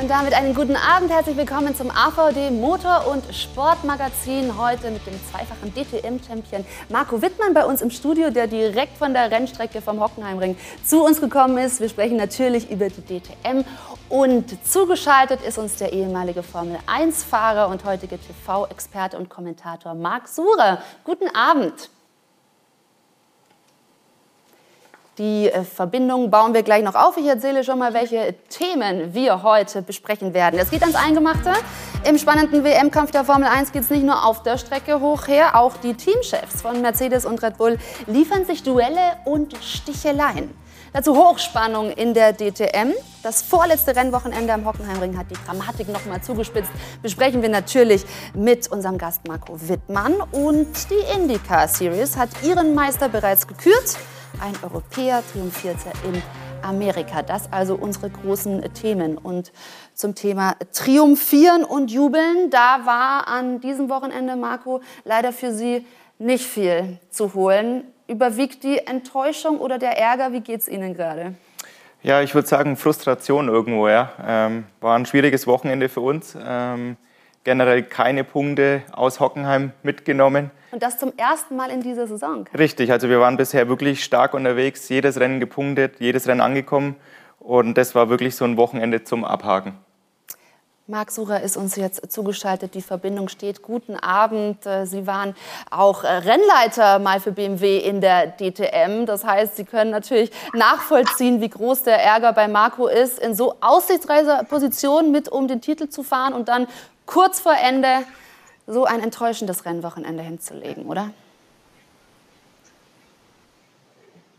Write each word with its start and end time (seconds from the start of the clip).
Und 0.00 0.08
damit 0.08 0.32
einen 0.32 0.54
guten 0.54 0.76
Abend. 0.76 1.10
Herzlich 1.10 1.36
willkommen 1.36 1.76
zum 1.76 1.90
AVD 1.90 2.50
Motor- 2.50 3.06
und 3.08 3.22
Sportmagazin. 3.34 4.56
Heute 4.56 4.90
mit 4.90 5.06
dem 5.06 5.12
zweifachen 5.30 5.74
DTM-Champion 5.74 6.64
Marco 6.88 7.20
Wittmann 7.20 7.52
bei 7.52 7.66
uns 7.66 7.82
im 7.82 7.90
Studio, 7.90 8.30
der 8.30 8.46
direkt 8.46 8.96
von 8.96 9.12
der 9.12 9.30
Rennstrecke 9.30 9.82
vom 9.82 10.00
Hockenheimring 10.00 10.56
zu 10.82 11.04
uns 11.04 11.20
gekommen 11.20 11.58
ist. 11.58 11.80
Wir 11.82 11.90
sprechen 11.90 12.16
natürlich 12.16 12.70
über 12.70 12.88
die 12.88 13.02
DTM. 13.02 13.62
Und 14.08 14.66
zugeschaltet 14.66 15.42
ist 15.42 15.58
uns 15.58 15.76
der 15.76 15.92
ehemalige 15.92 16.42
Formel-1-Fahrer 16.42 17.68
und 17.68 17.84
heutige 17.84 18.18
TV-Experte 18.18 19.18
und 19.18 19.28
Kommentator 19.28 19.92
Marc 19.92 20.28
Surer. 20.28 20.78
Guten 21.04 21.28
Abend. 21.36 21.90
Die 25.20 25.50
äh, 25.50 25.64
Verbindung 25.64 26.30
bauen 26.30 26.54
wir 26.54 26.62
gleich 26.62 26.82
noch 26.82 26.94
auf. 26.94 27.18
Ich 27.18 27.26
erzähle 27.26 27.62
schon 27.62 27.78
mal, 27.78 27.92
welche 27.92 28.34
Themen 28.48 29.12
wir 29.12 29.42
heute 29.42 29.82
besprechen 29.82 30.32
werden. 30.32 30.58
Es 30.58 30.70
geht 30.70 30.80
ans 30.80 30.96
Eingemachte. 30.96 31.52
Im 32.08 32.16
spannenden 32.16 32.64
WM-Kampf 32.64 33.10
der 33.10 33.24
Formel 33.24 33.46
1 33.46 33.72
geht 33.72 33.82
es 33.82 33.90
nicht 33.90 34.04
nur 34.04 34.24
auf 34.24 34.42
der 34.42 34.56
Strecke 34.56 34.98
hoch 35.02 35.28
her, 35.28 35.60
auch 35.60 35.76
die 35.76 35.92
Teamchefs 35.92 36.62
von 36.62 36.80
Mercedes 36.80 37.26
und 37.26 37.42
Red 37.42 37.58
Bull 37.58 37.76
liefern 38.06 38.46
sich 38.46 38.62
Duelle 38.62 39.18
und 39.26 39.54
Sticheleien. 39.62 40.54
Dazu 40.94 41.14
Hochspannung 41.14 41.90
in 41.90 42.14
der 42.14 42.32
DTM. 42.32 42.94
Das 43.22 43.42
vorletzte 43.42 43.94
Rennwochenende 43.94 44.54
am 44.54 44.64
Hockenheimring 44.64 45.18
hat 45.18 45.26
die 45.30 45.36
Dramatik 45.46 45.90
noch 45.90 46.06
mal 46.06 46.22
zugespitzt. 46.22 46.70
Besprechen 47.02 47.42
wir 47.42 47.50
natürlich 47.50 48.06
mit 48.32 48.72
unserem 48.72 48.96
Gast 48.96 49.28
Marco 49.28 49.54
Wittmann. 49.68 50.14
Und 50.32 50.72
die 50.88 51.14
IndyCar 51.14 51.68
Series 51.68 52.16
hat 52.16 52.30
ihren 52.42 52.74
Meister 52.74 53.10
bereits 53.10 53.46
gekürt. 53.46 53.98
Ein 54.40 54.54
Europäer 54.62 55.22
triumphierte 55.32 55.90
in 56.04 56.22
Amerika. 56.62 57.22
Das 57.22 57.52
also 57.52 57.74
unsere 57.74 58.08
großen 58.08 58.62
Themen. 58.72 59.18
Und 59.18 59.52
zum 59.92 60.14
Thema 60.14 60.56
Triumphieren 60.72 61.62
und 61.62 61.90
Jubeln, 61.90 62.48
da 62.50 62.80
war 62.84 63.28
an 63.28 63.60
diesem 63.60 63.90
Wochenende, 63.90 64.36
Marco, 64.36 64.80
leider 65.04 65.32
für 65.32 65.52
Sie 65.52 65.84
nicht 66.18 66.46
viel 66.46 66.98
zu 67.10 67.34
holen. 67.34 67.84
Überwiegt 68.06 68.64
die 68.64 68.78
Enttäuschung 68.78 69.58
oder 69.58 69.78
der 69.78 69.98
Ärger? 69.98 70.32
Wie 70.32 70.40
geht 70.40 70.60
es 70.60 70.68
Ihnen 70.68 70.94
gerade? 70.94 71.34
Ja, 72.02 72.22
ich 72.22 72.34
würde 72.34 72.48
sagen 72.48 72.76
Frustration 72.76 73.48
irgendwo. 73.48 73.88
Ja. 73.88 74.12
Ähm, 74.26 74.64
war 74.80 74.96
ein 74.96 75.04
schwieriges 75.04 75.46
Wochenende 75.46 75.90
für 75.90 76.00
uns. 76.00 76.36
Ähm, 76.42 76.96
generell 77.44 77.82
keine 77.82 78.24
Punkte 78.24 78.82
aus 78.92 79.20
Hockenheim 79.20 79.72
mitgenommen. 79.82 80.50
Und 80.72 80.82
das 80.82 80.98
zum 80.98 81.12
ersten 81.16 81.56
Mal 81.56 81.70
in 81.70 81.82
dieser 81.82 82.06
Saison. 82.06 82.46
Richtig, 82.56 82.92
also 82.92 83.08
wir 83.08 83.20
waren 83.20 83.36
bisher 83.36 83.68
wirklich 83.68 84.04
stark 84.04 84.34
unterwegs, 84.34 84.88
jedes 84.88 85.18
Rennen 85.18 85.40
gepunktet, 85.40 85.96
jedes 85.98 86.28
Rennen 86.28 86.40
angekommen 86.40 86.96
und 87.40 87.76
das 87.76 87.94
war 87.94 88.08
wirklich 88.08 88.36
so 88.36 88.44
ein 88.44 88.56
Wochenende 88.56 89.02
zum 89.02 89.24
Abhaken. 89.24 89.74
Marc 90.90 91.12
Sucher 91.12 91.40
ist 91.40 91.56
uns 91.56 91.76
jetzt 91.76 92.10
zugeschaltet. 92.10 92.74
Die 92.74 92.82
Verbindung 92.82 93.28
steht. 93.28 93.62
Guten 93.62 93.94
Abend. 93.94 94.66
Äh, 94.66 94.86
Sie 94.86 95.06
waren 95.06 95.36
auch 95.70 96.02
äh, 96.02 96.08
Rennleiter 96.08 96.98
mal 96.98 97.20
für 97.20 97.30
BMW 97.30 97.78
in 97.78 98.00
der 98.00 98.36
DTM. 98.36 99.06
Das 99.06 99.24
heißt, 99.24 99.56
Sie 99.56 99.64
können 99.64 99.92
natürlich 99.92 100.32
nachvollziehen, 100.52 101.40
wie 101.40 101.48
groß 101.48 101.84
der 101.84 102.02
Ärger 102.02 102.32
bei 102.32 102.48
Marco 102.48 102.88
ist, 102.88 103.20
in 103.20 103.36
so 103.36 103.54
aussichtsreicher 103.60 104.42
Position 104.44 105.12
mit 105.12 105.28
um 105.28 105.46
den 105.46 105.60
Titel 105.60 105.88
zu 105.88 106.02
fahren 106.02 106.32
und 106.32 106.48
dann 106.48 106.66
kurz 107.06 107.38
vor 107.38 107.54
Ende 107.54 107.88
so 108.70 108.84
ein 108.84 109.00
enttäuschendes 109.00 109.64
Rennwochenende 109.64 110.22
hinzulegen, 110.22 110.84
oder? 110.86 111.10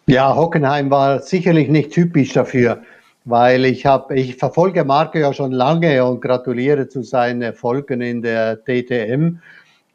Ja, 0.07 0.35
Hockenheim 0.35 0.89
war 0.89 1.19
sicherlich 1.19 1.69
nicht 1.69 1.91
typisch 1.91 2.33
dafür, 2.33 2.81
weil 3.25 3.65
ich 3.65 3.85
habe, 3.85 4.15
ich 4.15 4.37
verfolge 4.37 4.83
Marco 4.83 5.17
ja 5.17 5.33
schon 5.33 5.51
lange 5.51 6.03
und 6.03 6.21
gratuliere 6.21 6.87
zu 6.87 7.03
seinen 7.03 7.41
Erfolgen 7.41 8.01
in 8.01 8.21
der 8.21 8.57
DTM. 8.57 9.39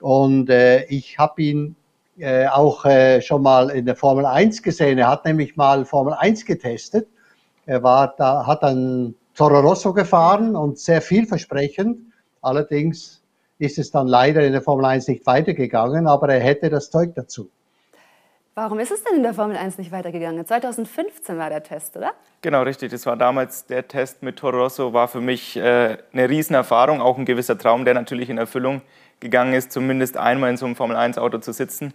Und 0.01 0.49
äh, 0.49 0.85
ich 0.85 1.19
habe 1.19 1.43
ihn 1.43 1.77
äh, 2.19 2.47
auch 2.47 2.85
äh, 2.85 3.21
schon 3.21 3.43
mal 3.43 3.71
in 3.71 3.85
der 3.85 3.97
Formel 3.97 4.25
1 4.25 4.63
gesehen. 4.63 4.99
Er 4.99 5.09
hat 5.09 5.25
nämlich 5.25 5.57
mal 5.57 5.85
Formel 5.85 6.15
1 6.15 6.45
getestet. 6.45 7.09
Er 7.67 7.83
war 7.83 8.15
da, 8.17 8.47
hat 8.47 8.63
dann 8.63 9.15
Toro 9.35 9.61
Rosso 9.61 9.93
gefahren 9.93 10.57
und 10.57 10.79
sehr 10.79 11.03
vielversprechend. 11.03 11.99
Allerdings 12.43 13.16
ist 13.59 13.78
es 13.78 13.91
dann 13.91 14.06
leider 14.06 14.43
in 14.43 14.53
der 14.53 14.62
Formel 14.62 14.84
1 14.84 15.09
nicht 15.09 15.27
weitergegangen, 15.27 16.06
aber 16.06 16.28
er 16.28 16.41
hätte 16.41 16.71
das 16.71 16.91
Zeug 16.91 17.15
dazu. 17.15 17.50
Warum 18.55 18.78
ist 18.78 18.91
es 18.91 19.05
denn 19.05 19.17
in 19.17 19.22
der 19.22 19.34
Formel 19.34 19.56
1 19.56 19.77
nicht 19.77 19.93
weitergegangen? 19.93 20.47
2015 20.47 21.37
war 21.37 21.50
der 21.50 21.62
Test, 21.62 21.94
oder? 21.97 22.12
Genau, 22.41 22.62
richtig. 22.62 22.91
Das 22.91 23.05
war 23.05 23.17
damals 23.17 23.67
der 23.67 23.87
Test 23.87 24.22
mit 24.22 24.37
Toro 24.39 24.62
Rosso, 24.62 24.94
war 24.94 25.09
für 25.09 25.21
mich 25.21 25.59
äh, 25.59 25.99
eine 26.12 26.28
Riesenerfahrung, 26.28 27.03
auch 27.03 27.19
ein 27.19 27.27
gewisser 27.27 27.59
Traum, 27.59 27.84
der 27.84 27.93
natürlich 27.93 28.31
in 28.31 28.39
Erfüllung 28.39 28.81
gegangen 29.21 29.53
ist, 29.53 29.73
zumindest 29.73 30.17
einmal 30.17 30.50
in 30.50 30.56
so 30.56 30.65
einem 30.65 30.75
Formel 30.75 30.97
1-Auto 30.97 31.38
zu 31.38 31.53
sitzen. 31.53 31.93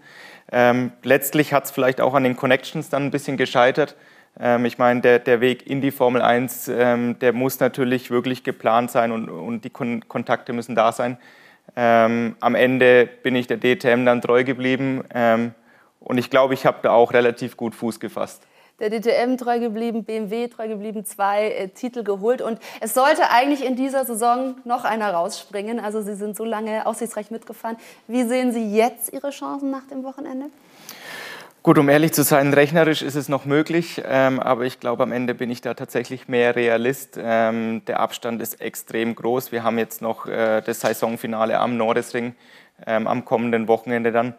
Ähm, 0.52 0.92
letztlich 1.02 1.52
hat 1.52 1.66
es 1.66 1.72
vielleicht 1.72 2.00
auch 2.00 2.14
an 2.14 2.24
den 2.24 2.36
Connections 2.36 2.90
dann 2.90 3.06
ein 3.06 3.12
bisschen 3.12 3.38
gescheitert. 3.38 3.96
Ähm, 4.40 4.66
ich 4.66 4.78
meine, 4.78 5.02
der, 5.02 5.18
der 5.18 5.42
Weg 5.42 5.68
in 5.68 5.82
die 5.82 5.92
Formel 5.92 6.22
1, 6.22 6.68
ähm, 6.68 7.18
der 7.20 7.34
muss 7.34 7.60
natürlich 7.60 8.12
wirklich 8.12 8.44
geplant 8.44 8.92
sein 8.92 9.12
und, 9.12 9.30
und 9.30 9.66
die 9.66 9.72
Kon 9.72 10.08
Kontakte 10.08 10.54
müssen 10.54 10.76
da 10.76 10.92
sein. 10.92 11.18
Ähm, 11.76 12.36
am 12.40 12.56
Ende 12.56 13.08
bin 13.24 13.36
ich 13.36 13.48
der 13.48 13.58
DTM 13.58 14.06
dann 14.06 14.22
treu 14.22 14.44
geblieben 14.44 15.04
ähm, 15.14 15.54
und 16.00 16.18
ich 16.18 16.30
glaube, 16.30 16.54
ich 16.54 16.66
habe 16.66 16.80
da 16.82 16.92
auch 16.92 17.14
relativ 17.14 17.56
gut 17.56 17.76
Fuß 17.76 18.00
gefasst. 18.00 18.46
Der 18.82 18.90
DTM 18.90 19.38
treu 19.38 19.60
geblieben, 19.60 20.04
BMW 20.04 20.48
treu 20.48 20.68
geblieben, 20.68 21.06
zwei 21.06 21.52
äh, 21.52 21.68
Titel 21.68 22.04
geholt. 22.04 22.42
Und 22.42 22.60
es 22.80 22.96
sollte 22.96 23.30
eigentlich 23.30 23.64
in 23.64 23.76
dieser 23.76 24.06
Saison 24.06 24.56
noch 24.64 24.86
einer 24.86 25.14
rausspringen. 25.14 25.80
Also 25.80 26.02
Sie 26.02 26.16
sind 26.16 26.36
so 26.36 26.44
lange 26.44 26.88
aussichtsreich 26.88 27.30
mitgefahren. 27.30 27.78
Wie 28.08 28.24
sehen 28.24 28.52
Sie 28.52 28.76
jetzt 28.76 29.14
Ihre 29.14 29.30
Chancen 29.30 29.70
nach 29.70 29.86
dem 29.86 30.04
Wochenende? 30.04 30.48
Gut, 31.64 31.78
um 31.78 31.90
ehrlich 31.90 32.12
zu 32.12 32.24
sein, 32.24 32.56
rechnerisch 32.56 33.04
ist 33.04 33.14
es 33.14 33.30
noch 33.30 33.46
möglich, 33.46 34.02
ähm, 34.04 34.40
aber 34.40 34.64
ich 34.66 34.80
glaube, 34.80 35.04
am 35.04 35.12
Ende 35.12 35.36
bin 35.36 35.52
ich 35.52 35.62
da 35.62 35.76
tatsächlich 35.76 36.28
mehr 36.28 36.56
Realist. 36.56 37.20
Ähm, 37.22 37.86
der 37.86 38.00
Abstand 38.00 38.42
ist 38.42 38.60
extrem 38.60 39.14
groß. 39.14 39.52
Wir 39.52 39.62
haben 39.62 39.78
jetzt 39.78 40.02
noch 40.02 40.26
äh, 40.26 40.62
das 40.62 40.80
Saisonfinale 40.80 41.60
am 41.60 41.78
Nordesring 41.78 42.34
ähm, 42.88 43.06
am 43.06 43.26
kommenden 43.26 43.68
Wochenende 43.68 44.12
dann. 44.12 44.34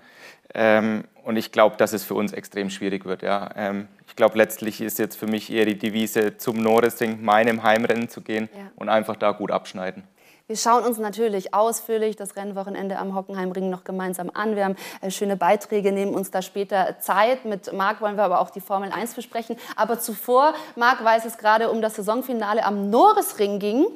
Ähm, 0.53 1.05
und 1.23 1.37
ich 1.37 1.53
glaube, 1.53 1.77
dass 1.77 1.93
es 1.93 2.03
für 2.03 2.15
uns 2.15 2.33
extrem 2.33 2.71
schwierig 2.71 3.05
wird. 3.05 3.23
Ja. 3.23 3.51
Ähm, 3.55 3.87
ich 4.09 4.17
glaube, 4.17 4.37
letztlich 4.37 4.81
ist 4.81 4.99
jetzt 4.99 5.17
für 5.17 5.29
mich 5.29 5.53
eher 5.53 5.65
die 5.65 5.79
Devise, 5.79 6.39
zum 6.39 6.61
Nordesring, 6.61 7.23
meinem 7.23 7.63
Heimrennen 7.63 8.09
zu 8.09 8.23
gehen 8.23 8.49
ja. 8.53 8.73
und 8.75 8.89
einfach 8.89 9.15
da 9.15 9.31
gut 9.31 9.53
abschneiden. 9.53 10.03
Wir 10.49 10.57
schauen 10.57 10.85
uns 10.85 10.99
natürlich 10.99 11.55
ausführlich 11.55 12.17
das 12.17 12.35
Rennwochenende 12.37 12.99
am 12.99 13.15
Hockenheimring 13.15 13.71
noch 13.71 13.85
gemeinsam 13.85 14.31
an. 14.35 14.57
Wir 14.57 14.65
haben 14.65 14.77
äh, 15.01 15.11
schöne 15.11 15.37
Beiträge, 15.37 15.93
nehmen 15.93 16.15
uns 16.15 16.31
da 16.31 16.43
später 16.43 16.99
Zeit. 17.01 17.45
Mit 17.45 17.73
Marc 17.73 18.01
wollen 18.01 18.17
wir 18.17 18.25
aber 18.25 18.41
auch 18.41 18.51
die 18.51 18.61
Formel 18.61 18.91
1 18.91 19.15
besprechen. 19.15 19.57
Aber 19.77 20.01
zuvor, 20.01 20.55
Marc 20.75 21.03
weiß 21.05 21.25
es 21.27 21.39
gerade 21.39 21.71
um 21.71 21.81
das 21.81 21.95
Saisonfinale 21.95 22.65
am 22.65 22.91
Norrisring 22.91 23.61
ging. 23.61 23.87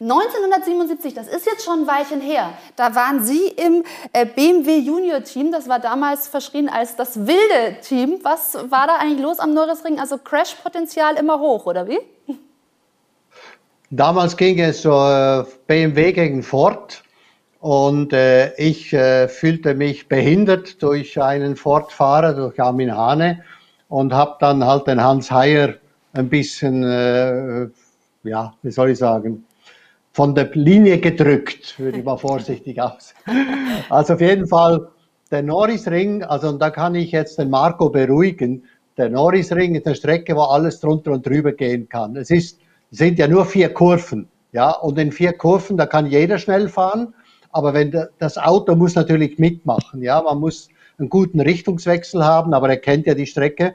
1977, 0.00 1.12
das 1.12 1.28
ist 1.28 1.44
jetzt 1.44 1.62
schon 1.62 1.80
ein 1.80 1.86
Weilchen 1.86 2.22
her, 2.22 2.54
da 2.74 2.94
waren 2.94 3.22
Sie 3.22 3.48
im 3.48 3.84
äh, 4.14 4.24
BMW 4.24 4.78
Junior 4.78 5.22
Team. 5.22 5.52
Das 5.52 5.68
war 5.68 5.78
damals 5.78 6.26
verschrien 6.26 6.70
als 6.70 6.96
das 6.96 7.26
wilde 7.26 7.80
Team. 7.82 8.18
Was 8.22 8.54
war 8.70 8.86
da 8.86 8.96
eigentlich 8.96 9.20
los 9.20 9.38
am 9.38 9.52
Norrisring? 9.52 10.00
Also 10.00 10.16
Crash-Potenzial 10.16 11.16
immer 11.16 11.38
hoch, 11.38 11.66
oder 11.66 11.86
wie? 11.86 11.98
Damals 13.92 14.36
ging 14.36 14.60
es 14.60 14.84
äh, 14.84 15.44
BMW 15.66 16.12
gegen 16.12 16.44
Ford 16.44 17.02
und 17.58 18.12
äh, 18.12 18.54
ich 18.54 18.92
äh, 18.92 19.26
fühlte 19.26 19.74
mich 19.74 20.08
behindert 20.08 20.80
durch 20.80 21.20
einen 21.20 21.56
Ford-Fahrer, 21.56 22.34
durch 22.34 22.60
Armin 22.60 22.96
Hane 22.96 23.42
und 23.88 24.14
habe 24.14 24.36
dann 24.38 24.64
halt 24.64 24.86
den 24.86 25.02
Hans 25.02 25.32
Heyer 25.32 25.74
ein 26.12 26.28
bisschen, 26.28 26.84
äh, 26.84 27.66
ja, 28.22 28.54
wie 28.62 28.70
soll 28.70 28.90
ich 28.90 28.98
sagen, 28.98 29.44
von 30.12 30.36
der 30.36 30.50
Linie 30.52 30.98
gedrückt, 30.98 31.76
würde 31.80 31.98
ich 31.98 32.04
mal 32.04 32.16
vorsichtig 32.18 32.80
aus. 32.80 33.12
Also 33.88 34.14
auf 34.14 34.20
jeden 34.20 34.46
Fall 34.46 34.86
der 35.32 35.42
Norrisring, 35.42 36.22
also 36.22 36.52
da 36.52 36.70
kann 36.70 36.94
ich 36.94 37.10
jetzt 37.10 37.40
den 37.40 37.50
Marco 37.50 37.90
beruhigen. 37.90 38.62
Der 38.96 39.10
Norrisring 39.10 39.74
ist 39.74 39.86
eine 39.86 39.96
Strecke, 39.96 40.36
wo 40.36 40.42
alles 40.42 40.78
drunter 40.78 41.10
und 41.10 41.26
drüber 41.26 41.50
gehen 41.50 41.88
kann. 41.88 42.14
Es 42.14 42.30
ist, 42.30 42.60
sind 42.90 43.18
ja 43.18 43.28
nur 43.28 43.46
vier 43.46 43.72
Kurven, 43.72 44.28
ja, 44.52 44.70
und 44.70 44.98
in 44.98 45.12
vier 45.12 45.32
Kurven, 45.32 45.76
da 45.76 45.86
kann 45.86 46.06
jeder 46.06 46.38
schnell 46.38 46.68
fahren. 46.68 47.14
Aber 47.52 47.74
wenn 47.74 48.06
das 48.18 48.38
Auto 48.38 48.76
muss 48.76 48.94
natürlich 48.94 49.38
mitmachen, 49.38 50.02
ja, 50.02 50.22
man 50.22 50.38
muss 50.38 50.68
einen 50.98 51.08
guten 51.08 51.40
Richtungswechsel 51.40 52.24
haben, 52.24 52.54
aber 52.54 52.68
er 52.68 52.76
kennt 52.76 53.06
ja 53.06 53.14
die 53.14 53.26
Strecke 53.26 53.74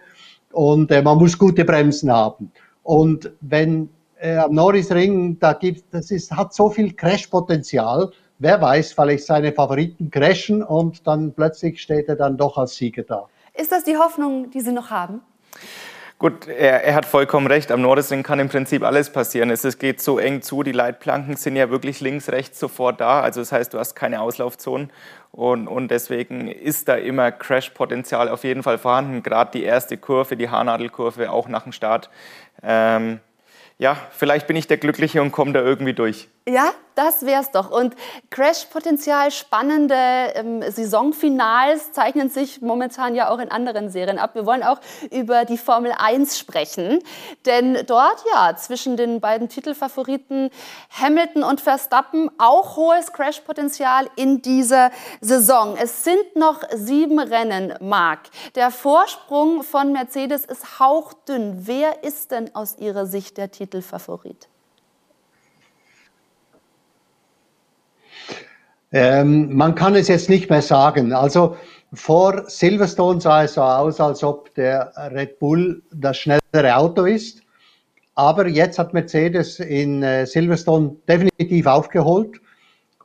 und 0.51 0.91
äh, 0.91 1.01
man 1.01 1.17
muss 1.17 1.37
gute 1.37 1.65
Bremsen 1.65 2.11
haben. 2.11 2.51
Und 2.83 3.31
wenn 3.41 3.89
äh, 4.19 4.37
am 4.37 4.53
Norrisring, 4.53 5.39
da 5.39 5.53
gibt, 5.53 5.93
das 5.93 6.11
ist, 6.11 6.31
hat 6.31 6.53
so 6.53 6.69
viel 6.69 6.93
Crash-Potenzial. 6.93 8.11
Wer 8.39 8.61
weiß, 8.61 8.93
vielleicht 8.93 9.25
seine 9.25 9.51
Favoriten 9.51 10.09
crashen 10.09 10.61
und 10.61 11.05
dann 11.07 11.33
plötzlich 11.33 11.81
steht 11.81 12.07
er 12.07 12.15
dann 12.15 12.37
doch 12.37 12.57
als 12.57 12.75
Sieger 12.75 13.03
da. 13.03 13.27
Ist 13.53 13.71
das 13.71 13.83
die 13.83 13.97
Hoffnung, 13.97 14.51
die 14.51 14.61
Sie 14.61 14.71
noch 14.71 14.89
haben? 14.89 15.21
Gut, 16.17 16.47
er, 16.47 16.85
er, 16.85 16.95
hat 16.95 17.05
vollkommen 17.05 17.47
recht. 17.47 17.71
Am 17.73 17.81
Nordesring 17.81 18.23
kann 18.23 18.39
im 18.39 18.47
Prinzip 18.47 18.83
alles 18.83 19.09
passieren. 19.09 19.49
Es, 19.49 19.65
es, 19.65 19.77
geht 19.77 20.01
so 20.01 20.17
eng 20.17 20.41
zu, 20.41 20.63
die 20.63 20.71
Leitplanken 20.71 21.35
sind 21.35 21.57
ja 21.57 21.69
wirklich 21.69 21.99
links, 21.99 22.29
rechts 22.29 22.57
sofort 22.57 23.01
da. 23.01 23.19
Also 23.19 23.41
das 23.41 23.51
heißt, 23.51 23.73
du 23.73 23.79
hast 23.79 23.95
keine 23.95 24.21
Auslaufzonen. 24.21 24.91
Und, 25.33 25.67
und 25.67 25.91
deswegen 25.91 26.47
ist 26.47 26.87
da 26.87 26.95
immer 26.95 27.33
Crash-Potenzial 27.33 28.29
auf 28.29 28.45
jeden 28.45 28.63
Fall 28.63 28.77
vorhanden. 28.77 29.23
Gerade 29.23 29.51
die 29.51 29.63
erste 29.63 29.97
Kurve, 29.97 30.37
die 30.37 30.49
Haarnadelkurve, 30.49 31.29
auch 31.29 31.49
nach 31.49 31.63
dem 31.63 31.73
Start. 31.73 32.09
Ähm, 32.63 33.19
ja, 33.77 33.97
vielleicht 34.11 34.47
bin 34.47 34.55
ich 34.55 34.67
der 34.67 34.77
Glückliche 34.77 35.21
und 35.21 35.33
komme 35.33 35.51
da 35.51 35.61
irgendwie 35.61 35.93
durch. 35.93 36.29
Ja, 36.47 36.73
das 36.93 37.25
wär's 37.25 37.49
doch. 37.49 37.71
Und 37.71 37.95
Crash-Potenzial, 38.29 39.31
spannende 39.31 39.95
ähm, 40.35 40.61
Saisonfinals 40.61 41.91
zeichnen 41.91 42.29
sich 42.29 42.61
momentan 42.61 43.15
ja 43.15 43.31
auch 43.31 43.39
in 43.39 43.49
anderen 43.49 43.89
Serien 43.89 44.19
ab. 44.19 44.35
Wir 44.35 44.45
wollen 44.45 44.61
auch 44.61 44.79
über 45.09 45.45
die 45.45 45.57
Formel 45.57 45.91
1 45.97 46.37
sprechen. 46.37 46.99
Denn 47.47 47.83
dort, 47.87 48.23
ja, 48.31 48.55
zwischen 48.55 48.95
den 48.95 49.21
beiden 49.21 49.49
Titelfavoriten 49.49 50.51
Hamilton 50.91 51.41
und 51.41 51.61
Verstappen 51.61 52.29
auch 52.37 52.77
hohes 52.77 53.11
Crash-Potenzial 53.11 54.07
in 54.15 54.43
dieser 54.43 54.91
Saison. 55.21 55.75
Es 55.77 56.03
sind 56.03 56.35
noch 56.35 56.61
sieben 56.75 57.17
Rennen, 57.17 57.73
Marc. 57.79 58.19
Der 58.53 58.69
Vorsprung 58.69 59.63
von 59.63 59.91
Mercedes 59.91 60.45
ist 60.45 60.79
hauchdünn. 60.79 61.65
Wer 61.65 62.03
ist 62.03 62.29
denn 62.29 62.53
aus 62.53 62.77
Ihrer 62.77 63.07
Sicht 63.07 63.37
der 63.37 63.49
Titelfavorit? 63.49 64.47
Ähm, 68.95 69.53
man 69.53 69.75
kann 69.75 69.93
es 69.95 70.07
jetzt 70.07 70.29
nicht 70.29 70.49
mehr 70.49 70.61
sagen. 70.61 71.11
Also 71.11 71.57
vor 71.91 72.45
Silverstone 72.47 73.19
sah 73.19 73.43
es 73.43 73.55
so 73.55 73.61
aus, 73.61 73.99
als 73.99 74.23
ob 74.23 74.55
der 74.55 74.93
Red 75.13 75.37
Bull 75.37 75.83
das 75.93 76.17
schnellere 76.17 76.77
Auto 76.77 77.03
ist. 77.03 77.41
Aber 78.13 78.47
jetzt 78.47 78.79
hat 78.79 78.93
Mercedes 78.93 79.59
in 79.59 80.01
äh, 80.01 80.25
Silverstone 80.25 80.95
definitiv 81.09 81.65
aufgeholt 81.65 82.39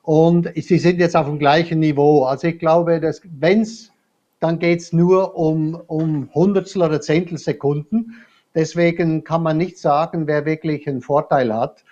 und 0.03 0.49
sie 0.55 0.79
sind 0.79 1.01
jetzt 1.01 1.17
auf 1.17 1.27
dem 1.27 1.41
gleichen 1.41 1.81
Niveau. 1.81 2.23
Also 2.23 2.47
ich 2.47 2.61
glaube, 2.61 3.01
dass 3.01 3.21
wenn 3.41 3.63
es, 3.63 3.91
dann 4.39 4.61
geht 4.61 4.79
es 4.79 4.93
nur 4.93 5.35
um, 5.35 5.75
um 5.89 6.31
Hundertstel 6.33 6.83
oder 6.83 7.01
Zehntel 7.01 7.37
Sekunden. 7.37 8.15
Deswegen 8.55 9.25
kann 9.25 9.43
man 9.43 9.57
nicht 9.57 9.77
sagen, 9.77 10.29
wer 10.29 10.45
wirklich 10.45 10.87
einen 10.87 11.01
Vorteil 11.01 11.53
hat. 11.53 11.83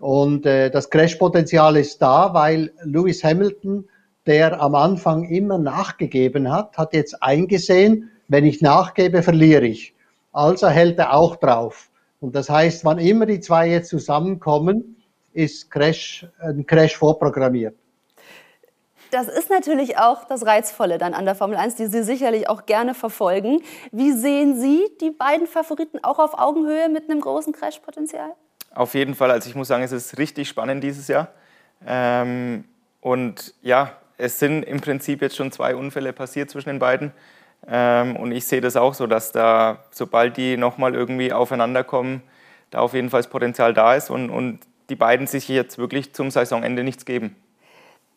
Und 0.00 0.46
äh, 0.46 0.70
das 0.70 0.90
Crash-Potenzial 0.90 1.76
ist 1.76 2.00
da, 2.00 2.32
weil 2.32 2.72
Lewis 2.84 3.24
Hamilton, 3.24 3.88
der 4.26 4.60
am 4.60 4.74
Anfang 4.74 5.24
immer 5.24 5.58
nachgegeben 5.58 6.52
hat, 6.52 6.76
hat 6.78 6.94
jetzt 6.94 7.22
eingesehen, 7.22 8.10
wenn 8.28 8.44
ich 8.44 8.60
nachgebe, 8.60 9.22
verliere 9.22 9.66
ich. 9.66 9.94
Also 10.32 10.68
hält 10.68 10.98
er 10.98 11.14
auch 11.14 11.36
drauf. 11.36 11.90
Und 12.20 12.34
das 12.34 12.48
heißt, 12.48 12.84
wann 12.84 12.98
immer 12.98 13.26
die 13.26 13.40
zwei 13.40 13.68
jetzt 13.68 13.88
zusammenkommen, 13.88 14.96
ist 15.32 15.70
Crash, 15.70 16.26
ein 16.40 16.66
Crash 16.66 16.96
vorprogrammiert. 16.96 17.76
Das 19.10 19.26
ist 19.26 19.48
natürlich 19.48 19.96
auch 19.96 20.24
das 20.24 20.44
Reizvolle 20.44 20.98
dann 20.98 21.14
an 21.14 21.24
der 21.24 21.34
Formel 21.34 21.56
1, 21.56 21.76
die 21.76 21.86
Sie 21.86 22.02
sicherlich 22.02 22.48
auch 22.48 22.66
gerne 22.66 22.92
verfolgen. 22.92 23.62
Wie 23.90 24.12
sehen 24.12 24.60
Sie 24.60 24.84
die 25.00 25.10
beiden 25.10 25.46
Favoriten 25.46 26.00
auch 26.02 26.18
auf 26.18 26.38
Augenhöhe 26.38 26.88
mit 26.90 27.08
einem 27.08 27.20
großen 27.20 27.54
Crash-Potenzial? 27.54 28.34
Auf 28.74 28.94
jeden 28.94 29.14
Fall. 29.14 29.30
Also 29.30 29.48
ich 29.48 29.56
muss 29.56 29.68
sagen, 29.68 29.82
es 29.82 29.92
ist 29.92 30.18
richtig 30.18 30.48
spannend 30.48 30.82
dieses 30.84 31.08
Jahr. 31.08 31.28
Ähm, 31.86 32.64
und 33.00 33.54
ja, 33.62 33.92
es 34.16 34.38
sind 34.38 34.64
im 34.64 34.80
Prinzip 34.80 35.22
jetzt 35.22 35.36
schon 35.36 35.52
zwei 35.52 35.74
Unfälle 35.74 36.12
passiert 36.12 36.50
zwischen 36.50 36.68
den 36.68 36.78
beiden. 36.78 37.12
Ähm, 37.66 38.16
und 38.16 38.32
ich 38.32 38.46
sehe 38.46 38.60
das 38.60 38.76
auch 38.76 38.94
so, 38.94 39.06
dass 39.06 39.32
da, 39.32 39.84
sobald 39.90 40.36
die 40.36 40.56
nochmal 40.56 40.94
irgendwie 40.94 41.32
aufeinander 41.32 41.84
kommen, 41.84 42.22
da 42.70 42.80
auf 42.80 42.94
jeden 42.94 43.10
Fall 43.10 43.20
das 43.20 43.30
Potenzial 43.30 43.74
da 43.74 43.94
ist 43.94 44.10
und, 44.10 44.30
und 44.30 44.60
die 44.90 44.96
beiden 44.96 45.26
sich 45.26 45.48
jetzt 45.48 45.78
wirklich 45.78 46.14
zum 46.14 46.30
Saisonende 46.30 46.84
nichts 46.84 47.04
geben 47.04 47.36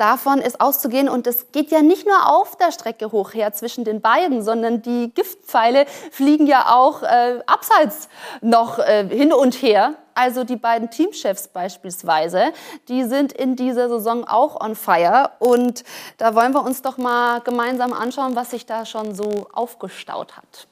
davon 0.01 0.39
ist 0.39 0.59
auszugehen. 0.59 1.07
Und 1.07 1.27
es 1.27 1.51
geht 1.51 1.69
ja 1.69 1.81
nicht 1.81 2.07
nur 2.07 2.27
auf 2.27 2.57
der 2.57 2.71
Strecke 2.71 3.12
hoch 3.12 3.33
her 3.33 3.54
zwischen 3.54 3.86
den 3.86 4.01
beiden, 4.01 4.42
sondern 4.42 4.81
die 4.81 5.12
Giftpfeile 5.13 5.86
fliegen 6.12 6.47
ja 6.47 6.74
auch 6.74 7.04
äh, 7.04 7.39
abseits 7.45 8.09
noch 8.42 8.80
äh, 8.80 9.07
hin 9.07 9.31
und 9.31 9.54
her. 9.62 9.94
Also 10.21 10.44
die 10.44 10.56
beiden 10.56 10.91
Teamchefs 10.91 11.47
beispielsweise, 11.47 12.53
die 12.89 13.06
sind 13.06 13.33
in 13.33 13.56
dieser 13.56 13.89
Saison 13.89 14.23
auch 14.23 14.62
on 14.62 14.75
fire. 14.75 15.31
Und 15.39 15.83
da 16.19 16.35
wollen 16.35 16.53
wir 16.53 16.63
uns 16.63 16.83
doch 16.83 17.00
mal 17.00 17.39
gemeinsam 17.41 17.91
anschauen, 17.91 18.35
was 18.35 18.51
sich 18.51 18.68
da 18.68 18.85
schon 18.85 19.15
so 19.15 19.47
aufgestaut 19.51 20.38
hat. 20.38 20.68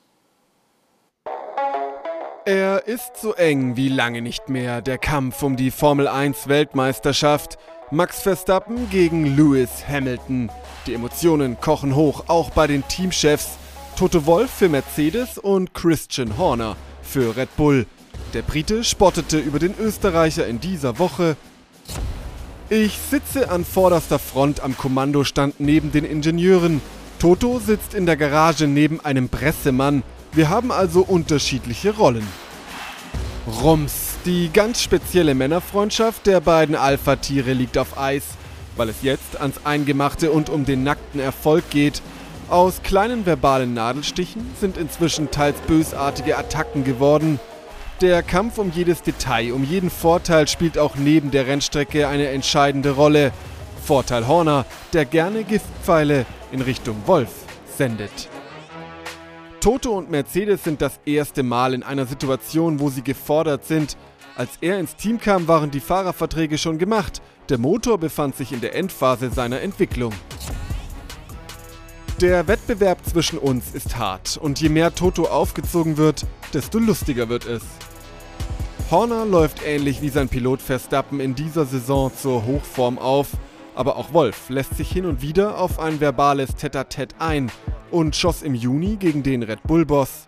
Er 2.46 2.88
ist 2.88 3.18
so 3.18 3.34
eng 3.34 3.76
wie 3.76 3.90
lange 3.90 4.22
nicht 4.22 4.50
mehr, 4.50 4.84
der 4.84 5.00
Kampf 5.00 5.42
um 5.42 5.56
die 5.56 5.72
Formel 5.72 6.08
1 6.08 6.48
Weltmeisterschaft. 6.48 7.58
Max 7.90 8.22
Verstappen 8.22 8.88
gegen 8.92 9.36
Lewis 9.36 9.84
Hamilton. 9.88 10.52
Die 10.86 10.94
Emotionen 10.94 11.60
kochen 11.60 11.96
hoch, 11.96 12.26
auch 12.28 12.52
bei 12.52 12.68
den 12.68 12.88
Teamchefs. 12.88 13.58
Toto 13.98 14.28
Wolf 14.28 14.52
für 14.52 14.70
Mercedes 14.70 15.40
und 15.40 15.74
Christian 15.74 16.38
Horner 16.38 16.76
für 17.02 17.36
Red 17.36 17.58
Bull. 17.58 17.88
Der 18.34 18.42
Brite 18.42 18.84
spottete 18.84 19.40
über 19.40 19.60
den 19.60 19.74
Österreicher 19.80 20.48
in 20.48 20.60
dieser 20.60 21.00
Woche. 21.00 21.36
Ich 22.70 22.98
sitze 23.10 23.50
an 23.50 23.66
vorderster 23.66 24.20
Front 24.20 24.62
am 24.62 24.78
Kommandostand 24.78 25.60
neben 25.60 25.92
den 25.92 26.06
Ingenieuren. 26.06 26.82
Toto 27.20 27.60
sitzt 27.60 27.94
in 27.94 28.06
der 28.06 28.18
Garage 28.18 28.68
neben 28.68 29.00
einem 29.00 29.30
Pressemann. 29.30 30.04
Wir 30.32 30.50
haben 30.50 30.72
also 30.72 31.02
unterschiedliche 31.02 31.96
Rollen. 31.96 32.28
Rums 33.62 34.10
die 34.26 34.50
ganz 34.52 34.82
spezielle 34.82 35.34
Männerfreundschaft 35.34 36.28
der 36.28 36.42
beiden 36.42 36.76
Alpha-Tiere 36.76 37.54
liegt 37.54 37.78
auf 37.78 37.98
Eis, 37.98 38.24
weil 38.76 38.90
es 38.90 39.02
jetzt 39.02 39.40
ans 39.40 39.62
Eingemachte 39.64 40.32
und 40.32 40.50
um 40.50 40.66
den 40.66 40.84
nackten 40.84 41.22
Erfolg 41.22 41.70
geht. 41.70 42.02
Aus 42.50 42.84
kleinen 42.84 43.26
verbalen 43.26 43.74
Nadelstichen 43.74 44.46
sind 44.60 44.76
inzwischen 44.76 45.32
teils 45.32 45.58
bösartige 45.62 46.38
Attacken 46.38 46.84
geworden. 46.84 47.40
Der 48.02 48.24
Kampf 48.24 48.58
um 48.58 48.72
jedes 48.72 49.02
Detail, 49.02 49.52
um 49.52 49.66
jeden 49.66 49.90
Vorteil 49.90 50.48
spielt 50.48 50.78
auch 50.78 50.96
neben 50.96 51.32
der 51.32 51.48
Rennstrecke 51.48 52.08
eine 52.08 52.30
entscheidende 52.30 52.92
Rolle. 52.92 53.34
Vorteil 53.84 54.26
Horner, 54.26 54.66
der 54.94 55.04
gerne 55.04 55.44
Giftpfeile 55.44 56.26
in 56.54 56.62
Richtung 56.62 56.96
Wolf 57.08 57.30
sendet. 57.78 58.30
Toto 59.60 59.98
und 59.98 60.10
Mercedes 60.10 60.64
sind 60.64 60.82
das 60.82 61.02
erste 61.06 61.44
Mal 61.44 61.74
in 61.74 61.84
einer 61.84 62.06
Situation, 62.06 62.80
wo 62.80 62.90
sie 62.90 63.02
gefordert 63.02 63.66
sind, 63.66 63.98
als 64.38 64.52
er 64.62 64.80
ins 64.80 64.96
Team 64.96 65.20
kam, 65.20 65.50
waren 65.50 65.70
die 65.70 65.82
Fahrerverträge 65.82 66.58
schon 66.58 66.78
gemacht. 66.78 67.22
Der 67.50 67.58
Motor 67.58 67.98
befand 67.98 68.38
sich 68.38 68.54
in 68.54 68.62
der 68.62 68.76
Endphase 68.76 69.30
seiner 69.30 69.60
Entwicklung. 69.60 70.14
Der 72.22 72.48
Wettbewerb 72.48 73.00
zwischen 73.06 73.38
uns 73.38 73.74
ist 73.74 73.98
hart 73.98 74.38
und 74.38 74.62
je 74.62 74.70
mehr 74.70 74.96
Toto 74.96 75.26
aufgezogen 75.26 75.98
wird, 75.98 76.26
desto 76.54 76.80
lustiger 76.80 77.28
wird 77.28 77.46
es. 77.46 77.64
Horner 78.92 79.26
läuft 79.26 79.66
ähnlich 79.66 80.02
wie 80.02 80.10
sein 80.10 80.30
Pilot 80.30 80.62
Verstappen 80.62 81.20
in 81.20 81.36
dieser 81.36 81.66
Saison 81.66 82.12
zur 82.16 82.46
Hochform 82.46 82.98
auf, 82.98 83.30
aber 83.76 83.98
auch 83.98 84.14
Wolf 84.14 84.50
lässt 84.50 84.76
sich 84.76 84.92
hin 84.92 85.06
und 85.06 85.22
wieder 85.22 85.60
auf 85.60 85.80
ein 85.80 86.00
verbales 86.00 86.56
Tete-a-Tete 86.56 87.16
ein 87.20 87.52
und 87.92 88.16
schoss 88.16 88.42
im 88.42 88.56
Juni 88.56 88.96
gegen 88.96 89.24
den 89.24 89.44
Red 89.44 89.64
Bull-Boss 89.64 90.28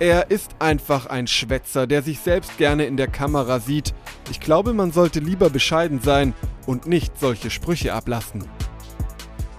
er 0.00 0.30
ist 0.30 0.54
einfach 0.60 1.06
ein 1.06 1.26
Schwätzer, 1.26 1.88
der 1.88 2.02
sich 2.02 2.20
selbst 2.20 2.56
gerne 2.56 2.86
in 2.86 2.96
der 2.96 3.08
Kamera 3.08 3.58
sieht. 3.58 3.94
Ich 4.30 4.38
glaube, 4.38 4.72
man 4.72 4.92
sollte 4.92 5.18
lieber 5.18 5.50
bescheiden 5.50 6.00
sein 6.00 6.34
und 6.66 6.86
nicht 6.86 7.18
solche 7.18 7.50
Sprüche 7.50 7.92
ablassen. 7.92 8.44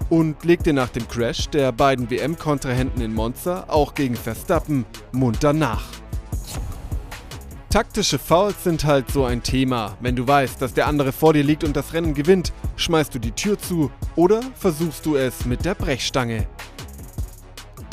Und 0.08 0.42
legte 0.42 0.72
nach 0.72 0.88
dem 0.88 1.06
Crash 1.08 1.50
der 1.50 1.72
beiden 1.72 2.10
WM-Kontrahenten 2.10 3.02
in 3.02 3.12
Monza 3.12 3.64
auch 3.68 3.92
gegen 3.94 4.16
Verstappen 4.16 4.86
munter 5.12 5.52
nach. 5.52 5.84
Taktische 7.70 8.18
Fouls 8.18 8.64
sind 8.64 8.84
halt 8.84 9.12
so 9.12 9.24
ein 9.24 9.44
Thema. 9.44 9.96
Wenn 10.00 10.16
du 10.16 10.26
weißt, 10.26 10.60
dass 10.60 10.74
der 10.74 10.88
andere 10.88 11.12
vor 11.12 11.34
dir 11.34 11.44
liegt 11.44 11.62
und 11.62 11.76
das 11.76 11.92
Rennen 11.92 12.14
gewinnt, 12.14 12.52
schmeißt 12.74 13.14
du 13.14 13.20
die 13.20 13.30
Tür 13.30 13.60
zu 13.60 13.92
oder 14.16 14.40
versuchst 14.56 15.06
du 15.06 15.14
es 15.14 15.44
mit 15.44 15.64
der 15.64 15.76
Brechstange. 15.76 16.48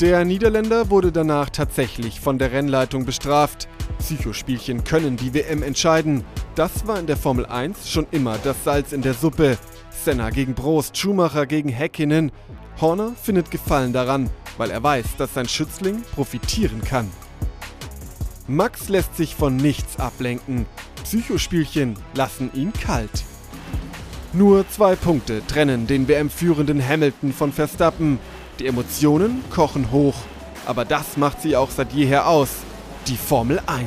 Der 0.00 0.24
Niederländer 0.24 0.90
wurde 0.90 1.12
danach 1.12 1.48
tatsächlich 1.50 2.18
von 2.18 2.38
der 2.40 2.50
Rennleitung 2.50 3.04
bestraft. 3.04 3.68
Psychospielchen 4.00 4.82
können 4.82 5.16
die 5.16 5.32
WM 5.32 5.62
entscheiden. 5.62 6.24
Das 6.56 6.88
war 6.88 6.98
in 6.98 7.06
der 7.06 7.16
Formel 7.16 7.46
1 7.46 7.88
schon 7.88 8.08
immer 8.10 8.36
das 8.38 8.64
Salz 8.64 8.92
in 8.92 9.02
der 9.02 9.14
Suppe. 9.14 9.58
Senna 10.04 10.30
gegen 10.30 10.56
Prost, 10.56 10.96
Schumacher 10.96 11.46
gegen 11.46 11.68
Häkkinen. 11.68 12.32
Horner 12.80 13.12
findet 13.22 13.52
Gefallen 13.52 13.92
daran, 13.92 14.28
weil 14.56 14.72
er 14.72 14.82
weiß, 14.82 15.06
dass 15.18 15.34
sein 15.34 15.48
Schützling 15.48 16.02
profitieren 16.16 16.82
kann. 16.82 17.08
Max 18.50 18.88
lässt 18.88 19.14
sich 19.14 19.34
von 19.34 19.56
nichts 19.56 20.00
ablenken. 20.00 20.64
Psychospielchen 21.04 21.98
lassen 22.14 22.50
ihn 22.54 22.72
kalt. 22.72 23.24
Nur 24.32 24.66
zwei 24.70 24.96
Punkte 24.96 25.46
trennen 25.46 25.86
den 25.86 26.08
WM-führenden 26.08 26.82
Hamilton 26.86 27.34
von 27.34 27.52
Verstappen. 27.52 28.18
Die 28.58 28.66
Emotionen 28.66 29.44
kochen 29.50 29.92
hoch, 29.92 30.14
aber 30.64 30.86
das 30.86 31.18
macht 31.18 31.42
sie 31.42 31.56
auch 31.56 31.70
seit 31.70 31.92
jeher 31.92 32.26
aus. 32.26 32.48
Die 33.06 33.18
Formel 33.18 33.60
1. 33.66 33.86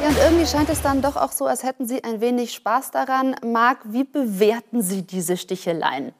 Ja, 0.00 0.08
und 0.08 0.16
irgendwie 0.16 0.46
scheint 0.46 0.70
es 0.70 0.80
dann 0.80 1.02
doch 1.02 1.16
auch 1.16 1.32
so, 1.32 1.44
als 1.44 1.62
hätten 1.62 1.86
Sie 1.86 2.02
ein 2.02 2.22
wenig 2.22 2.54
Spaß 2.54 2.90
daran. 2.90 3.36
Marc, 3.44 3.80
wie 3.84 4.04
bewerten 4.04 4.80
Sie 4.80 5.02
diese 5.02 5.36
Sticheleien? 5.36 6.14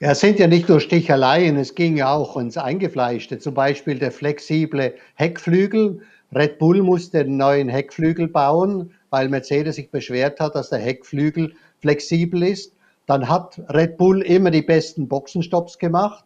Ja, 0.00 0.12
es 0.12 0.20
sind 0.20 0.38
ja 0.38 0.46
nicht 0.46 0.68
nur 0.68 0.78
Sticheleien, 0.78 1.56
es 1.56 1.74
ging 1.74 1.96
ja 1.96 2.14
auch 2.14 2.36
ins 2.36 2.56
Eingefleischte. 2.56 3.40
Zum 3.40 3.54
Beispiel 3.54 3.98
der 3.98 4.12
flexible 4.12 4.94
Heckflügel. 5.14 6.02
Red 6.32 6.58
Bull 6.60 6.82
musste 6.84 7.24
den 7.24 7.36
neuen 7.36 7.68
Heckflügel 7.68 8.28
bauen, 8.28 8.92
weil 9.10 9.28
Mercedes 9.28 9.74
sich 9.74 9.90
beschwert 9.90 10.38
hat, 10.38 10.54
dass 10.54 10.70
der 10.70 10.78
Heckflügel 10.78 11.52
flexibel 11.80 12.44
ist. 12.44 12.74
Dann 13.06 13.28
hat 13.28 13.60
Red 13.70 13.96
Bull 13.96 14.22
immer 14.22 14.52
die 14.52 14.62
besten 14.62 15.08
Boxenstopps 15.08 15.78
gemacht. 15.78 16.24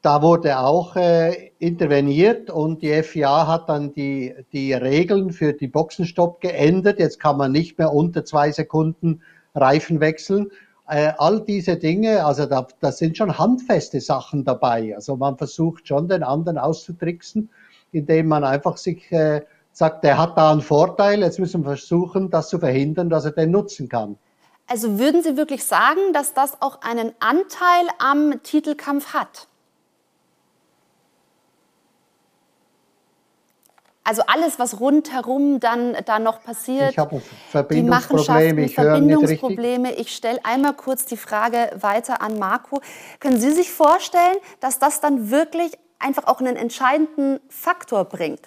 Da 0.00 0.22
wurde 0.22 0.58
auch 0.58 0.96
äh, 0.96 1.50
interveniert 1.58 2.48
und 2.48 2.80
die 2.80 3.02
FIA 3.02 3.46
hat 3.48 3.68
dann 3.68 3.92
die, 3.92 4.34
die 4.52 4.72
Regeln 4.72 5.30
für 5.30 5.52
die 5.52 5.68
Boxenstopp 5.68 6.40
geändert. 6.40 7.00
Jetzt 7.00 7.20
kann 7.20 7.36
man 7.36 7.52
nicht 7.52 7.76
mehr 7.76 7.92
unter 7.92 8.24
zwei 8.24 8.50
Sekunden 8.50 9.20
Reifen 9.54 10.00
wechseln 10.00 10.50
all 10.88 11.40
diese 11.40 11.76
Dinge, 11.76 12.24
also 12.24 12.46
da, 12.46 12.66
da 12.80 12.92
sind 12.92 13.16
schon 13.16 13.38
handfeste 13.38 14.00
Sachen 14.00 14.44
dabei. 14.44 14.94
Also 14.94 15.16
man 15.16 15.36
versucht 15.36 15.86
schon 15.86 16.08
den 16.08 16.22
anderen 16.22 16.56
auszutricksen, 16.56 17.50
indem 17.92 18.28
man 18.28 18.44
einfach 18.44 18.76
sich 18.78 19.10
äh, 19.12 19.42
sagt, 19.72 20.04
der 20.04 20.18
hat 20.18 20.36
da 20.38 20.50
einen 20.50 20.62
Vorteil, 20.62 21.20
jetzt 21.20 21.38
müssen 21.38 21.62
wir 21.62 21.76
versuchen, 21.76 22.30
das 22.30 22.48
zu 22.48 22.58
verhindern, 22.58 23.10
dass 23.10 23.24
er 23.24 23.32
den 23.32 23.50
nutzen 23.50 23.88
kann. 23.88 24.16
Also 24.66 24.98
würden 24.98 25.22
Sie 25.22 25.36
wirklich 25.36 25.64
sagen, 25.64 26.12
dass 26.12 26.34
das 26.34 26.60
auch 26.60 26.82
einen 26.82 27.12
Anteil 27.20 27.86
am 27.98 28.42
Titelkampf 28.42 29.14
hat? 29.14 29.47
Also 34.08 34.22
alles, 34.26 34.58
was 34.58 34.80
rundherum 34.80 35.60
dann 35.60 35.94
da 36.06 36.18
noch 36.18 36.42
passiert, 36.42 36.92
ich 36.92 36.98
habe 36.98 37.20
Verbindungsprobleme, 37.50 38.64
ich 38.64 38.74
Verbindungsprobleme. 38.74 39.92
Ich 39.96 40.16
stelle 40.16 40.42
einmal 40.44 40.72
kurz 40.72 41.04
die 41.04 41.18
Frage 41.18 41.70
weiter 41.78 42.22
an 42.22 42.38
Marco. 42.38 42.80
Können 43.20 43.38
Sie 43.38 43.50
sich 43.50 43.70
vorstellen, 43.70 44.38
dass 44.60 44.78
das 44.78 45.02
dann 45.02 45.30
wirklich 45.30 45.72
einfach 45.98 46.26
auch 46.26 46.40
einen 46.40 46.56
entscheidenden 46.56 47.38
Faktor 47.50 48.06
bringt? 48.06 48.40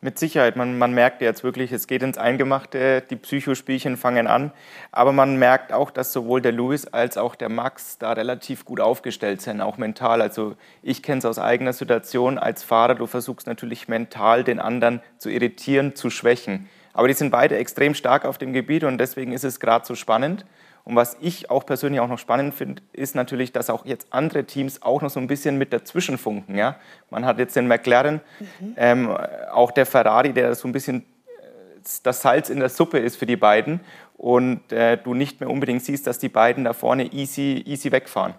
Mit 0.00 0.16
Sicherheit, 0.16 0.54
man, 0.54 0.78
man 0.78 0.92
merkt 0.92 1.22
jetzt 1.22 1.42
wirklich, 1.42 1.72
es 1.72 1.88
geht 1.88 2.04
ins 2.04 2.18
Eingemachte, 2.18 3.02
die 3.10 3.16
Psychospielchen 3.16 3.96
fangen 3.96 4.28
an, 4.28 4.52
aber 4.92 5.10
man 5.10 5.40
merkt 5.40 5.72
auch, 5.72 5.90
dass 5.90 6.12
sowohl 6.12 6.40
der 6.40 6.52
Louis 6.52 6.86
als 6.86 7.16
auch 7.18 7.34
der 7.34 7.48
Max 7.48 7.98
da 7.98 8.12
relativ 8.12 8.64
gut 8.64 8.78
aufgestellt 8.78 9.42
sind, 9.42 9.60
auch 9.60 9.76
mental. 9.76 10.22
Also 10.22 10.54
ich 10.84 11.02
kenne 11.02 11.18
es 11.18 11.24
aus 11.24 11.40
eigener 11.40 11.72
Situation 11.72 12.38
als 12.38 12.62
Fahrer, 12.62 12.94
du 12.94 13.06
versuchst 13.06 13.48
natürlich 13.48 13.88
mental 13.88 14.44
den 14.44 14.60
anderen 14.60 15.02
zu 15.18 15.30
irritieren, 15.30 15.96
zu 15.96 16.10
schwächen. 16.10 16.68
Aber 16.92 17.08
die 17.08 17.14
sind 17.14 17.30
beide 17.30 17.56
extrem 17.56 17.94
stark 17.94 18.24
auf 18.24 18.38
dem 18.38 18.52
Gebiet 18.52 18.84
und 18.84 18.98
deswegen 18.98 19.32
ist 19.32 19.44
es 19.44 19.58
gerade 19.58 19.84
so 19.84 19.96
spannend. 19.96 20.46
Und 20.88 20.96
was 20.96 21.18
ich 21.20 21.50
auch 21.50 21.66
persönlich 21.66 22.00
auch 22.00 22.08
noch 22.08 22.18
spannend 22.18 22.54
finde, 22.54 22.80
ist 22.94 23.14
natürlich, 23.14 23.52
dass 23.52 23.68
auch 23.68 23.84
jetzt 23.84 24.06
andere 24.08 24.44
Teams 24.44 24.80
auch 24.80 25.02
noch 25.02 25.10
so 25.10 25.20
ein 25.20 25.26
bisschen 25.26 25.58
mit 25.58 25.70
dazwischen 25.70 26.16
funken. 26.16 26.56
Ja? 26.56 26.76
Man 27.10 27.26
hat 27.26 27.38
jetzt 27.38 27.54
den 27.56 27.68
McLaren, 27.68 28.22
mhm. 28.40 28.74
ähm, 28.78 29.16
auch 29.52 29.70
der 29.70 29.84
Ferrari, 29.84 30.32
der 30.32 30.54
so 30.54 30.66
ein 30.66 30.72
bisschen 30.72 31.00
äh, 31.02 31.82
das 32.02 32.22
Salz 32.22 32.48
in 32.48 32.58
der 32.58 32.70
Suppe 32.70 32.98
ist 33.00 33.16
für 33.16 33.26
die 33.26 33.36
beiden 33.36 33.80
und 34.16 34.72
äh, 34.72 34.96
du 34.96 35.12
nicht 35.12 35.40
mehr 35.40 35.50
unbedingt 35.50 35.84
siehst, 35.84 36.06
dass 36.06 36.18
die 36.18 36.30
beiden 36.30 36.64
da 36.64 36.72
vorne 36.72 37.12
easy, 37.12 37.62
easy 37.66 37.92
wegfahren. 37.92 38.32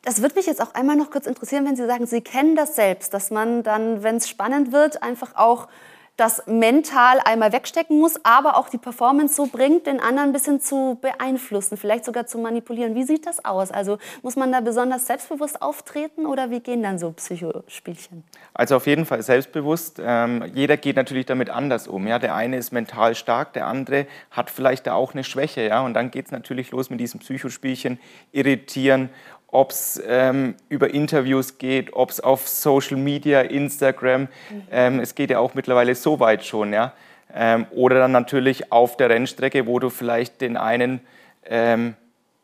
Das 0.00 0.22
würde 0.22 0.36
mich 0.36 0.46
jetzt 0.46 0.62
auch 0.62 0.72
einmal 0.72 0.96
noch 0.96 1.10
kurz 1.10 1.26
interessieren, 1.26 1.66
wenn 1.66 1.76
Sie 1.76 1.86
sagen, 1.86 2.06
Sie 2.06 2.22
kennen 2.22 2.56
das 2.56 2.76
selbst, 2.76 3.12
dass 3.12 3.30
man 3.30 3.62
dann, 3.62 4.02
wenn 4.02 4.16
es 4.16 4.26
spannend 4.26 4.72
wird, 4.72 5.02
einfach 5.02 5.36
auch 5.36 5.68
das 6.20 6.46
mental 6.46 7.18
einmal 7.24 7.52
wegstecken 7.52 7.98
muss, 7.98 8.22
aber 8.24 8.58
auch 8.58 8.68
die 8.68 8.76
Performance 8.76 9.34
so 9.34 9.46
bringt, 9.46 9.86
den 9.86 10.00
anderen 10.00 10.28
ein 10.28 10.32
bisschen 10.34 10.60
zu 10.60 10.98
beeinflussen, 11.00 11.78
vielleicht 11.78 12.04
sogar 12.04 12.26
zu 12.26 12.36
manipulieren. 12.36 12.94
Wie 12.94 13.04
sieht 13.04 13.26
das 13.26 13.42
aus? 13.42 13.70
Also 13.70 13.96
muss 14.22 14.36
man 14.36 14.52
da 14.52 14.60
besonders 14.60 15.06
selbstbewusst 15.06 15.62
auftreten 15.62 16.26
oder 16.26 16.50
wie 16.50 16.60
gehen 16.60 16.82
dann 16.82 16.98
so 16.98 17.12
Psychospielchen? 17.12 18.24
Also 18.52 18.76
auf 18.76 18.86
jeden 18.86 19.06
Fall 19.06 19.22
selbstbewusst. 19.22 19.98
Ähm, 20.04 20.44
jeder 20.54 20.76
geht 20.76 20.96
natürlich 20.96 21.24
damit 21.24 21.48
anders 21.48 21.88
um. 21.88 22.06
Ja? 22.06 22.18
Der 22.18 22.34
eine 22.34 22.58
ist 22.58 22.70
mental 22.70 23.14
stark, 23.14 23.54
der 23.54 23.66
andere 23.66 24.06
hat 24.30 24.50
vielleicht 24.50 24.86
da 24.86 24.94
auch 24.94 25.14
eine 25.14 25.24
Schwäche. 25.24 25.62
Ja? 25.62 25.80
Und 25.80 25.94
dann 25.94 26.10
geht 26.10 26.26
es 26.26 26.32
natürlich 26.32 26.70
los 26.70 26.90
mit 26.90 27.00
diesem 27.00 27.20
Psychospielchen, 27.20 27.98
irritieren 28.32 29.08
ob 29.52 29.70
es 29.70 30.00
ähm, 30.06 30.54
über 30.68 30.92
Interviews 30.92 31.58
geht, 31.58 31.92
ob 31.92 32.10
es 32.10 32.20
auf 32.20 32.46
Social 32.48 32.96
Media, 32.96 33.40
Instagram, 33.40 34.22
mhm. 34.22 34.28
ähm, 34.70 35.00
es 35.00 35.14
geht 35.14 35.30
ja 35.30 35.38
auch 35.38 35.54
mittlerweile 35.54 35.94
so 35.94 36.20
weit 36.20 36.44
schon, 36.44 36.72
ja. 36.72 36.92
Ähm, 37.32 37.66
oder 37.70 37.98
dann 38.00 38.12
natürlich 38.12 38.72
auf 38.72 38.96
der 38.96 39.08
Rennstrecke, 39.10 39.66
wo 39.66 39.78
du 39.78 39.88
vielleicht 39.88 40.40
den 40.40 40.56
einen 40.56 41.00
ähm, 41.44 41.94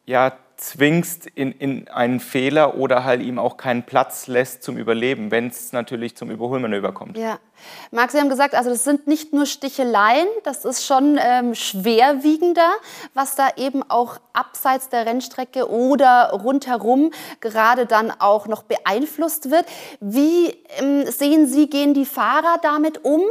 ja, 0.05 0.33
zwingst 0.57 1.27
in, 1.27 1.53
in 1.53 1.89
einen 1.89 2.19
Fehler 2.19 2.77
oder 2.77 3.05
halt 3.05 3.21
ihm 3.21 3.39
auch 3.39 3.57
keinen 3.57 3.83
Platz 3.83 4.27
lässt 4.27 4.63
zum 4.63 4.79
Überleben, 4.79 5.31
wenn 5.31 5.49
es 5.49 5.73
natürlich 5.73 6.17
zum 6.17 6.31
Überholmanöver 6.31 6.93
kommt. 6.93 7.19
Ja. 7.19 7.39
Marc, 7.91 8.11
Sie 8.11 8.19
haben 8.19 8.29
gesagt, 8.29 8.55
also 8.55 8.71
das 8.71 8.85
sind 8.85 9.07
nicht 9.07 9.33
nur 9.33 9.47
Sticheleien, 9.47 10.29
das 10.45 10.65
ist 10.65 10.85
schon 10.87 11.19
ähm, 11.21 11.55
schwerwiegender, 11.55 12.71
was 13.13 13.35
da 13.35 13.49
eben 13.57 13.83
auch 13.89 14.19
abseits 14.33 14.89
der 14.89 15.07
Rennstrecke 15.07 15.71
oder 15.71 16.31
rundherum 16.33 17.13
gerade 17.41 17.87
dann 17.87 18.11
auch 18.11 18.47
noch 18.47 18.63
beeinflusst 18.63 19.51
wird. 19.51 19.67
Wie 20.01 20.57
ähm, 20.79 21.05
sehen 21.07 21.47
Sie, 21.47 21.69
gehen 21.69 21.93
die 21.93 22.07
Fahrer 22.07 22.59
damit 22.63 23.05
um? 23.05 23.23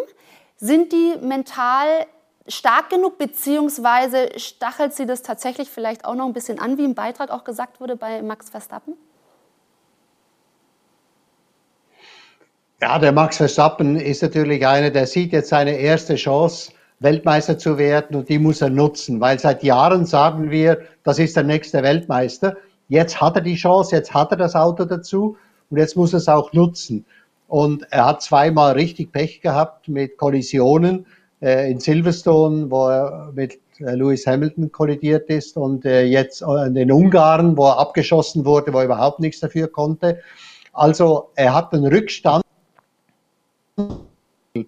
Sind 0.58 0.94
die 0.94 1.16
mental 1.22 2.08
stark 2.48 2.90
genug, 2.90 3.18
beziehungsweise 3.18 4.30
stachelt 4.38 4.94
sie 4.94 5.06
das 5.06 5.22
tatsächlich 5.22 5.70
vielleicht 5.70 6.06
auch 6.06 6.16
noch 6.16 6.26
ein 6.26 6.34
bisschen 6.34 6.60
an, 6.60 6.78
wie 6.78 6.86
im 6.86 6.96
Beitrag 6.96 7.32
auch 7.32 7.44
gesagt 7.44 7.80
wurde 7.80 7.96
bei 7.96 8.22
Max 8.22 8.50
Verstappen? 8.50 8.94
Ja, 12.82 13.00
der 13.00 13.14
Max 13.14 13.38
Verstappen 13.38 13.96
ist 13.96 14.22
natürlich 14.22 14.66
einer, 14.68 14.92
der 14.92 15.08
sieht 15.08 15.32
jetzt 15.32 15.50
seine 15.50 15.78
erste 15.78 16.16
Chance, 16.16 16.72
Weltmeister 17.00 17.58
zu 17.58 17.78
werden 17.78 18.16
und 18.16 18.30
die 18.30 18.40
muss 18.40 18.62
er 18.62 18.70
nutzen, 18.70 19.20
weil 19.20 19.40
seit 19.40 19.64
Jahren 19.64 20.06
sagen 20.06 20.52
wir, 20.52 20.82
das 21.04 21.20
ist 21.20 21.36
der 21.36 21.44
nächste 21.44 21.84
Weltmeister. 21.84 22.56
Jetzt 22.88 23.20
hat 23.20 23.36
er 23.36 23.42
die 23.42 23.56
Chance, 23.56 23.96
jetzt 23.96 24.14
hat 24.14 24.32
er 24.32 24.38
das 24.38 24.56
Auto 24.56 24.86
dazu 24.86 25.38
und 25.70 25.78
jetzt 25.78 25.96
muss 25.96 26.14
er 26.14 26.18
es 26.18 26.28
auch 26.28 26.54
nutzen. 26.54 27.06
Und 27.48 27.86
er 27.92 28.06
hat 28.06 28.22
zweimal 28.22 28.74
richtig 28.74 29.12
Pech 29.12 29.42
gehabt 29.42 29.88
mit 29.88 30.18
Kollisionen 30.18 31.06
in 31.46 31.80
Silverstone, 31.80 32.72
wo 32.72 32.88
er 32.88 33.32
mit 33.34 33.60
äh, 33.80 33.96
Lewis 33.96 34.26
Hamilton 34.26 34.72
kollidiert 34.72 35.30
ist 35.30 35.58
und 35.58 35.86
äh, 35.86 36.04
jetzt 36.04 36.42
in 36.42 36.92
Ungarn, 36.92 37.58
wo 37.58 37.68
er 37.68 37.78
abgeschossen 37.78 38.46
wurde, 38.46 38.74
wo 38.74 38.80
er 38.80 38.86
überhaupt 38.86 39.20
nichts 39.20 39.40
dafür 39.40 39.68
konnte. 39.68 40.20
Also 40.74 41.30
er 41.36 41.54
hat 41.54 41.74
einen 41.74 41.86
Rückstand 41.86 42.44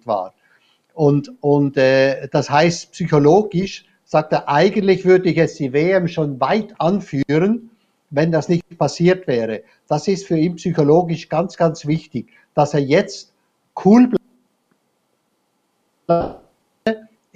war. 0.04 0.34
Und, 0.94 1.32
und 1.40 1.76
äh, 1.76 2.28
das 2.28 2.50
heißt, 2.50 2.92
psychologisch 2.92 3.86
sagt 4.04 4.32
er, 4.32 4.48
eigentlich 4.48 5.04
würde 5.04 5.30
ich 5.30 5.36
jetzt 5.36 5.58
die 5.58 5.72
WM 5.72 6.08
schon 6.08 6.40
weit 6.40 6.74
anführen, 6.78 7.70
wenn 8.10 8.32
das 8.32 8.48
nicht 8.48 8.64
passiert 8.78 9.26
wäre. 9.26 9.62
Das 9.86 10.08
ist 10.08 10.26
für 10.26 10.36
ihn 10.36 10.56
psychologisch 10.56 11.28
ganz, 11.28 11.56
ganz 11.56 11.86
wichtig, 11.86 12.30
dass 12.54 12.74
er 12.74 12.80
jetzt 12.80 13.32
cool 13.84 14.12
bleibt 16.06 16.47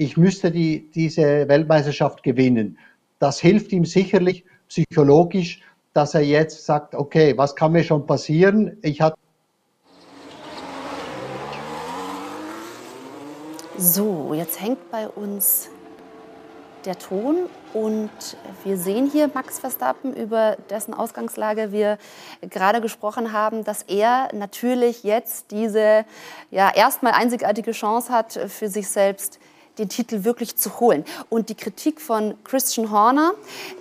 ich 0.02 0.16
müsste 0.16 0.50
die, 0.50 0.90
diese 0.90 1.49
Weltmeisterschaft 1.49 2.23
gewinnen. 2.23 2.78
Das 3.18 3.40
hilft 3.40 3.73
ihm 3.73 3.85
sicherlich 3.85 4.44
psychologisch, 4.68 5.61
dass 5.94 6.14
er 6.14 6.23
jetzt 6.23 6.66
sagt, 6.66 6.94
okay, 6.94 7.37
was 7.37 7.54
kann 7.54 7.73
mir 7.73 7.85
schon 7.85 8.06
passieren? 8.06 8.78
Ich 8.82 9.00
hatte 9.00 9.16
So, 13.78 14.32
jetzt 14.35 14.61
hängt 14.61 14.90
bei 14.90 15.09
uns 15.09 15.68
der 16.85 16.99
Ton 16.99 17.49
und 17.73 18.11
wir 18.64 18.76
sehen 18.76 19.11
hier 19.11 19.30
Max 19.32 19.59
Verstappen, 19.59 20.14
über 20.14 20.56
dessen 20.68 20.94
Ausgangslage 20.94 21.73
wir 21.73 21.99
gerade 22.42 22.80
gesprochen 22.80 23.32
haben, 23.32 23.64
dass 23.64 23.82
er 23.82 24.28
natürlich 24.35 25.04
jetzt 25.04 25.50
diese 25.50 26.04
ja, 26.50 26.71
erstmal 26.75 27.12
einzigartige 27.12 27.73
Chance 27.73 28.12
hat, 28.12 28.32
für 28.32 28.68
sich 28.68 28.88
selbst 28.88 29.38
den 29.79 29.88
Titel 29.88 30.25
wirklich 30.25 30.57
zu 30.57 30.81
holen. 30.81 31.05
Und 31.29 31.49
die 31.49 31.55
Kritik 31.55 32.00
von 32.00 32.35
Christian 32.45 32.91
Horner, 32.91 33.33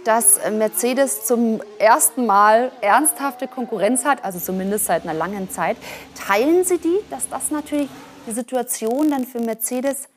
dass 0.04 0.40
Mercedes 0.52 1.26
zum 1.26 1.62
ersten 1.80 2.26
Mal 2.26 2.72
ernsthafte 2.82 3.48
Konkurrenz 3.48 4.06
hat, 4.06 4.24
also 4.24 4.40
zumindest 4.40 4.86
seit 4.86 5.04
einer 5.04 5.14
langen 5.14 5.50
Zeit, 5.50 5.78
teilen 6.16 6.64
Sie 6.64 6.78
die, 6.78 6.98
dass 7.10 7.30
das 7.30 7.52
natürlich 7.52 7.90
die 8.28 8.32
Situation 8.32 9.10
dann 9.12 9.26
für 9.26 9.40
Mercedes 9.40 10.08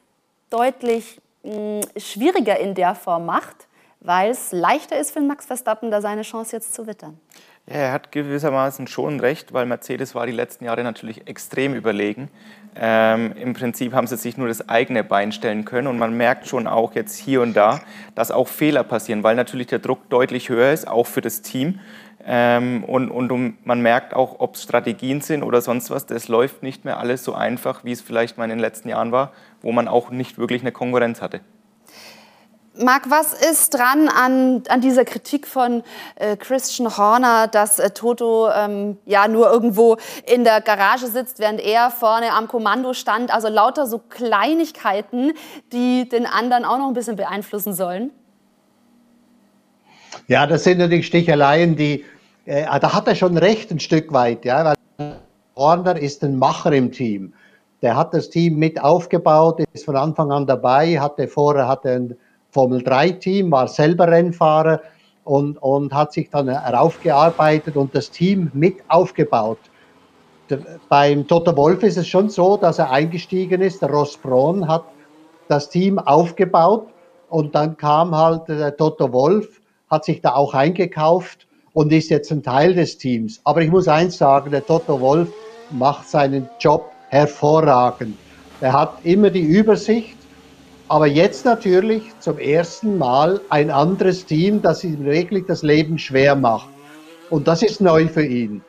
deutlich 0.51 1.21
mh, 1.43 1.81
schwieriger 1.97 2.59
in 2.59 2.75
der 2.75 2.95
Form 2.95 3.27
macht, 3.27 3.67
weil 4.01 4.31
es 4.31 4.53
leichter 4.53 4.99
ist 4.99 5.13
für 5.13 5.21
Max 5.21 5.47
Verstappen, 5.47 5.91
da 5.91 6.01
seine 6.01 6.23
Chance 6.23 6.57
jetzt 6.57 6.75
zu 6.75 6.87
wittern. 6.87 7.19
Ja, 7.67 7.77
er 7.77 7.93
hat 7.93 8.13
gewissermaßen 8.13 8.87
schon 8.87 9.21
recht, 9.21 9.55
weil 9.55 9.65
Mercedes 9.65 10.15
war 10.15 10.27
die 10.27 10.33
letzten 10.33 10.67
Jahre 10.67 10.85
natürlich 10.85 11.27
extrem 11.27 11.75
überlegen. 11.75 12.31
Ähm, 12.77 13.33
Im 13.37 13.53
Prinzip 13.53 13.93
haben 13.93 14.07
sie 14.07 14.17
sich 14.17 14.37
nur 14.37 14.49
das 14.49 14.69
eigene 14.69 15.05
Bein 15.05 15.33
stellen 15.33 15.65
können 15.65 15.87
und 15.87 15.99
man 15.99 16.17
merkt 16.17 16.49
schon 16.49 16.67
auch 16.67 16.95
jetzt 16.95 17.17
hier 17.17 17.41
und 17.41 17.55
da, 17.55 17.81
dass 18.15 18.31
auch 18.31 18.49
Fehler 18.49 18.83
passieren, 18.83 19.23
weil 19.23 19.37
natürlich 19.37 19.69
der 19.69 19.79
Druck 19.79 20.09
deutlich 20.11 20.49
höher 20.49 20.73
ist, 20.73 20.89
auch 20.89 21.07
für 21.07 21.21
das 21.21 21.43
Team. 21.43 21.79
Ähm, 22.27 22.85
und, 22.85 23.11
und 23.11 23.67
man 23.67 23.81
merkt 23.81 24.15
auch, 24.15 24.41
ob 24.41 24.55
es 24.55 24.63
Strategien 24.63 25.21
sind 25.21 25.43
oder 25.43 25.61
sonst 25.61 25.91
was, 25.91 26.07
das 26.07 26.29
läuft 26.29 26.63
nicht 26.63 26.85
mehr 26.85 26.99
alles 26.99 27.23
so 27.23 27.35
einfach, 27.35 27.85
wie 27.85 27.93
es 27.93 28.01
vielleicht 28.01 28.39
mal 28.39 28.45
in 28.45 28.51
den 28.51 28.59
letzten 28.59 28.89
Jahren 28.89 29.13
war, 29.13 29.33
wo 29.61 29.73
man 29.73 29.89
auch 29.89 30.11
nicht 30.11 30.39
wirklich 30.39 30.63
eine 30.63 30.73
Konkurrenz 30.73 31.21
hatte. 31.21 31.41
Marc, 32.77 33.09
was 33.09 33.33
ist 33.33 33.73
dran 33.73 34.09
an, 34.09 34.65
an 34.69 34.81
dieser 34.81 35.05
Kritik 35.05 35.47
von 35.47 35.85
äh, 36.17 36.37
Christian 36.37 36.97
Horner, 36.97 37.47
dass 37.47 37.79
äh, 37.79 37.91
Toto 37.91 38.51
ähm, 38.51 38.99
ja 39.07 39.29
nur 39.29 39.49
irgendwo 39.49 39.97
in 40.27 40.43
der 40.43 40.61
Garage 40.61 41.07
sitzt, 41.07 41.39
während 41.39 41.61
er 41.61 41.93
vorne 41.93 42.33
am 42.33 42.49
Kommando 42.49 42.93
stand? 42.93 43.33
Also 43.33 43.49
lauter 43.49 43.87
so 43.87 44.01
Kleinigkeiten, 44.01 45.35
die 45.73 46.09
den 46.09 46.27
anderen 46.27 46.65
auch 46.65 46.79
noch 46.79 46.89
ein 46.89 46.95
bisschen 46.95 47.15
beeinflussen 47.15 47.75
sollen. 47.75 48.11
Ja, 50.27 50.47
das 50.49 50.65
sind 50.65 50.79
natürlich 50.79 51.07
Sticheleien, 51.07 51.77
die, 51.77 52.05
äh, 52.45 52.65
da 52.65 52.93
hat 52.93 53.07
er 53.07 53.15
schon 53.15 53.39
recht 53.39 53.71
ein 53.71 53.79
Stück 53.79 54.13
weit, 54.13 54.45
ja, 54.45 54.65
weil 54.65 55.17
Horner 55.55 55.97
ist 55.97 56.25
ein 56.25 56.37
Macher 56.37 56.73
im 56.73 56.91
Team. 56.91 57.35
Der 57.83 57.97
hat 57.97 58.15
das 58.15 58.31
Team 58.31 58.59
mit 58.59 58.83
aufgebaut, 58.83 59.63
ist 59.73 59.85
von 59.85 59.95
Anfang 59.95 60.33
an 60.33 60.47
dabei, 60.47 60.99
hatte 60.99 61.29
vorher 61.29 61.69
hatte 61.69 61.91
ein 61.91 62.17
Formel-3-Team, 62.55 63.51
war 63.51 63.69
selber 63.69 64.09
Rennfahrer 64.09 64.81
und, 65.25 65.59
und 65.59 65.93
hat 65.93 66.13
sich 66.13 66.31
dann 66.31 66.49
heraufgearbeitet 66.49 67.77
und 67.77 67.95
das 67.95 68.11
Team 68.11 68.51
mit 68.55 68.77
aufgebaut. 68.89 69.59
Beim 70.89 71.27
Toto 71.27 71.57
Wolf 71.57 71.83
ist 71.83 71.97
es 71.97 72.07
schon 72.07 72.29
so, 72.29 72.57
dass 72.57 72.79
er 72.79 72.91
eingestiegen 72.91 73.61
ist. 73.61 73.83
Der 73.83 73.91
Ross 73.91 74.17
Braun 74.17 74.69
hat 74.69 74.85
das 75.49 75.69
Team 75.69 75.99
aufgebaut 75.99 76.87
und 77.29 77.55
dann 77.55 77.77
kam 77.77 78.15
halt 78.15 78.49
der 78.49 78.77
Toto 78.77 79.13
Wolf, 79.13 79.61
hat 79.91 80.05
sich 80.05 80.21
da 80.21 80.35
auch 80.35 80.55
eingekauft 80.55 81.47
und 81.73 81.93
ist 81.93 82.11
jetzt 82.11 82.31
ein 82.31 82.43
Teil 82.43 82.75
des 82.75 82.99
Teams. 82.99 83.41
Aber 83.45 83.63
ich 83.63 83.71
muss 83.71 83.89
eins 83.89 84.19
sagen, 84.19 84.51
der 84.51 84.65
Toto 84.65 85.01
Wolf 85.01 85.31
macht 85.71 86.09
seinen 86.09 86.49
Job 86.61 86.91
hervorragend. 87.09 88.17
Er 88.61 88.73
hat 88.73 88.99
immer 89.03 89.31
die 89.31 89.43
Übersicht 89.43 90.17
aber 90.89 91.07
jetzt 91.07 91.45
natürlich 91.45 92.03
zum 92.21 92.39
ersten 92.39 92.99
Mal 92.99 93.41
ein 93.49 93.71
anderes 93.71 94.27
Team, 94.27 94.61
das 94.61 94.85
ihm 94.85 95.05
wirklich 95.05 95.47
das 95.47 95.63
Leben 95.63 95.99
schwer 95.99 96.37
macht. 96.37 96.69
Und 97.31 97.49
das 97.49 97.63
ist 97.63 97.81
neu 97.81 98.07
für 98.09 98.25
ihn. 98.25 98.63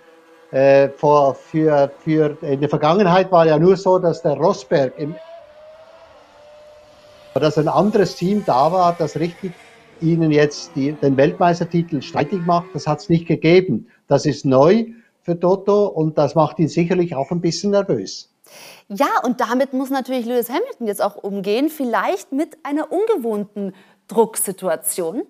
Äh, 0.51 0.89
vor, 0.89 1.35
für, 1.35 1.91
für, 1.99 2.37
in 2.41 2.61
der 2.61 2.69
Vergangenheit 2.69 3.31
war 3.31 3.45
ja 3.45 3.59
nur 3.59 3.75
so, 3.75 3.99
dass 3.99 4.21
der 4.21 4.33
Rosberg, 4.33 4.93
im, 4.97 5.15
dass 7.33 7.57
ein 7.57 7.67
anderes 7.67 8.15
Team 8.15 8.43
da 8.45 8.71
war, 8.71 8.95
das 8.97 9.19
richtig 9.19 9.51
ihnen 10.01 10.31
jetzt 10.31 10.71
die, 10.75 10.93
den 10.93 11.17
Weltmeistertitel 11.17 12.01
streitig 12.01 12.45
macht. 12.45 12.67
Das 12.73 12.87
hat 12.87 12.99
es 12.99 13.09
nicht 13.09 13.27
gegeben. 13.27 13.87
Das 14.07 14.25
ist 14.25 14.45
neu 14.45 14.85
für 15.23 15.37
Toto 15.37 15.87
und 15.87 16.17
das 16.17 16.35
macht 16.35 16.59
ihn 16.59 16.67
sicherlich 16.69 17.15
auch 17.15 17.31
ein 17.31 17.41
bisschen 17.41 17.71
nervös. 17.71 18.29
Ja, 18.87 19.07
und 19.23 19.41
damit 19.41 19.73
muss 19.73 19.89
natürlich 19.89 20.25
Lewis 20.25 20.49
Hamilton 20.49 20.87
jetzt 20.87 21.01
auch 21.01 21.15
umgehen, 21.15 21.69
vielleicht 21.69 22.31
mit 22.31 22.57
einer 22.63 22.91
ungewohnten 22.91 23.73
Drucksituation. 24.07 25.23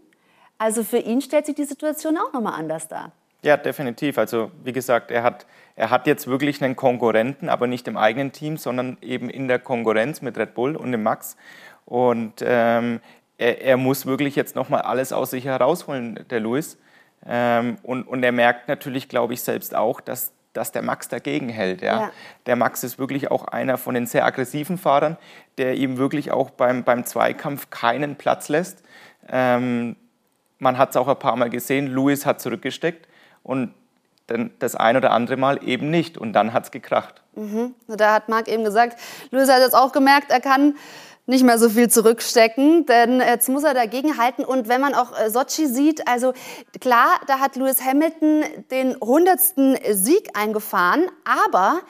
Also 0.58 0.84
für 0.84 0.98
ihn 0.98 1.22
stellt 1.22 1.46
sich 1.46 1.56
die 1.56 1.66
Situation 1.66 2.18
auch 2.18 2.34
nochmal 2.34 2.60
anders 2.60 2.88
dar. 2.88 3.12
Ja, 3.46 3.58
definitiv. 3.58 4.18
Also 4.18 4.52
wie 4.64 4.72
gesagt, 4.74 5.12
er 5.12 5.22
hat, 5.22 5.46
er 5.76 5.92
hat 5.92 6.08
jetzt 6.08 6.28
wirklich 6.28 6.64
einen 6.64 6.76
Konkurrenten, 6.76 7.48
aber 7.48 7.68
nicht 7.68 7.88
im 7.88 7.96
eigenen 7.96 8.32
Team, 8.32 8.58
sondern 8.58 8.98
eben 9.02 9.30
in 9.30 9.48
der 9.48 9.60
Konkurrenz 9.60 10.22
mit 10.22 10.38
Red 10.38 10.56
Bull 10.56 10.76
und 10.76 10.92
dem 10.92 11.04
Max. 11.04 11.38
Und 11.86 12.44
ähm, 12.44 13.02
er, 13.38 13.62
er, 13.62 13.78
muss 13.78 14.06
wirklich 14.06 14.36
jetzt 14.36 14.56
nochmal 14.56 14.82
alles 14.82 15.14
aus 15.14 15.30
sich 15.30 15.46
herausholen, 15.46 16.26
der 16.30 16.40
Lewis. 16.40 16.80
Ähm, 17.26 17.78
und, 17.84 18.08
und 18.08 18.24
er 18.24 18.32
merkt 18.32 18.68
natürlich, 18.68 19.10
glaube 19.10 19.34
ich, 19.34 19.42
selbst 19.42 19.76
auch, 19.76 20.02
dass 20.02 20.34
dass 20.56 20.72
der 20.72 20.82
Max 20.82 21.10
dagegen 21.10 21.50
hält. 21.50 21.82
Ja? 21.82 22.02
ja? 22.02 22.12
Der 22.46 22.56
Max 22.56 22.84
ist 22.84 22.98
wirklich 22.98 23.30
auch 23.32 23.46
einer 23.46 23.78
von 23.78 23.94
den 23.94 24.08
sehr 24.08 24.26
aggressiven 24.26 24.78
Fahrern, 24.78 25.18
der 25.58 25.76
ihm 25.76 25.98
wirklich 25.98 26.32
auch 26.32 26.50
beim, 26.50 26.84
beim 26.84 27.06
Zweikampf 27.06 27.70
keinen 27.70 28.16
Platz 28.16 28.50
lässt. 28.50 28.84
Ähm, 29.30 29.96
man 30.60 30.78
hat 30.78 30.92
es 30.92 30.98
auch 30.98 31.08
ein 31.08 31.20
paar 31.20 31.36
Mal 31.36 31.50
gesehen, 31.50 31.88
Lewis 31.88 32.26
hat 32.26 32.42
zurückgesteckt 32.42 33.08
und 33.44 33.74
dann 34.28 34.52
das 34.60 34.76
ein 34.76 34.98
oder 34.98 35.12
andere 35.12 35.38
Mal 35.38 35.60
eben 35.64 35.90
nicht. 35.92 36.18
Und 36.18 36.34
dann 36.34 36.54
hat 36.54 36.64
es 36.66 36.72
gekracht. 36.72 37.22
Mhm. 37.36 37.76
Da 37.88 38.14
hat 38.14 38.30
Marc 38.30 38.48
eben 38.48 38.64
gesagt, 38.64 39.00
Lewis 39.32 39.50
hat 39.50 39.60
jetzt 39.60 39.76
auch 39.76 39.92
gemerkt, 39.92 40.32
er 40.32 40.40
kann 40.40 40.76
nicht 41.26 41.44
mehr 41.44 41.58
so 41.58 41.70
viel 41.70 41.90
zurückstecken, 41.90 42.86
denn 42.86 43.20
jetzt 43.20 43.50
muss 43.50 43.64
er 43.64 43.74
dagegen 43.74 44.18
halten. 44.18 44.44
Und 44.46 44.68
wenn 44.68 44.82
man 44.82 44.94
auch 44.94 45.18
äh, 45.20 45.30
Sochi 45.30 45.68
sieht, 45.68 46.08
also 46.08 46.34
klar, 46.80 47.20
da 47.28 47.40
hat 47.40 47.56
Lewis 47.56 47.84
Hamilton 47.84 48.44
den 48.72 48.96
hundertsten 49.00 49.78
Sieg 49.92 50.30
eingefahren, 50.34 51.06
aber 51.24 51.82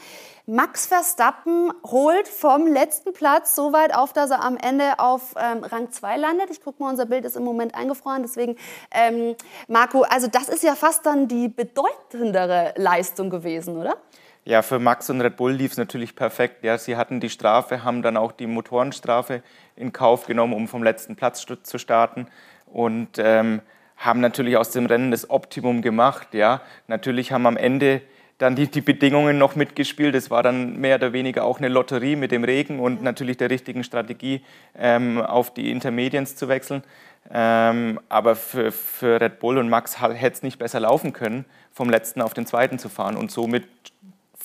Max 0.48 0.86
Verstappen 0.86 1.74
holt 1.84 2.28
vom 2.28 2.67
letzten 2.67 3.13
Platz 3.13 3.56
so 3.56 3.74
weit 3.74 3.95
auf, 3.95 4.13
dass 4.13 4.30
er 4.30 4.43
am 4.43 4.58
Ende 4.58 5.00
auf 5.00 5.34
ähm, 5.38 5.63
Rang 5.63 5.91
2 5.91 6.17
landet. 6.17 6.52
Ich 6.52 6.62
gucke 6.62 6.84
mal, 6.84 6.91
unser 6.91 7.08
Bild 7.08 7.26
ist 7.26 7.36
im 7.36 7.43
Moment 7.43 7.74
eingefroren, 7.74 8.21
deswegen, 8.21 8.56
ähm, 8.91 9.36
Marco, 9.67 10.04
also 10.04 10.28
das 10.28 10.48
ist 10.48 10.63
ja 10.63 10.76
fast 10.76 11.04
dann 11.08 11.28
die 11.28 11.48
bedeutendere 11.48 12.76
Leistung 12.78 13.32
gewesen, 13.32 13.76
oder? 13.76 13.98
Ja, 14.47 14.62
für 14.62 14.77
Max 14.77 15.10
und 15.10 15.21
Red 15.21 15.38
Bull 15.38 15.53
lief 15.53 15.71
es 15.71 15.77
natürlich 15.77 16.15
perfekt. 16.15 16.63
Ja, 16.63 16.77
sie 16.77 16.95
hatten 16.95 17.19
die 17.19 17.31
Strafe, 17.31 17.84
haben 17.84 18.03
dann 18.03 18.15
auch 18.15 18.31
die 18.31 18.45
Motorenstrafe 18.45 19.41
in 19.75 19.91
Kauf 19.91 20.27
genommen, 20.27 20.53
um 20.53 20.67
vom 20.67 20.84
letzten 20.84 21.15
Platz 21.15 21.47
zu 21.63 21.77
starten 21.79 22.27
und 22.67 23.17
ähm, 23.17 23.62
haben 23.97 24.19
natürlich 24.19 24.55
aus 24.55 24.69
dem 24.69 24.86
Rennen 24.86 25.10
das 25.10 25.31
Optimum 25.31 25.81
gemacht. 25.81 26.36
Ja, 26.36 26.62
natürlich 26.88 27.31
haben 27.31 27.47
am 27.47 27.58
Ende 27.58 28.03
dann 28.38 28.55
die, 28.55 28.67
die 28.67 28.81
Bedingungen 28.81 29.39
noch 29.39 29.55
mitgespielt. 29.55 30.13
Es 30.13 30.29
war 30.29 30.43
dann 30.43 30.79
mehr 30.79 30.97
oder 30.97 31.12
weniger 31.12 31.43
auch 31.43 31.58
eine 31.58 31.69
Lotterie 31.69 32.15
mit 32.15 32.31
dem 32.31 32.43
Regen 32.43 32.79
und 32.79 33.01
natürlich 33.01 33.38
der 33.38 33.49
richtigen 33.49 33.84
Strategie, 33.84 34.43
ähm, 34.77 35.21
auf 35.21 35.55
die 35.55 35.71
Intermedians 35.71 36.36
zu 36.36 36.47
wechseln. 36.49 36.84
Ähm, 37.31 37.99
aber 38.10 38.36
für, 38.36 38.71
für 38.71 39.19
Red 39.19 39.39
Bull 39.39 39.58
und 39.58 39.69
Max 39.69 39.99
hätte 39.99 40.36
es 40.36 40.43
nicht 40.43 40.60
besser 40.60 40.81
laufen 40.81 41.13
können, 41.13 41.45
vom 41.71 41.89
letzten 41.89 42.21
auf 42.21 42.36
den 42.36 42.45
zweiten 42.45 42.77
zu 42.77 42.89
fahren 42.89 43.17
und 43.17 43.31
somit 43.31 43.63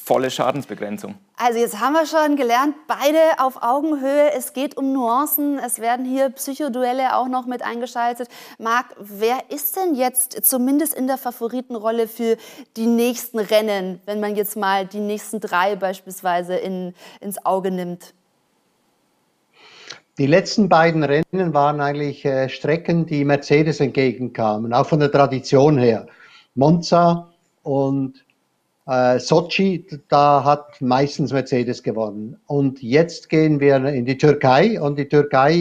volle 0.02 0.30
Schadensbegrenzung. 0.30 1.14
Also 1.36 1.58
jetzt 1.58 1.80
haben 1.80 1.92
wir 1.92 2.06
schon 2.06 2.36
gelernt, 2.36 2.74
beide 2.86 3.18
auf 3.38 3.62
Augenhöhe. 3.62 4.32
Es 4.36 4.52
geht 4.52 4.76
um 4.76 4.92
Nuancen. 4.92 5.58
Es 5.58 5.78
werden 5.78 6.04
hier 6.04 6.30
Psychoduelle 6.30 7.16
auch 7.16 7.28
noch 7.28 7.46
mit 7.46 7.62
eingeschaltet. 7.62 8.28
Marc, 8.58 8.86
wer 8.98 9.38
ist 9.50 9.76
denn 9.76 9.94
jetzt 9.94 10.44
zumindest 10.44 10.94
in 10.94 11.06
der 11.06 11.18
Favoritenrolle 11.18 12.08
für 12.08 12.36
die 12.76 12.86
nächsten 12.86 13.38
Rennen, 13.38 14.00
wenn 14.06 14.20
man 14.20 14.36
jetzt 14.36 14.56
mal 14.56 14.86
die 14.86 15.00
nächsten 15.00 15.40
drei 15.40 15.76
beispielsweise 15.76 16.56
in, 16.56 16.94
ins 17.20 17.44
Auge 17.44 17.70
nimmt? 17.70 18.14
Die 20.18 20.26
letzten 20.26 20.68
beiden 20.68 21.02
Rennen 21.02 21.54
waren 21.54 21.80
eigentlich 21.80 22.24
äh, 22.24 22.48
Strecken, 22.48 23.06
die 23.06 23.24
Mercedes 23.24 23.80
entgegenkamen, 23.80 24.74
auch 24.74 24.86
von 24.86 25.00
der 25.00 25.10
Tradition 25.10 25.78
her. 25.78 26.06
Monza 26.54 27.30
und 27.62 28.24
äh, 28.90 29.20
Sochi, 29.20 29.86
da 30.08 30.42
hat 30.44 30.80
meistens 30.80 31.32
Mercedes 31.32 31.82
gewonnen. 31.82 32.36
Und 32.46 32.82
jetzt 32.82 33.28
gehen 33.28 33.60
wir 33.60 33.76
in 33.86 34.04
die 34.04 34.18
Türkei 34.18 34.80
und 34.80 34.98
die 34.98 35.08
Türkei 35.08 35.60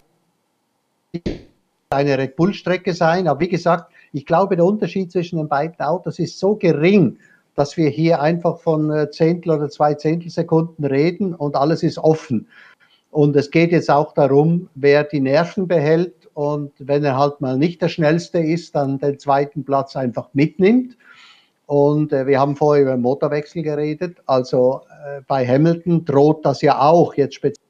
eine 1.92 2.18
Red 2.18 2.36
Bull-Strecke 2.36 2.94
sein. 2.94 3.28
Aber 3.28 3.40
wie 3.40 3.50
gesagt, 3.50 3.92
ich 4.14 4.26
glaube, 4.26 4.56
der 4.56 4.66
Unterschied 4.66 5.12
zwischen 5.12 5.38
den 5.38 5.48
beiden 5.48 5.80
Autos 5.80 6.18
ist 6.18 6.40
so 6.40 6.56
gering, 6.56 7.18
dass 7.54 7.78
wir 7.78 7.90
hier 7.90 8.20
einfach 8.20 8.60
von 8.60 8.90
äh, 8.90 9.12
Zehntel 9.12 9.52
oder 9.52 9.70
zwei 9.70 9.94
Zehntelsekunden 9.94 10.86
reden 10.86 11.36
und 11.36 11.56
alles 11.56 11.84
ist 11.84 12.00
offen. 12.00 12.48
Und 13.12 13.36
es 13.36 13.52
geht 13.52 13.72
jetzt 13.72 13.92
auch 13.92 14.14
darum, 14.14 14.70
wer 14.74 15.04
die 15.04 15.20
Nerven 15.20 15.68
behält 15.68 16.30
und 16.34 16.72
wenn 16.80 17.04
er 17.04 17.18
halt 17.18 17.42
mal 17.42 17.58
nicht 17.58 17.82
der 17.82 17.90
Schnellste 17.90 18.40
ist, 18.40 18.76
dann 18.76 18.98
den 19.00 19.20
zweiten 19.20 19.66
Platz 19.66 19.96
einfach 19.96 20.30
mitnimmt. 20.34 20.96
Und 21.70 22.12
äh, 22.14 22.26
wir 22.26 22.40
haben 22.40 22.56
vorher 22.56 22.82
über 22.82 22.98
Motorwechsel 22.98 23.62
geredet. 23.62 24.18
Also 24.26 24.82
äh, 25.06 25.22
bei 25.28 25.46
Hamilton 25.46 26.04
droht 26.04 26.44
das 26.44 26.64
ja 26.64 26.82
auch 26.82 27.14
jetzt 27.14 27.36
speziell 27.36 27.64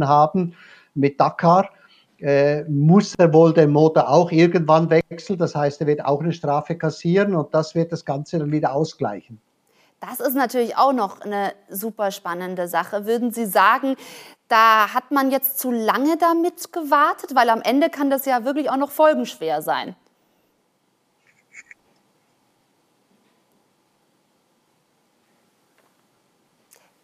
haben 0.00 0.56
mit 0.94 1.20
Dakar. 1.20 1.70
Äh, 2.18 2.64
muss 2.64 3.14
er 3.14 3.32
wohl 3.32 3.54
den 3.54 3.70
Motor 3.70 4.08
auch 4.08 4.32
irgendwann 4.32 4.90
wechseln. 4.90 5.38
Das 5.38 5.54
heißt, 5.54 5.80
er 5.82 5.86
wird 5.86 6.04
auch 6.04 6.20
eine 6.20 6.32
Strafe 6.32 6.76
kassieren 6.76 7.36
und 7.36 7.54
das 7.54 7.76
wird 7.76 7.92
das 7.92 8.04
Ganze 8.04 8.40
dann 8.40 8.50
wieder 8.50 8.72
ausgleichen. 8.74 9.40
Das 10.00 10.18
ist 10.18 10.34
natürlich 10.34 10.76
auch 10.76 10.92
noch 10.92 11.20
eine 11.20 11.52
super 11.70 12.10
spannende 12.10 12.66
Sache. 12.66 13.06
Würden 13.06 13.30
Sie 13.30 13.46
sagen, 13.46 13.94
da 14.48 14.92
hat 14.92 15.12
man 15.12 15.30
jetzt 15.30 15.60
zu 15.60 15.70
lange 15.70 16.16
damit 16.16 16.72
gewartet? 16.72 17.36
Weil 17.36 17.50
am 17.50 17.62
Ende 17.62 17.88
kann 17.88 18.10
das 18.10 18.24
ja 18.24 18.44
wirklich 18.44 18.68
auch 18.68 18.76
noch 18.76 18.90
folgenschwer 18.90 19.62
sein. 19.62 19.94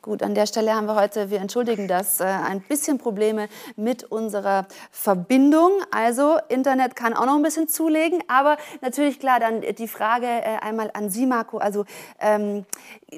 Gut, 0.00 0.22
an 0.22 0.36
der 0.36 0.46
Stelle 0.46 0.72
haben 0.74 0.86
wir 0.86 0.94
heute, 0.94 1.28
wir 1.28 1.40
entschuldigen 1.40 1.88
das, 1.88 2.20
äh, 2.20 2.24
ein 2.24 2.60
bisschen 2.60 2.98
Probleme 2.98 3.48
mit 3.74 4.04
unserer 4.04 4.66
Verbindung. 4.92 5.72
Also 5.90 6.38
Internet 6.48 6.94
kann 6.94 7.14
auch 7.14 7.26
noch 7.26 7.34
ein 7.34 7.42
bisschen 7.42 7.66
zulegen, 7.66 8.22
aber 8.28 8.58
natürlich 8.80 9.18
klar, 9.18 9.40
dann 9.40 9.60
die 9.60 9.88
Frage 9.88 10.26
äh, 10.26 10.58
einmal 10.60 10.92
an 10.94 11.10
Sie, 11.10 11.26
Marco. 11.26 11.58
Also 11.58 11.84
ähm, 12.20 12.64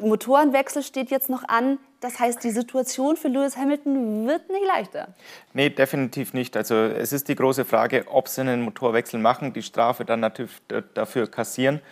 Motorenwechsel 0.01 0.83
steht 0.83 1.11
jetzt 1.11 1.29
noch 1.29 1.47
an. 1.47 1.79
Das 2.01 2.19
heißt, 2.19 2.43
die 2.43 2.51
Situation 2.51 3.19
für 3.19 3.29
Lewis 3.29 3.59
Hamilton 3.59 4.27
wird 4.27 4.49
nicht 4.49 4.66
leichter. 4.66 5.09
Nee, 5.53 5.69
definitiv 5.69 6.33
nicht. 6.33 6.57
Also 6.57 6.75
es 6.77 7.12
ist 7.12 7.29
die 7.29 7.35
große 7.35 7.66
Frage, 7.66 8.07
ob 8.09 8.27
sie 8.27 8.40
einen 8.40 8.62
Motorwechsel 8.62 9.21
machen, 9.21 9.53
die 9.53 9.62
Strafe 9.62 10.07
dann 10.07 10.21
natürlich 10.21 10.62
dafür 10.95 11.31
kassieren. 11.31 11.83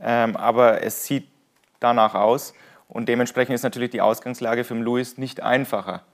Ähm, 0.00 0.36
aber 0.36 0.84
es 0.84 1.04
sieht 1.04 1.26
danach 1.80 2.14
aus. 2.14 2.54
Und 2.88 3.08
dementsprechend 3.08 3.54
ist 3.54 3.62
natürlich 3.62 3.90
die 3.90 4.00
Ausgangslage 4.00 4.64
für 4.64 4.74
den 4.74 4.84
Lewis 4.84 5.18
nicht 5.18 5.42
einfacher. 5.42 6.04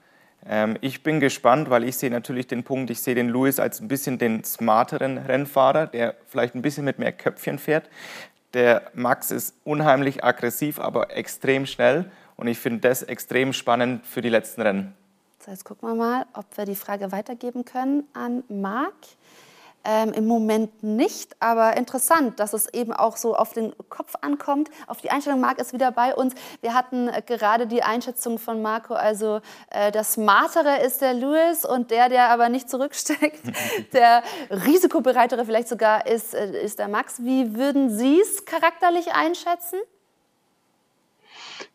Ähm, 0.45 0.77
ich 0.81 1.03
bin 1.03 1.19
gespannt, 1.19 1.69
weil 1.69 1.83
ich 1.83 1.97
sehe 1.97 2.09
natürlich 2.09 2.47
den 2.47 2.63
Punkt, 2.63 2.89
ich 2.89 3.01
sehe 3.01 3.15
den 3.15 3.29
Lewis 3.29 3.59
als 3.59 3.79
ein 3.79 3.87
bisschen 3.87 4.17
den 4.17 4.43
smarteren 4.43 5.17
Rennfahrer, 5.17 5.87
der 5.87 6.15
vielleicht 6.27 6.55
ein 6.55 6.61
bisschen 6.61 6.85
mit 6.85 6.99
mehr 6.99 7.11
Köpfchen 7.11 7.59
fährt. 7.59 7.89
Der 8.53 8.83
Max 8.93 9.31
ist 9.31 9.55
unheimlich 9.63 10.23
aggressiv, 10.23 10.79
aber 10.79 11.15
extrem 11.15 11.65
schnell. 11.65 12.11
Und 12.35 12.47
ich 12.47 12.59
finde 12.59 12.79
das 12.79 13.03
extrem 13.03 13.53
spannend 13.53 14.05
für 14.05 14.21
die 14.21 14.29
letzten 14.29 14.61
Rennen. 14.61 14.93
So, 15.39 15.51
jetzt 15.51 15.65
gucken 15.65 15.89
wir 15.89 15.95
mal, 15.95 16.25
ob 16.33 16.45
wir 16.55 16.65
die 16.65 16.75
Frage 16.75 17.11
weitergeben 17.11 17.65
können 17.65 18.07
an 18.13 18.43
Marc. 18.47 18.93
Ähm, 19.85 20.13
Im 20.13 20.27
Moment 20.27 20.81
nicht, 20.81 21.35
aber 21.41 21.75
interessant, 21.75 22.39
dass 22.39 22.53
es 22.53 22.73
eben 22.73 22.93
auch 22.93 23.17
so 23.17 23.35
auf 23.35 23.51
den 23.51 23.73
Kopf 23.89 24.13
ankommt. 24.21 24.69
Auf 24.87 25.01
die 25.01 25.09
Einstellung 25.09 25.41
Marc 25.41 25.59
ist 25.59 25.73
wieder 25.73 25.91
bei 25.91 26.15
uns. 26.15 26.33
Wir 26.61 26.73
hatten 26.73 27.09
äh, 27.09 27.21
gerade 27.25 27.67
die 27.67 27.83
Einschätzung 27.83 28.39
von 28.39 28.61
Marco, 28.61 28.93
also 28.93 29.41
äh, 29.71 29.91
das 29.91 30.13
Smartere 30.13 30.81
ist 30.85 31.01
der 31.01 31.13
Lewis 31.13 31.65
und 31.65 31.91
der, 31.91 32.07
der 32.07 32.29
aber 32.29 32.47
nicht 32.47 32.69
zurücksteckt, 32.69 33.41
der 33.93 34.23
risikobereitere 34.49 35.43
vielleicht 35.43 35.67
sogar 35.67 36.07
ist, 36.07 36.33
äh, 36.33 36.63
ist 36.63 36.79
der 36.79 36.87
Max. 36.87 37.21
Wie 37.21 37.53
würden 37.55 37.89
Sie 37.89 38.21
es 38.21 38.45
charakterlich 38.45 39.13
einschätzen? 39.13 39.79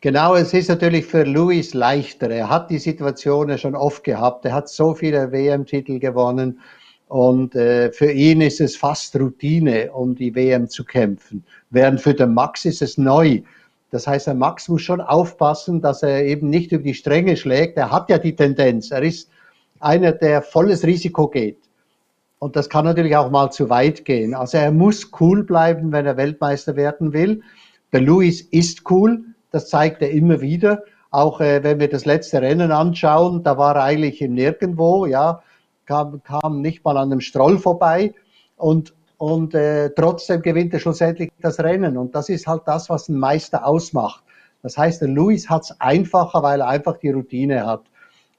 Genau, 0.01 0.35
es 0.35 0.55
ist 0.55 0.69
natürlich 0.69 1.05
für 1.05 1.25
Lewis 1.25 1.75
leichter. 1.75 2.31
Er 2.31 2.49
hat 2.49 2.71
die 2.71 2.79
Situation 2.79 3.51
ja 3.51 3.59
schon 3.59 3.75
oft 3.75 4.03
gehabt. 4.03 4.47
Er 4.47 4.55
hat 4.55 4.71
so 4.71 4.95
viele 4.95 5.31
WM-Titel 5.31 5.99
gewonnen 5.99 6.61
und 7.09 7.55
äh, 7.55 7.91
für 7.91 8.13
ihn 8.13 8.43
ist 8.43 8.61
es 8.61 8.77
fast 8.77 9.17
Routine, 9.17 9.91
um 9.93 10.15
die 10.15 10.35
WM 10.35 10.69
zu 10.69 10.85
kämpfen. 10.85 11.43
Während 11.71 12.01
für 12.01 12.13
den 12.13 12.35
Max 12.35 12.67
ist 12.67 12.83
es 12.83 12.99
neu. 12.99 13.41
Das 13.91 14.07
heißt, 14.07 14.27
der 14.27 14.35
Max 14.35 14.69
muss 14.69 14.83
schon 14.83 15.01
aufpassen, 15.01 15.81
dass 15.81 16.03
er 16.03 16.25
eben 16.27 16.51
nicht 16.51 16.71
über 16.73 16.83
die 16.83 16.95
Stränge 16.95 17.39
schlägt. 17.39 17.79
Er 17.79 17.91
hat 17.91 18.11
ja 18.11 18.19
die 18.19 18.37
Tendenz. 18.37 18.91
Er 18.91 19.03
ist 19.03 19.31
einer, 19.81 20.13
der 20.13 20.43
volles 20.43 20.85
Risiko 20.85 21.29
geht. 21.29 21.57
Und 22.39 22.57
das 22.57 22.69
kann 22.69 22.85
natürlich 22.85 23.17
auch 23.17 23.31
mal 23.31 23.51
zu 23.51 23.71
weit 23.71 24.05
gehen. 24.05 24.35
Also 24.35 24.59
er 24.59 24.71
muss 24.71 25.11
cool 25.19 25.45
bleiben, 25.45 25.91
wenn 25.93 26.05
er 26.05 26.19
Weltmeister 26.19 26.77
werden 26.77 27.15
will. 27.15 27.41
Der 27.93 28.03
Luis 28.03 28.43
ist 28.43 28.91
cool. 28.91 29.25
Das 29.51 29.71
zeigt 29.71 30.03
er 30.03 30.11
immer 30.11 30.43
wieder. 30.43 30.85
Auch 31.11 31.41
äh, 31.41 31.65
wenn 31.65 31.81
wir 31.81 31.89
das 31.89 32.05
letzte 32.05 32.43
Rennen 32.43 32.71
anschauen, 32.71 33.43
da 33.43 33.57
war 33.57 33.77
er 33.77 33.85
eigentlich 33.85 34.21
im 34.21 34.35
Nirgendwo, 34.35 35.07
ja 35.07 35.43
kam, 35.89 36.23
kam 36.23 36.61
nicht 36.61 36.85
mal 36.85 36.97
an 36.97 37.11
einem 37.11 37.21
Stroll 37.21 37.59
vorbei 37.59 38.15
und, 38.57 38.95
und 39.17 39.55
äh, 39.55 39.91
trotzdem 39.91 40.43
gewinnt 40.43 40.75
er 40.75 40.81
schlussendlich 40.81 41.31
das 41.41 41.59
Rennen. 41.59 41.97
Und 41.97 42.15
das 42.15 42.29
ist 42.29 42.47
halt 42.47 42.63
das, 42.67 42.89
was 42.91 43.09
ein 43.09 43.19
Meister 43.19 43.67
ausmacht. 43.67 44.23
Das 44.63 44.77
heißt, 44.77 45.01
der 45.01 45.09
Luis 45.09 45.49
hat 45.49 45.63
es 45.63 45.81
einfacher, 45.81 46.43
weil 46.43 46.61
er 46.61 46.69
einfach 46.69 46.99
die 46.99 47.11
Routine 47.11 47.67
hat. 47.67 47.83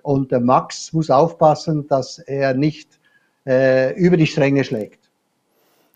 Und 0.03 0.31
der 0.31 0.39
Max 0.39 0.93
muss 0.93 1.09
aufpassen, 1.09 1.87
dass 1.87 2.19
er 2.19 2.53
nicht 2.53 2.99
äh, 3.45 3.93
über 3.95 4.15
die 4.15 4.27
Stränge 4.27 4.63
schlägt. 4.63 5.08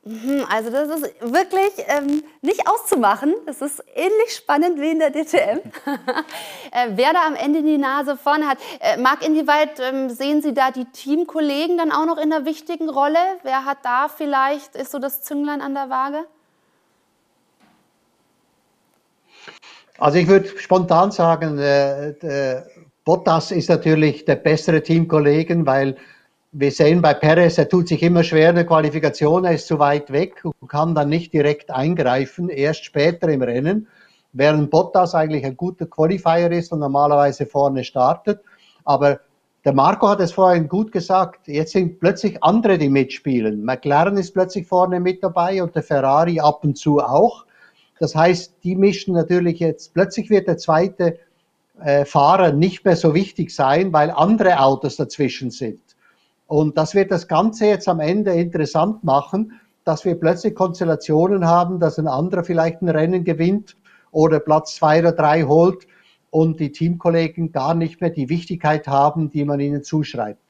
Mhm, 0.05 0.45
also 0.49 0.69
das 0.69 0.89
ist 0.89 1.21
wirklich 1.21 1.71
ähm, 1.87 2.23
nicht 2.41 2.67
auszumachen. 2.67 3.33
Das 3.45 3.61
ist 3.61 3.81
ähnlich 3.95 4.35
spannend 4.35 4.81
wie 4.81 4.91
in 4.91 4.99
der 4.99 5.11
DTM. 5.11 5.59
äh, 6.71 6.89
wer 6.89 7.13
da 7.13 7.25
am 7.25 7.35
Ende 7.35 7.63
die 7.63 7.77
Nase 7.77 8.17
vorne 8.17 8.47
hat. 8.47 8.57
Äh, 8.81 8.97
Marc, 8.97 9.25
inwieweit 9.25 9.79
ähm, 9.79 10.09
sehen 10.09 10.41
Sie 10.41 10.53
da 10.53 10.71
die 10.71 10.85
Teamkollegen 10.85 11.77
dann 11.77 11.93
auch 11.93 12.05
noch 12.05 12.17
in 12.17 12.33
einer 12.33 12.43
wichtigen 12.43 12.89
Rolle? 12.89 13.17
Wer 13.43 13.63
hat 13.63 13.77
da 13.83 14.09
vielleicht, 14.09 14.75
ist 14.75 14.91
so 14.91 14.99
das 14.99 15.21
Zünglein 15.21 15.61
an 15.61 15.73
der 15.73 15.89
Waage? 15.89 16.25
Also 19.99 20.17
ich 20.17 20.27
würde 20.27 20.49
spontan 20.57 21.11
sagen, 21.11 21.59
äh, 21.59 22.61
Bottas 23.05 23.51
ist 23.51 23.69
natürlich 23.69 24.25
der 24.25 24.35
bessere 24.35 24.83
Teamkollegen, 24.83 25.65
weil 25.65 25.95
wir 26.55 26.71
sehen 26.71 27.01
bei 27.01 27.15
Perez, 27.15 27.57
er 27.57 27.67
tut 27.67 27.87
sich 27.87 28.03
immer 28.03 28.23
schwer 28.23 28.51
in 28.51 28.55
der 28.55 28.65
Qualifikation, 28.65 29.43
er 29.43 29.53
ist 29.53 29.65
zu 29.65 29.79
weit 29.79 30.11
weg 30.11 30.43
und 30.45 30.67
kann 30.67 30.93
dann 30.93 31.09
nicht 31.09 31.33
direkt 31.33 31.71
eingreifen, 31.71 32.47
erst 32.49 32.85
später 32.85 33.27
im 33.29 33.41
Rennen, 33.41 33.87
während 34.33 34.69
Bottas 34.69 35.15
eigentlich 35.15 35.43
ein 35.45 35.57
guter 35.57 35.87
Qualifier 35.87 36.51
ist 36.51 36.71
und 36.71 36.79
normalerweise 36.79 37.47
vorne 37.47 37.83
startet. 37.83 38.41
Aber 38.85 39.19
der 39.65 39.73
Marco 39.73 40.07
hat 40.07 40.19
es 40.19 40.31
vorhin 40.31 40.67
gut 40.67 40.91
gesagt, 40.91 41.47
jetzt 41.47 41.71
sind 41.71 41.99
plötzlich 41.99 42.43
andere, 42.43 42.77
die 42.77 42.89
mitspielen. 42.89 43.63
McLaren 43.63 44.17
ist 44.17 44.33
plötzlich 44.33 44.67
vorne 44.67 44.99
mit 44.99 45.23
dabei 45.23 45.63
und 45.63 45.73
der 45.73 45.81
Ferrari 45.81 46.39
ab 46.39 46.63
und 46.63 46.77
zu 46.77 46.99
auch. 46.99 47.45
Das 47.99 48.13
heißt, 48.13 48.57
die 48.63 48.75
mischen 48.75 49.15
natürlich 49.15 49.59
jetzt, 49.59 49.95
plötzlich 49.95 50.29
wird 50.29 50.47
der 50.47 50.57
zweite 50.57 51.17
äh, 51.81 52.05
Fahrer 52.05 52.51
nicht 52.51 52.85
mehr 52.85 52.95
so 52.95 53.15
wichtig 53.15 53.49
sein, 53.55 53.91
weil 53.91 54.11
andere 54.11 54.59
Autos 54.59 54.97
dazwischen 54.97 55.49
sind. 55.49 55.79
Und 56.53 56.77
das 56.77 56.93
wird 56.93 57.09
das 57.09 57.27
Ganze 57.27 57.65
jetzt 57.65 57.89
am 57.89 57.99
Ende 57.99 58.31
interessant 58.33 59.03
machen, 59.03 59.59
dass 59.85 60.05
wir 60.05 60.19
plötzlich 60.19 60.53
Konstellationen 60.53 61.47
haben, 61.47 61.79
dass 61.79 61.97
ein 61.97 62.07
anderer 62.07 62.43
vielleicht 62.43 62.83
ein 62.83 62.89
Rennen 62.89 63.23
gewinnt 63.23 63.75
oder 64.11 64.39
Platz 64.39 64.75
zwei 64.75 64.99
oder 64.99 65.13
drei 65.13 65.45
holt 65.45 65.87
und 66.29 66.59
die 66.59 66.71
Teamkollegen 66.71 67.53
gar 67.53 67.73
nicht 67.73 68.01
mehr 68.01 68.11
die 68.11 68.29
Wichtigkeit 68.29 68.87
haben, 68.87 69.31
die 69.31 69.45
man 69.45 69.59
ihnen 69.59 69.81
zuschreibt. 69.81 70.42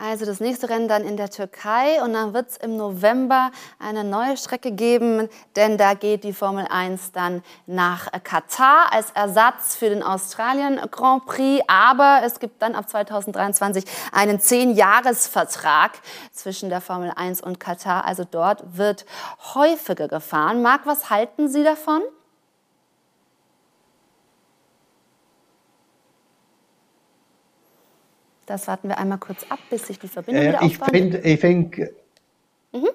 Also 0.00 0.24
das 0.26 0.38
nächste 0.38 0.70
Rennen 0.70 0.86
dann 0.86 1.02
in 1.02 1.16
der 1.16 1.28
Türkei 1.28 2.00
und 2.04 2.12
dann 2.12 2.32
wird 2.32 2.50
es 2.50 2.56
im 2.56 2.76
November 2.76 3.50
eine 3.80 4.04
neue 4.04 4.36
Strecke 4.36 4.70
geben, 4.70 5.28
denn 5.56 5.76
da 5.76 5.94
geht 5.94 6.22
die 6.22 6.32
Formel 6.32 6.66
1 6.70 7.10
dann 7.10 7.42
nach 7.66 8.06
Katar 8.22 8.92
als 8.92 9.10
Ersatz 9.10 9.74
für 9.74 9.88
den 9.88 10.04
Australien 10.04 10.80
Grand 10.92 11.26
Prix. 11.26 11.64
Aber 11.66 12.20
es 12.24 12.38
gibt 12.38 12.62
dann 12.62 12.76
ab 12.76 12.88
2023 12.88 13.84
einen 14.12 14.38
Zehn-Jahres-Vertrag 14.38 15.90
zwischen 16.32 16.68
der 16.68 16.80
Formel 16.80 17.10
1 17.16 17.40
und 17.40 17.58
Katar. 17.58 18.04
Also 18.04 18.22
dort 18.22 18.78
wird 18.78 19.04
häufiger 19.54 20.06
gefahren. 20.06 20.62
Marc, 20.62 20.86
was 20.86 21.10
halten 21.10 21.48
Sie 21.48 21.64
davon? 21.64 22.02
Das 28.48 28.66
warten 28.66 28.88
wir 28.88 28.98
einmal 28.98 29.18
kurz 29.18 29.44
ab, 29.50 29.58
bis 29.68 29.86
sich 29.86 29.98
die 29.98 30.08
Verbindung 30.08 30.42
äh, 30.42 30.48
wieder 30.48 30.62
ich 30.62 30.80
aufbaut. 30.80 30.90
Find, 30.90 31.14
ich 31.14 31.38
finde, 31.38 31.90
mhm. 32.72 32.88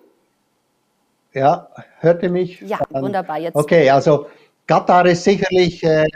ja, 1.32 1.68
hört 2.00 2.24
ihr 2.24 2.32
mich? 2.32 2.60
Ja, 2.62 2.80
wunderbar. 2.90 3.38
Jetzt. 3.38 3.56
Okay, 3.56 3.88
also 3.92 4.26
Katar 4.66 5.06
ist 5.06 5.24
sicherlich 5.24 5.84
äh, 5.84 6.08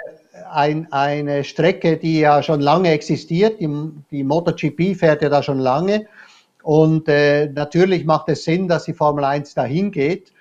ein, 0.52 0.92
eine 0.92 1.44
Strecke, 1.44 1.98
die 1.98 2.22
ja 2.22 2.42
schon 2.42 2.62
lange 2.62 2.90
existiert. 2.90 3.60
Die, 3.60 3.70
die 4.10 4.24
MotoGP 4.24 4.96
fährt 4.98 5.22
ja 5.22 5.30
da 5.30 5.44
schon 5.44 5.60
lange. 5.60 6.08
Und 6.64 7.08
äh, 7.08 7.46
natürlich 7.48 8.06
macht 8.06 8.30
es 8.30 8.44
Sinn, 8.44 8.68
dass 8.68 8.86
die 8.86 8.94
Formel 8.94 9.24
1 9.24 9.54
dahin 9.54 9.92
geht. 9.92 10.34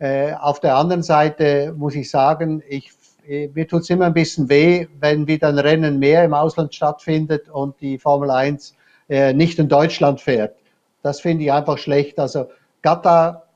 Äh, 0.00 0.32
auf 0.34 0.58
der 0.58 0.74
anderen 0.76 1.04
Seite 1.04 1.72
muss 1.78 1.94
ich 1.94 2.10
sagen, 2.10 2.60
ich 2.68 2.90
mir 3.26 3.68
tut 3.68 3.82
es 3.82 3.90
immer 3.90 4.06
ein 4.06 4.14
bisschen 4.14 4.48
weh, 4.48 4.86
wenn 5.00 5.26
wieder 5.26 5.48
ein 5.48 5.58
Rennen 5.58 5.98
mehr 5.98 6.24
im 6.24 6.34
Ausland 6.34 6.74
stattfindet 6.74 7.48
und 7.48 7.80
die 7.80 7.98
Formel 7.98 8.30
1 8.30 8.74
äh, 9.08 9.32
nicht 9.32 9.58
in 9.58 9.68
Deutschland 9.68 10.20
fährt. 10.20 10.56
Das 11.02 11.20
finde 11.20 11.44
ich 11.44 11.52
einfach 11.52 11.78
schlecht. 11.78 12.18
Also 12.18 12.48
Qatar 12.82 13.46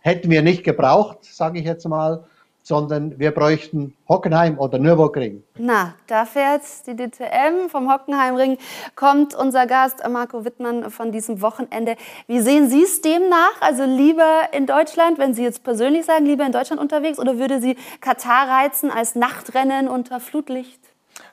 hätten 0.00 0.30
wir 0.30 0.42
nicht 0.42 0.64
gebraucht, 0.64 1.18
sage 1.22 1.58
ich 1.58 1.64
jetzt 1.64 1.86
mal 1.86 2.24
sondern 2.66 3.16
wir 3.20 3.30
bräuchten 3.30 3.94
Hockenheim 4.08 4.58
oder 4.58 4.80
Nürburgring. 4.80 5.44
Na, 5.56 5.94
da 6.08 6.24
fährt 6.24 6.62
die 6.88 6.96
DTM 6.96 7.68
vom 7.68 7.92
Hockenheimring, 7.92 8.58
kommt 8.96 9.36
unser 9.36 9.68
Gast 9.68 10.02
Marco 10.10 10.44
Wittmann 10.44 10.90
von 10.90 11.12
diesem 11.12 11.42
Wochenende. 11.42 11.94
Wie 12.26 12.40
sehen 12.40 12.68
Sie 12.68 12.82
es 12.82 13.00
demnach? 13.02 13.60
Also 13.60 13.84
lieber 13.84 14.48
in 14.50 14.66
Deutschland, 14.66 15.16
wenn 15.18 15.32
Sie 15.32 15.44
jetzt 15.44 15.62
persönlich 15.62 16.06
sagen, 16.06 16.26
lieber 16.26 16.44
in 16.44 16.50
Deutschland 16.50 16.82
unterwegs 16.82 17.20
oder 17.20 17.38
würde 17.38 17.60
Sie 17.60 17.76
Katar 18.00 18.48
reizen 18.48 18.90
als 18.90 19.14
Nachtrennen 19.14 19.86
unter 19.86 20.18
Flutlicht? 20.18 20.80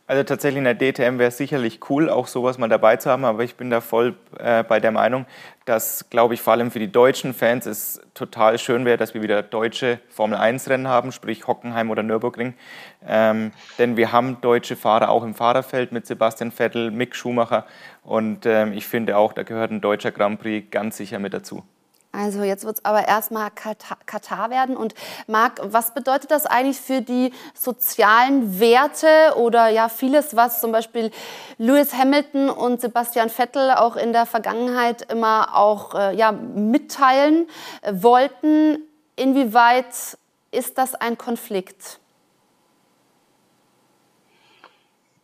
Also 0.05 0.23
tatsächlich 0.23 0.57
in 0.57 0.65
der 0.65 0.75
DTM 0.75 1.17
wäre 1.17 1.29
es 1.29 1.37
sicherlich 1.37 1.79
cool, 1.89 2.09
auch 2.09 2.27
sowas 2.27 2.57
mal 2.57 2.67
dabei 2.67 2.97
zu 2.97 3.09
haben, 3.09 3.23
aber 3.23 3.41
ich 3.45 3.55
bin 3.55 3.69
da 3.69 3.79
voll 3.79 4.17
äh, 4.37 4.61
bei 4.61 4.81
der 4.81 4.91
Meinung, 4.91 5.25
dass, 5.63 6.09
glaube 6.09 6.33
ich, 6.33 6.41
vor 6.41 6.51
allem 6.51 6.71
für 6.71 6.79
die 6.79 6.91
deutschen 6.91 7.33
Fans 7.33 7.65
es 7.65 8.01
total 8.13 8.59
schön 8.59 8.83
wäre, 8.83 8.97
dass 8.97 9.13
wir 9.13 9.21
wieder 9.21 9.41
deutsche 9.41 10.01
Formel-1-Rennen 10.09 10.89
haben, 10.89 11.13
sprich 11.13 11.47
Hockenheim 11.47 11.89
oder 11.89 12.03
Nürburgring. 12.03 12.53
Ähm, 13.07 13.53
denn 13.79 13.95
wir 13.95 14.11
haben 14.11 14.41
deutsche 14.41 14.75
Fahrer 14.75 15.07
auch 15.07 15.23
im 15.23 15.35
Fahrerfeld 15.35 15.93
mit 15.93 16.05
Sebastian 16.05 16.51
Vettel, 16.51 16.91
Mick 16.91 17.15
Schumacher 17.15 17.65
und 18.03 18.45
ähm, 18.45 18.73
ich 18.73 18.85
finde 18.85 19.15
auch, 19.15 19.31
da 19.31 19.43
gehört 19.43 19.71
ein 19.71 19.79
deutscher 19.79 20.11
Grand 20.11 20.41
Prix 20.41 20.69
ganz 20.69 20.97
sicher 20.97 21.19
mit 21.19 21.33
dazu. 21.33 21.63
Also 22.15 22.43
jetzt 22.43 22.63
wird 22.63 22.77
es 22.77 22.85
aber 22.85 23.07
erstmal 23.07 23.49
Katar, 23.49 23.97
Katar 24.05 24.51
werden. 24.51 24.77
Und 24.77 24.93
Marc, 25.25 25.59
was 25.63 25.95
bedeutet 25.95 26.29
das 26.29 26.45
eigentlich 26.45 26.79
für 26.79 27.01
die 27.01 27.33
sozialen 27.55 28.59
Werte 28.59 29.07
oder 29.35 29.67
ja 29.69 29.89
vieles, 29.89 30.35
was 30.35 30.61
zum 30.61 30.71
Beispiel 30.71 31.09
Lewis 31.57 31.95
Hamilton 31.95 32.51
und 32.51 32.81
Sebastian 32.81 33.29
Vettel 33.29 33.71
auch 33.71 33.95
in 33.95 34.13
der 34.13 34.27
Vergangenheit 34.27 35.11
immer 35.11 35.55
auch 35.57 35.95
äh, 35.95 36.15
ja, 36.15 36.31
mitteilen 36.31 37.47
äh, 37.81 37.93
wollten? 37.95 38.77
Inwieweit 39.15 40.17
ist 40.51 40.77
das 40.77 40.93
ein 40.93 41.17
Konflikt? 41.17 41.99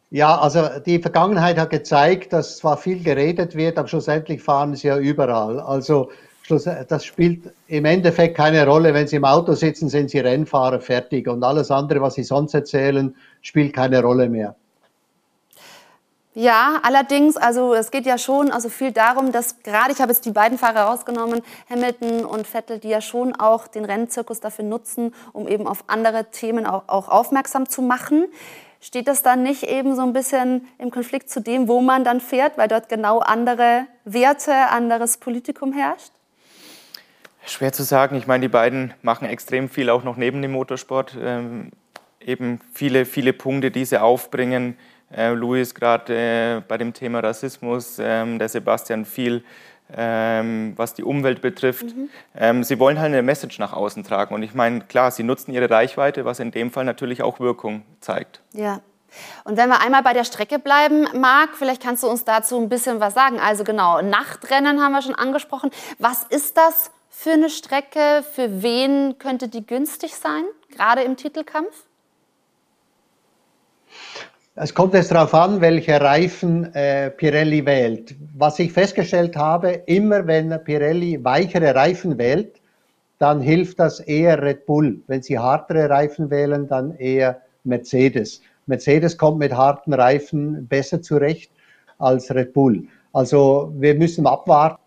Ja, 0.10 0.40
also 0.40 0.68
die 0.84 1.00
Vergangenheit 1.00 1.60
hat 1.60 1.70
gezeigt, 1.70 2.34
dass 2.34 2.58
zwar 2.58 2.78
viel 2.78 3.04
geredet 3.04 3.54
wird, 3.54 3.78
aber 3.78 3.88
schlussendlich 3.88 4.42
fahren 4.42 4.76
sie 4.76 4.88
ja 4.88 4.98
überall. 4.98 5.60
Also 5.60 6.10
das 6.56 7.06
spielt 7.06 7.54
im 7.68 7.86
Endeffekt 7.86 8.36
keine 8.36 8.66
Rolle. 8.66 8.94
Wenn 8.94 9.08
Sie 9.08 9.16
im 9.16 9.26
Auto 9.26 9.54
sitzen, 9.54 9.90
sind 9.90 10.10
Sie 10.10 10.20
Rennfahrer 10.20 10.80
fertig 10.80 11.28
und 11.28 11.44
alles 11.44 11.72
andere, 11.72 12.02
was 12.02 12.16
Sie 12.16 12.24
sonst 12.24 12.54
erzählen, 12.54 13.16
spielt 13.42 13.74
keine 13.74 14.02
Rolle 14.02 14.30
mehr. 14.30 14.56
Ja, 16.36 16.80
allerdings, 16.84 17.38
also 17.38 17.74
es 17.74 17.92
geht 17.92 18.06
ja 18.06 18.18
schon 18.18 18.52
also 18.52 18.70
viel 18.70 18.92
darum, 18.92 19.32
dass 19.32 19.62
gerade, 19.64 19.92
ich 19.92 20.00
habe 20.00 20.12
jetzt 20.12 20.26
die 20.26 20.32
beiden 20.32 20.58
Fahrer 20.58 20.84
rausgenommen, 20.84 21.42
Hamilton 21.70 22.24
und 22.24 22.48
Vettel, 22.48 22.80
die 22.80 22.90
ja 22.90 23.02
schon 23.02 23.36
auch 23.36 23.68
den 23.68 23.84
Rennzirkus 23.84 24.40
dafür 24.40 24.64
nutzen, 24.64 25.14
um 25.34 25.48
eben 25.48 25.68
auf 25.68 25.84
andere 25.88 26.32
Themen 26.32 26.66
auch, 26.66 26.84
auch 26.88 27.10
aufmerksam 27.10 27.68
zu 27.68 27.82
machen. 27.82 28.26
Steht 28.80 29.08
das 29.10 29.24
dann 29.24 29.44
nicht 29.44 29.64
eben 29.64 29.96
so 29.96 30.04
ein 30.04 30.14
bisschen 30.14 30.68
im 30.78 30.92
Konflikt 30.92 31.30
zu 31.30 31.42
dem, 31.42 31.68
wo 31.68 31.82
man 31.82 32.06
dann 32.06 32.22
fährt, 32.22 32.58
weil 32.58 32.70
dort 32.70 32.88
genau 32.88 33.20
andere 33.20 33.88
Werte, 34.06 34.54
anderes 34.54 35.18
Politikum 35.18 35.74
herrscht? 35.74 36.14
Schwer 37.52 37.74
zu 37.74 37.84
sagen. 37.84 38.16
Ich 38.16 38.28
meine, 38.28 38.42
die 38.42 38.48
beiden 38.50 38.94
machen 39.02 39.28
extrem 39.28 39.70
viel 39.70 39.90
auch 39.90 40.04
noch 40.04 40.18
neben 40.18 40.42
dem 40.42 40.52
Motorsport. 40.52 41.18
Ähm, 41.20 41.72
eben 42.20 42.60
viele, 42.74 43.06
viele 43.06 43.34
Punkte, 43.34 43.72
die 43.72 43.86
sie 43.86 44.02
aufbringen. 44.02 44.78
Äh, 45.12 45.32
Luis 45.32 45.74
gerade 45.74 46.14
äh, 46.14 46.62
bei 46.68 46.78
dem 46.78 46.94
Thema 46.94 47.20
Rassismus, 47.20 47.98
ähm, 48.00 48.38
der 48.38 48.50
Sebastian 48.50 49.06
viel, 49.06 49.44
ähm, 49.96 50.74
was 50.76 50.94
die 50.94 51.04
Umwelt 51.04 51.42
betrifft. 51.42 51.96
Mhm. 51.96 52.10
Ähm, 52.36 52.64
sie 52.64 52.80
wollen 52.80 53.00
halt 53.00 53.12
eine 53.12 53.24
Message 53.24 53.58
nach 53.58 53.74
außen 53.74 54.04
tragen. 54.04 54.36
Und 54.36 54.44
ich 54.44 54.54
meine, 54.54 54.82
klar, 54.82 55.10
sie 55.10 55.24
nutzen 55.24 55.52
ihre 55.52 55.70
Reichweite, 55.70 56.26
was 56.26 56.40
in 56.40 56.52
dem 56.52 56.72
Fall 56.72 56.86
natürlich 56.86 57.24
auch 57.24 57.40
Wirkung 57.40 57.84
zeigt. 58.00 58.42
Ja. 58.54 58.82
Und 59.44 59.58
wenn 59.58 59.70
wir 59.70 59.82
einmal 59.82 60.04
bei 60.04 60.14
der 60.14 60.24
Strecke 60.24 60.60
bleiben, 60.60 61.08
Marc, 61.20 61.56
vielleicht 61.56 61.82
kannst 61.82 62.04
du 62.04 62.08
uns 62.08 62.26
dazu 62.26 62.60
ein 62.60 62.70
bisschen 62.70 63.00
was 63.00 63.16
sagen. 63.16 63.40
Also 63.40 63.64
genau, 63.64 64.02
Nachtrennen 64.04 64.80
haben 64.80 64.92
wir 64.92 65.02
schon 65.02 65.16
angesprochen. 65.16 65.72
Was 65.98 66.24
ist 66.26 66.58
das 66.58 66.92
für 67.22 67.32
eine 67.32 67.50
Strecke? 67.50 68.24
Für 68.34 68.64
wen 68.64 69.18
könnte 69.18 69.50
die 69.50 69.66
günstig 69.66 70.16
sein, 70.16 70.44
gerade 70.74 71.02
im 71.02 71.18
Titelkampf? 71.18 71.86
Es 74.56 74.74
kommt 74.74 74.94
jetzt 74.94 75.12
darauf 75.12 75.34
an, 75.34 75.60
welche 75.60 76.00
Reifen 76.00 76.74
äh, 76.74 77.12
Pirelli 77.12 77.66
wählt. 77.66 78.16
Was 78.38 78.60
ich 78.60 78.72
festgestellt 78.72 79.36
habe, 79.36 79.84
immer 79.86 80.28
wenn 80.28 80.64
Pirelli 80.64 81.22
weichere 81.24 81.76
Reifen 81.76 82.18
wählt, 82.18 82.62
dann 83.18 83.42
hilft 83.42 83.80
das 83.80 84.00
eher 84.00 84.42
Red 84.42 84.66
Bull. 84.66 85.02
Wenn 85.08 85.22
sie 85.22 85.38
hartere 85.38 85.90
Reifen 85.90 86.30
wählen, 86.30 86.68
dann 86.68 86.96
eher 86.96 87.42
Mercedes. 87.66 88.42
Mercedes 88.66 89.18
kommt 89.18 89.40
mit 89.40 89.54
harten 89.54 89.94
Reifen 89.94 90.68
besser 90.68 91.02
zurecht 91.02 91.52
als 91.98 92.34
Red 92.34 92.54
Bull. 92.54 92.88
Also 93.12 93.74
wir 93.76 93.96
müssen 93.96 94.26
abwarten 94.26 94.82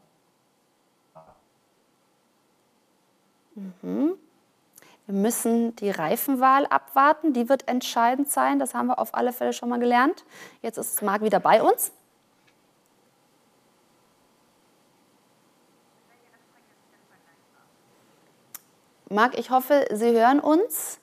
Mhm. 3.83 4.14
Wir 5.07 5.14
müssen 5.14 5.75
die 5.77 5.90
Reifenwahl 5.90 6.66
abwarten. 6.66 7.33
Die 7.33 7.48
wird 7.48 7.68
entscheidend 7.68 8.31
sein. 8.31 8.59
Das 8.59 8.75
haben 8.75 8.87
wir 8.87 8.98
auf 8.98 9.14
alle 9.14 9.33
Fälle 9.33 9.53
schon 9.53 9.68
mal 9.68 9.81
gelernt. 9.81 10.25
Jetzt 10.62 10.79
ist 10.79 11.03
Marc 11.03 11.22
wieder 11.22 11.40
bei 11.40 11.62
uns. 11.62 11.92
Marc, 19.09 19.38
ich 19.38 19.51
hoffe, 19.51 19.87
Sie 19.92 20.12
hören 20.12 20.40
uns. 20.40 20.98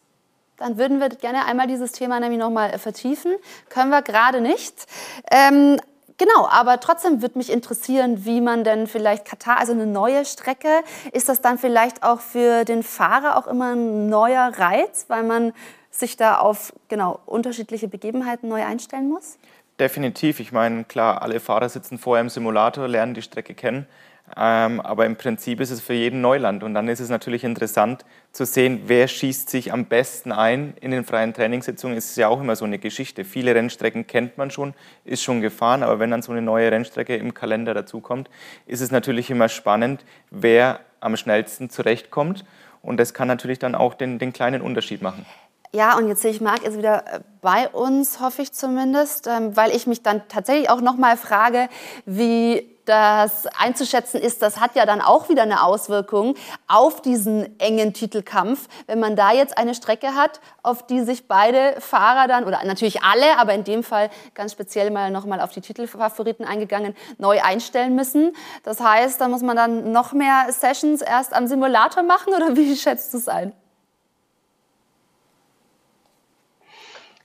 Dann 0.57 0.77
würden 0.77 0.99
wir 0.99 1.09
gerne 1.09 1.45
einmal 1.45 1.67
dieses 1.67 1.91
Thema 1.91 2.19
nämlich 2.19 2.39
noch 2.39 2.49
mal 2.49 2.77
vertiefen. 2.79 3.33
Können 3.69 3.91
wir 3.91 4.01
gerade 4.01 4.41
nicht. 4.41 4.87
Ähm, 5.31 5.79
Genau, 6.19 6.47
aber 6.49 6.81
trotzdem 6.81 7.21
würde 7.21 7.37
mich 7.37 7.49
interessieren, 7.49 8.25
wie 8.25 8.41
man 8.41 8.65
denn 8.65 8.87
vielleicht 8.87 9.23
Katar, 9.23 9.57
also 9.57 9.71
eine 9.71 9.85
neue 9.85 10.25
Strecke, 10.25 10.83
ist 11.13 11.29
das 11.29 11.39
dann 11.39 11.57
vielleicht 11.57 12.03
auch 12.03 12.19
für 12.19 12.65
den 12.65 12.83
Fahrer 12.83 13.37
auch 13.37 13.47
immer 13.47 13.73
ein 13.73 14.09
neuer 14.09 14.51
Reiz, 14.57 15.05
weil 15.07 15.23
man 15.23 15.53
sich 15.91 16.17
da 16.17 16.37
auf 16.37 16.73
genau 16.89 17.21
unterschiedliche 17.25 17.87
Begebenheiten 17.87 18.49
neu 18.49 18.65
einstellen 18.65 19.07
muss? 19.07 19.37
Definitiv. 19.79 20.41
Ich 20.41 20.51
meine, 20.51 20.83
klar, 20.83 21.21
alle 21.21 21.39
Fahrer 21.39 21.69
sitzen 21.69 21.97
vorher 21.97 22.21
im 22.21 22.29
Simulator, 22.29 22.89
lernen 22.89 23.13
die 23.13 23.21
Strecke 23.21 23.53
kennen. 23.53 23.87
Ähm, 24.37 24.81
aber 24.81 25.05
im 25.05 25.15
Prinzip 25.15 25.59
ist 25.59 25.71
es 25.71 25.81
für 25.81 25.93
jeden 25.93 26.21
Neuland. 26.21 26.63
Und 26.63 26.73
dann 26.73 26.87
ist 26.87 26.99
es 26.99 27.09
natürlich 27.09 27.43
interessant 27.43 28.05
zu 28.31 28.45
sehen, 28.45 28.83
wer 28.85 29.07
schießt 29.07 29.49
sich 29.49 29.73
am 29.73 29.85
besten 29.85 30.31
ein. 30.31 30.73
In 30.81 30.91
den 30.91 31.03
freien 31.03 31.33
Trainingssitzungen 31.33 31.97
ist 31.97 32.11
es 32.11 32.15
ja 32.15 32.27
auch 32.27 32.39
immer 32.41 32.55
so 32.55 32.65
eine 32.65 32.79
Geschichte. 32.79 33.25
Viele 33.25 33.55
Rennstrecken 33.55 34.07
kennt 34.07 34.37
man 34.37 34.51
schon, 34.51 34.73
ist 35.05 35.23
schon 35.23 35.41
gefahren, 35.41 35.83
aber 35.83 35.99
wenn 35.99 36.11
dann 36.11 36.21
so 36.21 36.31
eine 36.31 36.41
neue 36.41 36.71
Rennstrecke 36.71 37.15
im 37.15 37.33
Kalender 37.33 37.73
dazukommt, 37.73 38.29
ist 38.65 38.81
es 38.81 38.91
natürlich 38.91 39.29
immer 39.29 39.49
spannend, 39.49 40.05
wer 40.31 40.79
am 40.99 41.15
schnellsten 41.15 41.69
zurechtkommt. 41.69 42.45
Und 42.81 42.97
das 42.97 43.13
kann 43.13 43.27
natürlich 43.27 43.59
dann 43.59 43.75
auch 43.75 43.93
den, 43.93 44.19
den 44.19 44.33
kleinen 44.33 44.61
Unterschied 44.61 45.01
machen. 45.01 45.25
Ja, 45.71 45.97
und 45.97 46.07
jetzt 46.07 46.23
sehe 46.23 46.31
ich 46.31 46.41
Marc 46.41 46.63
ist 46.63 46.77
wieder 46.77 47.03
bei 47.41 47.67
uns, 47.69 48.19
hoffe 48.19 48.41
ich 48.41 48.51
zumindest, 48.53 49.27
ähm, 49.27 49.55
weil 49.55 49.75
ich 49.75 49.85
mich 49.85 50.01
dann 50.01 50.23
tatsächlich 50.27 50.69
auch 50.69 50.81
noch 50.81 50.97
mal 50.97 51.15
frage, 51.15 51.69
wie 52.07 52.67
das 52.89 53.45
einzuschätzen 53.47 54.19
ist, 54.19 54.41
das 54.41 54.59
hat 54.59 54.75
ja 54.75 54.85
dann 54.87 54.99
auch 54.99 55.29
wieder 55.29 55.43
eine 55.43 55.63
Auswirkung 55.63 56.35
auf 56.67 57.01
diesen 57.01 57.59
engen 57.59 57.93
Titelkampf, 57.93 58.67
wenn 58.87 58.99
man 58.99 59.15
da 59.15 59.31
jetzt 59.31 59.57
eine 59.57 59.75
Strecke 59.75 60.15
hat, 60.15 60.41
auf 60.63 60.85
die 60.87 61.01
sich 61.01 61.27
beide 61.27 61.79
Fahrer 61.79 62.27
dann, 62.27 62.45
oder 62.45 62.63
natürlich 62.65 63.03
alle, 63.03 63.37
aber 63.37 63.53
in 63.53 63.63
dem 63.63 63.83
Fall 63.83 64.09
ganz 64.33 64.53
speziell 64.53 64.89
mal 64.89 65.11
nochmal 65.11 65.39
auf 65.39 65.51
die 65.51 65.61
Titelfavoriten 65.61 66.45
eingegangen, 66.45 66.95
neu 67.19 67.39
einstellen 67.41 67.95
müssen. 67.95 68.35
Das 68.63 68.79
heißt, 68.79 69.21
da 69.21 69.27
muss 69.27 69.43
man 69.43 69.55
dann 69.55 69.91
noch 69.91 70.13
mehr 70.13 70.47
Sessions 70.49 71.01
erst 71.01 71.33
am 71.33 71.45
Simulator 71.45 72.01
machen 72.01 72.33
oder 72.33 72.55
wie 72.55 72.75
schätzt 72.77 73.13
du 73.13 73.19
es 73.19 73.27
ein? 73.27 73.53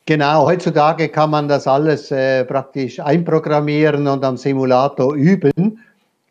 Genau, 0.06 0.44
heutzutage 0.44 1.08
kann 1.08 1.30
man 1.30 1.48
das 1.48 1.66
alles 1.66 2.10
äh, 2.10 2.44
praktisch 2.44 3.00
einprogrammieren 3.00 4.06
und 4.06 4.22
am 4.22 4.36
Simulator 4.36 5.14
üben. 5.14 5.78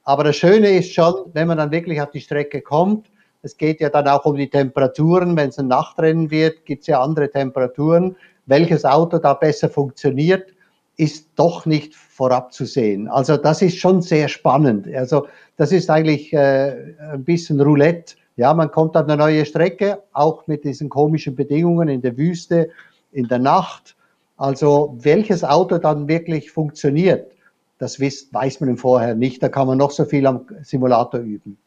Aber 0.04 0.24
das 0.24 0.36
Schöne 0.36 0.78
ist 0.78 0.94
schon, 0.94 1.16
wenn 1.34 1.48
man 1.48 1.58
dann 1.58 1.72
wirklich 1.72 2.00
auf 2.00 2.12
die 2.12 2.22
Strecke 2.22 2.62
kommt, 2.62 3.08
es 3.42 3.58
geht 3.58 3.82
ja 3.82 3.90
dann 3.90 4.08
auch 4.08 4.26
um 4.26 4.36
die 4.38 4.50
Temperaturen. 4.50 5.36
Wenn 5.36 5.50
es 5.50 5.58
ein 5.58 5.70
Nachtrennen 5.70 6.30
wird, 6.30 6.66
gibt 6.66 6.82
es 6.82 6.88
ja 6.88 7.02
andere 7.02 7.32
Temperaturen. 7.32 8.16
Welches 8.46 8.86
Auto 8.86 9.18
da 9.18 9.34
besser 9.34 9.70
funktioniert, 9.70 10.54
ist 10.98 11.30
doch 11.36 11.66
nicht 11.66 11.96
vorab 11.96 12.54
zu 12.54 12.66
sehen. 12.66 13.08
Also 13.08 13.38
das 13.38 13.64
ist 13.64 13.78
schon 13.78 14.04
sehr 14.04 14.28
spannend. 14.28 14.88
Also 14.94 15.26
das 15.58 15.72
ist 15.72 15.90
eigentlich 15.90 16.32
äh, 16.32 16.94
ein 17.12 17.24
bisschen 17.24 17.60
Roulette 17.60 18.14
Ja, 18.36 18.54
man 18.54 18.70
kommt 18.70 18.96
auf 18.96 19.06
eine 19.06 19.18
neue 19.18 19.46
Strecke, 19.46 20.04
auch 20.14 20.46
mit 20.46 20.64
diesen 20.64 20.90
komischen 20.90 21.36
Bedingungen 21.36 21.90
in 21.90 22.02
der 22.04 22.16
Wüste, 22.18 22.70
in 23.14 23.28
der 23.28 23.40
Nacht. 23.40 23.96
Also 24.38 24.98
welches 25.00 25.44
Auto 25.44 25.78
dann 25.78 26.08
wirklich 26.08 26.52
funktioniert, 26.52 27.32
das 27.78 28.00
weiß 28.00 28.60
man 28.60 28.70
im 28.70 28.78
Vorher 28.78 29.16
nicht. 29.16 29.42
Da 29.44 29.50
kann 29.50 29.68
man 29.68 29.78
noch 29.78 29.92
so 29.92 30.06
viel 30.06 30.26
am 30.26 30.46
Simulator 30.62 31.20
üben. 31.20 31.58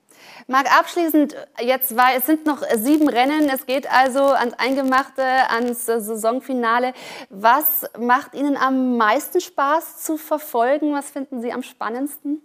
Marc, 0.49 0.67
abschließend, 0.79 1.35
jetzt 1.61 1.97
war, 1.97 2.09
es 2.17 2.27
sind 2.27 2.47
noch 2.47 2.63
sieben 2.77 3.09
Rennen, 3.09 3.51
es 3.53 3.67
geht 3.67 3.91
also 3.91 4.23
ans 4.23 4.55
Eingemachte, 4.59 5.23
ans 5.23 5.87
Saisonfinale. 5.87 6.93
Was 7.31 7.85
macht 7.99 8.35
Ihnen 8.35 8.57
am 8.57 8.97
meisten 8.97 9.41
Spaß 9.41 10.05
zu 10.05 10.17
verfolgen? 10.17 10.95
Was 10.95 11.11
finden 11.11 11.41
Sie 11.41 11.53
am 11.53 11.63
spannendsten? 11.63 12.43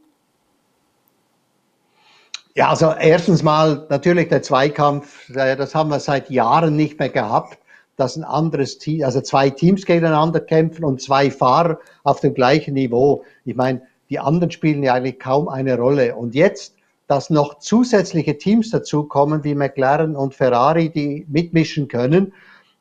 Ja, 2.55 2.69
also 2.69 2.93
erstens 2.99 3.43
mal 3.43 3.85
natürlich 3.89 4.29
der 4.29 4.41
Zweikampf, 4.41 5.31
das 5.33 5.73
haben 5.73 5.89
wir 5.89 5.99
seit 5.99 6.29
Jahren 6.29 6.75
nicht 6.75 6.99
mehr 6.99 7.09
gehabt, 7.09 7.57
dass 7.97 8.15
ein 8.15 8.23
anderes 8.23 8.77
Team, 8.77 9.03
also 9.03 9.21
zwei 9.21 9.49
Teams 9.49 9.85
gegeneinander 9.85 10.39
kämpfen 10.39 10.85
und 10.85 11.01
zwei 11.01 11.29
Fahrer 11.29 11.79
auf 12.03 12.19
dem 12.19 12.33
gleichen 12.33 12.73
Niveau. 12.73 13.23
Ich 13.45 13.55
meine, 13.55 13.81
die 14.09 14.19
anderen 14.19 14.51
spielen 14.51 14.83
ja 14.83 14.93
eigentlich 14.93 15.19
kaum 15.19 15.47
eine 15.47 15.77
Rolle. 15.77 16.15
Und 16.15 16.35
jetzt, 16.35 16.75
dass 17.07 17.29
noch 17.29 17.59
zusätzliche 17.59 18.37
Teams 18.37 18.69
dazukommen, 18.69 19.43
wie 19.43 19.55
McLaren 19.55 20.15
und 20.15 20.35
Ferrari, 20.35 20.89
die 20.89 21.25
mitmischen 21.29 21.87
können, 21.87 22.33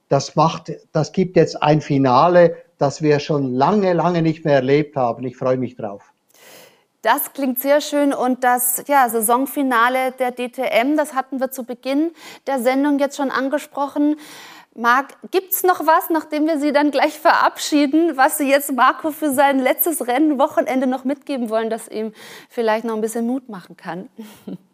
das 0.08 0.34
macht, 0.34 0.72
das 0.92 1.12
gibt 1.12 1.36
jetzt 1.36 1.62
ein 1.62 1.80
Finale, 1.80 2.56
das 2.78 3.00
wir 3.00 3.20
schon 3.20 3.54
lange, 3.54 3.92
lange 3.92 4.22
nicht 4.22 4.44
mehr 4.44 4.56
erlebt 4.56 4.96
haben. 4.96 5.24
Ich 5.24 5.36
freue 5.36 5.56
mich 5.56 5.76
drauf. 5.76 6.12
Das 7.02 7.32
klingt 7.32 7.58
sehr 7.58 7.80
schön 7.80 8.12
und 8.12 8.44
das 8.44 8.84
ja, 8.86 9.08
Saisonfinale 9.08 10.12
der 10.18 10.32
DTM, 10.32 10.96
das 10.96 11.14
hatten 11.14 11.40
wir 11.40 11.50
zu 11.50 11.64
Beginn 11.64 12.10
der 12.46 12.58
Sendung 12.58 12.98
jetzt 12.98 13.16
schon 13.16 13.30
angesprochen. 13.30 14.16
Marc, 14.74 15.16
gibt 15.30 15.52
es 15.52 15.62
noch 15.64 15.86
was, 15.86 16.10
nachdem 16.10 16.46
wir 16.46 16.58
Sie 16.58 16.72
dann 16.72 16.90
gleich 16.90 17.18
verabschieden, 17.18 18.16
was 18.16 18.38
Sie 18.38 18.48
jetzt 18.48 18.72
Marco 18.72 19.10
für 19.10 19.32
sein 19.32 19.58
letztes 19.58 20.06
Rennen 20.06 20.38
Wochenende 20.38 20.86
noch 20.86 21.04
mitgeben 21.04 21.50
wollen, 21.50 21.70
das 21.70 21.88
ihm 21.88 22.12
vielleicht 22.48 22.84
noch 22.84 22.94
ein 22.94 23.00
bisschen 23.00 23.26
Mut 23.26 23.48
machen 23.48 23.76
kann? 23.76 24.08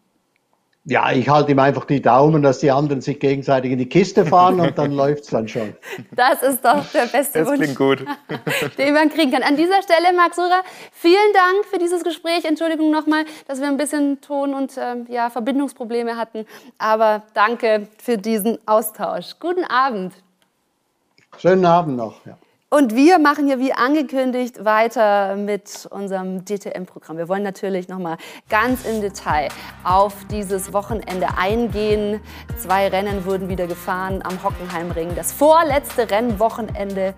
Ja, 0.88 1.10
ich 1.10 1.28
halte 1.28 1.50
ihm 1.50 1.58
einfach 1.58 1.84
die 1.84 2.00
Daumen, 2.00 2.44
dass 2.44 2.60
die 2.60 2.70
anderen 2.70 3.00
sich 3.00 3.18
gegenseitig 3.18 3.72
in 3.72 3.78
die 3.78 3.88
Kiste 3.88 4.24
fahren 4.24 4.60
und 4.60 4.78
dann 4.78 4.92
läuft 4.96 5.24
es 5.24 5.30
dann 5.30 5.48
schon. 5.48 5.74
Das 6.12 6.44
ist 6.44 6.64
doch 6.64 6.86
der 6.92 7.06
beste 7.12 7.40
das 7.40 7.48
Wunsch, 7.48 7.58
klingt 7.58 7.76
gut. 7.76 8.04
den 8.78 8.94
man 8.94 9.08
kriegen 9.08 9.32
kann. 9.32 9.42
An 9.42 9.56
dieser 9.56 9.82
Stelle, 9.82 10.14
Marc 10.14 10.36
Surer, 10.36 10.62
vielen 10.92 11.32
Dank 11.34 11.64
für 11.68 11.78
dieses 11.78 12.04
Gespräch. 12.04 12.44
Entschuldigung 12.44 12.92
nochmal, 12.92 13.24
dass 13.48 13.60
wir 13.60 13.66
ein 13.66 13.76
bisschen 13.76 14.20
Ton- 14.20 14.54
und 14.54 14.76
äh, 14.76 14.98
ja, 15.08 15.28
Verbindungsprobleme 15.28 16.16
hatten. 16.16 16.46
Aber 16.78 17.24
danke 17.34 17.88
für 18.00 18.16
diesen 18.16 18.58
Austausch. 18.64 19.40
Guten 19.40 19.64
Abend. 19.64 20.14
Schönen 21.38 21.66
Abend 21.66 21.96
noch. 21.96 22.24
Ja. 22.24 22.38
Und 22.68 22.96
wir 22.96 23.20
machen 23.20 23.46
hier 23.46 23.60
wie 23.60 23.72
angekündigt 23.72 24.64
weiter 24.64 25.36
mit 25.36 25.86
unserem 25.92 26.44
DTM-Programm. 26.44 27.16
Wir 27.16 27.28
wollen 27.28 27.44
natürlich 27.44 27.86
noch 27.86 28.00
mal 28.00 28.16
ganz 28.48 28.84
im 28.84 29.00
Detail 29.00 29.50
auf 29.84 30.12
dieses 30.32 30.72
Wochenende 30.72 31.28
eingehen. 31.38 32.20
Zwei 32.58 32.88
Rennen 32.88 33.24
wurden 33.24 33.48
wieder 33.48 33.68
gefahren 33.68 34.20
am 34.24 34.42
Hockenheimring. 34.42 35.14
Das 35.14 35.30
vorletzte 35.30 36.10
Rennwochenende 36.10 37.14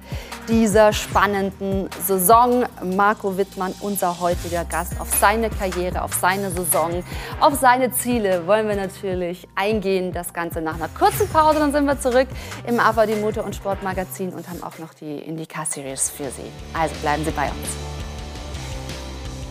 dieser 0.49 0.93
spannenden 0.93 1.89
Saison. 2.05 2.65
Marco 2.85 3.39
Wittmann, 3.39 3.75
unser 3.81 4.21
heutiger 4.21 4.67
Gast, 4.67 5.01
auf 5.01 5.09
seine 5.19 5.49
Karriere, 5.49 6.03
auf 6.03 6.13
seine 6.13 6.51
Saison, 6.51 7.03
auf 7.41 7.55
seine 7.55 7.91
Ziele 7.91 8.47
wollen 8.47 8.69
wir 8.69 8.77
natürlich 8.77 9.49
eingehen. 9.55 10.13
Das 10.13 10.35
Ganze 10.35 10.61
nach 10.61 10.75
einer 10.75 10.89
kurzen 10.89 11.27
Pause. 11.31 11.59
Dann 11.59 11.73
sind 11.73 11.87
wir 11.87 11.99
zurück 11.99 12.29
im 12.67 12.79
AVD 12.81 13.17
Motor- 13.17 13.47
und 13.47 13.57
Sportmagazin 13.57 14.35
und 14.35 14.47
haben 14.47 14.63
auch 14.63 14.79
noch 14.79 14.93
die 14.93 15.38
IndyCar-Series 15.39 16.11
für 16.11 16.31
Sie. 16.31 16.51
Also 16.75 16.95
bleiben 16.97 17.25
Sie 17.25 17.31
bei 17.31 17.49
uns. 17.49 17.77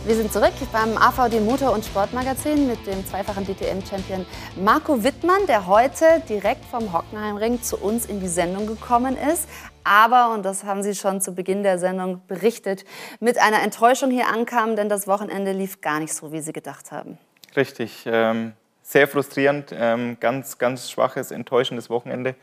Wir 0.04 0.14
sind 0.14 0.32
zurück 0.32 0.52
beim 0.72 0.96
AVD 0.96 1.40
Motor- 1.40 1.72
und 1.72 1.84
Sportmagazin 1.84 2.66
mit 2.66 2.86
dem 2.86 3.06
zweifachen 3.06 3.44
DTM-Champion 3.44 4.24
Marco 4.56 5.02
Wittmann, 5.02 5.46
der 5.46 5.66
heute 5.66 6.22
direkt 6.28 6.64
vom 6.66 6.92
Hockenheimring 6.92 7.62
zu 7.62 7.76
uns 7.76 8.06
in 8.06 8.20
die 8.20 8.28
Sendung 8.28 8.66
gekommen 8.66 9.16
ist. 9.16 9.48
Aber, 9.84 10.32
und 10.32 10.44
das 10.44 10.64
haben 10.64 10.82
Sie 10.82 10.94
schon 10.94 11.20
zu 11.20 11.34
Beginn 11.34 11.62
der 11.62 11.78
Sendung 11.78 12.22
berichtet, 12.26 12.84
mit 13.20 13.38
einer 13.38 13.62
Enttäuschung 13.62 14.10
hier 14.10 14.28
ankam, 14.28 14.76
denn 14.76 14.88
das 14.88 15.06
Wochenende 15.06 15.52
lief 15.52 15.80
gar 15.80 16.00
nicht 16.00 16.14
so, 16.14 16.32
wie 16.32 16.40
Sie 16.40 16.52
gedacht 16.52 16.92
haben. 16.92 17.18
Richtig, 17.56 18.04
ähm, 18.06 18.52
sehr 18.82 19.08
frustrierend, 19.08 19.70
ähm, 19.72 20.16
ganz, 20.20 20.58
ganz 20.58 20.90
schwaches, 20.90 21.30
enttäuschendes 21.30 21.90
Wochenende 21.90 22.34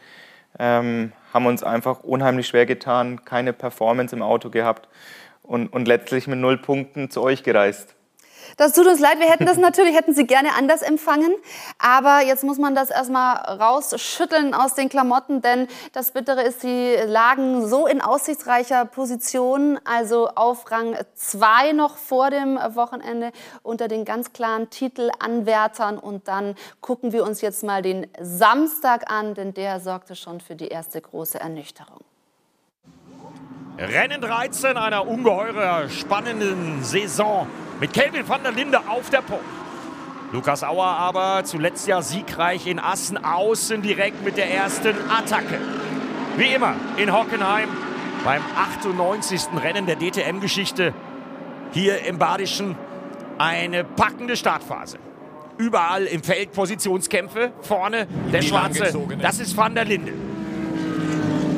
ähm, 0.59 1.11
haben 1.35 1.47
uns 1.47 1.63
einfach 1.63 1.99
unheimlich 1.99 2.47
schwer 2.47 2.65
getan, 2.65 3.25
keine 3.25 3.51
Performance 3.51 4.15
im 4.15 4.21
Auto 4.21 4.49
gehabt 4.49 4.87
und, 5.43 5.67
und 5.67 5.85
letztlich 5.85 6.27
mit 6.27 6.39
null 6.39 6.57
Punkten 6.57 7.09
zu 7.09 7.21
euch 7.21 7.43
gereist. 7.43 7.93
Das 8.57 8.71
tut 8.71 8.87
uns 8.87 9.01
leid, 9.01 9.19
wir 9.19 9.29
hätten 9.29 9.45
das 9.45 9.57
natürlich, 9.57 9.95
hätten 9.95 10.13
Sie 10.13 10.25
gerne 10.25 10.53
anders 10.57 10.81
empfangen. 10.81 11.33
Aber 11.77 12.21
jetzt 12.21 12.43
muss 12.43 12.57
man 12.57 12.73
das 12.73 12.89
erstmal 12.89 13.35
rausschütteln 13.35 14.53
aus 14.53 14.75
den 14.75 14.87
Klamotten, 14.87 15.41
denn 15.41 15.67
das 15.91 16.11
Bittere 16.11 16.41
ist, 16.41 16.61
Sie 16.61 16.95
lagen 17.05 17.67
so 17.67 17.85
in 17.85 18.01
aussichtsreicher 18.01 18.85
Position, 18.85 19.77
also 19.83 20.29
auf 20.29 20.71
Rang 20.71 20.95
2 21.15 21.73
noch 21.73 21.97
vor 21.97 22.29
dem 22.29 22.57
Wochenende 22.75 23.33
unter 23.61 23.89
den 23.89 24.05
ganz 24.05 24.31
klaren 24.31 24.69
Titelanwärtern. 24.69 25.97
Und 25.99 26.29
dann 26.29 26.55
gucken 26.79 27.11
wir 27.11 27.25
uns 27.25 27.41
jetzt 27.41 27.63
mal 27.63 27.81
den 27.81 28.07
Samstag 28.21 29.11
an, 29.11 29.33
denn 29.33 29.53
der 29.53 29.81
sorgte 29.81 30.15
schon 30.15 30.39
für 30.39 30.55
die 30.55 30.69
erste 30.69 31.01
große 31.01 31.39
Ernüchterung. 31.39 31.99
Rennen 33.77 34.21
13 34.21 34.77
einer 34.77 35.05
ungeheuer 35.05 35.89
spannenden 35.89 36.81
Saison 36.81 37.45
mit 37.81 37.91
Kelvin 37.91 38.27
van 38.27 38.41
der 38.41 38.53
Linde 38.53 38.79
auf 38.87 39.09
der 39.09 39.21
Pole. 39.21 39.41
Lukas 40.31 40.63
Auer 40.63 40.85
aber 40.85 41.43
zuletzt 41.43 41.85
ja 41.87 42.01
siegreich 42.01 42.67
in 42.67 42.79
Assen 42.79 43.21
außen 43.21 43.81
direkt 43.81 44.23
mit 44.23 44.37
der 44.37 44.49
ersten 44.49 44.95
Attacke. 45.09 45.59
Wie 46.37 46.53
immer 46.53 46.75
in 46.95 47.11
Hockenheim 47.13 47.67
beim 48.23 48.41
98. 48.57 49.41
Rennen 49.61 49.85
der 49.85 49.97
DTM-Geschichte 49.97 50.93
hier 51.73 52.01
im 52.05 52.17
Badischen 52.17 52.77
eine 53.37 53.83
packende 53.83 54.37
Startphase. 54.37 54.99
Überall 55.57 56.05
im 56.05 56.23
Feld 56.23 56.53
Positionskämpfe. 56.53 57.51
Vorne 57.61 58.07
der 58.31 58.41
Schwarze, 58.41 58.93
das 59.21 59.39
ist 59.39 59.55
Van 59.55 59.75
der 59.75 59.85
Linde. 59.85 60.13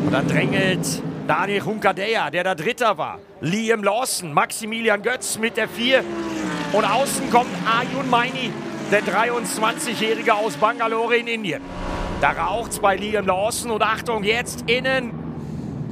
Und 0.06 0.12
dann 0.12 0.28
drängelt 0.28 1.04
Daniel 1.28 1.66
Hunkadea, 1.66 2.32
der 2.32 2.46
da 2.46 2.56
Dritter 2.56 2.98
war. 2.98 3.20
Liam 3.42 3.84
Lawson, 3.84 4.34
Maximilian 4.34 5.02
Götz 5.02 5.38
mit 5.38 5.58
der 5.58 5.68
4. 5.68 6.02
Und 6.72 6.86
außen 6.86 7.30
kommt 7.30 7.50
Ayun 7.66 8.10
Maini, 8.10 8.52
der 8.90 9.02
23-Jährige 9.04 10.34
aus 10.34 10.56
Bangalore 10.56 11.18
in 11.18 11.28
Indien. 11.28 11.62
Da 12.22 12.32
raucht's 12.32 12.80
bei 12.80 12.96
Liam 12.96 13.26
Lawson 13.26 13.72
und 13.72 13.84
Achtung, 13.84 14.24
jetzt 14.24 14.70
innen. 14.70 15.12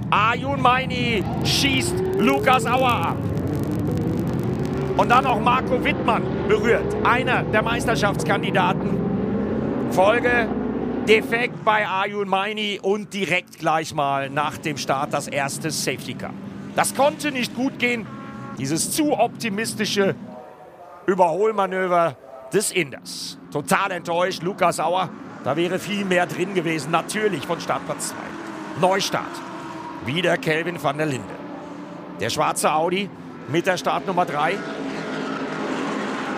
Ayun 0.10 0.62
Maini 0.62 1.22
schießt 1.44 1.96
Lukas 2.18 2.66
Auer 2.66 3.08
ab. 3.08 3.18
Und 4.96 5.12
dann 5.12 5.26
auch 5.26 5.42
Marco 5.42 5.84
Wittmann 5.84 6.24
berührt, 6.48 6.96
einer 7.04 7.44
der 7.44 7.62
Meisterschaftskandidaten. 7.62 8.90
Folge 9.92 10.48
Defekt 11.08 11.64
bei 11.64 11.88
Ayun 11.88 12.28
Maini 12.28 12.80
und 12.82 13.14
direkt 13.14 13.60
gleich 13.60 13.94
mal 13.94 14.28
nach 14.32 14.58
dem 14.58 14.76
Start 14.76 15.14
das 15.14 15.28
erste 15.28 15.70
Safety 15.70 16.16
Car. 16.16 16.34
Das 16.76 16.96
konnte 16.96 17.32
nicht 17.32 17.56
gut 17.56 17.78
gehen. 17.78 18.08
Dieses 18.58 18.92
zu 18.92 19.14
optimistische 19.14 20.16
Überholmanöver 21.06 22.18
des 22.52 22.72
Inders. 22.72 23.38
Total 23.52 23.92
enttäuscht, 23.92 24.42
Lukas 24.42 24.80
Auer. 24.80 25.10
Da 25.44 25.56
wäre 25.56 25.78
viel 25.78 26.06
mehr 26.06 26.26
drin 26.26 26.56
gewesen, 26.56 26.90
natürlich 26.90 27.46
von 27.46 27.62
Startplatz 27.62 28.10
2. 28.10 28.16
Neustart. 28.82 29.26
Wieder 30.08 30.38
Kelvin 30.38 30.82
van 30.82 30.98
der 30.98 31.06
Linde. 31.06 31.36
Der 32.20 32.32
schwarze 32.32 32.74
Audi 32.74 33.12
mit 33.48 33.68
der 33.68 33.78
Startnummer 33.78 34.26
3. 34.26 34.58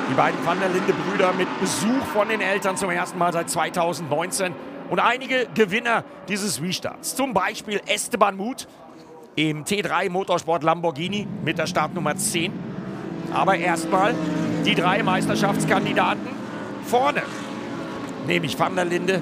Die 0.10 0.14
beiden 0.14 0.46
Van 0.46 0.58
der 0.60 0.70
Linde-Brüder 0.70 1.34
mit 1.34 1.48
Besuch 1.60 2.06
von 2.14 2.30
den 2.30 2.40
Eltern 2.40 2.78
zum 2.78 2.90
ersten 2.90 3.18
Mal 3.18 3.34
seit 3.34 3.50
2019. 3.50 4.54
Und 4.90 5.00
einige 5.00 5.48
Gewinner 5.54 6.06
dieses 6.30 6.62
Restarts. 6.62 7.16
Zum 7.16 7.34
Beispiel 7.34 7.82
Esteban 7.88 8.38
Muth 8.38 8.68
im 9.36 9.66
T3 9.66 10.10
Motorsport 10.10 10.64
Lamborghini 10.64 11.28
mit 11.44 11.58
der 11.58 11.68
Startnummer 11.68 12.16
10. 12.16 12.54
Aber 13.34 13.58
erstmal 13.58 14.16
die 14.66 14.76
drei 14.76 15.04
Meisterschaftskandidaten 15.04 16.28
vorne. 16.86 17.24
Nämlich 18.28 18.58
Van 18.58 18.78
der 18.78 18.86
Linde, 18.86 19.22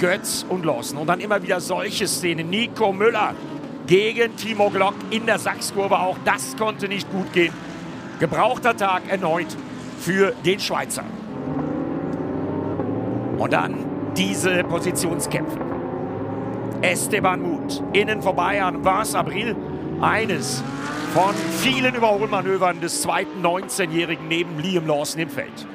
Götz 0.00 0.44
und 0.48 0.64
Lawson. 0.64 0.98
Und 0.98 1.06
dann 1.06 1.20
immer 1.20 1.40
wieder 1.44 1.60
solche 1.60 2.08
Szenen. 2.08 2.50
Nico 2.50 2.92
Müller 2.92 3.34
gegen 3.86 4.34
Timo 4.34 4.68
Glock 4.68 4.94
in 5.10 5.26
der 5.26 5.38
Sachskurve. 5.38 5.96
Auch 6.00 6.16
das 6.24 6.56
konnte 6.56 6.88
nicht 6.88 7.08
gut 7.12 7.32
gehen. 7.32 7.52
Gebrauchter 8.18 8.76
Tag 8.76 9.02
erneut 9.08 9.56
für 9.98 10.32
den 10.44 10.60
Schweizer. 10.60 11.04
Und 13.38 13.52
dann 13.52 13.74
diese 14.16 14.64
Positionskämpfe. 14.64 15.58
Esteban 16.82 17.42
Muth, 17.42 17.82
innen 17.92 18.22
vorbei 18.22 18.62
an 18.62 18.84
Vars 18.84 19.14
Abril. 19.14 19.56
Eines 20.00 20.62
von 21.12 21.34
vielen 21.60 21.94
Überholmanövern 21.94 22.80
des 22.80 23.02
zweiten 23.02 23.44
19-Jährigen 23.44 24.28
neben 24.28 24.58
Liam 24.60 24.86
Lawson 24.86 25.22
im 25.22 25.28
Feld. 25.28 25.66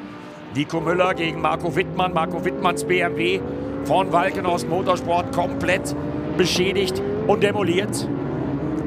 Nico 0.55 0.80
Müller 0.80 1.13
gegen 1.13 1.41
Marco 1.41 1.76
Wittmann. 1.76 2.13
Marco 2.13 2.45
Wittmanns 2.45 2.84
BMW 2.86 3.41
von 3.86 4.11
Walkenhorst 4.11 4.69
Motorsport 4.69 5.34
komplett 5.34 5.95
beschädigt 6.38 7.01
und 7.28 7.43
demoliert. 7.43 8.07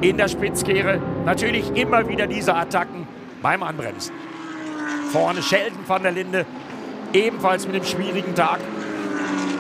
In 0.01 0.17
der 0.17 0.29
Spitzkehre 0.29 1.01
natürlich 1.25 1.75
immer 1.75 2.09
wieder 2.09 2.27
diese 2.27 2.55
Attacken 2.55 3.07
beim 3.43 3.63
Anbremsen. 3.63 4.15
Vorne 5.13 5.43
Sheldon 5.43 5.79
van 5.87 6.03
der 6.03 6.13
Linde, 6.13 6.47
ebenfalls 7.13 7.67
mit 7.67 7.77
einem 7.77 7.85
schwierigen 7.85 8.35
Tag. 8.35 8.61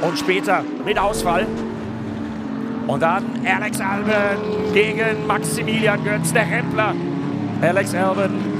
Und 0.02 0.18
später 0.18 0.62
mit 0.84 0.98
Ausfall. 0.98 1.46
Und 2.86 3.00
dann 3.02 3.24
Alex 3.44 3.80
Alben 3.80 4.72
gegen 4.72 5.26
Maximilian 5.26 6.04
Götz, 6.04 6.32
der 6.32 6.48
Rempler. 6.50 6.94
Alex 7.62 7.94
Alben, 7.94 8.56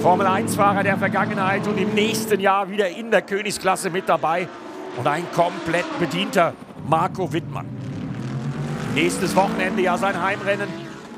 Formel 0.00 0.26
1-Fahrer 0.26 0.82
der 0.82 0.98
Vergangenheit 0.98 1.66
und 1.66 1.78
im 1.78 1.94
nächsten 1.94 2.38
Jahr 2.38 2.70
wieder 2.70 2.88
in 2.88 3.10
der 3.10 3.22
Königsklasse 3.22 3.90
mit 3.90 4.08
dabei. 4.08 4.48
Und 4.96 5.06
ein 5.06 5.24
komplett 5.34 5.86
bedienter 5.98 6.52
Marco 6.88 7.32
Wittmann. 7.32 7.66
Nächstes 8.94 9.34
Wochenende 9.34 9.82
ja 9.82 9.98
sein 9.98 10.22
Heimrennen 10.22 10.68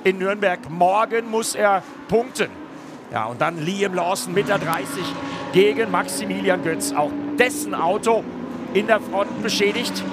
in 0.05 0.19
Nürnberg. 0.19 0.59
Morgen 0.71 1.31
muss 1.31 1.55
er 1.55 1.83
punkten. 2.09 2.49
Ja, 3.11 3.25
und 3.25 3.41
dann 3.41 3.59
Liam 3.59 3.95
Lawson 3.95 4.35
mit 4.35 4.49
der 4.49 4.59
30 4.59 4.87
gegen 5.53 5.91
Maximilian 5.91 6.63
Götz. 6.63 6.93
Auch 6.93 7.11
dessen 7.39 7.75
Auto 7.75 8.23
in 8.75 8.87
der 8.87 9.01
Front 9.01 9.43
beschädigt. 9.43 10.05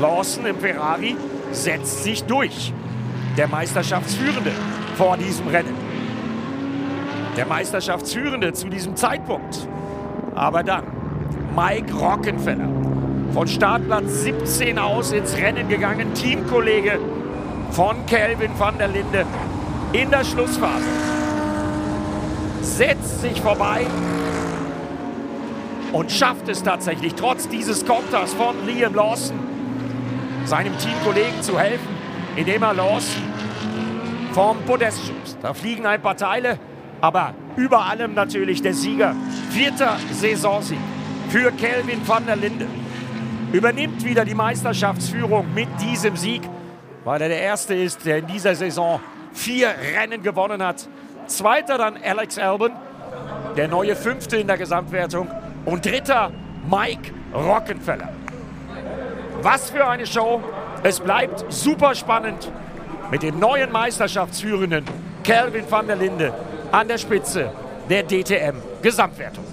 Lawson 0.00 0.46
im 0.46 0.58
Ferrari 0.58 1.16
setzt 1.52 2.02
sich 2.02 2.24
durch. 2.24 2.72
Der 3.36 3.46
Meisterschaftsführende 3.46 4.52
vor 4.96 5.16
diesem 5.16 5.48
Rennen. 5.48 5.74
Der 7.36 7.46
Meisterschaftsführende 7.46 8.52
zu 8.54 8.68
diesem 8.68 8.96
Zeitpunkt. 8.96 9.68
Aber 10.34 10.62
dann 10.62 10.84
Mike 11.54 11.92
Rockenfeller. 11.94 12.68
Von 13.34 13.46
Startplatz 13.46 14.22
17 14.22 14.78
aus 14.78 15.12
ins 15.12 15.36
Rennen 15.36 15.68
gegangen. 15.68 16.14
Teamkollege 16.14 16.98
von 17.70 18.04
Kelvin 18.06 18.50
van 18.58 18.78
der 18.78 18.88
Linde 18.88 19.26
in 19.92 20.10
der 20.10 20.24
Schlussphase. 20.24 21.19
Setzt 22.62 23.20
sich 23.22 23.40
vorbei 23.40 23.86
und 25.92 26.12
schafft 26.12 26.48
es 26.48 26.62
tatsächlich, 26.62 27.14
trotz 27.14 27.48
dieses 27.48 27.84
Konters 27.84 28.34
von 28.34 28.54
Liam 28.66 28.94
Lawson, 28.94 29.38
seinem 30.44 30.76
Teamkollegen 30.78 31.42
zu 31.42 31.58
helfen, 31.58 31.88
indem 32.36 32.62
er 32.62 32.74
Lawson 32.74 33.22
vom 34.32 34.58
Podest 34.64 35.06
schubst. 35.06 35.38
Da 35.42 35.54
fliegen 35.54 35.86
ein 35.86 36.00
paar 36.00 36.16
Teile, 36.16 36.58
aber 37.00 37.34
über 37.56 37.86
allem 37.86 38.14
natürlich 38.14 38.62
der 38.62 38.74
Sieger. 38.74 39.14
Vierter 39.50 39.96
Saisonsieg 40.12 40.78
für 41.28 41.50
Kelvin 41.52 42.06
van 42.06 42.26
der 42.26 42.36
Linde. 42.36 42.66
Übernimmt 43.52 44.04
wieder 44.04 44.24
die 44.24 44.34
Meisterschaftsführung 44.34 45.52
mit 45.54 45.68
diesem 45.80 46.16
Sieg, 46.16 46.42
weil 47.04 47.20
er 47.22 47.28
der 47.28 47.40
Erste 47.40 47.74
ist, 47.74 48.06
der 48.06 48.18
in 48.18 48.26
dieser 48.26 48.54
Saison 48.54 49.00
vier 49.32 49.68
Rennen 49.96 50.22
gewonnen 50.22 50.62
hat. 50.62 50.88
Zweiter 51.30 51.78
dann 51.78 51.96
Alex 52.02 52.38
Albon, 52.38 52.72
der 53.56 53.68
neue 53.68 53.96
Fünfte 53.96 54.36
in 54.36 54.46
der 54.46 54.58
Gesamtwertung. 54.58 55.28
Und 55.64 55.84
dritter 55.84 56.30
Mike 56.68 57.12
Rockenfeller. 57.34 58.08
Was 59.42 59.70
für 59.70 59.86
eine 59.86 60.06
Show. 60.06 60.42
Es 60.82 61.00
bleibt 61.00 61.44
super 61.52 61.94
spannend 61.94 62.50
mit 63.10 63.22
dem 63.22 63.38
neuen 63.38 63.70
Meisterschaftsführenden 63.70 64.84
Kelvin 65.24 65.70
van 65.70 65.86
der 65.86 65.96
Linde 65.96 66.32
an 66.72 66.88
der 66.88 66.98
Spitze 66.98 67.52
der 67.88 68.04
DTM-Gesamtwertung. 68.04 69.44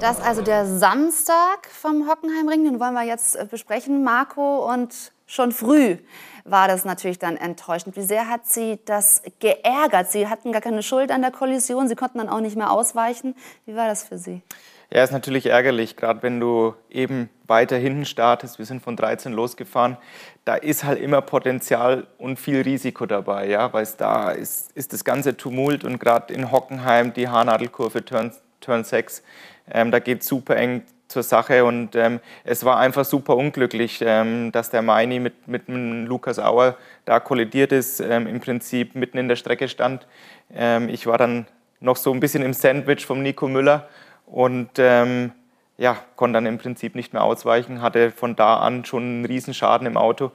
Das 0.00 0.18
ist 0.18 0.24
also 0.24 0.42
der 0.42 0.66
Samstag 0.66 1.66
vom 1.72 2.08
Hockenheimring. 2.08 2.64
Den 2.64 2.78
wollen 2.78 2.94
wir 2.94 3.02
jetzt 3.02 3.34
äh, 3.36 3.46
besprechen, 3.50 4.04
Marco. 4.04 4.72
Und 4.72 5.12
schon 5.28 5.52
früh 5.52 5.98
war 6.44 6.66
das 6.66 6.84
natürlich 6.84 7.18
dann 7.18 7.36
enttäuschend. 7.36 7.96
Wie 7.96 8.02
sehr 8.02 8.28
hat 8.28 8.46
Sie 8.46 8.78
das 8.84 9.22
geärgert? 9.38 10.10
Sie 10.10 10.28
hatten 10.28 10.50
gar 10.50 10.62
keine 10.62 10.82
Schuld 10.82 11.12
an 11.12 11.20
der 11.20 11.30
Kollision. 11.30 11.88
Sie 11.88 11.94
konnten 11.94 12.18
dann 12.18 12.28
auch 12.28 12.40
nicht 12.40 12.56
mehr 12.56 12.72
ausweichen. 12.72 13.36
Wie 13.66 13.76
war 13.76 13.86
das 13.86 14.02
für 14.02 14.18
Sie? 14.18 14.42
Ja, 14.90 15.04
ist 15.04 15.12
natürlich 15.12 15.44
ärgerlich, 15.44 15.96
gerade 15.96 16.22
wenn 16.22 16.40
du 16.40 16.74
eben 16.88 17.28
weiter 17.46 17.76
hinten 17.76 18.06
startest. 18.06 18.58
Wir 18.58 18.64
sind 18.64 18.82
von 18.82 18.96
13 18.96 19.34
losgefahren. 19.34 19.98
Da 20.46 20.54
ist 20.54 20.82
halt 20.84 20.98
immer 20.98 21.20
Potenzial 21.20 22.06
und 22.16 22.38
viel 22.38 22.62
Risiko 22.62 23.04
dabei, 23.04 23.48
ja, 23.48 23.70
weil 23.74 23.86
da 23.98 24.30
ist, 24.30 24.72
ist 24.72 24.94
das 24.94 25.04
ganze 25.04 25.36
Tumult 25.36 25.84
und 25.84 25.98
gerade 25.98 26.32
in 26.32 26.50
Hockenheim 26.50 27.12
die 27.12 27.28
Haarnadelkurve 27.28 28.02
Turn, 28.02 28.32
Turn 28.60 28.82
6, 28.82 29.22
ähm, 29.70 29.90
da 29.90 29.98
geht 29.98 30.24
super 30.24 30.56
eng 30.56 30.84
zur 31.08 31.22
Sache 31.22 31.64
und 31.64 31.96
ähm, 31.96 32.20
es 32.44 32.64
war 32.64 32.78
einfach 32.78 33.04
super 33.04 33.36
unglücklich, 33.36 34.02
ähm, 34.04 34.52
dass 34.52 34.70
der 34.70 34.82
Meini 34.82 35.18
mit, 35.18 35.48
mit 35.48 35.66
dem 35.68 36.06
Lukas 36.06 36.38
Auer 36.38 36.76
da 37.06 37.18
kollidiert 37.18 37.72
ist, 37.72 38.00
ähm, 38.00 38.26
im 38.26 38.40
Prinzip 38.40 38.94
mitten 38.94 39.18
in 39.18 39.28
der 39.28 39.36
Strecke 39.36 39.68
stand. 39.68 40.06
Ähm, 40.54 40.88
ich 40.88 41.06
war 41.06 41.18
dann 41.18 41.46
noch 41.80 41.96
so 41.96 42.12
ein 42.12 42.20
bisschen 42.20 42.42
im 42.42 42.52
Sandwich 42.52 43.06
vom 43.06 43.22
Nico 43.22 43.48
Müller 43.48 43.88
und 44.26 44.70
ähm, 44.78 45.32
ja, 45.78 45.96
konnte 46.16 46.34
dann 46.34 46.46
im 46.46 46.58
Prinzip 46.58 46.94
nicht 46.94 47.12
mehr 47.12 47.22
ausweichen, 47.22 47.80
hatte 47.80 48.10
von 48.10 48.36
da 48.36 48.58
an 48.58 48.84
schon 48.84 49.02
einen 49.02 49.24
Riesenschaden 49.24 49.86
im 49.86 49.96
Auto 49.96 50.32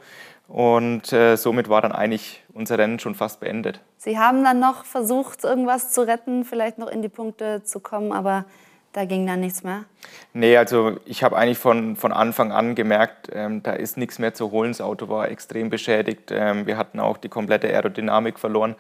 und 0.47 1.13
äh, 1.13 1.35
somit 1.35 1.69
war 1.69 1.81
dann 1.81 1.91
eigentlich 1.91 2.43
unser 2.53 2.77
Rennen 2.77 2.99
schon 2.99 3.13
fast 3.13 3.39
beendet. 3.39 3.79
Sie 3.97 4.17
haben 4.17 4.43
dann 4.43 4.59
noch 4.59 4.85
versucht, 4.85 5.43
irgendwas 5.43 5.91
zu 5.91 6.07
retten, 6.07 6.45
vielleicht 6.45 6.77
noch 6.77 6.89
in 6.89 7.01
die 7.01 7.09
Punkte 7.09 7.63
zu 7.63 7.79
kommen, 7.79 8.11
aber 8.11 8.45
da 8.93 9.05
ging 9.05 9.25
dann 9.27 9.39
nichts 9.39 9.63
mehr? 9.63 9.85
Nee, 10.33 10.55
also 10.55 10.97
ich 11.05 11.23
habe 11.23 11.35
eigentlich 11.35 11.57
von, 11.57 11.95
von 11.95 12.11
Anfang 12.11 12.51
an 12.51 12.75
gemerkt, 12.75 13.29
ähm, 13.33 13.61
da 13.63 13.73
ist 13.73 13.97
nichts 13.97 14.19
mehr 14.19 14.33
zu 14.33 14.51
holen. 14.51 14.71
Das 14.71 14.81
Auto 14.81 15.09
war 15.09 15.29
extrem 15.29 15.69
beschädigt. 15.69 16.31
Ähm, 16.31 16.65
wir 16.65 16.77
hatten 16.77 16.99
auch 16.99 17.17
die 17.17 17.29
komplette 17.29 17.67
Aerodynamik 17.67 18.39
verloren. 18.39 18.75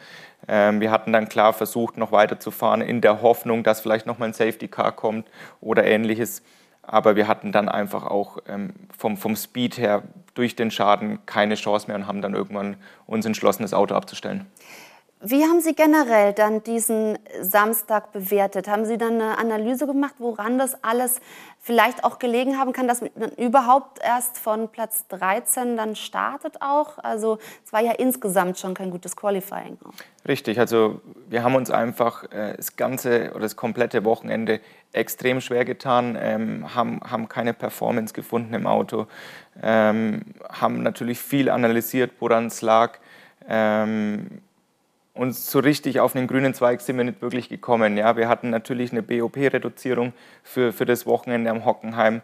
Ähm, 0.47 0.79
wir 0.81 0.91
hatten 0.91 1.11
dann 1.11 1.29
klar 1.29 1.53
versucht, 1.53 1.97
noch 1.97 2.11
weiterzufahren, 2.11 2.81
in 2.81 3.01
der 3.01 3.21
Hoffnung, 3.21 3.63
dass 3.63 3.81
vielleicht 3.81 4.05
noch 4.05 4.19
mal 4.19 4.27
ein 4.27 4.33
Safety 4.33 4.67
Car 4.67 4.91
kommt 4.91 5.27
oder 5.61 5.85
ähnliches. 5.85 6.43
Aber 6.83 7.15
wir 7.15 7.27
hatten 7.27 7.51
dann 7.51 7.69
einfach 7.69 8.05
auch 8.05 8.37
ähm, 8.47 8.73
vom, 8.97 9.17
vom 9.17 9.35
Speed 9.35 9.77
her 9.77 10.03
durch 10.33 10.55
den 10.55 10.69
Schaden 10.69 11.25
keine 11.25 11.55
Chance 11.55 11.87
mehr 11.87 11.95
und 11.95 12.07
haben 12.07 12.21
dann 12.21 12.33
irgendwann 12.33 12.75
uns 13.05 13.25
entschlossen, 13.25 13.63
das 13.63 13.73
Auto 13.73 13.95
abzustellen. 13.95 14.45
Wie 15.25 15.45
haben 15.45 15.61
Sie 15.61 15.73
generell 15.73 16.33
dann 16.33 16.63
diesen 16.63 17.17
Samstag 17.39 18.11
bewertet? 18.11 18.67
Haben 18.67 18.83
Sie 18.83 18.97
dann 18.97 19.13
eine 19.21 19.37
Analyse 19.37 19.87
gemacht, 19.87 20.15
woran 20.17 20.57
das 20.57 20.83
alles 20.83 21.21
vielleicht 21.61 22.03
auch 22.03 22.19
gelegen 22.19 22.59
haben 22.59 22.73
kann, 22.73 22.89
dass 22.89 22.99
man 22.99 23.31
überhaupt 23.37 23.99
erst 24.03 24.37
von 24.37 24.67
Platz 24.67 25.07
13 25.07 25.77
dann 25.77 25.95
startet 25.95 26.61
auch? 26.61 26.97
Also 26.97 27.39
es 27.65 27.71
war 27.71 27.79
ja 27.79 27.93
insgesamt 27.93 28.59
schon 28.59 28.73
kein 28.73 28.91
gutes 28.91 29.15
Qualifying. 29.15 29.77
Richtig, 30.27 30.59
also 30.59 30.99
wir 31.29 31.41
haben 31.41 31.55
uns 31.55 31.71
einfach 31.71 32.25
äh, 32.25 32.57
das 32.57 32.75
ganze 32.75 33.31
oder 33.31 33.43
das 33.43 33.55
komplette 33.55 34.03
Wochenende 34.03 34.59
extrem 34.91 35.39
schwer 35.39 35.63
getan, 35.63 36.17
ähm, 36.19 36.75
haben, 36.75 36.99
haben 36.99 37.29
keine 37.29 37.53
Performance 37.53 38.13
gefunden 38.13 38.53
im 38.53 38.67
Auto, 38.67 39.07
ähm, 39.61 40.23
haben 40.49 40.83
natürlich 40.83 41.19
viel 41.19 41.49
analysiert, 41.49 42.11
woran 42.19 42.47
es 42.47 42.61
lag. 42.61 42.99
Ähm, 43.47 44.41
und 45.13 45.35
so 45.35 45.59
richtig 45.59 45.99
auf 45.99 46.13
den 46.13 46.27
grünen 46.27 46.53
Zweig 46.53 46.81
sind 46.81 46.97
wir 46.97 47.03
nicht 47.03 47.21
wirklich 47.21 47.49
gekommen. 47.49 47.97
Ja, 47.97 48.17
wir 48.17 48.27
hatten 48.27 48.49
natürlich 48.49 48.91
eine 48.91 49.03
BOP-Reduzierung 49.03 50.13
für, 50.43 50.73
für 50.73 50.85
das 50.85 51.05
Wochenende 51.05 51.51
am 51.51 51.65
Hockenheim, 51.65 52.21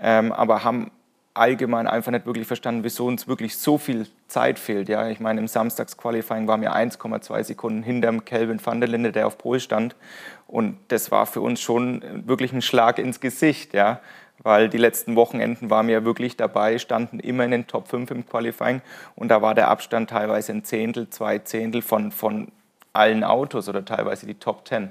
ähm, 0.00 0.32
aber 0.32 0.64
haben 0.64 0.90
allgemein 1.34 1.86
einfach 1.86 2.12
nicht 2.12 2.26
wirklich 2.26 2.46
verstanden, 2.46 2.84
wieso 2.84 3.06
uns 3.06 3.26
wirklich 3.26 3.56
so 3.56 3.78
viel 3.78 4.06
Zeit 4.28 4.58
fehlt. 4.58 4.88
Ja, 4.88 5.08
ich 5.08 5.18
meine, 5.18 5.40
im 5.40 5.48
Samstagsqualifying 5.48 6.46
waren 6.46 6.60
wir 6.60 6.74
1,2 6.74 7.44
Sekunden 7.44 7.82
hinterm 7.82 8.24
Kelvin 8.24 8.60
van 8.62 8.80
der 8.80 8.88
Linde, 8.88 9.12
der 9.12 9.26
auf 9.26 9.38
Pol 9.38 9.58
stand. 9.58 9.96
Und 10.46 10.76
das 10.88 11.10
war 11.10 11.24
für 11.24 11.40
uns 11.40 11.60
schon 11.60 12.02
wirklich 12.26 12.52
ein 12.52 12.60
Schlag 12.60 12.98
ins 12.98 13.20
Gesicht. 13.20 13.72
Ja 13.72 14.00
weil 14.42 14.68
die 14.68 14.78
letzten 14.78 15.16
Wochenenden 15.16 15.70
waren 15.70 15.88
wir 15.88 16.04
wirklich 16.04 16.36
dabei, 16.36 16.78
standen 16.78 17.20
immer 17.20 17.44
in 17.44 17.50
den 17.50 17.66
Top 17.66 17.88
5 17.88 18.10
im 18.10 18.26
Qualifying 18.26 18.82
und 19.16 19.28
da 19.28 19.42
war 19.42 19.54
der 19.54 19.68
Abstand 19.68 20.10
teilweise 20.10 20.52
ein 20.52 20.64
Zehntel, 20.64 21.08
zwei 21.10 21.38
Zehntel 21.38 21.82
von, 21.82 22.12
von 22.12 22.48
allen 22.92 23.24
Autos 23.24 23.68
oder 23.68 23.84
teilweise 23.84 24.26
die 24.26 24.34
Top 24.34 24.66
10. 24.66 24.90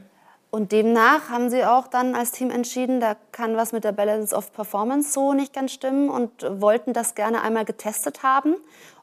Und 0.52 0.74
demnach 0.74 1.30
haben 1.30 1.50
Sie 1.50 1.64
auch 1.64 1.88
dann 1.88 2.14
als 2.14 2.32
Team 2.32 2.52
entschieden, 2.52 3.00
da 3.00 3.16
kann 3.32 3.56
was 3.56 3.72
mit 3.72 3.86
der 3.86 3.94
Balance 3.94 4.36
of 4.36 4.52
Performance 4.52 5.14
so 5.14 5.32
nicht 5.32 5.54
ganz 5.54 5.72
stimmen 5.72 6.10
und 6.10 6.30
wollten 6.62 6.92
das 6.92 7.16
gerne 7.16 7.42
einmal 7.42 7.64
getestet 7.64 8.22
haben, 8.22 8.56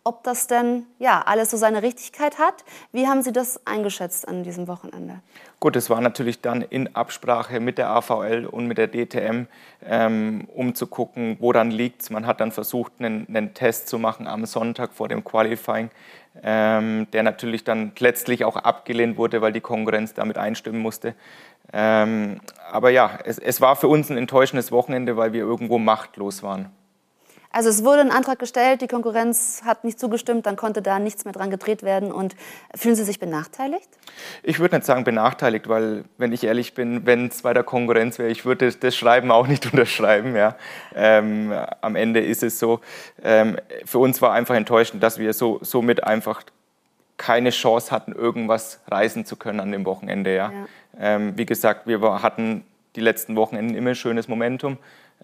ob 0.09 0.25
das 0.25 0.47
denn 0.47 0.87
ja 0.99 1.21
alles 1.27 1.51
so 1.51 1.59
seine 1.59 1.83
Richtigkeit 1.83 2.39
hat. 2.39 2.65
Wie 2.93 3.07
haben 3.07 3.21
Sie 3.21 3.31
das 3.31 3.67
eingeschätzt 3.67 4.27
an 4.27 4.43
diesem 4.43 4.67
Wochenende? 4.67 5.21
Gut, 5.61 5.77
es 5.77 5.91
war 5.91 6.01
natürlich 6.01 6.41
dann 6.41 6.63
in 6.63 6.97
Absprache 6.97 7.61
mit 7.61 7.77
der 7.77 7.91
AVL 7.91 8.47
und 8.47 8.67
mit 8.67 8.79
der 8.79 8.89
DTM, 8.89 9.47
ähm, 9.85 10.49
um 10.55 10.75
zu 10.75 10.87
gucken, 10.87 11.37
woran 11.41 11.71
liegt 11.71 12.01
es. 12.01 12.11
Man 12.11 12.27
hat 12.27 12.41
dann 12.41 12.53
versucht, 12.53 12.93
einen, 13.01 13.27
einen, 13.29 13.53
Test 13.53 13.89
zu 13.89 13.99
machen 13.99 14.27
am 14.27 14.47
Sonntag 14.47 14.95
vor 14.95 15.09
dem 15.09 15.23
Qualifying, 15.25 15.91
ähm, 16.43 17.07
der 17.13 17.23
natürlich 17.23 17.65
dann 17.65 17.93
letztlich 17.99 18.47
auch 18.47 18.57
abgelehnt 18.57 19.19
wurde, 19.19 19.43
weil 19.43 19.53
die 19.53 19.61
Konkurrenz 19.61 20.15
damit 20.15 20.39
einstimmen 20.39 20.81
musste. 20.81 21.15
Ähm, 21.71 22.41
aber 22.73 22.89
ja, 22.89 23.19
es, 23.27 23.39
es 23.39 23.61
war 23.61 23.77
für 23.77 23.89
uns 23.89 24.09
ein 24.09 24.17
enttäuschendes 24.17 24.73
Wochenende, 24.73 25.19
weil 25.19 25.35
wir 25.35 25.43
irgendwo 25.43 25.79
machtlos 25.79 26.43
waren. 26.43 26.71
Also 27.51 27.71
es 27.71 27.83
wurde 27.83 28.03
ein 28.03 28.11
Antrag 28.11 28.39
gestellt, 28.39 28.83
die 28.83 28.89
Konkurrenz 28.89 29.63
hat 29.65 29.83
nicht 29.83 29.99
zugestimmt, 29.99 30.45
dann 30.45 30.57
konnte 30.57 30.83
da 30.83 30.99
nichts 30.99 31.25
mehr 31.25 31.33
dran 31.33 31.51
gedreht 31.51 31.83
werden. 31.83 32.13
Und 32.13 32.37
fühlen 32.75 32.95
Sie 32.95 33.05
sich 33.05 33.19
benachteiligt? 33.19 33.89
Ich 34.43 34.59
würde 34.59 34.77
nicht 34.77 34.85
sagen 34.85 35.05
benachteiligt, 35.05 35.69
weil, 35.69 36.05
wenn 36.19 36.33
ich 36.33 36.45
ehrlich 36.45 36.75
bin, 36.75 37.07
wenn 37.07 37.29
es 37.29 37.43
bei 37.43 37.55
der 37.55 37.65
Konkurrenz 37.65 38.19
wäre, 38.19 38.29
ich 38.29 38.45
würde 38.45 38.71
das 38.71 38.95
Schreiben 38.95 39.31
auch 39.31 39.47
nicht 39.47 39.65
unterschreiben. 39.73 40.37
Ja. 40.37 40.57
Ähm, 40.95 41.53
am 41.81 41.97
Ende 41.97 42.21
ist 42.21 42.43
es 42.43 42.59
so, 42.59 42.81
ähm, 43.23 43.57
für 43.87 43.99
uns 43.99 44.21
war 44.21 44.33
einfach 44.33 44.55
enttäuschend, 44.55 45.03
dass 45.03 45.19
wir 45.19 45.33
so, 45.33 45.59
somit 45.63 46.05
einfach 46.05 46.43
keine 47.17 47.51
Chance 47.51 47.91
hatten, 47.91 48.13
irgendwas 48.13 48.81
reisen 48.89 49.25
zu 49.25 49.37
können 49.37 49.61
an 49.61 49.73
dem 49.73 49.87
Wochenende. 49.87 50.35
Ja. 50.35 50.53
ja. 50.53 50.67
Ähm, 51.01 51.33
wie 51.37 51.47
gesagt, 51.47 51.87
wir 51.87 52.01
hatten 52.23 52.65
die 52.95 53.01
letzten 53.01 53.37
Wochenenden 53.37 53.75
immer 53.75 53.95
schönes 53.95 54.29
Momentum 54.29 54.77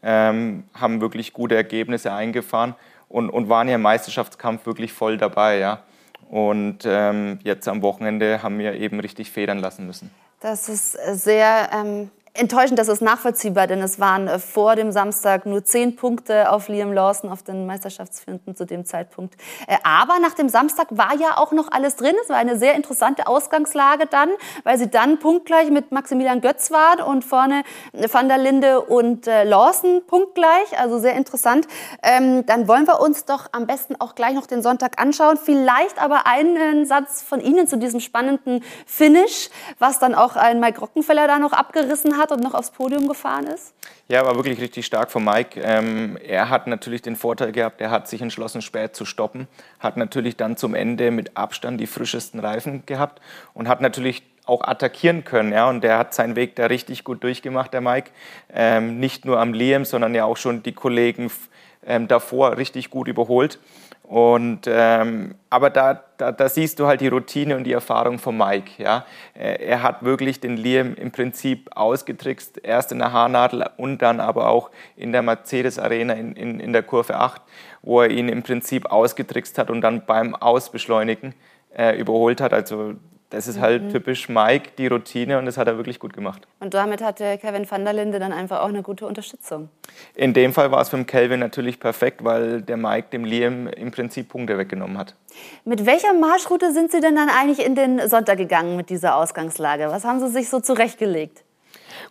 ähm, 0.05 0.65
haben 0.75 1.01
wirklich 1.01 1.33
gute 1.33 1.57
Ergebnisse 1.57 2.13
eingefahren 2.13 2.75
und, 3.09 3.31
und 3.31 3.49
waren 3.49 3.69
ja 3.69 3.77
im 3.77 3.83
Meisterschaftskampf 3.83 4.67
wirklich 4.67 4.93
voll 4.93 5.17
dabei. 5.17 5.59
Ja. 5.59 5.83
Und 6.29 6.81
ähm, 6.85 7.39
jetzt 7.43 7.69
am 7.69 7.83
Wochenende 7.83 8.43
haben 8.43 8.59
wir 8.59 8.75
eben 8.75 9.01
richtig 9.01 9.31
federn 9.31 9.59
lassen 9.59 9.87
müssen. 9.87 10.11
Das 10.41 10.69
ist 10.69 10.93
sehr 11.13 11.71
ähm, 11.73 12.11
enttäuschend, 12.37 12.81
das 12.81 12.89
ist 12.89 13.01
nachvollziehbar, 13.01 13.69
denn 13.69 13.81
es 13.81 14.01
waren 14.01 14.27
äh, 14.27 14.39
vor 14.41 14.75
dem 14.75 14.91
Samstag 14.91 15.47
nur 15.47 15.65
zehn 15.65 15.95
Punkte 15.95 16.51
auf 16.51 16.69
Liam 16.69 16.93
Lawson, 16.93 17.31
auf 17.31 17.45
den 17.45 17.65
Meisterschaftsfinden 17.65 18.57
zu 18.57 18.67
dem 18.67 18.85
Zeitpunkt. 18.85 19.37
Äh, 19.69 19.77
aber 19.85 20.19
nach 20.19 20.35
dem 20.35 20.49
Samstag 20.49 20.89
war 20.91 21.15
ja 21.15 21.39
auch 21.39 21.53
noch 21.53 21.71
alles 21.71 21.95
drin. 21.95 22.15
Es 22.25 22.29
war 22.29 22.37
eine 22.37 22.59
sehr 22.59 22.75
interessante 22.75 23.29
Ausgangslage 23.29 24.07
dann, 24.07 24.31
weil 24.65 24.79
sie 24.79 24.91
dann 24.91 25.21
punktgleich 25.21 25.71
mit 25.71 25.93
Maximilian 25.93 26.41
Götz 26.41 26.73
waren 26.73 27.01
und 27.01 27.25
vorne 27.25 27.63
Van 27.93 28.27
der 28.27 28.39
Linde 28.39 28.81
und 28.81 29.29
äh, 29.29 29.45
Lawson 29.45 30.03
punktgleich. 30.05 30.77
Also 30.79 30.99
sehr 30.99 31.15
interessant. 31.15 31.69
Ähm, 32.03 32.45
dann 32.47 32.67
wollen 32.67 32.89
wir 32.89 33.01
uns 33.01 33.27
doch 33.27 33.47
am 33.53 33.69
besten 33.69 33.95
auch 34.01 34.17
gleich 34.17 34.35
noch 34.35 34.47
den 34.47 34.61
Sonntag 34.61 35.01
anschauen. 35.01 35.39
Vielleicht 35.41 36.03
aber 36.03 36.27
einen 36.27 36.85
Satz 36.85 37.23
von 37.23 37.41
Ihnen 37.41 37.69
zu 37.69 37.77
diesem 37.77 38.01
spannenden 38.01 38.65
Finish, 38.87 39.51
was 39.79 40.01
dann 40.01 40.17
auch 40.17 40.35
ein 40.35 40.59
Mike 40.59 40.81
Rockenfeller 40.81 41.29
da 41.29 41.39
noch 41.39 41.53
abgerissen 41.53 42.19
hat 42.19 42.24
hat 42.25 42.33
und 42.33 42.43
noch 42.43 42.55
aufs 42.55 42.71
Podium 42.71 43.07
gefahren 43.07 43.47
ist? 43.47 43.75
Ja, 44.09 44.25
war 44.25 44.35
wirklich 44.35 44.61
richtig 44.61 44.87
stark 44.87 45.11
von 45.11 45.25
Mike. 45.25 45.61
Ähm, 45.63 46.17
er 46.17 46.49
hat 46.49 46.67
natürlich 46.67 47.03
den 47.03 47.17
Vorteil 47.17 47.53
gehabt, 47.53 47.81
er 47.81 47.91
hat 47.91 48.09
sich 48.09 48.23
entschlossen, 48.23 48.63
spät 48.63 48.97
zu 48.97 49.05
stoppen, 49.05 49.47
hat 49.79 49.97
natürlich 49.97 50.37
dann 50.37 50.57
zum 50.57 50.75
Ende 50.75 51.11
mit 51.11 51.37
Abstand 51.37 51.81
die 51.81 51.87
frischesten 51.87 52.41
Reifen 52.41 52.85
gehabt 52.87 53.21
und 53.53 53.69
hat 53.69 53.81
natürlich 53.81 54.23
auch 54.47 54.63
attackieren 54.63 55.25
können. 55.25 55.53
Ja? 55.53 55.69
Und 55.69 55.83
der 55.83 55.99
hat 55.99 56.15
seinen 56.15 56.37
Weg 56.37 56.57
da 56.57 56.67
richtig 56.67 57.05
gut 57.05 57.23
durchgemacht, 57.23 57.73
der 57.73 57.81
Mike. 57.81 58.11
Ähm, 58.53 58.99
nicht 58.99 59.25
nur 59.25 59.39
am 59.39 59.53
Liam, 59.53 59.85
sondern 59.85 60.15
ja 60.15 60.25
auch 60.25 60.37
schon 60.37 60.63
die 60.63 60.73
Kollegen 60.73 61.31
ähm, 61.87 62.09
davor 62.09 62.57
richtig 62.57 62.91
gut 62.91 63.09
überholt. 63.09 63.59
Und, 64.07 64.67
ähm, 64.67 65.35
aber 65.49 65.71
da, 65.71 66.05
da, 66.19 66.31
da, 66.31 66.49
siehst 66.51 66.79
du 66.79 66.87
halt 66.87 67.01
die 67.01 67.09
Routine 67.09 67.57
und 67.57 67.65
die 67.65 67.73
Erfahrung 67.73 68.19
von 68.19 68.37
Mike. 68.37 68.83
Ja? 68.83 69.07
Er 69.33 69.83
hat 69.83 70.05
wirklich 70.05 70.41
den 70.41 70.59
Liam 70.59 70.95
im 70.95 71.11
Prinzip 71.11 71.71
ausgetrickst, 71.75 72.61
erst 72.63 72.93
in 72.93 72.99
der 72.99 73.13
Haarnadel 73.13 73.65
und 73.79 74.03
dann 74.03 74.21
aber 74.21 74.51
auch 74.51 74.71
in 74.95 75.13
der 75.13 75.23
Mercedes 75.23 75.79
Arena 75.79 76.13
in, 76.13 76.37
in, 76.37 76.61
in 76.61 76.75
der 76.75 76.83
Kurve 76.83 77.17
8, 77.17 77.41
wo 77.81 78.03
er 78.03 78.11
ihn 78.11 78.29
im 78.29 78.43
Prinzip 78.43 78.93
ausgetrickst 78.93 79.57
hat 79.57 79.71
und 79.71 79.81
dann 79.81 80.05
beim 80.05 80.35
Ausbeschleunigen 80.35 81.35
äh, 81.75 81.99
überholt 81.99 82.43
hat. 82.43 82.53
Also 82.53 82.97
das 83.35 83.49
ist 83.49 83.61
halt 83.61 83.83
mhm. 83.85 83.89
typisch 83.91 84.29
Mike, 84.29 84.71
die 84.79 84.87
Routine 84.87 85.39
und 85.39 85.47
das 85.47 85.59
hat 85.59 85.67
er 85.67 85.77
wirklich 85.77 85.99
gut 85.99 86.13
gemacht. 86.13 86.47
Und 86.61 86.75
damit 86.75 87.03
hatte 87.03 87.39
Kevin 87.39 87.71
van 87.71 87.85
der 87.85 87.93
Linde 87.93 88.19
dann 88.19 88.33
einfach 88.33 88.61
auch 88.61 88.69
eine 88.69 88.83
gute 88.83 89.07
Unterstützung. 89.07 89.69
In 90.15 90.33
dem 90.33 90.53
Fall 90.53 90.71
war 90.71 90.81
es 90.81 90.89
für 90.89 90.97
den 90.97 91.07
Kelvin 91.07 91.41
natürlich 91.41 91.81
perfekt, 91.81 92.25
weil 92.25 92.63
der 92.63 92.77
Mike 92.77 93.09
dem 93.13 93.25
Liam 93.25 93.67
im 93.67 93.91
Prinzip 93.91 94.29
Punkte 94.29 94.57
weggenommen 94.59 94.99
hat. 94.99 95.15
Mit 95.65 95.85
welcher 95.87 96.15
Marschroute 96.15 96.73
sind 96.73 96.93
Sie 96.93 97.01
denn 97.01 97.17
dann 97.17 97.29
eigentlich 97.29 97.65
in 97.65 97.75
den 97.75 98.09
Sonntag 98.09 98.39
gegangen 98.39 98.77
mit 98.77 98.91
dieser 98.91 99.17
Ausgangslage? 99.17 99.89
Was 99.89 100.05
haben 100.05 100.21
Sie 100.21 100.29
sich 100.29 100.49
so 100.49 100.61
zurechtgelegt? 100.61 101.45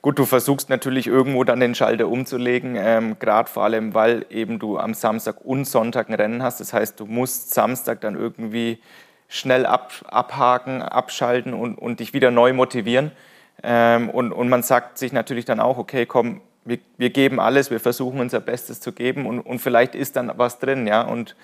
Gut, 0.01 0.19
du 0.19 0.25
versuchst 0.25 0.69
natürlich 0.69 1.07
irgendwo 1.07 1.43
dann 1.43 1.59
den 1.59 1.75
Schalter 1.75 2.07
umzulegen, 2.07 2.75
ähm, 2.77 3.17
gerade 3.19 3.49
vor 3.49 3.63
allem, 3.63 3.93
weil 3.93 4.25
eben 4.29 4.59
du 4.59 4.77
am 4.77 4.93
Samstag 4.93 5.45
und 5.45 5.65
Sonntag 5.65 6.09
ein 6.09 6.15
Rennen 6.15 6.43
hast. 6.43 6.59
Das 6.59 6.73
heißt, 6.73 6.99
du 6.99 7.05
musst 7.05 7.53
Samstag 7.53 8.01
dann 8.01 8.15
irgendwie 8.15 8.79
schnell 9.27 9.65
ab, 9.65 9.93
abhaken, 10.07 10.81
abschalten 10.81 11.53
und, 11.53 11.75
und 11.77 11.99
dich 11.99 12.13
wieder 12.13 12.31
neu 12.31 12.53
motivieren. 12.53 13.11
Ähm, 13.63 14.09
und, 14.09 14.31
und 14.31 14.49
man 14.49 14.63
sagt 14.63 14.97
sich 14.97 15.13
natürlich 15.13 15.45
dann 15.45 15.59
auch, 15.59 15.77
okay, 15.77 16.05
komm, 16.05 16.41
wir, 16.65 16.79
wir 16.97 17.09
geben 17.09 17.39
alles, 17.39 17.71
wir 17.71 17.79
versuchen 17.79 18.19
unser 18.19 18.39
Bestes 18.39 18.79
zu 18.79 18.91
geben 18.91 19.25
und, 19.25 19.39
und 19.39 19.59
vielleicht 19.59 19.95
ist 19.95 20.15
dann 20.15 20.31
was 20.37 20.59
drin, 20.59 20.87
ja. 20.87 21.01
Und 21.01 21.35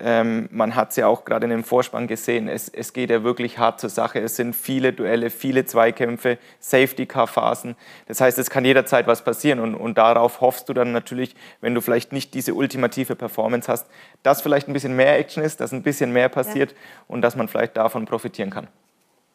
ähm, 0.00 0.48
man 0.50 0.74
hat 0.74 0.90
es 0.90 0.96
ja 0.96 1.06
auch 1.06 1.24
gerade 1.24 1.44
in 1.44 1.50
dem 1.50 1.64
Vorspann 1.64 2.06
gesehen, 2.06 2.48
es, 2.48 2.68
es 2.68 2.92
geht 2.92 3.10
ja 3.10 3.22
wirklich 3.22 3.58
hart 3.58 3.80
zur 3.80 3.90
Sache. 3.90 4.20
Es 4.20 4.36
sind 4.36 4.54
viele 4.56 4.92
Duelle, 4.92 5.30
viele 5.30 5.66
Zweikämpfe, 5.66 6.38
Safety-Car-Phasen. 6.60 7.76
Das 8.06 8.20
heißt, 8.20 8.38
es 8.38 8.48
kann 8.48 8.64
jederzeit 8.64 9.06
was 9.06 9.22
passieren 9.22 9.60
und, 9.60 9.74
und 9.74 9.98
darauf 9.98 10.40
hoffst 10.40 10.68
du 10.68 10.72
dann 10.72 10.92
natürlich, 10.92 11.34
wenn 11.60 11.74
du 11.74 11.80
vielleicht 11.80 12.12
nicht 12.12 12.32
diese 12.34 12.54
ultimative 12.54 13.14
Performance 13.14 13.70
hast, 13.70 13.86
dass 14.22 14.40
vielleicht 14.40 14.68
ein 14.68 14.72
bisschen 14.72 14.96
mehr 14.96 15.18
Action 15.18 15.42
ist, 15.42 15.60
dass 15.60 15.72
ein 15.72 15.82
bisschen 15.82 16.12
mehr 16.12 16.28
passiert 16.28 16.72
ja. 16.72 16.76
und 17.08 17.22
dass 17.22 17.36
man 17.36 17.48
vielleicht 17.48 17.76
davon 17.76 18.06
profitieren 18.06 18.50
kann. 18.50 18.68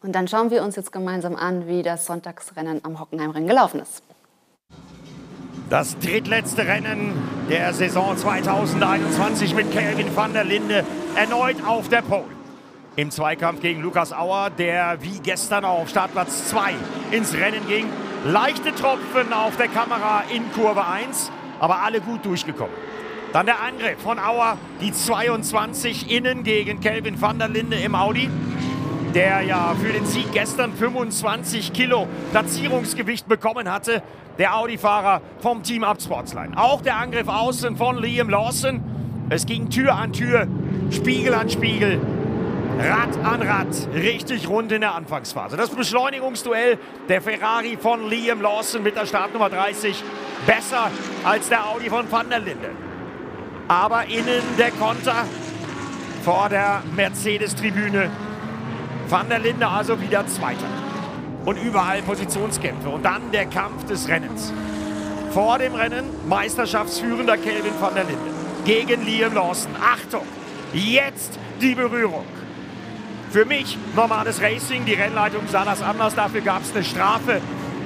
Und 0.01 0.13
dann 0.13 0.27
schauen 0.27 0.51
wir 0.51 0.63
uns 0.63 0.75
jetzt 0.75 0.91
gemeinsam 0.91 1.35
an, 1.35 1.67
wie 1.67 1.81
das 1.81 2.05
Sonntagsrennen 2.05 2.81
am 2.83 2.99
Hockenheimring 2.99 3.47
gelaufen 3.47 3.79
ist. 3.79 4.03
Das 5.69 5.99
drittletzte 5.99 6.65
Rennen 6.65 7.11
der 7.49 7.73
Saison 7.73 8.15
2021 8.15 9.53
mit 9.53 9.69
Kelvin 9.73 10.15
van 10.15 10.31
der 10.31 10.45
Linde 10.45 10.85
erneut 11.15 11.57
auf 11.65 11.89
der 11.89 12.01
Pole. 12.01 12.23
Im 12.95 13.11
Zweikampf 13.11 13.59
gegen 13.59 13.81
Lukas 13.81 14.13
Auer, 14.13 14.49
der 14.49 14.99
wie 15.01 15.19
gestern 15.19 15.65
auf 15.65 15.89
Startplatz 15.89 16.47
2 16.47 16.73
ins 17.11 17.33
Rennen 17.33 17.67
ging. 17.67 17.85
Leichte 18.23 18.73
Tropfen 18.75 19.33
auf 19.33 19.57
der 19.57 19.67
Kamera 19.67 20.23
in 20.33 20.49
Kurve 20.53 20.87
1, 20.87 21.31
aber 21.59 21.81
alle 21.81 21.99
gut 21.99 22.25
durchgekommen. 22.25 22.73
Dann 23.33 23.45
der 23.45 23.61
Angriff 23.61 24.01
von 24.01 24.19
Auer, 24.19 24.57
die 24.79 24.93
22 24.93 26.09
innen 26.09 26.43
gegen 26.43 26.79
Kelvin 26.79 27.21
van 27.21 27.39
der 27.39 27.49
Linde 27.49 27.75
im 27.75 27.93
Audi 27.93 28.29
der 29.17 29.41
ja 29.41 29.75
für 29.81 29.91
den 29.91 30.05
Sieg 30.05 30.31
gestern 30.31 30.73
25 30.73 31.73
Kilo 31.73 32.07
Platzierungsgewicht 32.29 33.27
bekommen 33.27 33.71
hatte. 33.71 34.03
Der 34.37 34.55
Audi-Fahrer 34.55 35.21
vom 35.39 35.63
Team 35.63 35.83
Up 35.83 35.99
Sportsline. 35.99 36.55
Auch 36.55 36.83
der 36.83 36.97
Angriff 36.97 37.27
außen 37.27 37.77
von 37.77 37.97
Liam 37.97 38.29
Lawson. 38.29 38.79
Es 39.31 39.47
ging 39.47 39.71
Tür 39.71 39.95
an 39.95 40.13
Tür, 40.13 40.45
Spiegel 40.91 41.33
an 41.33 41.49
Spiegel, 41.49 41.99
Rad 42.77 43.17
an 43.25 43.41
Rad, 43.41 43.67
richtig 43.95 44.47
rund 44.47 44.71
in 44.71 44.81
der 44.81 44.93
Anfangsphase. 44.93 45.57
Das 45.57 45.71
Beschleunigungsduell 45.71 46.77
der 47.09 47.19
Ferrari 47.19 47.75
von 47.81 48.07
Liam 48.07 48.39
Lawson 48.39 48.83
mit 48.83 48.95
der 48.95 49.07
Startnummer 49.07 49.49
30 49.49 50.03
besser 50.45 50.91
als 51.25 51.49
der 51.49 51.67
Audi 51.67 51.89
von 51.89 52.05
Van 52.11 52.29
der 52.29 52.39
Linde. 52.39 52.69
Aber 53.67 54.05
innen 54.05 54.43
der 54.59 54.69
Konter 54.69 55.25
vor 56.23 56.49
der 56.49 56.83
Mercedes-Tribüne 56.95 58.11
Van 59.09 59.29
der 59.29 59.39
Linde 59.39 59.67
also 59.67 60.01
wieder 60.01 60.27
Zweiter. 60.27 60.67
Und 61.45 61.57
überall 61.57 62.01
Positionskämpfe. 62.01 62.89
Und 62.89 63.03
dann 63.03 63.31
der 63.31 63.45
Kampf 63.45 63.85
des 63.85 64.07
Rennens. 64.09 64.51
Vor 65.31 65.59
dem 65.59 65.75
Rennen 65.75 66.05
Meisterschaftsführender 66.27 67.37
Kelvin 67.37 67.73
van 67.79 67.93
der 67.93 68.03
Linde 68.03 68.31
gegen 68.65 69.05
Liam 69.05 69.33
Lawson. 69.33 69.71
Achtung, 69.81 70.25
jetzt 70.73 71.39
die 71.61 71.73
Berührung. 71.73 72.25
Für 73.31 73.45
mich 73.45 73.77
normales 73.95 74.41
Racing. 74.41 74.85
Die 74.85 74.93
Rennleitung 74.93 75.43
sah 75.47 75.63
das 75.63 75.81
anders. 75.81 76.15
Dafür 76.15 76.41
gab 76.41 76.63
es 76.63 76.73
eine 76.73 76.83
Strafe 76.83 77.41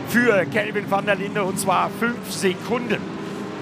für 0.07 0.45
Kelvin 0.45 0.89
van 0.89 1.05
der 1.05 1.15
Linde 1.15 1.43
und 1.43 1.59
zwar 1.59 1.89
fünf 1.99 2.31
Sekunden, 2.31 3.01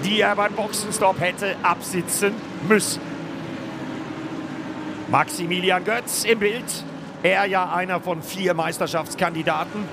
die 0.04 0.20
er 0.20 0.34
beim 0.34 0.52
Boxenstopp 0.54 1.20
hätte 1.20 1.56
absitzen 1.62 2.32
müssen. 2.68 3.02
Maximilian 5.10 5.84
Götz 5.84 6.24
im 6.24 6.38
Bild 6.38 6.84
er 7.22 7.46
ja 7.46 7.72
einer 7.72 8.00
von 8.00 8.22
vier 8.22 8.54
Meisterschaftskandidaten. 8.54 9.84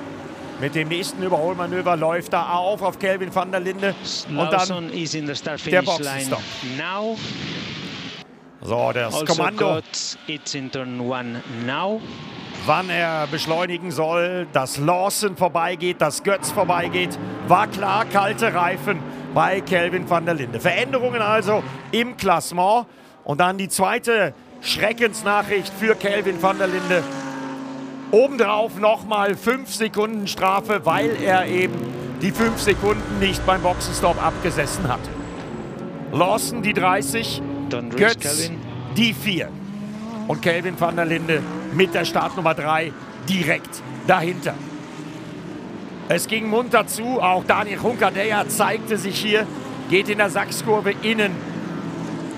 Mit 0.60 0.74
dem 0.74 0.88
nächsten 0.88 1.22
Überholmanöver 1.22 1.96
läuft 1.96 2.34
er 2.34 2.58
auf 2.58 2.82
auf 2.82 2.98
Kelvin 2.98 3.34
van 3.34 3.52
der 3.52 3.60
Linde. 3.60 3.94
Und 4.30 4.52
dann 4.52 4.92
der 5.66 5.82
Boxenstopp. 5.84 6.42
So, 8.62 8.92
das 8.92 9.14
also 9.14 9.26
Kommando. 9.26 9.82
it's 10.28 10.56
in 10.56 10.72
turn 10.72 11.00
one 11.00 11.42
now. 11.66 12.02
wann 12.68 12.90
er 12.90 13.28
beschleunigen 13.28 13.92
soll, 13.92 14.46
dass 14.52 14.78
Lawson 14.78 15.38
vorbeigeht, 15.38 16.02
dass 16.02 16.24
Götz 16.24 16.52
vorbeigeht. 16.52 17.18
War 17.48 17.68
klar, 17.68 18.06
kalte 18.06 18.54
Reifen 18.54 19.00
bei 19.34 19.62
Kelvin 19.62 20.10
van 20.10 20.26
der 20.26 20.34
Linde. 20.34 20.60
Veränderungen 20.60 21.22
also 21.22 21.64
im 21.92 22.18
Klassement. 22.18 22.86
Und 23.24 23.40
dann 23.40 23.58
die 23.58 23.70
zweite 23.70 24.34
Schreckensnachricht 24.62 25.72
für 25.80 25.96
Kelvin 25.96 26.42
van 26.42 26.58
der 26.58 26.68
Linde. 26.68 27.04
Obendrauf 28.12 28.80
nochmal 28.80 29.36
5 29.36 29.74
Sekunden 29.74 30.28
Strafe, 30.28 30.86
weil 30.86 31.12
er 31.22 31.48
eben 31.48 31.76
die 32.22 32.32
5 32.32 32.60
Sekunden 32.60 33.20
nicht 33.20 33.46
beim 33.46 33.62
Boxenstopp 33.62 34.24
abgesessen 34.24 34.88
hat. 34.88 35.00
Lawson 36.12 36.62
die 36.62 36.74
30, 36.74 37.42
Götz 37.96 38.52
die 38.96 39.14
4. 39.14 39.50
Und 40.28 40.42
Kelvin 40.42 40.80
van 40.80 40.96
der 40.96 41.06
Linde 41.06 41.42
mit 41.74 41.94
der 41.94 42.06
Startnummer 42.06 42.54
3 42.54 42.92
direkt 43.30 43.82
dahinter. 44.08 44.54
Es 46.10 46.28
ging 46.28 46.50
munter 46.50 46.88
zu, 46.88 47.22
auch 47.22 47.44
Daniel 47.44 47.82
Hunkadeja 47.82 48.48
zeigte 48.48 48.98
sich 48.98 49.20
hier, 49.20 49.46
geht 49.90 50.08
in 50.08 50.20
der 50.20 50.30
Sachskurve 50.30 50.94
innen 51.02 51.36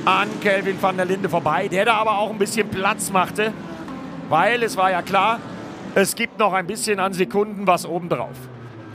an 0.10 0.28
Kelvin 0.42 0.82
van 0.82 0.98
der 0.98 1.06
Linde 1.06 1.30
vorbei, 1.30 1.68
der 1.68 1.86
da 1.86 1.94
aber 1.98 2.18
auch 2.18 2.32
ein 2.32 2.40
bisschen 2.40 2.68
Platz 2.68 3.12
machte, 3.12 3.54
weil 4.28 4.64
es 4.64 4.76
war 4.76 4.90
ja 4.90 5.04
klar, 5.04 5.40
es 5.94 6.16
gibt 6.16 6.40
noch 6.40 6.54
ein 6.54 6.66
bisschen 6.66 7.00
an 7.00 7.14
Sekunden 7.14 7.68
was 7.68 7.86
obendrauf. 7.86 8.36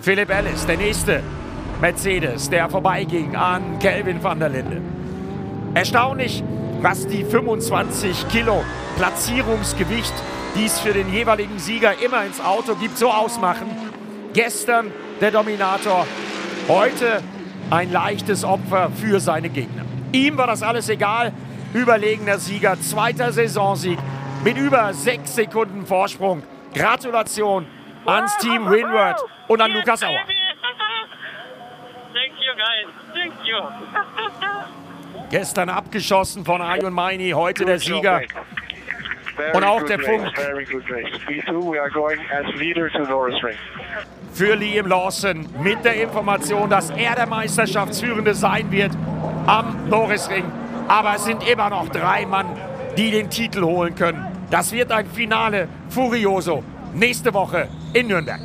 Philipp 0.01 0.29
Ellis, 0.29 0.67
der 0.67 0.77
nächste 0.77 1.23
Mercedes, 1.81 2.51
der 2.51 2.69
vorbeiging 2.69 3.37
an 3.37 3.79
Kelvin 3.79 4.23
van 4.23 4.41
der 4.41 4.49
Linde. 4.49 4.81
Erstaunlich, 5.75 6.43
was 6.83 7.07
die 7.07 7.25
25 7.25 8.27
Kilo 8.29 8.65
Platzierungsgewicht, 8.97 10.15
die 10.57 10.65
es 10.65 10.81
für 10.81 10.93
den 10.93 11.13
jeweiligen 11.13 11.61
Sieger 11.61 11.93
immer 12.05 12.25
ins 12.25 12.41
Auto 12.41 12.75
gibt, 12.75 12.99
so 12.99 13.11
ausmachen. 13.11 13.71
Gestern 14.33 14.91
der 15.21 15.31
Dominator, 15.31 16.09
heute 16.67 17.23
ein 17.71 17.93
leichtes 17.93 18.43
Opfer 18.43 18.91
für 18.91 19.21
seine 19.21 19.49
Gegner. 19.49 19.85
Ihm 20.15 20.39
war 20.39 20.47
das 20.47 20.63
alles 20.63 20.89
egal. 20.89 21.33
Überlegener 21.73 22.39
Sieger, 22.39 22.81
zweiter 22.81 23.33
Saisonsieg 23.33 23.99
mit 24.45 24.57
über 24.57 24.95
sechs 24.95 25.35
Sekunden 25.35 25.85
Vorsprung. 25.87 26.45
Gratulation 26.73 27.67
ans 28.07 28.37
Team 28.39 28.71
Windward 28.71 29.21
und 29.49 29.61
an 29.61 29.73
Lukas 29.73 30.05
Auer. 30.05 30.21
Thank 32.13 32.35
you, 32.39 32.55
guys. 32.55 32.87
Thank 33.13 33.35
you. 33.45 33.59
Gestern 35.31 35.69
abgeschossen 35.69 36.45
von 36.45 36.63
Ayun 36.63 36.93
Maini, 36.93 37.31
heute 37.31 37.65
der 37.65 37.81
Sieger. 37.81 38.23
Und 39.53 39.65
auch 39.65 39.83
der 39.83 39.99
Funk 39.99 40.33
für 44.33 44.55
Liam 44.55 44.87
Lawson 44.87 45.49
mit 45.61 45.85
der 45.85 46.03
Information, 46.03 46.69
dass 46.71 46.91
er 46.91 47.15
der 47.15 47.27
Meisterschaftsführende 47.27 48.35
sein 48.35 48.71
wird 48.71 48.93
am 49.47 49.89
Norrisring. 49.89 50.45
Aber 50.89 51.15
es 51.17 51.25
sind 51.25 51.49
immer 51.49 51.71
noch 51.71 51.89
drei 51.89 52.27
Mann, 52.27 52.47
die 52.97 53.11
den 53.11 53.31
Titel 53.31 53.63
holen 53.63 53.95
können. 53.95 54.27
Das 54.51 54.73
wird 54.73 54.93
ein 54.93 55.07
Finale 55.07 55.69
Furioso 55.89 56.63
nächste 56.95 57.33
Woche 57.35 57.69
in 57.93 58.09
Nürnberg. 58.09 58.41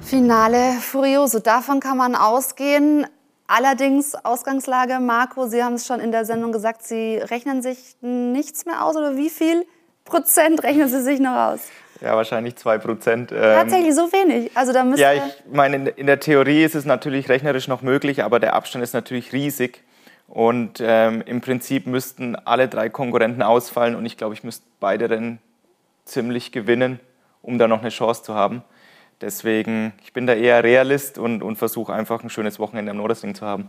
Finale 0.00 0.72
Furioso, 0.80 1.38
davon 1.38 1.80
kann 1.80 1.96
man 1.96 2.14
ausgehen. 2.14 3.06
Allerdings, 3.52 4.14
Ausgangslage, 4.14 5.00
Marco, 5.00 5.48
Sie 5.48 5.64
haben 5.64 5.74
es 5.74 5.84
schon 5.84 5.98
in 5.98 6.12
der 6.12 6.24
Sendung 6.24 6.52
gesagt, 6.52 6.84
Sie 6.84 7.16
rechnen 7.16 7.62
sich 7.62 7.96
nichts 8.00 8.64
mehr 8.64 8.84
aus 8.84 8.94
oder 8.94 9.16
wie 9.16 9.28
viel 9.28 9.66
Prozent 10.04 10.62
rechnen 10.62 10.86
Sie 10.88 11.02
sich 11.02 11.18
noch 11.18 11.34
aus? 11.34 11.58
Ja, 12.00 12.14
wahrscheinlich 12.14 12.54
zwei 12.54 12.78
Prozent. 12.78 13.32
Ähm, 13.32 13.38
Tatsächlich 13.40 13.92
so 13.96 14.02
wenig. 14.12 14.52
Also 14.54 14.72
da 14.72 14.84
ja, 14.94 15.14
ich 15.14 15.22
meine, 15.50 15.88
in 15.88 16.06
der 16.06 16.20
Theorie 16.20 16.62
ist 16.62 16.76
es 16.76 16.84
natürlich 16.84 17.28
rechnerisch 17.28 17.66
noch 17.66 17.82
möglich, 17.82 18.22
aber 18.22 18.38
der 18.38 18.54
Abstand 18.54 18.84
ist 18.84 18.94
natürlich 18.94 19.32
riesig. 19.32 19.82
Und 20.28 20.80
ähm, 20.80 21.20
im 21.26 21.40
Prinzip 21.40 21.88
müssten 21.88 22.36
alle 22.36 22.68
drei 22.68 22.88
Konkurrenten 22.88 23.42
ausfallen 23.42 23.96
und 23.96 24.06
ich 24.06 24.16
glaube, 24.16 24.34
ich 24.34 24.44
müsste 24.44 24.64
beide 24.78 25.10
Rennen 25.10 25.40
ziemlich 26.04 26.52
gewinnen, 26.52 27.00
um 27.42 27.58
da 27.58 27.66
noch 27.66 27.80
eine 27.80 27.90
Chance 27.90 28.22
zu 28.22 28.32
haben. 28.36 28.62
Deswegen, 29.20 29.92
ich 30.02 30.12
bin 30.12 30.26
da 30.26 30.32
eher 30.32 30.64
Realist 30.64 31.18
und, 31.18 31.42
und 31.42 31.56
versuche 31.56 31.92
einfach 31.92 32.22
ein 32.22 32.30
schönes 32.30 32.58
Wochenende 32.58 32.90
am 32.90 32.96
Nordesring 32.96 33.34
zu 33.34 33.44
haben. 33.44 33.68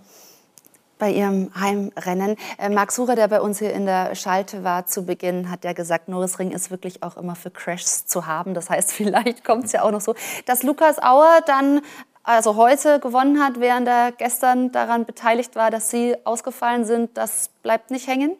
Bei 0.97 1.11
Ihrem 1.11 1.51
Heimrennen. 1.59 2.37
Äh, 2.57 2.69
Max 2.69 2.95
Sucher, 2.95 3.15
der 3.15 3.27
bei 3.27 3.41
uns 3.41 3.59
hier 3.59 3.73
in 3.73 3.85
der 3.85 4.15
Schalte 4.15 4.63
war 4.63 4.85
zu 4.85 5.05
Beginn, 5.05 5.49
hat 5.49 5.63
ja 5.65 5.73
gesagt, 5.73 6.07
Norrisring 6.07 6.51
ist 6.51 6.69
wirklich 6.69 7.03
auch 7.03 7.17
immer 7.17 7.35
für 7.35 7.49
Crashs 7.49 8.05
zu 8.05 8.27
haben. 8.27 8.53
Das 8.53 8.69
heißt, 8.69 8.91
vielleicht 8.93 9.43
kommt 9.43 9.65
es 9.65 9.71
ja 9.71 9.81
auch 9.81 9.91
noch 9.91 10.01
so, 10.01 10.15
dass 10.45 10.63
Lukas 10.63 11.01
Auer 11.01 11.41
dann 11.45 11.81
also 12.23 12.55
heute 12.55 12.99
gewonnen 12.99 13.43
hat, 13.43 13.59
während 13.59 13.87
er 13.87 14.11
gestern 14.11 14.71
daran 14.71 15.05
beteiligt 15.05 15.55
war, 15.55 15.71
dass 15.71 15.89
Sie 15.89 16.15
ausgefallen 16.23 16.85
sind. 16.85 17.17
Das 17.17 17.49
bleibt 17.63 17.91
nicht 17.91 18.07
hängen? 18.07 18.37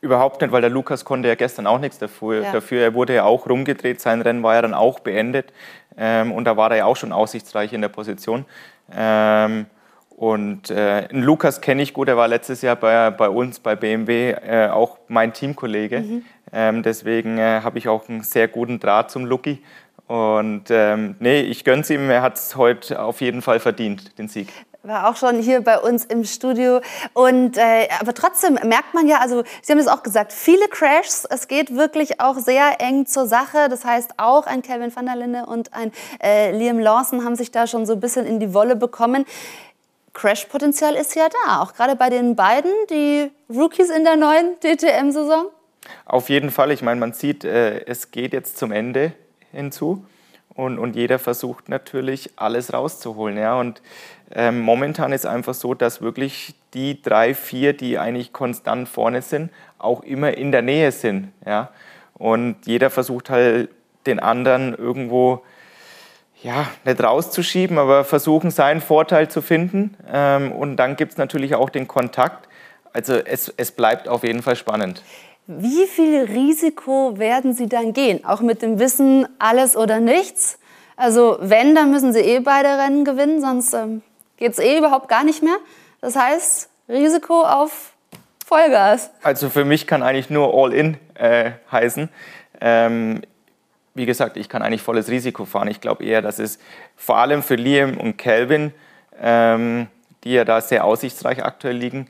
Überhaupt 0.00 0.40
nicht, 0.40 0.52
weil 0.52 0.60
der 0.60 0.70
Lukas 0.70 1.04
konnte 1.04 1.28
ja 1.28 1.34
gestern 1.34 1.66
auch 1.66 1.80
nichts 1.80 1.98
dafür. 1.98 2.42
Ja. 2.42 2.52
dafür. 2.52 2.82
Er 2.82 2.94
wurde 2.94 3.14
ja 3.14 3.24
auch 3.24 3.48
rumgedreht, 3.48 4.00
sein 4.00 4.20
Rennen 4.20 4.42
war 4.42 4.54
ja 4.54 4.62
dann 4.62 4.74
auch 4.74 5.00
beendet. 5.00 5.52
Ähm, 5.96 6.30
und 6.32 6.44
da 6.44 6.56
war 6.56 6.70
er 6.70 6.76
ja 6.76 6.84
auch 6.84 6.96
schon 6.96 7.12
aussichtsreich 7.12 7.72
in 7.72 7.80
der 7.80 7.88
Position. 7.88 8.44
Ähm, 8.94 9.66
und 10.10 10.70
äh, 10.70 11.06
Lukas 11.12 11.60
kenne 11.60 11.82
ich 11.82 11.94
gut, 11.94 12.08
er 12.08 12.16
war 12.16 12.26
letztes 12.28 12.62
Jahr 12.62 12.76
bei, 12.76 13.10
bei 13.10 13.28
uns, 13.28 13.60
bei 13.60 13.76
BMW, 13.76 14.30
äh, 14.30 14.68
auch 14.68 14.98
mein 15.08 15.32
Teamkollege. 15.32 16.00
Mhm. 16.00 16.24
Ähm, 16.52 16.82
deswegen 16.82 17.38
äh, 17.38 17.60
habe 17.62 17.78
ich 17.78 17.88
auch 17.88 18.08
einen 18.08 18.22
sehr 18.22 18.48
guten 18.48 18.80
Draht 18.80 19.10
zum 19.10 19.26
Lucky. 19.26 19.62
Und 20.06 20.70
ähm, 20.70 21.16
nee, 21.18 21.40
ich 21.42 21.64
gönn's 21.64 21.90
ihm, 21.90 22.08
er 22.08 22.22
hat 22.22 22.36
es 22.36 22.56
heute 22.56 23.02
auf 23.02 23.20
jeden 23.20 23.42
Fall 23.42 23.60
verdient, 23.60 24.18
den 24.18 24.28
Sieg 24.28 24.48
war 24.82 25.08
auch 25.08 25.16
schon 25.16 25.40
hier 25.40 25.60
bei 25.60 25.78
uns 25.78 26.04
im 26.04 26.24
Studio. 26.24 26.80
Und, 27.12 27.56
äh, 27.56 27.88
aber 28.00 28.14
trotzdem 28.14 28.54
merkt 28.54 28.94
man 28.94 29.08
ja, 29.08 29.18
also 29.18 29.42
Sie 29.62 29.72
haben 29.72 29.78
es 29.78 29.88
auch 29.88 30.02
gesagt, 30.02 30.32
viele 30.32 30.68
Crashs. 30.68 31.24
Es 31.24 31.48
geht 31.48 31.74
wirklich 31.74 32.20
auch 32.20 32.36
sehr 32.36 32.80
eng 32.80 33.06
zur 33.06 33.26
Sache. 33.26 33.68
Das 33.68 33.84
heißt, 33.84 34.12
auch 34.18 34.46
ein 34.46 34.62
Kevin 34.62 34.94
van 34.94 35.06
der 35.06 35.16
Linde 35.16 35.46
und 35.46 35.74
ein 35.74 35.92
äh, 36.22 36.52
Liam 36.52 36.78
Lawson 36.78 37.24
haben 37.24 37.36
sich 37.36 37.50
da 37.50 37.66
schon 37.66 37.86
so 37.86 37.94
ein 37.94 38.00
bisschen 38.00 38.26
in 38.26 38.40
die 38.40 38.54
Wolle 38.54 38.76
bekommen. 38.76 39.24
Crash-Potenzial 40.14 40.94
ist 40.94 41.14
ja 41.14 41.28
da, 41.46 41.60
auch 41.60 41.74
gerade 41.74 41.94
bei 41.94 42.10
den 42.10 42.34
beiden, 42.34 42.72
die 42.90 43.30
Rookies 43.48 43.90
in 43.90 44.04
der 44.04 44.16
neuen 44.16 44.58
DTM-Saison. 44.60 45.46
Auf 46.06 46.28
jeden 46.28 46.50
Fall. 46.50 46.72
Ich 46.72 46.82
meine, 46.82 46.98
man 46.98 47.12
sieht, 47.12 47.44
äh, 47.44 47.84
es 47.84 48.10
geht 48.10 48.32
jetzt 48.32 48.58
zum 48.58 48.72
Ende 48.72 49.12
hinzu 49.52 50.04
und, 50.58 50.80
und 50.80 50.96
jeder 50.96 51.20
versucht 51.20 51.68
natürlich 51.68 52.32
alles 52.34 52.72
rauszuholen. 52.72 53.38
Ja? 53.38 53.60
Und 53.60 53.80
ähm, 54.32 54.58
momentan 54.58 55.12
ist 55.12 55.24
einfach 55.24 55.54
so, 55.54 55.72
dass 55.72 56.02
wirklich 56.02 56.56
die 56.74 57.00
drei, 57.00 57.32
vier, 57.32 57.74
die 57.74 57.96
eigentlich 57.96 58.32
konstant 58.32 58.88
vorne 58.88 59.22
sind, 59.22 59.52
auch 59.78 60.02
immer 60.02 60.36
in 60.36 60.50
der 60.50 60.62
Nähe 60.62 60.90
sind. 60.90 61.30
Ja? 61.46 61.70
Und 62.14 62.56
jeder 62.66 62.90
versucht 62.90 63.30
halt 63.30 63.70
den 64.04 64.18
anderen 64.18 64.74
irgendwo 64.74 65.44
ja, 66.42 66.66
nicht 66.84 67.00
rauszuschieben, 67.00 67.78
aber 67.78 68.02
versuchen 68.02 68.50
seinen 68.50 68.80
Vorteil 68.80 69.28
zu 69.28 69.40
finden. 69.40 69.96
Ähm, 70.12 70.50
und 70.50 70.74
dann 70.74 70.96
gibt 70.96 71.12
es 71.12 71.18
natürlich 71.18 71.54
auch 71.54 71.70
den 71.70 71.86
Kontakt. 71.86 72.48
Also 72.92 73.14
es, 73.14 73.54
es 73.56 73.70
bleibt 73.70 74.08
auf 74.08 74.24
jeden 74.24 74.42
Fall 74.42 74.56
spannend. 74.56 75.04
Wie 75.50 75.86
viel 75.86 76.24
Risiko 76.24 77.18
werden 77.18 77.54
Sie 77.54 77.70
dann 77.70 77.94
gehen? 77.94 78.22
Auch 78.22 78.42
mit 78.42 78.60
dem 78.60 78.78
Wissen, 78.78 79.26
alles 79.38 79.78
oder 79.78 79.98
nichts? 79.98 80.58
Also 80.94 81.38
wenn, 81.40 81.74
dann 81.74 81.90
müssen 81.90 82.12
Sie 82.12 82.20
eh 82.20 82.40
beide 82.40 82.68
Rennen 82.68 83.06
gewinnen, 83.06 83.40
sonst 83.40 83.72
ähm, 83.72 84.02
geht 84.36 84.52
es 84.52 84.58
eh 84.58 84.76
überhaupt 84.76 85.08
gar 85.08 85.24
nicht 85.24 85.42
mehr. 85.42 85.56
Das 86.02 86.16
heißt, 86.16 86.68
Risiko 86.90 87.44
auf 87.44 87.94
Vollgas. 88.44 89.10
Also 89.22 89.48
für 89.48 89.64
mich 89.64 89.86
kann 89.86 90.02
eigentlich 90.02 90.28
nur 90.28 90.52
All-In 90.52 90.98
äh, 91.14 91.52
heißen. 91.72 92.10
Ähm, 92.60 93.22
wie 93.94 94.04
gesagt, 94.04 94.36
ich 94.36 94.50
kann 94.50 94.60
eigentlich 94.60 94.82
volles 94.82 95.08
Risiko 95.08 95.46
fahren. 95.46 95.68
Ich 95.68 95.80
glaube 95.80 96.04
eher, 96.04 96.20
dass 96.20 96.38
es 96.38 96.58
vor 96.94 97.16
allem 97.16 97.42
für 97.42 97.54
Liam 97.54 97.96
und 97.96 98.18
Calvin, 98.18 98.74
ähm, 99.18 99.86
die 100.24 100.32
ja 100.32 100.44
da 100.44 100.60
sehr 100.60 100.84
aussichtsreich 100.84 101.42
aktuell 101.42 101.76
liegen, 101.76 102.06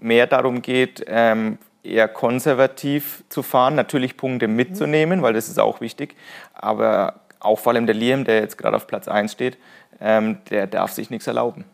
mehr 0.00 0.26
darum 0.26 0.60
geht, 0.60 1.04
ähm, 1.06 1.58
eher 1.82 2.08
konservativ 2.08 3.24
zu 3.28 3.42
fahren, 3.42 3.74
natürlich 3.74 4.16
Punkte 4.16 4.48
mitzunehmen, 4.48 5.22
weil 5.22 5.32
das 5.32 5.48
ist 5.48 5.58
auch 5.58 5.80
wichtig, 5.80 6.16
aber 6.54 7.20
auch 7.40 7.58
vor 7.58 7.72
allem 7.72 7.86
der 7.86 7.94
Liam, 7.94 8.24
der 8.24 8.40
jetzt 8.40 8.58
gerade 8.58 8.76
auf 8.76 8.86
Platz 8.86 9.08
1 9.08 9.32
steht, 9.32 9.58
ähm, 10.00 10.38
der 10.50 10.66
darf 10.66 10.92
sich 10.92 11.10
nichts 11.10 11.26
erlauben. 11.26 11.64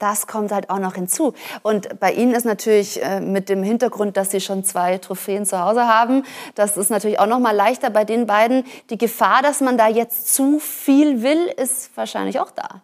Das 0.00 0.26
kommt 0.26 0.50
halt 0.50 0.70
auch 0.70 0.78
noch 0.78 0.94
hinzu. 0.94 1.34
Und 1.62 2.00
bei 2.00 2.12
Ihnen 2.12 2.34
ist 2.34 2.46
natürlich 2.46 3.02
äh, 3.02 3.20
mit 3.20 3.50
dem 3.50 3.62
Hintergrund, 3.62 4.16
dass 4.16 4.30
Sie 4.30 4.40
schon 4.40 4.64
zwei 4.64 4.96
Trophäen 4.96 5.44
zu 5.44 5.60
Hause 5.60 5.86
haben, 5.86 6.24
das 6.54 6.78
ist 6.78 6.90
natürlich 6.90 7.20
auch 7.20 7.26
noch 7.26 7.38
mal 7.38 7.54
leichter 7.54 7.90
bei 7.90 8.04
den 8.04 8.26
beiden. 8.26 8.64
Die 8.88 8.96
Gefahr, 8.96 9.42
dass 9.42 9.60
man 9.60 9.76
da 9.76 9.88
jetzt 9.88 10.34
zu 10.34 10.58
viel 10.58 11.22
will, 11.22 11.52
ist 11.56 11.94
wahrscheinlich 11.96 12.40
auch 12.40 12.50
da. 12.50 12.80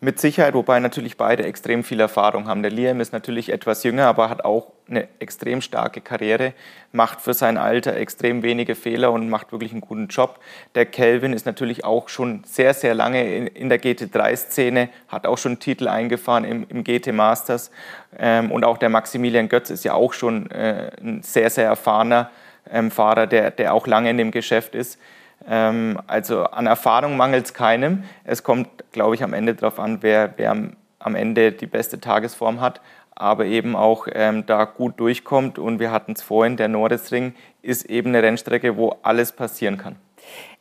Mit 0.00 0.20
Sicherheit, 0.20 0.54
wobei 0.54 0.78
natürlich 0.78 1.16
beide 1.16 1.42
extrem 1.42 1.82
viel 1.82 1.98
Erfahrung 1.98 2.46
haben. 2.46 2.62
Der 2.62 2.70
Liam 2.70 3.00
ist 3.00 3.12
natürlich 3.12 3.50
etwas 3.50 3.82
jünger, 3.82 4.06
aber 4.06 4.30
hat 4.30 4.44
auch 4.44 4.70
eine 4.88 5.08
extrem 5.18 5.60
starke 5.60 6.00
Karriere, 6.00 6.52
macht 6.92 7.20
für 7.20 7.34
sein 7.34 7.56
Alter 7.56 7.96
extrem 7.96 8.44
wenige 8.44 8.76
Fehler 8.76 9.10
und 9.10 9.28
macht 9.28 9.50
wirklich 9.50 9.72
einen 9.72 9.80
guten 9.80 10.06
Job. 10.06 10.38
Der 10.76 10.86
Kelvin 10.86 11.32
ist 11.32 11.46
natürlich 11.46 11.84
auch 11.84 12.08
schon 12.08 12.44
sehr, 12.44 12.74
sehr 12.74 12.94
lange 12.94 13.48
in, 13.48 13.68
der 13.68 13.82
GT3-Szene, 13.82 14.88
hat 15.08 15.26
auch 15.26 15.36
schon 15.36 15.58
Titel 15.58 15.88
eingefahren 15.88 16.44
im, 16.44 16.64
im 16.68 16.84
GT 16.84 17.12
Masters. 17.12 17.72
Ähm, 18.16 18.52
und 18.52 18.64
auch 18.64 18.78
der 18.78 18.90
Maximilian 18.90 19.48
Götz 19.48 19.68
ist 19.68 19.84
ja 19.84 19.94
auch 19.94 20.12
schon 20.12 20.48
äh, 20.52 20.92
ein 21.02 21.24
sehr, 21.24 21.50
sehr 21.50 21.66
erfahrener 21.66 22.30
ähm, 22.70 22.92
Fahrer, 22.92 23.26
der, 23.26 23.50
der 23.50 23.74
auch 23.74 23.88
lange 23.88 24.10
in 24.10 24.16
dem 24.16 24.30
Geschäft 24.30 24.76
ist. 24.76 25.00
Ähm, 25.48 25.98
also 26.06 26.44
an 26.44 26.66
Erfahrung 26.66 27.16
mangelt 27.16 27.46
es 27.46 27.54
keinem. 27.54 28.04
Es 28.24 28.42
kommt, 28.42 28.68
glaube 28.92 29.14
ich, 29.14 29.24
am 29.24 29.32
Ende 29.32 29.54
darauf 29.54 29.80
an, 29.80 29.98
wer, 30.02 30.34
wer 30.36 30.50
am, 30.50 30.76
am, 30.98 31.14
Ende 31.14 31.52
die 31.52 31.66
beste 31.66 32.00
Tagesform 32.00 32.60
hat, 32.60 32.80
aber 33.14 33.46
eben 33.46 33.74
auch 33.74 34.06
ähm, 34.12 34.44
da 34.44 34.64
gut 34.64 35.00
durchkommt. 35.00 35.58
Und 35.58 35.80
wir 35.80 35.90
hatten 35.90 36.12
es 36.12 36.22
vorhin, 36.22 36.56
der 36.56 36.68
Nordesring 36.68 37.34
ist 37.62 37.86
eben 37.86 38.10
eine 38.10 38.22
Rennstrecke, 38.22 38.76
wo 38.76 38.96
alles 39.02 39.32
passieren 39.32 39.78
kann. 39.78 39.96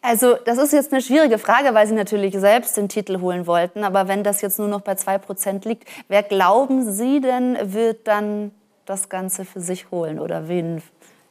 Also 0.02 0.36
das 0.46 0.58
ist 0.58 0.72
jetzt 0.72 0.94
eine 0.94 1.02
schwierige 1.02 1.38
Frage, 1.38 1.74
weil 1.74 1.86
Sie 1.86 1.94
natürlich 1.94 2.38
selbst 2.38 2.78
den 2.78 2.88
Titel 2.88 3.20
holen 3.20 3.46
wollten. 3.46 3.84
Aber 3.84 4.08
wenn 4.08 4.24
das 4.24 4.42
jetzt 4.42 4.58
nur 4.58 4.70
noch 4.70 4.82
bei 4.82 4.94
2% 4.94 5.68
liegt, 5.68 5.86
wer 6.08 6.24
glauben 6.24 6.90
Sie 6.90 7.20
denn, 7.20 7.58
wird 7.62 8.08
dann 8.08 8.52
das 8.86 9.10
Ganze 9.10 9.44
für 9.44 9.60
sich 9.60 9.92
holen? 9.92 10.20
Oder 10.20 10.48
wen 10.48 10.82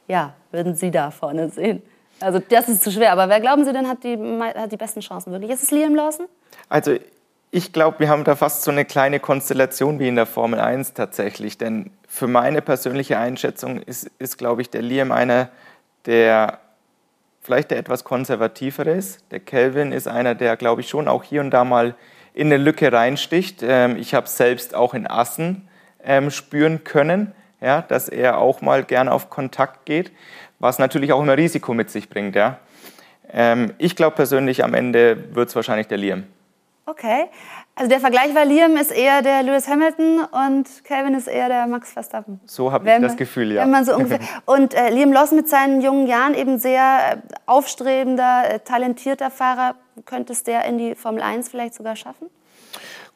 ja, 0.07 0.33
würden 0.51 0.75
Sie 0.75 0.91
da 0.91 1.09
vorne 1.09 1.49
sehen? 1.49 1.81
Also 2.19 2.39
das 2.39 2.67
ist 2.67 2.83
zu 2.83 2.91
schwer. 2.91 3.11
Aber 3.11 3.29
wer 3.29 3.39
glauben 3.39 3.65
Sie 3.65 3.73
denn 3.73 3.87
hat 3.87 4.03
die, 4.03 4.17
hat 4.41 4.71
die 4.71 4.77
besten 4.77 5.01
Chancen 5.01 5.31
wirklich? 5.31 5.51
Ist 5.51 5.63
es 5.63 5.71
Liam 5.71 5.95
Lawson? 5.95 6.27
Also 6.69 6.95
ich 7.51 7.71
glaube, 7.73 7.99
wir 7.99 8.09
haben 8.09 8.23
da 8.23 8.35
fast 8.35 8.63
so 8.63 8.71
eine 8.71 8.85
kleine 8.85 9.19
Konstellation 9.19 9.99
wie 9.99 10.07
in 10.07 10.15
der 10.15 10.25
Formel 10.25 10.59
1 10.59 10.93
tatsächlich. 10.93 11.57
Denn 11.57 11.91
für 12.07 12.27
meine 12.27 12.61
persönliche 12.61 13.17
Einschätzung 13.17 13.81
ist, 13.81 14.09
ist 14.19 14.37
glaube 14.37 14.61
ich, 14.61 14.69
der 14.69 14.81
Liam 14.81 15.11
einer, 15.11 15.49
der 16.05 16.59
vielleicht 17.41 17.71
der 17.71 17.77
etwas 17.77 18.03
konservativere 18.03 18.91
ist. 18.91 19.23
Der 19.31 19.39
Kelvin 19.39 19.93
ist 19.93 20.07
einer, 20.07 20.35
der, 20.35 20.57
glaube 20.57 20.81
ich, 20.81 20.89
schon 20.89 21.07
auch 21.07 21.23
hier 21.23 21.41
und 21.41 21.51
da 21.51 21.63
mal 21.63 21.95
in 22.33 22.47
eine 22.47 22.57
Lücke 22.57 22.91
reinsticht. 22.91 23.63
Ähm, 23.63 23.95
ich 23.95 24.13
habe 24.13 24.27
selbst 24.27 24.75
auch 24.75 24.93
in 24.93 25.07
Assen 25.07 25.67
ähm, 26.03 26.29
spüren 26.29 26.83
können, 26.83 27.31
ja, 27.61 27.81
dass 27.81 28.09
er 28.09 28.37
auch 28.37 28.61
mal 28.61 28.83
gerne 28.83 29.11
auf 29.11 29.29
Kontakt 29.29 29.85
geht 29.85 30.11
was 30.59 30.79
natürlich 30.79 31.13
auch 31.13 31.21
immer 31.21 31.37
Risiko 31.37 31.73
mit 31.73 31.89
sich 31.89 32.09
bringt. 32.09 32.35
Ja. 32.35 32.59
Ähm, 33.31 33.73
ich 33.77 33.95
glaube 33.95 34.15
persönlich, 34.15 34.63
am 34.63 34.73
Ende 34.73 35.35
wird 35.35 35.49
es 35.49 35.55
wahrscheinlich 35.55 35.87
der 35.87 35.97
Liam. 35.97 36.23
Okay. 36.85 37.25
Also 37.75 37.89
der 37.89 37.99
Vergleich 37.99 38.33
war, 38.33 38.45
Liam 38.45 38.75
ist 38.77 38.91
eher 38.91 39.21
der 39.21 39.43
Lewis 39.43 39.67
Hamilton 39.67 40.21
und 40.21 40.83
Calvin 40.83 41.13
ist 41.13 41.27
eher 41.27 41.47
der 41.47 41.67
Max 41.67 41.91
Verstappen. 41.91 42.39
So 42.45 42.71
habe 42.71 42.89
ich 42.89 43.01
das 43.01 43.17
Gefühl, 43.17 43.51
ja. 43.51 43.61
Wenn 43.61 43.69
man 43.69 43.85
so 43.85 43.93
ungefähr. 43.93 44.19
Und 44.45 44.73
äh, 44.73 44.89
Liam 44.89 45.11
Lawson 45.11 45.37
mit 45.37 45.47
seinen 45.47 45.81
jungen 45.81 46.07
Jahren 46.07 46.33
eben 46.33 46.57
sehr 46.57 46.81
äh, 47.11 47.35
aufstrebender, 47.45 48.45
äh, 48.49 48.59
talentierter 48.61 49.29
Fahrer. 49.29 49.75
Könnte 50.05 50.33
es 50.33 50.43
der 50.43 50.65
in 50.65 50.79
die 50.79 50.95
Formel 50.95 51.21
1 51.21 51.49
vielleicht 51.49 51.75
sogar 51.75 51.95
schaffen? 51.95 52.29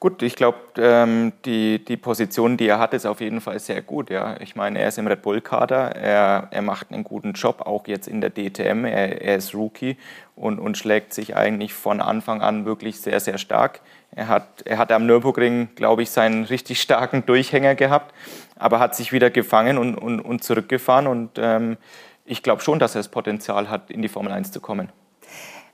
Gut, 0.01 0.23
ich 0.23 0.35
glaube, 0.35 0.57
ähm, 0.77 1.31
die, 1.45 1.85
die 1.85 1.95
Position, 1.95 2.57
die 2.57 2.67
er 2.67 2.79
hat, 2.79 2.95
ist 2.95 3.05
auf 3.05 3.21
jeden 3.21 3.39
Fall 3.39 3.59
sehr 3.59 3.83
gut. 3.83 4.09
Ja. 4.09 4.35
Ich 4.39 4.55
meine, 4.55 4.79
er 4.79 4.87
ist 4.87 4.97
im 4.97 5.05
Red 5.05 5.21
Bull-Kader, 5.21 5.95
er, 5.95 6.47
er 6.49 6.61
macht 6.63 6.91
einen 6.91 7.03
guten 7.03 7.33
Job, 7.33 7.61
auch 7.61 7.85
jetzt 7.85 8.07
in 8.07 8.19
der 8.19 8.31
DTM. 8.31 8.83
Er, 8.83 9.21
er 9.21 9.35
ist 9.35 9.53
Rookie 9.53 9.97
und, 10.35 10.57
und 10.57 10.75
schlägt 10.75 11.13
sich 11.13 11.35
eigentlich 11.35 11.75
von 11.75 12.01
Anfang 12.01 12.41
an 12.41 12.65
wirklich 12.65 12.99
sehr, 12.99 13.19
sehr 13.19 13.37
stark. 13.37 13.81
Er 14.15 14.27
hat, 14.27 14.63
er 14.65 14.79
hat 14.79 14.91
am 14.91 15.05
Nürburgring, 15.05 15.69
glaube 15.75 16.01
ich, 16.01 16.09
seinen 16.09 16.45
richtig 16.45 16.81
starken 16.81 17.23
Durchhänger 17.27 17.75
gehabt, 17.75 18.11
aber 18.57 18.79
hat 18.79 18.95
sich 18.95 19.11
wieder 19.11 19.29
gefangen 19.29 19.77
und, 19.77 19.93
und, 19.93 20.19
und 20.19 20.43
zurückgefahren. 20.43 21.05
Und 21.05 21.37
ähm, 21.37 21.77
ich 22.25 22.41
glaube 22.41 22.63
schon, 22.63 22.79
dass 22.79 22.95
er 22.95 22.99
das 23.01 23.09
Potenzial 23.09 23.69
hat, 23.69 23.91
in 23.91 24.01
die 24.01 24.09
Formel 24.09 24.31
1 24.31 24.51
zu 24.51 24.61
kommen. 24.61 24.89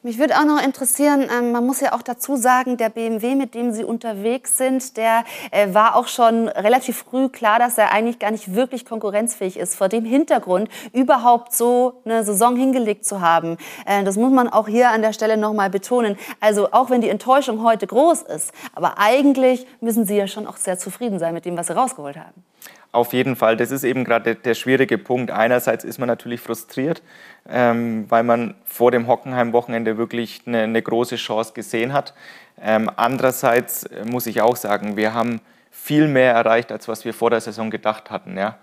Mich 0.07 0.19
würde 0.19 0.37
auch 0.37 0.45
noch 0.45 0.63
interessieren, 0.63 1.27
ähm, 1.37 1.51
man 1.51 1.65
muss 1.65 1.81
ja 1.81 1.91
auch 1.91 2.01
dazu 2.01 2.37
sagen, 2.37 2.77
der 2.77 2.87
BMW, 2.87 3.35
mit 3.35 3.53
dem 3.53 3.73
Sie 3.73 3.83
unterwegs 3.83 4.57
sind, 4.57 4.95
der 4.95 5.25
äh, 5.51 5.73
war 5.73 5.97
auch 5.97 6.07
schon 6.07 6.47
relativ 6.47 6.99
früh 6.99 7.27
klar, 7.27 7.59
dass 7.59 7.77
er 7.77 7.91
eigentlich 7.91 8.17
gar 8.17 8.31
nicht 8.31 8.55
wirklich 8.55 8.85
konkurrenzfähig 8.85 9.57
ist. 9.57 9.75
Vor 9.75 9.89
dem 9.89 10.05
Hintergrund 10.05 10.69
überhaupt 10.93 11.53
so 11.53 12.01
eine 12.05 12.23
Saison 12.23 12.55
hingelegt 12.55 13.03
zu 13.03 13.19
haben, 13.19 13.57
äh, 13.85 14.01
das 14.05 14.15
muss 14.15 14.31
man 14.31 14.47
auch 14.47 14.69
hier 14.69 14.91
an 14.91 15.01
der 15.01 15.11
Stelle 15.11 15.35
noch 15.35 15.51
mal 15.51 15.69
betonen. 15.69 16.17
Also 16.39 16.71
auch 16.71 16.89
wenn 16.89 17.01
die 17.01 17.09
Enttäuschung 17.09 17.61
heute 17.61 17.85
groß 17.85 18.21
ist, 18.21 18.53
aber 18.73 18.99
eigentlich 18.99 19.67
müssen 19.81 20.05
Sie 20.05 20.15
ja 20.15 20.27
schon 20.27 20.47
auch 20.47 20.55
sehr 20.55 20.79
zufrieden 20.79 21.19
sein 21.19 21.33
mit 21.33 21.43
dem, 21.43 21.57
was 21.57 21.67
Sie 21.67 21.75
rausgeholt 21.75 22.15
haben. 22.15 22.45
Auf 22.91 23.13
jeden 23.13 23.35
Fall, 23.35 23.57
das 23.57 23.71
ist 23.71 23.83
eben 23.83 24.03
gerade 24.03 24.23
der, 24.23 24.35
der, 24.35 24.55
schwierige 24.55 24.97
Punkt. 24.97 25.29
Einerseits 25.29 25.83
ist 25.83 25.99
man 25.99 26.07
natürlich 26.07 26.39
frustriert, 26.39 27.01
ähm, 27.49 28.05
weil 28.09 28.23
man 28.23 28.55
vor 28.65 28.91
dem 28.91 29.07
Hockenheim-Wochenende 29.07 29.97
wirklich 29.97 30.41
eine, 30.45 30.61
eine, 30.61 30.81
große 30.81 31.17
Chance 31.17 31.53
gesehen 31.53 31.93
hat. 31.93 32.13
Ähm, 32.61 32.89
andererseits 32.95 33.83
äh, 33.83 34.05
muss 34.05 34.25
ich 34.25 34.41
auch 34.41 34.55
sagen, 34.55 34.95
wir 34.95 35.13
haben 35.13 35.41
viel 35.69 36.07
mehr 36.07 36.33
erreicht, 36.33 36.71
als 36.71 36.87
was 36.87 37.05
wir 37.05 37.13
vor 37.13 37.29
der 37.29 37.41
Saison 37.41 37.69
gedacht 37.69 38.09
hatten. 38.09 38.37
Ja? 38.37 38.57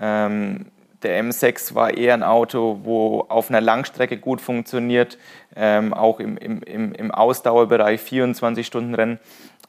Ähm, 0.00 0.66
der 1.02 1.22
M6 1.22 1.74
war 1.74 1.96
eher 1.96 2.14
ein 2.14 2.24
Auto, 2.24 2.80
wo 2.82 3.26
auf 3.28 3.50
einer 3.50 3.60
Langstrecke 3.60 4.18
gut 4.18 4.40
funktioniert, 4.40 5.16
ähm, 5.54 5.94
auch 5.94 6.18
im, 6.18 6.36
im, 6.36 6.92
im 6.92 7.12
Ausdauerbereich 7.12 8.00
24 8.00 8.66
Stunden 8.66 8.94
Rennen. 8.94 9.20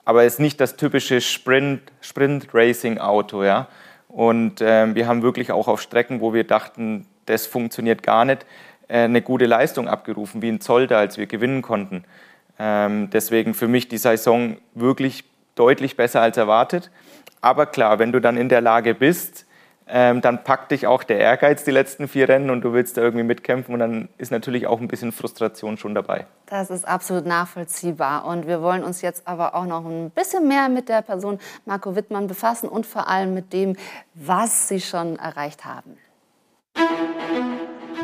Aber 0.06 0.24
es 0.24 0.34
ist 0.34 0.40
nicht 0.40 0.60
das 0.60 0.76
typische 0.76 1.22
Sprint-Racing-Auto. 1.22 3.44
ja? 3.44 3.68
Und 4.10 4.60
äh, 4.60 4.94
wir 4.94 5.08
haben 5.08 5.22
wirklich 5.22 5.52
auch 5.52 5.68
auf 5.68 5.82
Strecken, 5.82 6.20
wo 6.20 6.34
wir 6.34 6.44
dachten, 6.44 7.06
das 7.28 7.46
funktioniert 7.46 8.04
gar 8.04 8.26
nicht, 8.26 8.46
äh, 8.88 9.04
eine 9.04 9.22
gute 9.22 9.46
Leistung 9.46 9.88
abgerufen, 9.88 10.42
wie 10.42 10.50
in 10.50 10.60
Zolder, 10.60 10.98
als 10.98 11.18
wir 11.18 11.28
gewinnen 11.28 11.62
konnten. 11.62 12.04
Ähm, 12.58 13.10
deswegen 13.12 13.54
für 13.54 13.68
mich 13.68 13.88
die 13.88 14.00
Saison 14.00 14.58
wirklich 14.74 15.24
deutlich 15.56 15.96
besser 15.96 16.22
als 16.22 16.38
erwartet. 16.38 16.90
Aber 17.40 17.68
klar, 17.68 18.00
wenn 18.00 18.12
du 18.12 18.20
dann 18.20 18.36
in 18.36 18.50
der 18.50 18.62
Lage 18.62 18.96
bist, 18.96 19.46
ähm, 19.92 20.22
dann 20.22 20.44
packt 20.44 20.72
dich 20.72 20.88
auch 20.88 21.04
der 21.04 21.20
Ehrgeiz 21.20 21.64
die 21.64 21.72
letzten 21.72 22.08
vier 22.08 22.30
Rennen 22.30 22.50
und 22.50 22.62
du 22.62 22.74
willst 22.74 22.98
da 22.98 23.02
irgendwie 23.02 23.24
mitkämpfen 23.24 23.74
und 23.74 23.80
dann 23.80 24.10
ist 24.18 24.32
natürlich 24.32 24.68
auch 24.68 24.80
ein 24.80 24.88
bisschen 24.88 25.12
Frustration 25.12 25.78
schon 25.78 25.96
dabei. 25.96 26.28
Das 26.46 26.70
ist 26.70 26.88
absolut 26.88 27.26
nachvollziehbar 27.26 28.26
und 28.26 28.48
wir 28.48 28.62
wollen 28.62 28.84
uns 28.84 29.02
jetzt 29.02 29.28
aber 29.28 29.56
auch 29.56 29.66
noch 29.66 29.86
ein 29.86 30.12
bisschen 30.12 30.48
mehr 30.48 30.70
mit 30.70 30.90
der 30.90 31.02
Person 31.02 31.40
Marco 31.66 31.96
Wittmann 31.96 32.28
befassen 32.28 32.70
und 32.70 32.86
vor 32.86 33.08
allem 33.08 33.34
mit 33.34 33.52
dem, 33.52 33.76
was 34.14 34.68
sie 34.68 34.80
schon 34.80 35.18
erreicht 35.18 35.66
haben. 35.66 35.98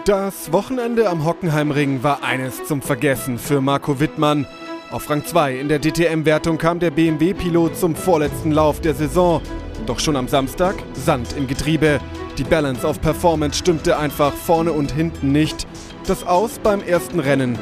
Das 0.05 0.51
Wochenende 0.51 1.09
am 1.09 1.25
Hockenheimring 1.25 2.03
war 2.03 2.23
eines 2.23 2.65
zum 2.65 2.81
Vergessen 2.81 3.37
für 3.37 3.61
Marco 3.61 3.99
Wittmann. 3.99 4.45
Auf 4.91 5.09
Rang 5.09 5.25
2 5.25 5.55
in 5.57 5.67
der 5.67 5.79
DTM-Wertung 5.79 6.57
kam 6.57 6.79
der 6.79 6.91
BMW-Pilot 6.91 7.75
zum 7.75 7.95
vorletzten 7.95 8.51
Lauf 8.51 8.81
der 8.81 8.93
Saison. 8.93 9.41
Doch 9.85 9.99
schon 9.99 10.15
am 10.15 10.27
Samstag 10.27 10.75
Sand 10.93 11.35
im 11.37 11.45
Getriebe. 11.45 11.99
Die 12.37 12.43
Balance 12.43 12.85
of 12.85 12.99
Performance 13.01 13.59
stimmte 13.59 13.97
einfach 13.97 14.33
vorne 14.33 14.71
und 14.71 14.91
hinten 14.91 15.31
nicht. 15.31 15.67
Das 16.07 16.25
Aus 16.25 16.57
beim 16.57 16.81
ersten 16.81 17.19
Rennen. 17.19 17.59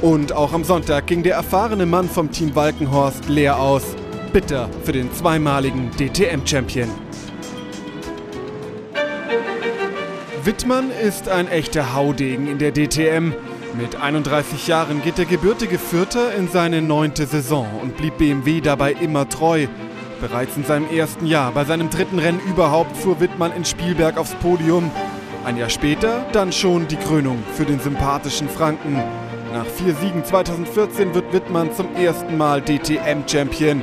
Und 0.00 0.32
auch 0.32 0.54
am 0.54 0.64
Sonntag 0.64 1.06
ging 1.06 1.22
der 1.22 1.34
erfahrene 1.34 1.84
Mann 1.84 2.08
vom 2.08 2.30
Team 2.30 2.54
Walkenhorst 2.54 3.28
leer 3.28 3.58
aus. 3.58 3.82
Bitter 4.32 4.70
für 4.84 4.92
den 4.92 5.12
zweimaligen 5.12 5.90
DTM-Champion. 5.98 6.88
Wittmann 10.44 10.90
ist 10.90 11.28
ein 11.28 11.48
echter 11.48 11.94
Haudegen 11.94 12.48
in 12.48 12.58
der 12.58 12.72
DTM. 12.72 13.34
Mit 13.78 14.00
31 14.00 14.66
Jahren 14.66 15.02
geht 15.02 15.18
der 15.18 15.26
gebürtige 15.26 15.78
Vierter 15.78 16.34
in 16.34 16.48
seine 16.48 16.80
neunte 16.80 17.26
Saison 17.26 17.66
und 17.82 17.96
blieb 17.98 18.16
BMW 18.16 18.62
dabei 18.62 18.92
immer 18.92 19.28
treu. 19.28 19.66
Bereits 20.20 20.56
in 20.56 20.64
seinem 20.64 20.90
ersten 20.90 21.26
Jahr, 21.26 21.52
bei 21.52 21.64
seinem 21.64 21.90
dritten 21.90 22.18
Rennen 22.18 22.40
überhaupt, 22.40 22.96
fuhr 22.96 23.20
Wittmann 23.20 23.52
in 23.52 23.64
Spielberg 23.64 24.18
aufs 24.18 24.34
Podium. 24.34 24.90
Ein 25.44 25.56
Jahr 25.56 25.70
später 25.70 26.26
dann 26.32 26.50
schon 26.50 26.88
die 26.88 26.96
Krönung 26.96 27.42
für 27.54 27.64
den 27.64 27.78
sympathischen 27.78 28.48
Franken. 28.48 29.00
Nach 29.52 29.64
vier 29.64 29.94
Siegen 29.94 30.24
2014 30.24 31.14
wird 31.14 31.32
Wittmann 31.32 31.72
zum 31.72 31.94
ersten 31.94 32.36
Mal 32.36 32.60
DTM-Champion. 32.60 33.80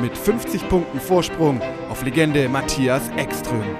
Mit 0.00 0.16
50 0.16 0.68
Punkten 0.70 0.98
Vorsprung 0.98 1.60
auf 1.90 2.02
Legende 2.02 2.48
Matthias 2.48 3.10
Ekström. 3.18 3.76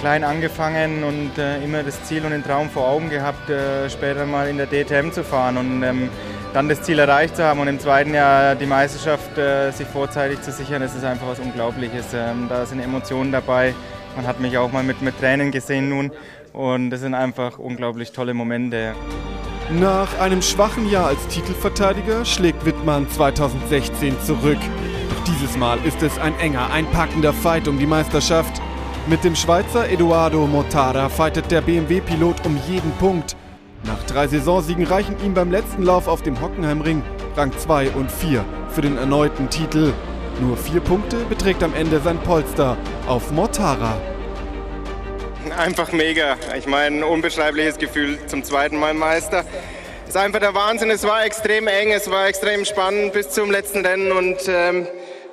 Klein 0.00 0.24
angefangen 0.24 1.04
und 1.04 1.38
äh, 1.38 1.62
immer 1.64 1.82
das 1.84 2.02
Ziel 2.04 2.24
und 2.24 2.32
den 2.32 2.42
Traum 2.42 2.68
vor 2.68 2.88
Augen 2.88 3.08
gehabt, 3.08 3.48
äh, 3.48 3.88
später 3.88 4.26
mal 4.26 4.48
in 4.48 4.58
der 4.58 4.66
DTM 4.66 5.12
zu 5.12 5.22
fahren. 5.22 5.56
Und 5.56 5.82
ähm, 5.82 6.10
dann 6.54 6.68
das 6.68 6.82
Ziel 6.82 7.00
erreicht 7.00 7.36
zu 7.36 7.44
haben 7.44 7.58
und 7.58 7.66
im 7.66 7.80
zweiten 7.80 8.14
Jahr 8.14 8.54
die 8.54 8.66
Meisterschaft 8.66 9.36
äh, 9.36 9.72
sich 9.72 9.88
vorzeitig 9.88 10.40
zu 10.40 10.52
sichern, 10.52 10.80
das 10.82 10.94
ist 10.94 11.04
einfach 11.04 11.26
was 11.26 11.40
Unglaubliches. 11.40 12.06
Ähm, 12.14 12.46
da 12.48 12.64
sind 12.64 12.78
Emotionen 12.78 13.32
dabei. 13.32 13.74
Man 14.14 14.26
hat 14.26 14.38
mich 14.38 14.56
auch 14.56 14.70
mal 14.70 14.84
mit, 14.84 15.02
mit 15.02 15.18
Tränen 15.18 15.50
gesehen 15.50 15.88
nun 15.88 16.12
und 16.52 16.90
das 16.90 17.00
sind 17.00 17.14
einfach 17.14 17.58
unglaublich 17.58 18.12
tolle 18.12 18.34
Momente. 18.34 18.94
Nach 19.80 20.20
einem 20.20 20.42
schwachen 20.42 20.88
Jahr 20.88 21.08
als 21.08 21.26
Titelverteidiger 21.26 22.24
schlägt 22.24 22.64
Wittmann 22.64 23.10
2016 23.10 24.20
zurück. 24.20 24.58
Doch 25.10 25.24
dieses 25.24 25.56
Mal 25.56 25.78
ist 25.84 26.02
es 26.02 26.18
ein 26.20 26.38
enger, 26.38 26.70
ein 26.70 26.86
packender 26.86 27.32
Fight 27.32 27.66
um 27.66 27.80
die 27.80 27.86
Meisterschaft. 27.86 28.62
Mit 29.08 29.24
dem 29.24 29.34
Schweizer 29.34 29.90
Eduardo 29.90 30.46
Mortara 30.46 31.08
fightet 31.08 31.50
der 31.50 31.62
BMW-Pilot 31.62 32.46
um 32.46 32.56
jeden 32.68 32.92
Punkt. 32.92 33.34
Nach 33.86 34.02
drei 34.06 34.26
Saisonsiegen 34.26 34.86
reichen 34.86 35.16
ihm 35.22 35.34
beim 35.34 35.50
letzten 35.50 35.82
Lauf 35.82 36.08
auf 36.08 36.22
dem 36.22 36.40
Hockenheimring 36.40 37.02
Rang 37.36 37.52
2 37.56 37.90
und 37.90 38.10
4 38.10 38.42
für 38.70 38.80
den 38.80 38.96
erneuten 38.96 39.50
Titel. 39.50 39.92
Nur 40.40 40.56
vier 40.56 40.80
Punkte 40.80 41.16
beträgt 41.28 41.62
am 41.62 41.74
Ende 41.74 42.00
sein 42.00 42.18
Polster 42.18 42.78
auf 43.06 43.30
Mortara. 43.30 44.00
Einfach 45.58 45.92
mega. 45.92 46.36
Ich 46.56 46.66
meine, 46.66 46.96
ein 46.96 47.04
unbeschreibliches 47.04 47.76
Gefühl 47.76 48.18
zum 48.26 48.42
zweiten 48.42 48.78
Mal 48.78 48.94
Meister. 48.94 49.44
Es 50.04 50.10
ist 50.10 50.16
einfach 50.16 50.40
der 50.40 50.54
Wahnsinn. 50.54 50.90
Es 50.90 51.04
war 51.04 51.24
extrem 51.24 51.66
eng, 51.66 51.92
es 51.92 52.10
war 52.10 52.26
extrem 52.26 52.64
spannend 52.64 53.12
bis 53.12 53.28
zum 53.30 53.50
letzten 53.50 53.84
Rennen 53.84 54.12
und 54.12 54.38
ähm, 54.48 54.86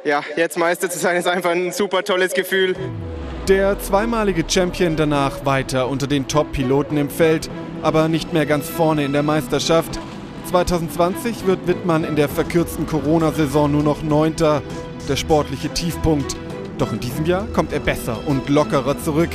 ja, 0.04 0.22
jetzt 0.36 0.58
Meister 0.58 0.89
zu 0.89 0.99
sein 0.99 1.16
ist 1.16 1.28
einfach 1.28 1.52
ein 1.52 1.72
super 1.72 2.04
tolles 2.04 2.34
Gefühl. 2.34 2.76
Der 3.47 3.80
zweimalige 3.80 4.43
Champion 4.47 4.95
danach 4.95 5.45
weiter 5.45 5.88
unter 5.88 6.08
den 6.08 6.28
Top-Piloten 6.28 6.97
im 6.97 7.10
Feld, 7.10 7.49
aber 7.82 8.08
nicht 8.08 8.34
mehr 8.34 8.46
ganz 8.46 8.70
vorne 8.70 9.06
in 9.06 9.14
der 9.14 9.24
Meisterschaft. 9.24 10.00
2020 10.50 11.46
wird 11.46 11.68
Wittmann 11.68 12.04
in 12.04 12.16
der 12.16 12.30
verkürzten 12.30 12.86
Corona-Saison 12.86 13.72
nur 13.72 13.84
noch 13.84 14.04
Neunter, 14.04 14.62
der 15.08 15.16
sportliche 15.16 15.70
Tiefpunkt. 15.70 16.36
Doch 16.78 16.92
in 16.94 17.00
diesem 17.00 17.26
Jahr 17.26 17.48
kommt 17.54 17.74
er 17.74 17.80
besser 17.80 18.18
und 18.26 18.50
lockerer 18.50 18.98
zurück. 19.00 19.30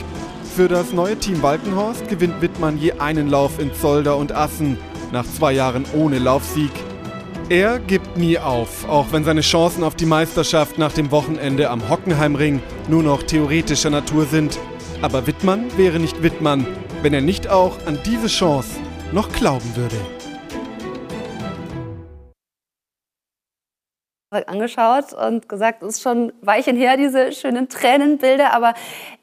Für 0.57 0.69
das 0.69 0.93
neue 0.93 1.19
Team 1.19 1.43
Walkenhorst 1.43 2.09
gewinnt 2.09 2.41
Wittmann 2.41 2.79
je 2.79 2.93
einen 2.93 3.29
Lauf 3.29 3.59
in 3.59 3.75
Zolder 3.75 4.17
und 4.17 4.33
Assen, 4.33 4.79
nach 5.13 5.25
zwei 5.25 5.53
Jahren 5.53 5.85
ohne 5.95 6.19
Laufsieg. 6.19 6.73
Er 7.49 7.79
gibt 7.79 8.17
nie 8.17 8.39
auf, 8.39 8.89
auch 8.89 9.07
wenn 9.13 9.23
seine 9.23 9.43
Chancen 9.43 9.85
auf 9.85 9.95
die 9.95 10.07
Meisterschaft 10.07 10.79
nach 10.79 10.93
dem 10.93 11.13
Wochenende 11.13 11.71
am 11.71 11.89
Hockenheimring 11.89 12.61
nur 12.89 13.05
noch 13.05 13.23
theoretischer 13.23 13.91
Natur 13.91 14.27
sind. 14.27 14.59
Aber 15.01 15.29
Wittmann 15.29 15.67
wäre 15.77 16.01
nicht 16.01 16.25
Wittmann, 16.25 16.67
wenn 17.03 17.15
er 17.15 17.21
nicht 17.21 17.49
auch 17.49 17.77
an 17.87 17.99
diese 18.05 18.27
Chance 18.27 18.79
noch 19.13 19.31
glauben 19.33 19.77
würde. 19.77 19.97
angeschaut 24.49 25.15
und 25.15 25.49
gesagt, 25.49 25.83
es 25.83 25.97
ist 25.97 26.03
schon 26.03 26.31
Weichen 26.43 26.77
her, 26.77 26.99
diese 26.99 27.33
schönen 27.33 27.71
Tränenbilder, 27.71 28.53
aber 28.53 28.75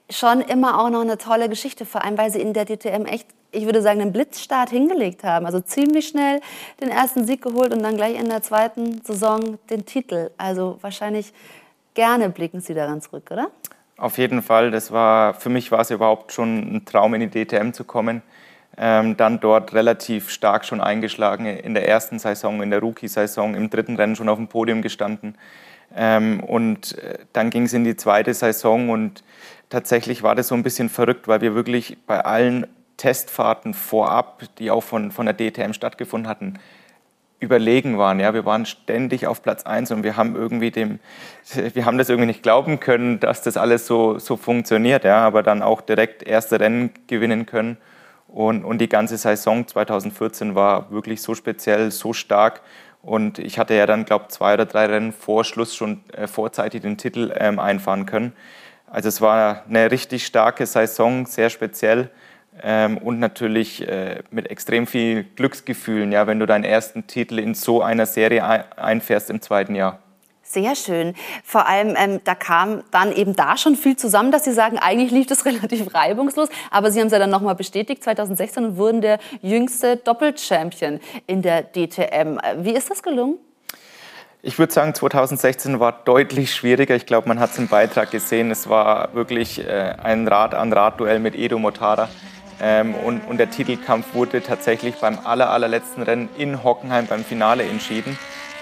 schon 0.09 0.41
immer 0.41 0.79
auch 0.79 0.89
noch 0.89 1.01
eine 1.01 1.17
tolle 1.17 1.49
Geschichte, 1.49 1.85
vor 1.85 2.03
allem 2.03 2.17
weil 2.17 2.31
sie 2.31 2.41
in 2.41 2.53
der 2.53 2.65
DTM 2.65 3.05
echt, 3.05 3.27
ich 3.51 3.65
würde 3.65 3.81
sagen, 3.81 4.01
einen 4.01 4.11
Blitzstart 4.11 4.69
hingelegt 4.69 5.23
haben. 5.23 5.45
Also 5.45 5.59
ziemlich 5.59 6.07
schnell 6.07 6.41
den 6.81 6.89
ersten 6.89 7.25
Sieg 7.25 7.41
geholt 7.41 7.73
und 7.73 7.83
dann 7.83 7.95
gleich 7.95 8.19
in 8.19 8.29
der 8.29 8.41
zweiten 8.41 9.01
Saison 9.03 9.59
den 9.69 9.85
Titel. 9.85 10.31
Also 10.37 10.77
wahrscheinlich 10.81 11.33
gerne 11.93 12.29
blicken 12.29 12.61
Sie 12.61 12.73
daran 12.73 13.01
zurück, 13.01 13.29
oder? 13.31 13.51
Auf 13.97 14.17
jeden 14.17 14.41
Fall. 14.41 14.71
Das 14.71 14.91
war, 14.91 15.33
für 15.33 15.49
mich 15.49 15.71
war 15.71 15.81
es 15.81 15.91
überhaupt 15.91 16.31
schon 16.31 16.75
ein 16.75 16.85
Traum, 16.85 17.13
in 17.13 17.29
die 17.29 17.45
DTM 17.45 17.71
zu 17.71 17.83
kommen. 17.83 18.21
Ähm, 18.75 19.15
dann 19.17 19.39
dort 19.39 19.73
relativ 19.73 20.31
stark 20.31 20.65
schon 20.65 20.81
eingeschlagen 20.81 21.45
in 21.45 21.75
der 21.75 21.87
ersten 21.87 22.17
Saison, 22.17 22.63
in 22.63 22.71
der 22.71 22.79
Rookie-Saison, 22.79 23.53
im 23.53 23.69
dritten 23.69 23.95
Rennen 23.95 24.15
schon 24.15 24.29
auf 24.29 24.37
dem 24.37 24.47
Podium 24.47 24.81
gestanden. 24.81 25.37
Ähm, 25.95 26.39
und 26.39 26.97
äh, 26.97 27.19
dann 27.33 27.51
ging 27.51 27.63
es 27.63 27.73
in 27.73 27.83
die 27.83 27.95
zweite 27.95 28.33
Saison 28.33 28.89
und 28.89 29.23
tatsächlich 29.69 30.23
war 30.23 30.33
das 30.33 30.47
so 30.47 30.55
ein 30.55 30.63
bisschen 30.63 30.89
verrückt, 30.89 31.27
weil 31.27 31.41
wir 31.41 31.53
wirklich 31.53 31.97
bei 32.07 32.25
allen 32.25 32.65
Testfahrten 32.97 33.75
vorab, 33.75 34.41
die 34.57 34.71
auch 34.71 34.83
von, 34.83 35.11
von 35.11 35.27
der 35.27 35.35
DTM 35.35 35.73
stattgefunden 35.73 36.27
hatten, 36.27 36.59
überlegen 37.43 37.97
waren. 37.97 38.19
Ja, 38.19 38.33
wir 38.33 38.45
waren 38.45 38.65
ständig 38.65 39.27
auf 39.27 39.43
Platz 39.43 39.63
1 39.63 39.91
und 39.91 40.03
wir 40.03 40.17
haben 40.17 40.35
irgendwie 40.35 40.71
dem, 40.71 40.99
wir 41.73 41.85
haben 41.85 41.97
das 41.97 42.09
irgendwie 42.09 42.27
nicht 42.27 42.41
glauben 42.41 42.79
können, 42.79 43.19
dass 43.19 43.41
das 43.43 43.57
alles 43.57 43.85
so, 43.85 44.17
so 44.17 44.37
funktioniert. 44.37 45.03
Ja, 45.03 45.17
aber 45.17 45.43
dann 45.43 45.61
auch 45.61 45.81
direkt 45.81 46.23
erste 46.23 46.59
Rennen 46.59 46.91
gewinnen 47.07 47.45
können. 47.45 47.77
Und, 48.27 48.65
und 48.65 48.79
die 48.79 48.89
ganze 48.89 49.17
Saison 49.17 49.67
2014 49.67 50.55
war 50.55 50.89
wirklich 50.91 51.21
so 51.21 51.35
speziell, 51.35 51.91
so 51.91 52.13
stark. 52.13 52.61
Und 53.03 53.37
ich 53.37 53.59
hatte 53.59 53.75
ja 53.75 53.85
dann, 53.85 54.05
glaube 54.05 54.25
ich, 54.27 54.35
zwei 54.35 54.55
oder 54.55 54.65
drei 54.65 54.87
Rennen 54.87 55.11
vor 55.11 55.43
Schluss 55.43 55.75
schon 55.75 56.01
äh, 56.13 56.25
vorzeitig 56.25 56.81
den 56.81 56.97
Titel 56.97 57.33
ähm, 57.37 57.59
einfahren 57.59 58.05
können. 58.05 58.33
Also 58.87 59.09
es 59.09 59.21
war 59.21 59.63
eine 59.67 59.91
richtig 59.91 60.25
starke 60.25 60.65
Saison, 60.65 61.25
sehr 61.25 61.49
speziell 61.49 62.09
ähm, 62.61 62.97
und 62.97 63.19
natürlich 63.19 63.87
äh, 63.87 64.21
mit 64.31 64.49
extrem 64.49 64.87
viel 64.87 65.23
Glücksgefühlen, 65.35 66.11
ja, 66.11 66.27
wenn 66.27 66.39
du 66.39 66.45
deinen 66.45 66.63
ersten 66.63 67.07
Titel 67.07 67.39
in 67.39 67.55
so 67.55 67.81
einer 67.81 68.05
Serie 68.05 68.43
einfährst 68.77 69.29
im 69.29 69.41
zweiten 69.41 69.75
Jahr. 69.75 69.99
Sehr 70.53 70.75
schön. 70.75 71.15
Vor 71.43 71.67
allem, 71.67 71.95
ähm, 71.97 72.19
da 72.25 72.35
kam 72.35 72.83
dann 72.91 73.11
eben 73.11 73.35
da 73.35 73.57
schon 73.57 73.75
viel 73.75 73.95
zusammen, 73.95 74.31
dass 74.31 74.43
Sie 74.43 74.51
sagen, 74.51 74.77
eigentlich 74.77 75.09
lief 75.09 75.25
das 75.25 75.45
relativ 75.47 75.95
reibungslos. 75.95 76.49
Aber 76.69 76.91
Sie 76.91 76.99
haben 76.99 77.07
es 77.07 77.13
ja 77.13 77.19
dann 77.19 77.31
nochmal 77.31 77.55
bestätigt, 77.55 78.03
2016 78.03 78.65
und 78.65 78.77
wurden 78.77 79.01
der 79.01 79.19
jüngste 79.41 79.97
Doppelchampion 79.97 80.99
in 81.25 81.41
der 81.41 81.63
DTM. 81.63 82.37
Wie 82.57 82.73
ist 82.73 82.91
das 82.91 83.01
gelungen? 83.01 83.39
Ich 84.43 84.59
würde 84.59 84.73
sagen, 84.73 84.93
2016 84.93 85.79
war 85.79 86.03
deutlich 86.03 86.53
schwieriger. 86.53 86.95
Ich 86.95 87.05
glaube, 87.05 87.29
man 87.29 87.39
hat 87.39 87.51
es 87.51 87.57
im 87.57 87.69
Beitrag 87.69 88.11
gesehen. 88.11 88.51
Es 88.51 88.67
war 88.67 89.15
wirklich 89.15 89.65
äh, 89.65 89.95
ein 90.03 90.27
Rad-an-Rad-Duell 90.27 91.19
mit 91.19 91.33
Edo 91.33 91.57
Motara. 91.57 92.09
Ähm, 92.61 92.93
und, 92.95 93.21
und, 93.27 93.37
der 93.37 93.49
Titelkampf 93.49 94.13
wurde 94.13 94.41
tatsächlich 94.41 94.95
beim 94.95 95.19
aller, 95.23 95.49
allerletzten 95.49 96.03
Rennen 96.03 96.29
in 96.37 96.63
Hockenheim 96.63 97.07
beim 97.07 97.23
Finale 97.23 97.63
entschieden. 97.63 98.17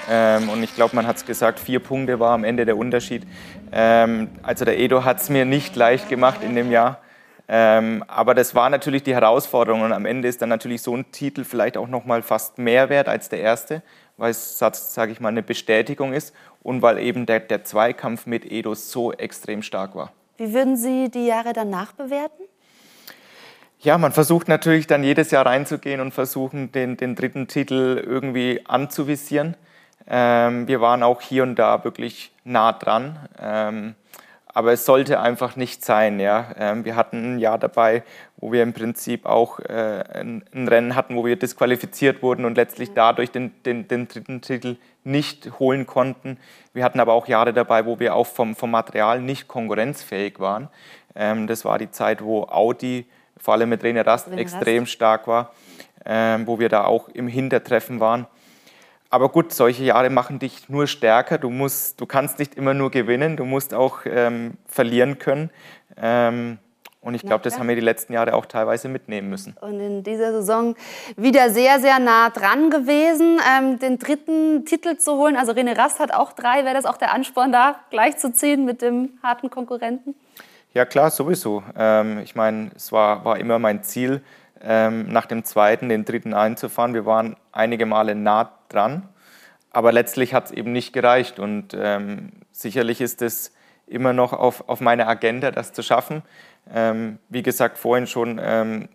Ähm, 0.09 0.49
und 0.49 0.63
ich 0.63 0.75
glaube, 0.75 0.95
man 0.95 1.05
hat 1.05 1.17
es 1.17 1.25
gesagt, 1.25 1.59
vier 1.59 1.79
Punkte 1.79 2.19
war 2.19 2.33
am 2.33 2.43
Ende 2.43 2.65
der 2.65 2.77
Unterschied. 2.77 3.23
Ähm, 3.71 4.29
also 4.43 4.65
der 4.65 4.79
Edo 4.79 5.03
hat 5.03 5.21
es 5.21 5.29
mir 5.29 5.45
nicht 5.45 5.75
leicht 5.75 6.09
gemacht 6.09 6.41
in 6.43 6.55
dem 6.55 6.71
Jahr. 6.71 6.99
Ähm, 7.47 8.03
aber 8.07 8.33
das 8.33 8.55
war 8.55 8.69
natürlich 8.69 9.03
die 9.03 9.13
Herausforderung 9.13 9.81
und 9.81 9.91
am 9.91 10.05
Ende 10.05 10.29
ist 10.29 10.41
dann 10.41 10.47
natürlich 10.47 10.81
so 10.81 10.95
ein 10.95 11.11
Titel 11.11 11.43
vielleicht 11.43 11.75
auch 11.75 11.89
noch 11.89 12.05
mal 12.05 12.21
fast 12.21 12.57
mehr 12.57 12.89
wert 12.89 13.09
als 13.09 13.27
der 13.27 13.41
erste, 13.41 13.83
weil 14.15 14.31
es, 14.31 14.57
sage 14.57 15.11
ich 15.11 15.19
mal, 15.19 15.29
eine 15.29 15.43
Bestätigung 15.43 16.13
ist 16.13 16.33
und 16.63 16.81
weil 16.81 16.97
eben 16.99 17.25
der, 17.25 17.41
der 17.41 17.65
Zweikampf 17.65 18.25
mit 18.25 18.49
Edo 18.49 18.73
so 18.73 19.11
extrem 19.11 19.63
stark 19.63 19.95
war. 19.95 20.13
Wie 20.37 20.53
würden 20.53 20.77
Sie 20.77 21.09
die 21.09 21.25
Jahre 21.25 21.51
danach 21.51 21.91
bewerten? 21.91 22.43
Ja, 23.84 23.97
man 23.97 24.11
versucht 24.11 24.47
natürlich 24.47 24.86
dann 24.86 25.03
jedes 25.03 25.32
Jahr 25.32 25.47
reinzugehen 25.47 26.01
und 26.01 26.13
versuchen, 26.13 26.71
den, 26.71 26.97
den 26.97 27.15
dritten 27.15 27.47
Titel 27.47 27.99
irgendwie 28.05 28.61
anzuvisieren. 28.67 29.57
Ähm, 30.07 30.67
wir 30.67 30.82
waren 30.82 31.01
auch 31.01 31.19
hier 31.19 31.41
und 31.41 31.55
da 31.55 31.84
wirklich 31.84 32.32
nah 32.43 32.73
dran. 32.73 33.17
Ähm, 33.39 33.95
aber 34.45 34.73
es 34.73 34.86
sollte 34.86 35.19
einfach 35.19 35.55
nicht 35.55 35.84
sein. 35.84 36.19
Ja? 36.19 36.53
Ähm, 36.59 36.86
wir 36.86 36.95
hatten 36.95 37.38
ein 37.38 37.39
Jahr 37.39 37.57
dabei, 37.57 38.03
wo 38.38 38.51
wir 38.51 38.61
im 38.61 38.73
Prinzip 38.73 39.25
auch 39.25 39.59
äh, 39.59 40.03
ein, 40.13 40.43
ein, 40.53 40.67
Rennen 40.67 40.95
hatten, 40.95 41.15
wo 41.15 41.25
wir 41.25 41.36
disqualifiziert 41.36 42.21
wurden 42.21 42.45
und 42.45 42.57
letztlich 42.57 42.93
dadurch 42.93 43.32
den, 43.32 43.51
den, 43.63 43.88
den, 43.88 44.07
dritten 44.07 44.41
Titel 44.41 44.77
nicht 45.03 45.59
holen 45.59 45.88
konnten. 45.88 46.38
Wir 46.73 46.84
hatten 46.84 46.99
aber 46.99 47.13
auch 47.13 47.27
Jahre 47.27 47.51
dabei, 47.51 47.88
wo 47.88 47.99
wir 47.99 48.13
auch 48.13 48.27
vom, 48.27 48.55
vom 48.55 48.69
Material 48.69 49.21
nicht 49.21 49.47
konkurrenzfähig 49.47 50.39
waren. 50.39 50.69
Ähm, 51.15 51.47
das 51.47 51.65
war 51.65 51.79
die 51.79 51.89
Zeit, 51.89 52.23
wo 52.23 52.43
Audi, 52.43 53.07
vor 53.41 53.53
allem 53.53 53.69
mit 53.69 53.83
René 53.83 54.05
Rast, 54.05 54.27
extrem 54.31 54.83
Rast. 54.83 54.91
stark 54.91 55.27
war, 55.27 55.53
ähm, 56.05 56.47
wo 56.47 56.59
wir 56.59 56.69
da 56.69 56.85
auch 56.85 57.09
im 57.09 57.27
Hintertreffen 57.27 57.99
waren. 57.99 58.27
Aber 59.09 59.27
gut, 59.27 59.53
solche 59.53 59.83
Jahre 59.83 60.09
machen 60.09 60.39
dich 60.39 60.69
nur 60.69 60.87
stärker. 60.87 61.37
Du, 61.37 61.49
musst, 61.49 61.99
du 61.99 62.05
kannst 62.05 62.39
nicht 62.39 62.55
immer 62.55 62.73
nur 62.73 62.91
gewinnen, 62.91 63.35
du 63.35 63.43
musst 63.43 63.73
auch 63.73 63.99
ähm, 64.05 64.53
verlieren 64.65 65.19
können. 65.19 65.49
Ähm, 65.97 66.59
und 67.01 67.15
ich 67.15 67.23
glaube, 67.23 67.43
das 67.43 67.57
haben 67.57 67.67
wir 67.67 67.73
die 67.73 67.81
letzten 67.81 68.13
Jahre 68.13 68.35
auch 68.35 68.45
teilweise 68.45 68.87
mitnehmen 68.87 69.27
müssen. 69.29 69.57
Und 69.59 69.79
in 69.79 70.03
dieser 70.03 70.31
Saison 70.31 70.75
wieder 71.17 71.49
sehr, 71.49 71.79
sehr 71.79 71.97
nah 71.97 72.29
dran 72.29 72.69
gewesen, 72.69 73.39
ähm, 73.57 73.79
den 73.79 73.97
dritten 73.97 74.65
Titel 74.65 74.95
zu 74.97 75.17
holen. 75.17 75.35
Also 75.35 75.51
René 75.51 75.75
Rast 75.75 75.99
hat 75.99 76.13
auch 76.13 76.31
drei. 76.31 76.63
Wäre 76.63 76.75
das 76.75 76.85
auch 76.85 76.97
der 76.97 77.11
Ansporn 77.11 77.51
da, 77.51 77.79
gleich 77.89 78.17
zu 78.17 78.31
ziehen 78.31 78.65
mit 78.65 78.83
dem 78.83 79.17
harten 79.23 79.49
Konkurrenten? 79.49 80.13
Ja, 80.74 80.86
klar, 80.86 81.11
sowieso. 81.11 81.63
Ähm, 81.76 82.19
ich 82.19 82.34
meine, 82.36 82.72
es 82.76 82.93
war, 82.93 83.26
war 83.26 83.38
immer 83.38 83.59
mein 83.59 83.84
Ziel, 83.84 84.22
ähm, 84.61 85.11
nach 85.11 85.26
dem 85.26 85.43
zweiten 85.43 85.89
den 85.89 86.05
dritten 86.05 86.34
einzufahren. 86.34 86.93
Wir 86.93 87.05
waren 87.05 87.36
einige 87.51 87.86
Male 87.86 88.15
nah 88.15 88.51
dran, 88.69 89.09
aber 89.72 89.91
letztlich 89.91 90.34
hat 90.34 90.45
es 90.45 90.51
eben 90.51 90.72
nicht 90.72 90.93
gereicht 90.93 91.39
und 91.39 91.76
ähm, 91.78 92.32
sicherlich 92.53 93.01
ist 93.01 93.22
es 93.22 93.53
immer 93.86 94.13
noch 94.13 94.32
auf, 94.32 94.69
auf 94.69 94.80
meiner 94.80 95.09
Agenda, 95.09 95.51
das 95.51 95.74
zu 95.74 95.84
schaffen. 95.84 96.22
Ähm, 96.74 97.19
wie 97.28 97.43
gesagt, 97.43 97.78
vorhin 97.78 98.07
schon, 98.07 98.39
ähm, 98.41 98.88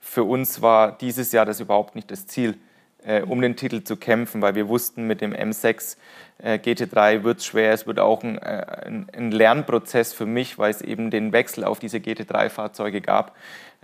für 0.00 0.24
uns 0.24 0.62
war 0.62 0.96
dieses 0.96 1.30
Jahr 1.32 1.44
das 1.44 1.60
überhaupt 1.60 1.94
nicht 1.94 2.10
das 2.10 2.26
Ziel, 2.26 2.58
äh, 3.04 3.22
um 3.22 3.40
den 3.40 3.56
Titel 3.56 3.82
zu 3.82 3.96
kämpfen, 3.96 4.42
weil 4.42 4.54
wir 4.54 4.68
wussten, 4.68 5.06
mit 5.06 5.20
dem 5.20 5.32
M6 5.32 5.96
äh, 6.38 6.54
GT3 6.54 7.22
wird 7.22 7.38
es 7.38 7.46
schwer. 7.46 7.72
Es 7.72 7.86
wird 7.86 7.98
auch 7.98 8.22
ein, 8.22 8.38
äh, 8.38 8.64
ein, 8.86 9.06
ein, 9.12 9.30
Lernprozess 9.30 10.12
für 10.12 10.26
mich, 10.26 10.58
weil 10.58 10.70
es 10.70 10.82
eben 10.82 11.10
den 11.10 11.32
Wechsel 11.32 11.64
auf 11.64 11.78
diese 11.78 11.98
GT3-Fahrzeuge 11.98 13.00
gab. 13.00 13.36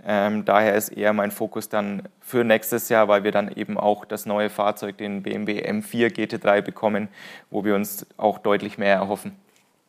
Ähm, 0.05 0.45
daher 0.45 0.75
ist 0.75 0.89
eher 0.89 1.13
mein 1.13 1.31
Fokus 1.31 1.67
dann 1.69 2.03
für 2.21 2.43
nächstes 2.43 2.87
Jahr, 2.89 3.07
weil 3.07 3.23
wir 3.23 3.31
dann 3.31 3.51
eben 3.51 3.77
auch 3.77 4.05
das 4.05 4.25
neue 4.25 4.49
Fahrzeug, 4.49 4.97
den 4.97 5.23
BMW 5.23 5.61
M4 5.61 6.07
GT3 6.07 6.61
bekommen, 6.61 7.09
wo 7.49 7.65
wir 7.65 7.75
uns 7.75 8.05
auch 8.17 8.39
deutlich 8.39 8.77
mehr 8.77 8.95
erhoffen. 8.95 9.35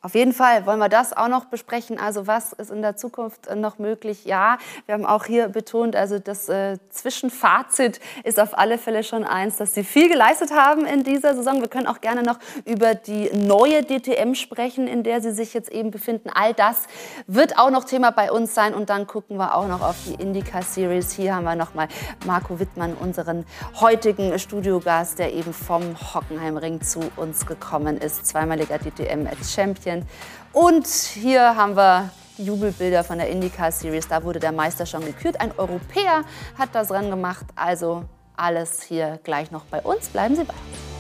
Auf 0.03 0.15
jeden 0.15 0.33
Fall 0.33 0.65
wollen 0.65 0.79
wir 0.79 0.89
das 0.89 1.15
auch 1.15 1.29
noch 1.29 1.45
besprechen. 1.45 1.99
Also 1.99 2.27
was 2.27 2.55
ist 2.55 2.71
in 2.71 2.81
der 2.81 2.97
Zukunft 2.97 3.49
äh, 3.49 3.55
noch 3.55 3.79
möglich? 3.79 4.25
Ja, 4.25 4.57
wir 4.87 4.95
haben 4.95 5.05
auch 5.05 5.27
hier 5.27 5.49
betont, 5.49 5.95
also 5.95 6.19
das 6.19 6.49
äh, 6.49 6.79
Zwischenfazit 6.89 8.01
ist 8.25 8.41
auf 8.41 8.57
alle 8.57 8.79
Fälle 8.79 9.05
schon 9.05 9.25
eins, 9.25 9.59
dass 9.59 9.75
Sie 9.75 9.85
viel 9.85 10.09
geleistet 10.09 10.53
haben 10.53 10.87
in 10.87 11.05
dieser 11.05 11.35
Saison. 11.35 11.61
Wir 11.61 11.69
können 11.69 11.87
auch 11.87 12.01
gerne 12.01 12.23
noch 12.23 12.39
über 12.65 12.95
die 12.95 13.29
neue 13.35 13.85
DTM 13.85 14.35
sprechen, 14.35 14.87
in 14.87 15.03
der 15.03 15.21
Sie 15.21 15.33
sich 15.33 15.53
jetzt 15.53 15.71
eben 15.71 15.91
befinden. 15.91 16.31
All 16.33 16.55
das 16.55 16.87
wird 17.27 17.59
auch 17.59 17.71
noch 17.71 17.85
Thema 17.85 18.11
bei 18.11 18.33
uns 18.33 18.55
sein. 18.55 18.73
Und 18.73 18.89
dann 18.89 19.07
gucken 19.07 19.37
wir 19.37 19.55
auch 19.55 19.69
noch 19.69 19.83
auf 19.83 19.97
die 20.07 20.15
Indica 20.15 20.63
Series. 20.63 21.13
Hier 21.13 21.35
haben 21.35 21.45
wir 21.45 21.57
noch 21.57 21.75
mal 21.75 21.89
Marco 22.25 22.59
Wittmann, 22.59 22.95
unseren 22.95 23.45
heutigen 23.79 24.39
Studiogast, 24.39 25.19
der 25.19 25.35
eben 25.35 25.53
vom 25.53 25.83
Hockenheimring 26.15 26.81
zu 26.81 27.01
uns 27.17 27.45
gekommen 27.45 27.99
ist. 27.99 28.25
Zweimaliger 28.25 28.79
DTM-Champion 28.79 29.90
Mädchen. 29.91 30.07
Und 30.53 30.87
hier 30.87 31.57
haben 31.57 31.77
wir 31.77 32.11
Jubelbilder 32.39 33.05
von 33.05 33.19
der 33.19 33.29
IndyCar 33.29 33.71
Series. 33.71 34.09
Da 34.09 34.23
wurde 34.25 34.41
der 34.41 34.53
Meister 34.53 34.87
schon 34.87 35.05
gekürt. 35.05 35.41
Ein 35.41 35.53
Europäer 35.57 36.25
hat 36.59 36.71
das 36.73 36.91
Rennen 36.91 37.11
gemacht. 37.11 37.47
Also 37.55 38.05
alles 38.37 38.83
hier 38.83 39.21
gleich 39.23 39.51
noch 39.51 39.65
bei 39.67 39.81
uns. 39.83 40.09
Bleiben 40.09 40.35
Sie 40.37 40.45
bei 40.45 40.55
uns. 40.55 40.91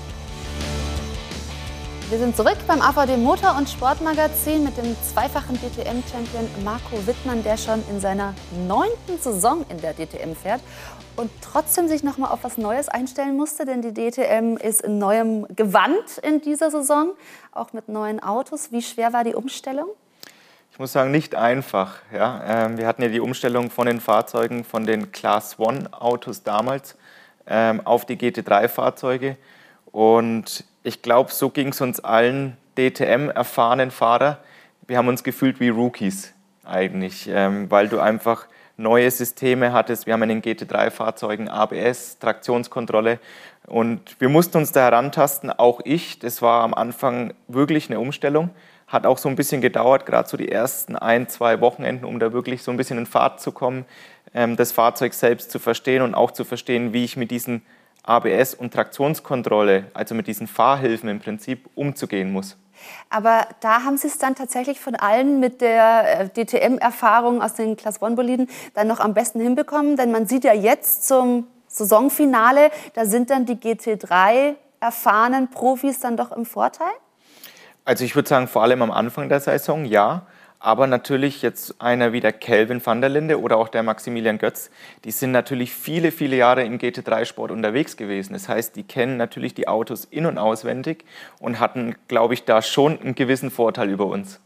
Wir 2.11 2.19
sind 2.19 2.37
zurück 2.37 2.57
beim 2.67 2.83
AVD 2.83 3.17
Motor- 3.17 3.57
und 3.57 3.69
Sportmagazin 3.71 4.65
mit 4.65 4.77
dem 4.77 4.97
zweifachen 5.01 5.55
DTM-Champion 5.55 6.65
Marco 6.65 7.07
Wittmann, 7.07 7.45
der 7.45 7.57
schon 7.57 7.85
in 7.89 8.01
seiner 8.01 8.35
neunten 8.67 9.21
Saison 9.21 9.65
in 9.69 9.81
der 9.81 9.95
DTM 9.95 10.35
fährt 10.35 10.61
und 11.17 11.31
trotzdem 11.43 11.89
sich 11.89 12.03
noch 12.03 12.19
mal 12.19 12.29
auf 12.29 12.45
was 12.45 12.59
Neues 12.59 12.89
einstellen 12.89 13.37
musste, 13.37 13.65
denn 13.65 13.83
die 13.83 13.93
DTM 13.93 14.57
ist 14.57 14.83
in 14.83 14.99
neuem 14.99 15.47
Gewand 15.55 16.19
in 16.23 16.41
dieser 16.41 16.71
Saison, 16.71 17.13
auch 17.53 17.73
mit 17.73 17.89
neuen 17.89 18.23
Autos. 18.23 18.73
Wie 18.73 18.83
schwer 18.83 19.13
war 19.13 19.25
die 19.25 19.35
Umstellung? 19.35 19.89
Ich 20.73 20.79
muss 20.79 20.93
sagen, 20.93 21.11
nicht 21.11 21.35
einfach. 21.35 21.97
Ja. 22.13 22.43
Ähm, 22.47 22.79
wir 22.79 22.87
hatten 22.87 23.03
ja 23.03 23.09
die 23.09 23.21
Umstellung 23.21 23.71
von 23.71 23.87
den 23.87 24.01
Fahrzeugen, 24.01 24.65
von 24.65 24.87
den 24.87 25.13
Class 25.13 25.59
One 25.59 25.89
Autos 25.93 26.43
damals 26.43 26.97
ähm, 27.47 27.85
auf 27.85 28.07
die 28.07 28.17
GT3-Fahrzeuge. 28.17 29.37
Und 29.93 30.65
ich 30.83 31.03
glaube, 31.03 31.33
so 31.33 31.51
ging 31.51 31.69
es 31.69 31.81
uns 31.81 32.01
allen 32.01 32.57
DTM-erfahrenen 32.79 33.91
Fahrer. 33.91 34.39
Wir 34.87 34.97
haben 34.97 35.09
uns 35.09 35.23
gefühlt 35.25 35.61
wie 35.61 35.69
Rookies 35.69 36.33
eigentlich, 36.65 37.29
ähm, 37.29 37.71
weil 37.71 37.89
du 37.89 37.99
einfach 37.99 38.47
neue 38.81 39.11
Systeme 39.11 39.73
hattest. 39.73 40.07
Wir 40.07 40.15
haben 40.15 40.23
in 40.23 40.41
den 40.41 40.43
GT3-Fahrzeugen 40.43 41.49
ABS, 41.49 42.19
Traktionskontrolle 42.19 43.19
und 43.67 44.21
wir 44.21 44.29
mussten 44.29 44.57
uns 44.57 44.73
da 44.73 44.81
herantasten, 44.81 45.51
auch 45.51 45.81
ich. 45.85 46.19
Das 46.19 46.43
war 46.43 46.65
am 46.65 46.75
Anfang 46.75 47.35
wirklich 47.47 47.89
eine 47.91 48.01
Umstellung. 48.01 48.51
Hat 48.89 49.07
auch 49.07 49.19
so 49.19 49.29
ein 49.29 49.37
bisschen 49.37 49.61
gedauert, 49.61 50.07
gerade 50.07 50.29
so 50.29 50.37
die 50.37 50.51
ersten 50.51 50.97
ein, 50.97 51.29
zwei 51.29 51.61
Wochenenden, 51.61 52.05
um 52.05 52.19
da 52.19 52.33
wirklich 52.33 52.63
so 52.63 52.71
ein 52.73 52.77
bisschen 52.77 52.99
in 52.99 53.07
Fahrt 53.07 53.41
zu 53.41 53.53
kommen, 53.53 53.85
ähm, 54.35 54.57
das 54.57 54.73
Fahrzeug 54.73 55.15
selbst 55.15 55.51
zu 55.51 55.59
verstehen 55.59 56.03
und 56.03 56.15
auch 56.15 56.33
zu 56.33 56.45
verstehen, 56.45 56.93
wie 56.93 57.05
ich 57.05 57.17
mit 57.17 57.31
diesen 57.31 57.63
ABS 58.03 58.55
und 58.55 58.73
Traktionskontrolle, 58.73 59.85
also 59.95 60.15
mit 60.15 60.27
diesen 60.27 60.47
Fahrhilfen 60.47 61.09
im 61.09 61.21
Prinzip, 61.21 61.69
umzugehen 61.75 62.33
muss. 62.33 62.57
Aber 63.09 63.47
da 63.61 63.85
haben 63.85 63.97
Sie 63.97 64.09
es 64.09 64.19
dann 64.19 64.35
tatsächlich 64.35 64.81
von 64.81 64.95
allen 64.95 65.41
mit 65.41 65.61
der 65.61 66.21
äh, 66.21 66.29
DTM-Erfahrung 66.29 67.43
aus 67.43 67.55
den 67.55 67.77
Class 67.77 68.01
One-Boliden 68.01 68.49
dann 68.75 68.87
noch 68.87 69.01
am 69.01 69.15
besten 69.15 69.41
hinbekommen. 69.41 69.97
Denn 69.97 70.11
man 70.13 70.27
sieht 70.27 70.45
ja 70.45 70.53
jetzt 70.53 71.07
zum 71.07 71.47
Saisonfinale, 71.69 72.71
da 72.95 73.05
sind 73.05 73.31
dann 73.31 73.47
die 73.47 73.55
GT3 73.55 74.57
erfahrenen 74.81 75.51
Profis 75.51 76.01
dann 76.01 76.17
doch 76.17 76.33
im 76.33 76.45
Vorteil? 76.45 76.91
Also 77.85 78.05
ich 78.05 78.15
würde 78.15 78.29
sagen, 78.29 78.49
vor 78.49 78.63
allem 78.63 78.83
am 78.83 78.91
Anfang 78.91 79.29
der 79.29 79.41
Saison 79.41 79.85
ja. 79.85 80.27
Aber 80.63 80.87
natürlich 80.87 81.41
jetzt 81.41 81.81
einer 81.81 82.13
wie 82.13 82.21
der 82.21 82.35
Kelvin 82.35 82.85
van 82.85 83.01
der 83.01 83.09
Linde 83.09 83.41
oder 83.41 83.57
auch 83.57 83.69
der 83.69 83.83
Maximilian 83.83 84.37
Götz, 84.37 84.71
die 85.05 85.11
sind 85.11 85.33
natürlich 85.33 85.73
viele, 85.73 86.13
viele 86.13 86.37
Jahre 86.37 86.65
im 86.65 86.77
GT3-Sport 86.77 87.51
unterwegs 87.51 87.97
gewesen. 87.97 88.35
Das 88.35 88.47
heißt, 88.47 88.77
die 88.77 88.83
kennen 88.83 89.17
natürlich 89.17 89.55
die 89.55 89.69
Autos 89.69 90.05
in- 90.05 90.27
und 90.27 90.37
auswendig 90.37 91.07
und 91.39 91.61
hatten, 91.61 91.97
glaube 92.09 92.35
ich, 92.35 92.45
da 92.45 92.61
schon 92.61 93.01
einen 93.01 93.15
gewissen 93.15 93.51
Vorteil 93.51 93.89
über 93.89 94.05
uns. 94.05 94.39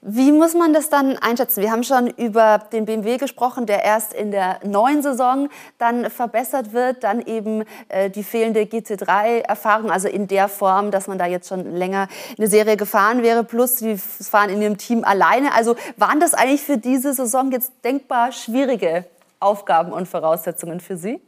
Wie 0.00 0.30
muss 0.30 0.54
man 0.54 0.72
das 0.72 0.90
dann 0.90 1.18
einschätzen? 1.18 1.60
Wir 1.60 1.72
haben 1.72 1.82
schon 1.82 2.06
über 2.06 2.60
den 2.72 2.84
BMW 2.84 3.16
gesprochen, 3.16 3.66
der 3.66 3.82
erst 3.82 4.12
in 4.12 4.30
der 4.30 4.60
neuen 4.64 5.02
Saison 5.02 5.48
dann 5.78 6.08
verbessert 6.08 6.72
wird, 6.72 7.02
dann 7.02 7.20
eben 7.20 7.64
äh, 7.88 8.08
die 8.08 8.22
fehlende 8.22 8.60
GT3-Erfahrung, 8.60 9.90
also 9.90 10.06
in 10.06 10.28
der 10.28 10.46
Form, 10.46 10.92
dass 10.92 11.08
man 11.08 11.18
da 11.18 11.26
jetzt 11.26 11.48
schon 11.48 11.74
länger 11.74 12.06
eine 12.38 12.46
Serie 12.46 12.76
gefahren 12.76 13.24
wäre, 13.24 13.42
plus 13.42 13.74
die 13.74 13.98
fahren 13.98 14.50
in 14.50 14.62
ihrem 14.62 14.78
Team 14.78 15.02
alleine. 15.02 15.52
Also 15.52 15.74
waren 15.96 16.20
das 16.20 16.32
eigentlich 16.32 16.62
für 16.62 16.78
diese 16.78 17.12
Saison 17.12 17.50
jetzt 17.50 17.72
denkbar 17.82 18.30
schwierige 18.30 19.04
Aufgaben 19.40 19.92
und 19.92 20.06
Voraussetzungen 20.06 20.78
für 20.78 20.96
Sie? 20.96 21.20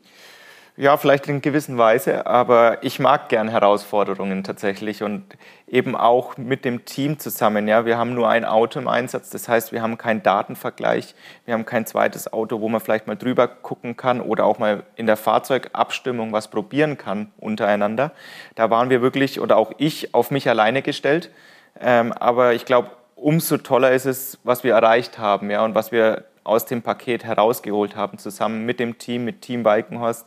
Ja, 0.80 0.96
vielleicht 0.96 1.28
in 1.28 1.42
gewisser 1.42 1.76
Weise, 1.76 2.26
aber 2.26 2.82
ich 2.82 3.00
mag 3.00 3.28
gern 3.28 3.48
Herausforderungen 3.48 4.44
tatsächlich 4.44 5.02
und 5.02 5.24
eben 5.68 5.94
auch 5.94 6.38
mit 6.38 6.64
dem 6.64 6.86
Team 6.86 7.18
zusammen. 7.18 7.68
Ja, 7.68 7.84
wir 7.84 7.98
haben 7.98 8.14
nur 8.14 8.30
ein 8.30 8.46
Auto 8.46 8.78
im 8.78 8.88
Einsatz, 8.88 9.28
das 9.28 9.46
heißt, 9.46 9.72
wir 9.72 9.82
haben 9.82 9.98
keinen 9.98 10.22
Datenvergleich, 10.22 11.14
wir 11.44 11.52
haben 11.52 11.66
kein 11.66 11.84
zweites 11.84 12.32
Auto, 12.32 12.62
wo 12.62 12.70
man 12.70 12.80
vielleicht 12.80 13.06
mal 13.06 13.14
drüber 13.14 13.46
gucken 13.46 13.98
kann 13.98 14.22
oder 14.22 14.46
auch 14.46 14.58
mal 14.58 14.84
in 14.96 15.04
der 15.04 15.18
Fahrzeugabstimmung 15.18 16.32
was 16.32 16.48
probieren 16.48 16.96
kann 16.96 17.30
untereinander. 17.36 18.12
Da 18.54 18.70
waren 18.70 18.88
wir 18.88 19.02
wirklich 19.02 19.38
oder 19.38 19.58
auch 19.58 19.72
ich 19.76 20.14
auf 20.14 20.30
mich 20.30 20.48
alleine 20.48 20.80
gestellt, 20.80 21.30
ähm, 21.78 22.10
aber 22.12 22.54
ich 22.54 22.64
glaube, 22.64 22.88
umso 23.16 23.58
toller 23.58 23.90
ist 23.90 24.06
es, 24.06 24.38
was 24.44 24.64
wir 24.64 24.72
erreicht 24.72 25.18
haben, 25.18 25.50
ja, 25.50 25.62
und 25.62 25.74
was 25.74 25.92
wir 25.92 26.24
aus 26.42 26.64
dem 26.64 26.82
Paket 26.82 27.24
herausgeholt 27.24 27.96
haben, 27.96 28.18
zusammen 28.18 28.64
mit 28.64 28.80
dem 28.80 28.98
Team, 28.98 29.24
mit 29.24 29.42
Team 29.42 29.64
Weikenhorst. 29.64 30.26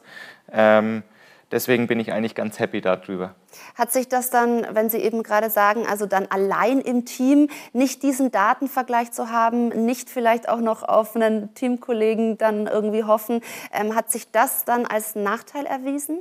Ähm, 0.54 1.04
deswegen 1.52 1.88
bin 1.88 2.00
ich 2.00 2.14
eigentlich 2.14 2.36
ganz 2.36 2.60
happy 2.60 2.80
darüber. 2.82 3.36
Hat 3.76 3.92
sich 3.92 4.08
das 4.08 4.30
dann, 4.30 4.66
wenn 4.72 4.90
Sie 4.90 5.00
eben 5.00 5.24
gerade 5.24 5.50
sagen, 5.50 5.86
also 5.88 6.06
dann 6.06 6.28
allein 6.28 6.80
im 6.80 7.06
Team 7.06 7.50
nicht 7.74 8.04
diesen 8.04 8.32
Datenvergleich 8.32 9.12
zu 9.12 9.30
haben, 9.30 9.70
nicht 9.86 10.10
vielleicht 10.10 10.48
auch 10.48 10.60
noch 10.60 10.84
auf 10.84 11.16
einen 11.16 11.54
Teamkollegen 11.56 12.38
dann 12.38 12.68
irgendwie 12.68 13.04
hoffen, 13.04 13.42
ähm, 13.72 13.96
hat 13.96 14.12
sich 14.12 14.32
das 14.32 14.66
dann 14.66 14.86
als 14.86 15.16
Nachteil 15.16 15.66
erwiesen? 15.66 16.20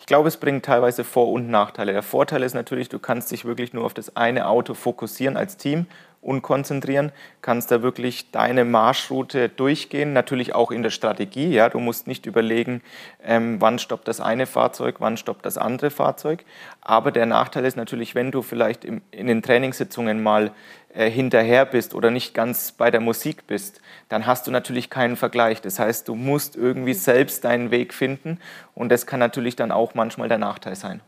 Ich 0.00 0.06
glaube, 0.06 0.28
es 0.28 0.38
bringt 0.38 0.64
teilweise 0.64 1.04
Vor- 1.04 1.30
und 1.30 1.50
Nachteile. 1.50 1.92
Der 1.92 2.02
Vorteil 2.02 2.42
ist 2.42 2.54
natürlich, 2.54 2.88
du 2.88 2.98
kannst 2.98 3.30
dich 3.30 3.44
wirklich 3.44 3.74
nur 3.74 3.84
auf 3.84 3.94
das 3.94 4.16
eine 4.16 4.48
Auto 4.48 4.74
fokussieren 4.74 5.36
als 5.36 5.56
Team 5.56 5.86
und 6.22 6.42
konzentrieren, 6.42 7.12
kannst 7.40 7.70
da 7.70 7.82
wirklich 7.82 8.30
deine 8.30 8.64
Marschroute 8.64 9.48
durchgehen, 9.48 10.12
natürlich 10.12 10.54
auch 10.54 10.70
in 10.70 10.82
der 10.82 10.90
Strategie. 10.90 11.48
Ja, 11.48 11.68
du 11.70 11.80
musst 11.80 12.06
nicht 12.06 12.26
überlegen, 12.26 12.82
ähm, 13.24 13.60
wann 13.60 13.78
stoppt 13.78 14.06
das 14.06 14.20
eine 14.20 14.46
Fahrzeug, 14.46 14.96
wann 14.98 15.16
stoppt 15.16 15.46
das 15.46 15.56
andere 15.56 15.90
Fahrzeug. 15.90 16.44
Aber 16.82 17.10
der 17.10 17.26
Nachteil 17.26 17.64
ist 17.64 17.76
natürlich, 17.76 18.14
wenn 18.14 18.30
du 18.30 18.42
vielleicht 18.42 18.84
im, 18.84 19.00
in 19.10 19.28
den 19.28 19.42
Trainingssitzungen 19.42 20.22
mal 20.22 20.50
äh, 20.92 21.08
hinterher 21.08 21.64
bist 21.64 21.94
oder 21.94 22.10
nicht 22.10 22.34
ganz 22.34 22.72
bei 22.72 22.90
der 22.90 23.00
Musik 23.00 23.46
bist, 23.46 23.80
dann 24.08 24.26
hast 24.26 24.46
du 24.46 24.50
natürlich 24.50 24.90
keinen 24.90 25.16
Vergleich. 25.16 25.62
Das 25.62 25.78
heißt, 25.78 26.06
du 26.06 26.14
musst 26.14 26.54
irgendwie 26.56 26.94
selbst 26.94 27.44
deinen 27.44 27.70
Weg 27.70 27.94
finden 27.94 28.38
und 28.74 28.90
das 28.90 29.06
kann 29.06 29.20
natürlich 29.20 29.56
dann 29.56 29.72
auch 29.72 29.94
manchmal 29.94 30.28
der 30.28 30.38
Nachteil 30.38 30.76
sein. 30.76 31.00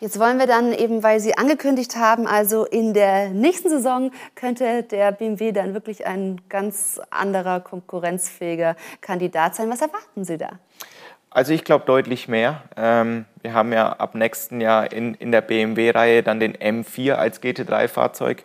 Jetzt 0.00 0.18
wollen 0.18 0.38
wir 0.38 0.46
dann 0.46 0.72
eben, 0.72 1.02
weil 1.02 1.20
Sie 1.20 1.36
angekündigt 1.36 1.96
haben, 1.96 2.26
also 2.26 2.64
in 2.64 2.94
der 2.94 3.30
nächsten 3.30 3.70
Saison 3.70 4.10
könnte 4.34 4.82
der 4.82 5.12
BMW 5.12 5.52
dann 5.52 5.74
wirklich 5.74 6.06
ein 6.06 6.40
ganz 6.48 7.00
anderer 7.10 7.60
konkurrenzfähiger 7.60 8.76
Kandidat 9.00 9.54
sein. 9.54 9.70
Was 9.70 9.80
erwarten 9.80 10.24
Sie 10.24 10.38
da? 10.38 10.58
Also 11.30 11.52
ich 11.52 11.64
glaube 11.64 11.84
deutlich 11.84 12.28
mehr. 12.28 12.62
Ähm, 12.76 13.24
wir 13.42 13.54
haben 13.54 13.72
ja 13.72 13.92
ab 13.92 14.14
nächsten 14.14 14.60
Jahr 14.60 14.92
in, 14.92 15.14
in 15.14 15.32
der 15.32 15.40
BMW-Reihe 15.40 16.22
dann 16.22 16.38
den 16.38 16.56
M4 16.56 17.14
als 17.14 17.42
GT3-Fahrzeug. 17.42 18.44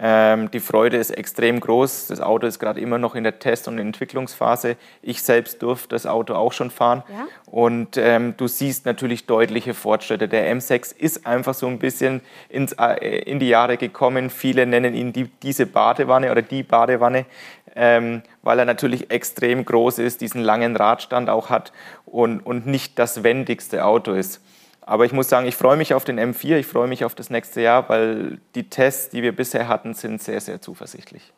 Ähm, 0.00 0.50
die 0.52 0.60
Freude 0.60 0.96
ist 0.96 1.10
extrem 1.10 1.58
groß. 1.58 2.06
Das 2.06 2.20
Auto 2.20 2.46
ist 2.46 2.58
gerade 2.58 2.80
immer 2.80 2.98
noch 2.98 3.16
in 3.16 3.24
der 3.24 3.40
Test- 3.40 3.66
und 3.66 3.78
Entwicklungsphase. 3.78 4.76
Ich 5.02 5.22
selbst 5.22 5.60
durfte 5.62 5.88
das 5.88 6.06
Auto 6.06 6.34
auch 6.34 6.52
schon 6.52 6.70
fahren. 6.70 7.02
Ja? 7.12 7.26
Und 7.46 7.96
ähm, 7.96 8.34
du 8.36 8.46
siehst 8.46 8.86
natürlich 8.86 9.26
deutliche 9.26 9.74
Fortschritte. 9.74 10.28
Der 10.28 10.54
M6 10.54 10.96
ist 10.96 11.26
einfach 11.26 11.54
so 11.54 11.66
ein 11.66 11.80
bisschen 11.80 12.20
ins, 12.48 12.72
äh, 12.74 13.18
in 13.22 13.40
die 13.40 13.48
Jahre 13.48 13.76
gekommen. 13.76 14.30
Viele 14.30 14.66
nennen 14.66 14.94
ihn 14.94 15.12
die, 15.12 15.24
diese 15.42 15.66
Badewanne 15.66 16.30
oder 16.30 16.42
die 16.42 16.62
Badewanne. 16.62 17.26
ähm, 17.74 18.22
weil 18.42 18.58
er 18.58 18.64
natürlich 18.64 19.10
extrem 19.10 19.64
groß 19.64 19.98
ist, 19.98 20.20
diesen 20.20 20.42
langen 20.42 20.74
Radstand 20.74 21.30
auch 21.30 21.48
hat 21.48 21.72
und, 22.06 22.40
und 22.40 22.66
nicht 22.66 22.98
das 22.98 23.22
wendigste 23.22 23.84
Auto 23.84 24.12
ist. 24.12 24.40
Aber 24.88 25.04
ich 25.04 25.12
muss 25.12 25.28
sagen, 25.28 25.46
ich 25.46 25.54
freue 25.54 25.76
mich 25.76 25.92
auf 25.92 26.06
den 26.06 26.18
M4, 26.18 26.56
ich 26.56 26.66
freue 26.66 26.88
mich 26.88 27.04
auf 27.04 27.14
das 27.14 27.28
nächste 27.28 27.60
Jahr, 27.60 27.90
weil 27.90 28.38
die 28.54 28.70
Tests, 28.70 29.10
die 29.10 29.22
wir 29.22 29.36
bisher 29.36 29.68
hatten, 29.68 29.92
sind 29.92 30.22
sehr, 30.22 30.40
sehr 30.40 30.62
zuversichtlich. 30.62 31.34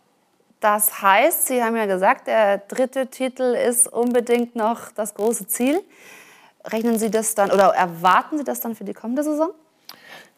Das 0.61 1.03
heißt, 1.03 1.49
Sie 1.49 1.61
haben 1.61 1.75
ja 1.75 1.87
gesagt, 1.87 2.29
der 2.29 2.59
dritte 2.59 3.09
Titel 3.09 3.57
ist 3.57 3.89
unbedingt 3.89 4.55
noch 4.55 4.93
das 4.93 5.15
große 5.15 5.49
Ziel. 5.49 5.81
Rechnen 6.65 6.97
Sie 7.01 7.11
das 7.11 7.35
dann 7.35 7.51
oder 7.51 7.75
erwarten 7.75 8.39
Sie 8.39 8.45
das 8.45 8.61
dann 8.61 8.77
für 8.77 8.85
die 8.85 8.95
kommende 8.95 9.25
Saison? 9.25 9.51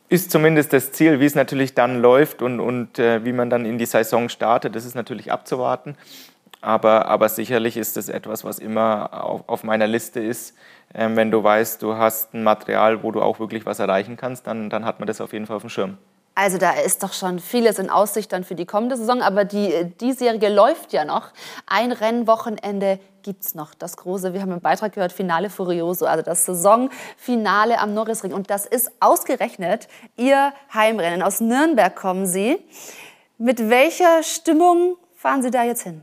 Ist 0.09 0.31
zumindest 0.31 0.73
das 0.73 0.93
Ziel, 0.93 1.21
wie 1.21 1.27
es 1.27 1.35
natürlich 1.35 1.75
dann 1.75 2.01
läuft 2.01 2.41
und, 2.41 2.61
und 2.61 2.99
äh, 2.99 3.27
wie 3.27 3.35
man 3.35 3.51
dann 3.51 3.67
in 3.67 3.77
die 3.77 3.85
Saison 3.85 4.31
startet, 4.31 4.75
das 4.75 4.87
ist 4.87 4.95
natürlich 4.95 5.31
abzuwarten. 5.31 5.99
Aber, 6.63 7.07
aber 7.07 7.29
sicherlich 7.29 7.77
ist 7.77 7.97
es 7.97 8.09
etwas, 8.09 8.45
was 8.45 8.61
immer 8.61 9.25
auf, 9.25 9.43
auf 9.49 9.65
meiner 9.65 9.89
Liste 9.89 10.21
ist. 10.21 10.55
Ähm, 10.95 11.17
wenn 11.17 11.31
du 11.31 11.43
weißt, 11.43 11.83
du 11.83 11.97
hast 11.97 12.35
ein 12.35 12.43
Material, 12.43 13.03
wo 13.03 13.11
du 13.11 13.23
auch 13.23 13.41
wirklich 13.41 13.67
was 13.67 13.79
erreichen 13.79 14.17
kannst, 14.17 14.47
dann, 14.47 14.71
dann 14.71 14.85
hat 14.85 15.01
man 15.01 15.07
das 15.07 15.21
auf 15.21 15.33
jeden 15.33 15.47
Fall 15.47 15.57
auf 15.57 15.63
dem 15.63 15.71
Schirm. 15.71 15.99
Also 16.35 16.57
da 16.57 16.71
ist 16.73 17.03
doch 17.03 17.13
schon 17.13 17.41
vieles 17.41 17.79
in 17.79 17.91
Aussicht 17.91 18.33
dann 18.33 18.43
für 18.43 18.55
die 18.55 18.65
kommende 18.65 18.97
Saison, 18.97 19.21
aber 19.21 19.45
die 19.45 19.85
diesjährige 20.01 20.49
läuft 20.49 20.95
ja 20.95 21.05
noch. 21.05 21.29
Ein 21.67 21.93
Rennwochenende 21.93 22.99
gibt 23.23 23.45
es 23.45 23.55
noch, 23.55 23.75
das 23.75 23.99
große, 23.99 24.33
wir 24.33 24.41
haben 24.41 24.53
im 24.53 24.61
Beitrag 24.61 24.95
gehört, 24.95 25.13
Finale 25.13 25.51
Furioso, 25.51 26.07
also 26.07 26.23
das 26.23 26.47
Saisonfinale 26.47 27.79
am 27.79 27.93
Norrisring. 27.93 28.33
Und 28.33 28.49
das 28.49 28.65
ist 28.65 28.91
ausgerechnet 29.01 29.89
Ihr 30.17 30.55
Heimrennen. 30.73 31.23
Aus 31.23 31.41
Nürnberg 31.41 31.95
kommen 31.95 32.27
Sie. 32.27 32.59
Mit 33.37 33.69
welcher 33.69 34.23
Stimmung 34.23 34.97
fahren 35.15 35.43
Sie 35.43 35.51
da 35.51 35.65
jetzt 35.65 35.83
hin? 35.83 36.03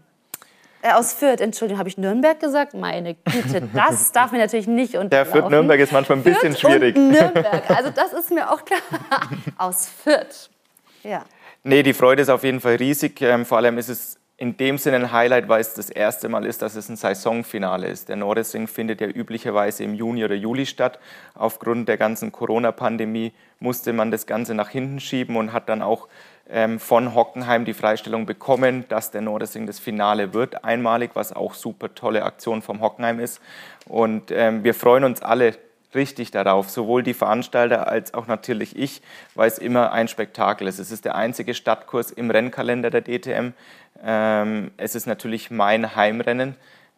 Äh, 0.81 0.93
aus 0.93 1.13
Fürth, 1.13 1.41
Entschuldigung, 1.41 1.77
habe 1.77 1.89
ich 1.89 1.97
Nürnberg 1.97 2.39
gesagt? 2.39 2.73
Meine 2.73 3.15
Güte, 3.15 3.67
das 3.73 4.11
darf 4.13 4.31
mir 4.31 4.37
natürlich 4.37 4.67
nicht 4.67 4.95
unterlaufen. 4.95 5.09
Der 5.09 5.25
Fürth-Nürnberg 5.25 5.79
ist 5.79 5.91
manchmal 5.91 6.19
ein 6.19 6.23
bisschen 6.23 6.55
Fürth 6.55 6.59
schwierig. 6.59 6.95
Nürnberg, 6.95 7.69
also 7.69 7.89
das 7.89 8.13
ist 8.13 8.31
mir 8.31 8.49
auch 8.49 8.63
klar. 8.63 8.79
Aus 9.57 9.87
Fürth, 9.87 10.49
ja. 11.03 11.25
Nee, 11.63 11.83
die 11.83 11.93
Freude 11.93 12.21
ist 12.21 12.29
auf 12.29 12.43
jeden 12.43 12.61
Fall 12.61 12.75
riesig. 12.75 13.21
Ähm, 13.21 13.45
vor 13.45 13.57
allem 13.57 13.77
ist 13.77 13.89
es 13.89 14.17
in 14.37 14.55
dem 14.55 14.77
Sinne 14.77 14.95
ein 14.95 15.11
Highlight, 15.11 15.49
weil 15.49 15.59
es 15.59 15.73
das 15.73 15.89
erste 15.89 16.29
Mal 16.29 16.45
ist, 16.45 16.61
dass 16.61 16.75
es 16.75 16.87
ein 16.87 16.95
Saisonfinale 16.95 17.87
ist. 17.87 18.07
Der 18.07 18.15
Nordesring 18.15 18.67
findet 18.67 19.01
ja 19.01 19.07
üblicherweise 19.07 19.83
im 19.83 19.93
Juni 19.93 20.23
oder 20.23 20.35
Juli 20.35 20.65
statt. 20.65 20.97
Aufgrund 21.35 21.89
der 21.89 21.97
ganzen 21.97 22.31
Corona-Pandemie 22.31 23.33
musste 23.59 23.91
man 23.91 24.11
das 24.11 24.25
Ganze 24.27 24.55
nach 24.55 24.69
hinten 24.69 25.01
schieben 25.01 25.35
und 25.35 25.51
hat 25.51 25.67
dann 25.67 25.81
auch 25.81 26.07
von 26.79 27.13
Hockenheim 27.13 27.63
die 27.63 27.73
Freistellung 27.73 28.25
bekommen, 28.25 28.85
dass 28.89 29.11
der 29.11 29.21
Nordesring 29.21 29.67
das 29.67 29.79
Finale 29.79 30.33
wird, 30.33 30.63
einmalig, 30.63 31.11
was 31.13 31.31
auch 31.31 31.53
super 31.53 31.93
tolle 31.93 32.23
Aktion 32.23 32.61
vom 32.61 32.81
Hockenheim 32.81 33.19
ist. 33.19 33.39
Und 33.87 34.31
ähm, 34.31 34.63
wir 34.63 34.73
freuen 34.73 35.03
uns 35.03 35.21
alle 35.21 35.55
richtig 35.95 36.31
darauf, 36.31 36.69
sowohl 36.69 37.03
die 37.03 37.13
Veranstalter 37.13 37.87
als 37.87 38.13
auch 38.13 38.27
natürlich 38.27 38.77
ich, 38.77 39.01
weil 39.35 39.47
es 39.47 39.57
immer 39.57 39.91
ein 39.91 40.07
Spektakel 40.07 40.67
ist. 40.67 40.79
Es 40.79 40.91
ist 40.91 41.05
der 41.05 41.15
einzige 41.15 41.53
Stadtkurs 41.53 42.11
im 42.11 42.29
Rennkalender 42.29 42.89
der 42.89 43.01
DTM. 43.01 43.53
Ähm, 44.03 44.71
es 44.77 44.95
ist 44.95 45.07
natürlich 45.07 45.51
mein 45.51 45.95
Heimrennen. 45.95 46.55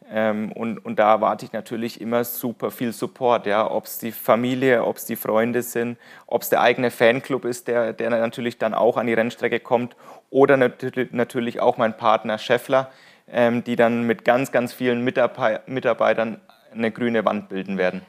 Ähm, 0.10 0.52
und, 0.52 0.78
und 0.80 1.00
da 1.00 1.12
erwarte 1.12 1.46
ich 1.46 1.54
natürlich 1.54 2.02
immer 2.02 2.24
super 2.24 2.72
viel 2.72 2.92
Support, 2.92 3.46
ja, 3.46 3.70
ob 3.70 3.86
es 3.86 3.98
die 3.98 4.12
Familie, 4.12 4.84
ob 4.84 4.98
es 4.98 5.06
die 5.06 5.16
Freunde 5.16 5.62
sind, 5.62 5.98
ob 6.28 6.42
es 6.42 6.50
der 6.50 6.62
eigene 6.62 6.92
Fanclub 6.92 7.46
ist, 7.46 7.68
der, 7.68 7.94
der 7.94 8.10
natürlich 8.10 8.58
dann 8.58 8.74
auch 8.74 8.98
an 8.98 9.08
die 9.08 9.14
Rennstrecke 9.14 9.60
kommt 9.60 9.96
oder 10.30 10.58
natürlich 10.58 11.60
auch 11.60 11.78
mein 11.78 11.96
Partner 11.96 12.38
Scheffler, 12.38 12.92
ähm, 13.30 13.64
die 13.64 13.76
dann 13.76 14.04
mit 14.04 14.26
ganz, 14.26 14.52
ganz 14.52 14.74
vielen 14.74 15.04
Mitarbeitern 15.04 16.42
eine 16.74 16.92
grüne 16.92 17.24
Wand 17.24 17.50
bilden 17.50 17.78
werden. 17.78 18.02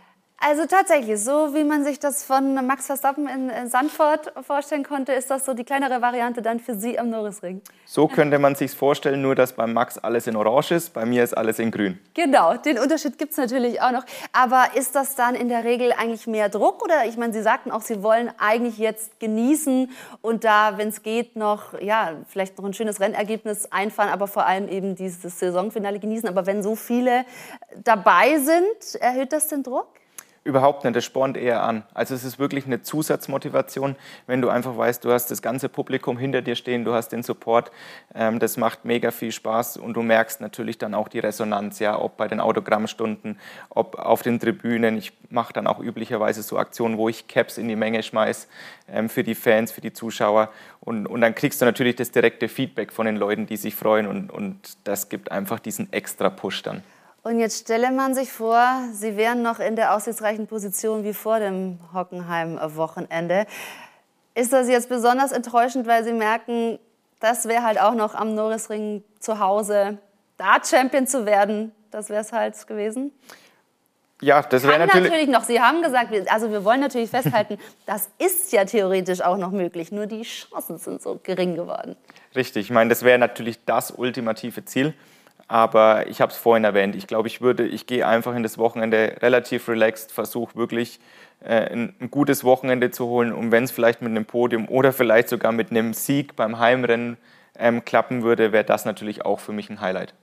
Also 0.44 0.66
tatsächlich, 0.66 1.22
so 1.22 1.54
wie 1.54 1.62
man 1.62 1.84
sich 1.84 2.00
das 2.00 2.24
von 2.24 2.54
Max 2.66 2.86
Verstappen 2.86 3.28
in 3.28 3.68
Sandford 3.68 4.32
vorstellen 4.44 4.82
konnte, 4.82 5.12
ist 5.12 5.30
das 5.30 5.44
so 5.44 5.54
die 5.54 5.62
kleinere 5.62 6.02
Variante 6.02 6.42
dann 6.42 6.58
für 6.58 6.74
Sie 6.74 6.98
am 6.98 7.10
Norrisring. 7.10 7.60
So 7.84 8.08
könnte 8.08 8.40
man 8.40 8.56
sich 8.56 8.72
vorstellen, 8.72 9.22
nur 9.22 9.36
dass 9.36 9.52
beim 9.52 9.72
Max 9.72 9.98
alles 9.98 10.26
in 10.26 10.34
Orange 10.34 10.72
ist, 10.72 10.94
bei 10.94 11.06
mir 11.06 11.22
ist 11.22 11.34
alles 11.34 11.60
in 11.60 11.70
Grün. 11.70 12.00
Genau, 12.14 12.56
den 12.56 12.80
Unterschied 12.80 13.18
gibt 13.18 13.30
es 13.30 13.38
natürlich 13.38 13.80
auch 13.82 13.92
noch. 13.92 14.04
Aber 14.32 14.64
ist 14.74 14.96
das 14.96 15.14
dann 15.14 15.36
in 15.36 15.48
der 15.48 15.62
Regel 15.62 15.92
eigentlich 15.92 16.26
mehr 16.26 16.48
Druck? 16.48 16.82
Oder 16.82 17.06
ich 17.06 17.16
meine, 17.16 17.32
Sie 17.32 17.42
sagten 17.42 17.70
auch, 17.70 17.82
Sie 17.82 18.02
wollen 18.02 18.28
eigentlich 18.38 18.78
jetzt 18.78 19.20
genießen 19.20 19.92
und 20.22 20.42
da, 20.42 20.76
wenn 20.76 20.88
es 20.88 21.04
geht, 21.04 21.36
noch, 21.36 21.80
ja, 21.80 22.14
vielleicht 22.26 22.58
noch 22.58 22.64
ein 22.64 22.74
schönes 22.74 22.98
Rennergebnis 22.98 23.70
einfahren, 23.70 24.08
aber 24.08 24.26
vor 24.26 24.44
allem 24.44 24.66
eben 24.66 24.96
dieses 24.96 25.38
Saisonfinale 25.38 26.00
genießen. 26.00 26.28
Aber 26.28 26.46
wenn 26.46 26.64
so 26.64 26.74
viele 26.74 27.26
dabei 27.84 28.40
sind, 28.40 29.00
erhöht 29.00 29.32
das 29.32 29.46
den 29.46 29.62
Druck? 29.62 29.86
Überhaupt 30.44 30.82
nicht, 30.82 30.96
das 30.96 31.04
spornt 31.04 31.36
eher 31.36 31.62
an. 31.62 31.84
Also 31.94 32.16
es 32.16 32.24
ist 32.24 32.40
wirklich 32.40 32.66
eine 32.66 32.82
Zusatzmotivation, 32.82 33.94
wenn 34.26 34.42
du 34.42 34.48
einfach 34.48 34.76
weißt, 34.76 35.04
du 35.04 35.12
hast 35.12 35.30
das 35.30 35.40
ganze 35.40 35.68
Publikum 35.68 36.18
hinter 36.18 36.42
dir 36.42 36.56
stehen, 36.56 36.84
du 36.84 36.92
hast 36.94 37.10
den 37.10 37.22
Support. 37.22 37.70
Ähm, 38.12 38.40
das 38.40 38.56
macht 38.56 38.84
mega 38.84 39.12
viel 39.12 39.30
Spaß 39.30 39.76
und 39.76 39.94
du 39.94 40.02
merkst 40.02 40.40
natürlich 40.40 40.78
dann 40.78 40.94
auch 40.94 41.06
die 41.06 41.20
Resonanz, 41.20 41.78
ja, 41.78 41.96
ob 41.96 42.16
bei 42.16 42.26
den 42.26 42.40
Autogrammstunden, 42.40 43.38
ob 43.68 43.96
auf 44.00 44.22
den 44.22 44.40
Tribünen. 44.40 44.98
Ich 44.98 45.12
mache 45.30 45.52
dann 45.52 45.68
auch 45.68 45.78
üblicherweise 45.78 46.42
so 46.42 46.58
Aktionen, 46.58 46.98
wo 46.98 47.08
ich 47.08 47.28
Caps 47.28 47.56
in 47.56 47.68
die 47.68 47.76
Menge 47.76 48.02
schmeiß 48.02 48.48
ähm, 48.88 49.08
für 49.08 49.22
die 49.22 49.36
Fans, 49.36 49.70
für 49.70 49.80
die 49.80 49.92
Zuschauer. 49.92 50.48
Und, 50.80 51.06
und 51.06 51.20
dann 51.20 51.36
kriegst 51.36 51.60
du 51.60 51.66
natürlich 51.66 51.94
das 51.94 52.10
direkte 52.10 52.48
Feedback 52.48 52.92
von 52.92 53.06
den 53.06 53.14
Leuten, 53.14 53.46
die 53.46 53.56
sich 53.56 53.76
freuen 53.76 54.08
und, 54.08 54.32
und 54.32 54.56
das 54.82 55.08
gibt 55.08 55.30
einfach 55.30 55.60
diesen 55.60 55.92
extra 55.92 56.30
Push 56.30 56.64
dann. 56.64 56.82
Und 57.22 57.38
jetzt 57.38 57.60
stelle 57.60 57.92
man 57.92 58.14
sich 58.14 58.32
vor, 58.32 58.66
Sie 58.92 59.16
wären 59.16 59.42
noch 59.42 59.60
in 59.60 59.76
der 59.76 59.94
aussichtsreichen 59.94 60.48
Position 60.48 61.04
wie 61.04 61.14
vor 61.14 61.38
dem 61.38 61.78
Hockenheim-Wochenende. 61.94 63.46
Ist 64.34 64.52
das 64.52 64.68
jetzt 64.68 64.88
besonders 64.88 65.30
enttäuschend, 65.30 65.86
weil 65.86 66.02
Sie 66.02 66.12
merken, 66.12 66.80
das 67.20 67.46
wäre 67.46 67.62
halt 67.62 67.80
auch 67.80 67.94
noch 67.94 68.16
am 68.16 68.34
Norrisring 68.34 69.04
zu 69.20 69.38
Hause, 69.38 69.98
da 70.36 70.56
Champion 70.64 71.06
zu 71.06 71.24
werden? 71.24 71.72
Das 71.92 72.08
wäre 72.08 72.22
es 72.22 72.32
halt 72.32 72.66
gewesen? 72.66 73.12
Ja, 74.20 74.42
das 74.42 74.64
wäre 74.64 74.78
natürlich... 74.78 75.10
natürlich 75.10 75.28
noch. 75.28 75.44
Sie 75.44 75.60
haben 75.60 75.82
gesagt, 75.82 76.12
also 76.28 76.50
wir 76.50 76.64
wollen 76.64 76.80
natürlich 76.80 77.10
festhalten, 77.10 77.58
das 77.86 78.08
ist 78.18 78.52
ja 78.52 78.64
theoretisch 78.64 79.20
auch 79.20 79.36
noch 79.36 79.50
möglich, 79.52 79.92
nur 79.92 80.06
die 80.06 80.22
Chancen 80.22 80.78
sind 80.78 81.02
so 81.02 81.20
gering 81.22 81.54
geworden. 81.54 81.94
Richtig, 82.34 82.66
ich 82.66 82.70
meine, 82.70 82.88
das 82.88 83.04
wäre 83.04 83.18
natürlich 83.18 83.64
das 83.64 83.92
ultimative 83.92 84.64
Ziel. 84.64 84.94
Aber 85.52 86.06
ich 86.06 86.22
habe 86.22 86.32
es 86.32 86.38
vorhin 86.38 86.64
erwähnt, 86.64 86.96
ich 86.96 87.06
glaube, 87.06 87.28
ich 87.28 87.42
würde, 87.42 87.66
ich 87.66 87.86
gehe 87.86 88.06
einfach 88.06 88.34
in 88.34 88.42
das 88.42 88.56
Wochenende 88.56 89.16
relativ 89.20 89.68
relaxed, 89.68 90.10
versuche 90.10 90.56
wirklich 90.56 90.98
äh, 91.44 91.70
ein, 91.70 91.94
ein, 92.00 92.10
gutes 92.10 92.42
Wochenende 92.42 92.90
zu 92.90 93.04
holen. 93.04 93.34
Und 93.34 93.52
wenn 93.52 93.64
es 93.64 93.70
vielleicht 93.70 94.00
mit 94.00 94.12
einem 94.12 94.24
Podium 94.24 94.66
oder 94.66 94.94
vielleicht 94.94 95.28
sogar 95.28 95.52
mit 95.52 95.70
einem 95.70 95.92
Sieg 95.92 96.36
beim 96.36 96.58
Heimrennen 96.58 97.18
ähm, 97.58 97.84
klappen 97.84 98.22
würde, 98.22 98.52
wäre 98.52 98.64
das 98.64 98.86
natürlich 98.86 99.26
auch 99.26 99.40
für 99.40 99.52
mich 99.52 99.68
ein 99.68 99.82
Highlight. 99.82 100.14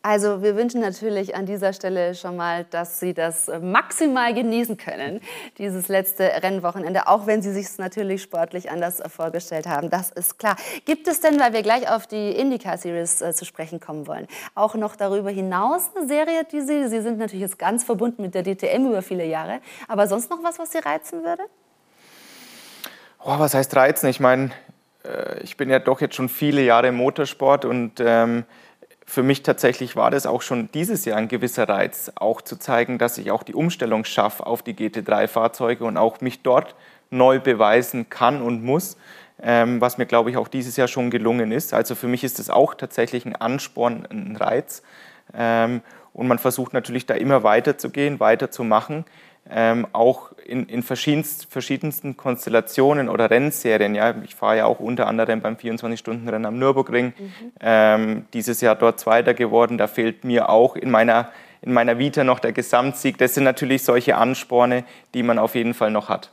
Also 0.00 0.42
wir 0.42 0.54
wünschen 0.54 0.80
natürlich 0.80 1.34
an 1.34 1.44
dieser 1.44 1.72
Stelle 1.72 2.14
schon 2.14 2.36
mal, 2.36 2.64
dass 2.70 3.00
Sie 3.00 3.14
das 3.14 3.50
maximal 3.60 4.32
genießen 4.32 4.76
können, 4.76 5.20
dieses 5.58 5.88
letzte 5.88 6.24
Rennwochenende, 6.24 7.08
auch 7.08 7.26
wenn 7.26 7.42
Sie 7.42 7.52
sich 7.52 7.66
es 7.66 7.78
natürlich 7.78 8.22
sportlich 8.22 8.70
anders 8.70 9.02
vorgestellt 9.08 9.66
haben. 9.66 9.90
Das 9.90 10.10
ist 10.10 10.38
klar. 10.38 10.56
Gibt 10.84 11.08
es 11.08 11.20
denn, 11.20 11.40
weil 11.40 11.52
wir 11.52 11.62
gleich 11.62 11.90
auf 11.90 12.06
die 12.06 12.30
IndyCar 12.30 12.78
Series 12.78 13.20
äh, 13.20 13.34
zu 13.34 13.44
sprechen 13.44 13.80
kommen 13.80 14.06
wollen, 14.06 14.28
auch 14.54 14.76
noch 14.76 14.94
darüber 14.94 15.30
hinaus 15.30 15.90
eine 15.96 16.06
Serie, 16.06 16.44
die 16.44 16.60
Sie, 16.60 16.88
Sie 16.88 17.00
sind 17.00 17.18
natürlich 17.18 17.42
jetzt 17.42 17.58
ganz 17.58 17.82
verbunden 17.82 18.22
mit 18.22 18.36
der 18.36 18.44
DTM 18.44 18.86
über 18.86 19.02
viele 19.02 19.26
Jahre, 19.26 19.60
aber 19.88 20.06
sonst 20.06 20.30
noch 20.30 20.44
was, 20.44 20.60
was 20.60 20.70
Sie 20.70 20.78
reizen 20.78 21.24
würde? 21.24 21.42
Oh, 23.24 23.36
was 23.36 23.52
heißt 23.52 23.74
reizen? 23.74 24.08
Ich 24.08 24.20
meine, 24.20 24.52
äh, 25.04 25.40
ich 25.42 25.56
bin 25.56 25.70
ja 25.70 25.80
doch 25.80 26.00
jetzt 26.00 26.14
schon 26.14 26.28
viele 26.28 26.62
Jahre 26.62 26.86
im 26.88 26.94
Motorsport 26.94 27.64
und 27.64 27.94
ähm, 27.98 28.44
für 29.08 29.22
mich 29.22 29.42
tatsächlich 29.42 29.96
war 29.96 30.10
das 30.10 30.26
auch 30.26 30.42
schon 30.42 30.68
dieses 30.72 31.06
Jahr 31.06 31.16
ein 31.16 31.28
gewisser 31.28 31.66
Reiz, 31.66 32.12
auch 32.16 32.42
zu 32.42 32.58
zeigen, 32.58 32.98
dass 32.98 33.16
ich 33.16 33.30
auch 33.30 33.42
die 33.42 33.54
Umstellung 33.54 34.04
schaffe 34.04 34.46
auf 34.46 34.62
die 34.62 34.74
GT3-Fahrzeuge 34.74 35.82
und 35.86 35.96
auch 35.96 36.20
mich 36.20 36.42
dort 36.42 36.74
neu 37.08 37.40
beweisen 37.40 38.10
kann 38.10 38.42
und 38.42 38.62
muss, 38.62 38.98
ähm, 39.42 39.80
was 39.80 39.96
mir, 39.96 40.04
glaube 40.04 40.28
ich, 40.28 40.36
auch 40.36 40.46
dieses 40.46 40.76
Jahr 40.76 40.88
schon 40.88 41.10
gelungen 41.10 41.52
ist. 41.52 41.72
Also 41.72 41.94
für 41.94 42.06
mich 42.06 42.22
ist 42.22 42.38
es 42.38 42.50
auch 42.50 42.74
tatsächlich 42.74 43.24
ein 43.24 43.34
Ansporn, 43.34 44.06
ein 44.10 44.36
Reiz. 44.36 44.82
Ähm, 45.32 45.80
und 46.12 46.28
man 46.28 46.38
versucht 46.38 46.74
natürlich 46.74 47.06
da 47.06 47.14
immer 47.14 47.42
weiterzugehen, 47.42 48.20
weiterzumachen 48.20 49.06
ähm, 49.50 49.86
auch 49.92 50.32
in, 50.44 50.66
in 50.66 50.82
verschiedensten 50.82 52.16
Konstellationen 52.16 53.08
oder 53.08 53.30
Rennserien. 53.30 53.94
Ja. 53.94 54.14
Ich 54.24 54.34
fahre 54.34 54.58
ja 54.58 54.66
auch 54.66 54.80
unter 54.80 55.06
anderem 55.06 55.40
beim 55.40 55.54
24-Stunden-Rennen 55.54 56.46
am 56.46 56.58
Nürburgring. 56.58 57.12
Mhm. 57.18 57.32
Ähm, 57.60 58.26
dieses 58.32 58.60
Jahr 58.60 58.74
dort 58.74 59.00
Zweiter 59.00 59.34
geworden. 59.34 59.78
Da 59.78 59.86
fehlt 59.86 60.24
mir 60.24 60.48
auch 60.48 60.76
in 60.76 60.90
meiner, 60.90 61.30
in 61.62 61.72
meiner 61.72 61.98
Vita 61.98 62.24
noch 62.24 62.38
der 62.38 62.52
Gesamtsieg. 62.52 63.18
Das 63.18 63.34
sind 63.34 63.44
natürlich 63.44 63.84
solche 63.84 64.16
Ansporne, 64.16 64.84
die 65.14 65.22
man 65.22 65.38
auf 65.38 65.54
jeden 65.54 65.74
Fall 65.74 65.90
noch 65.90 66.08
hat. 66.08 66.30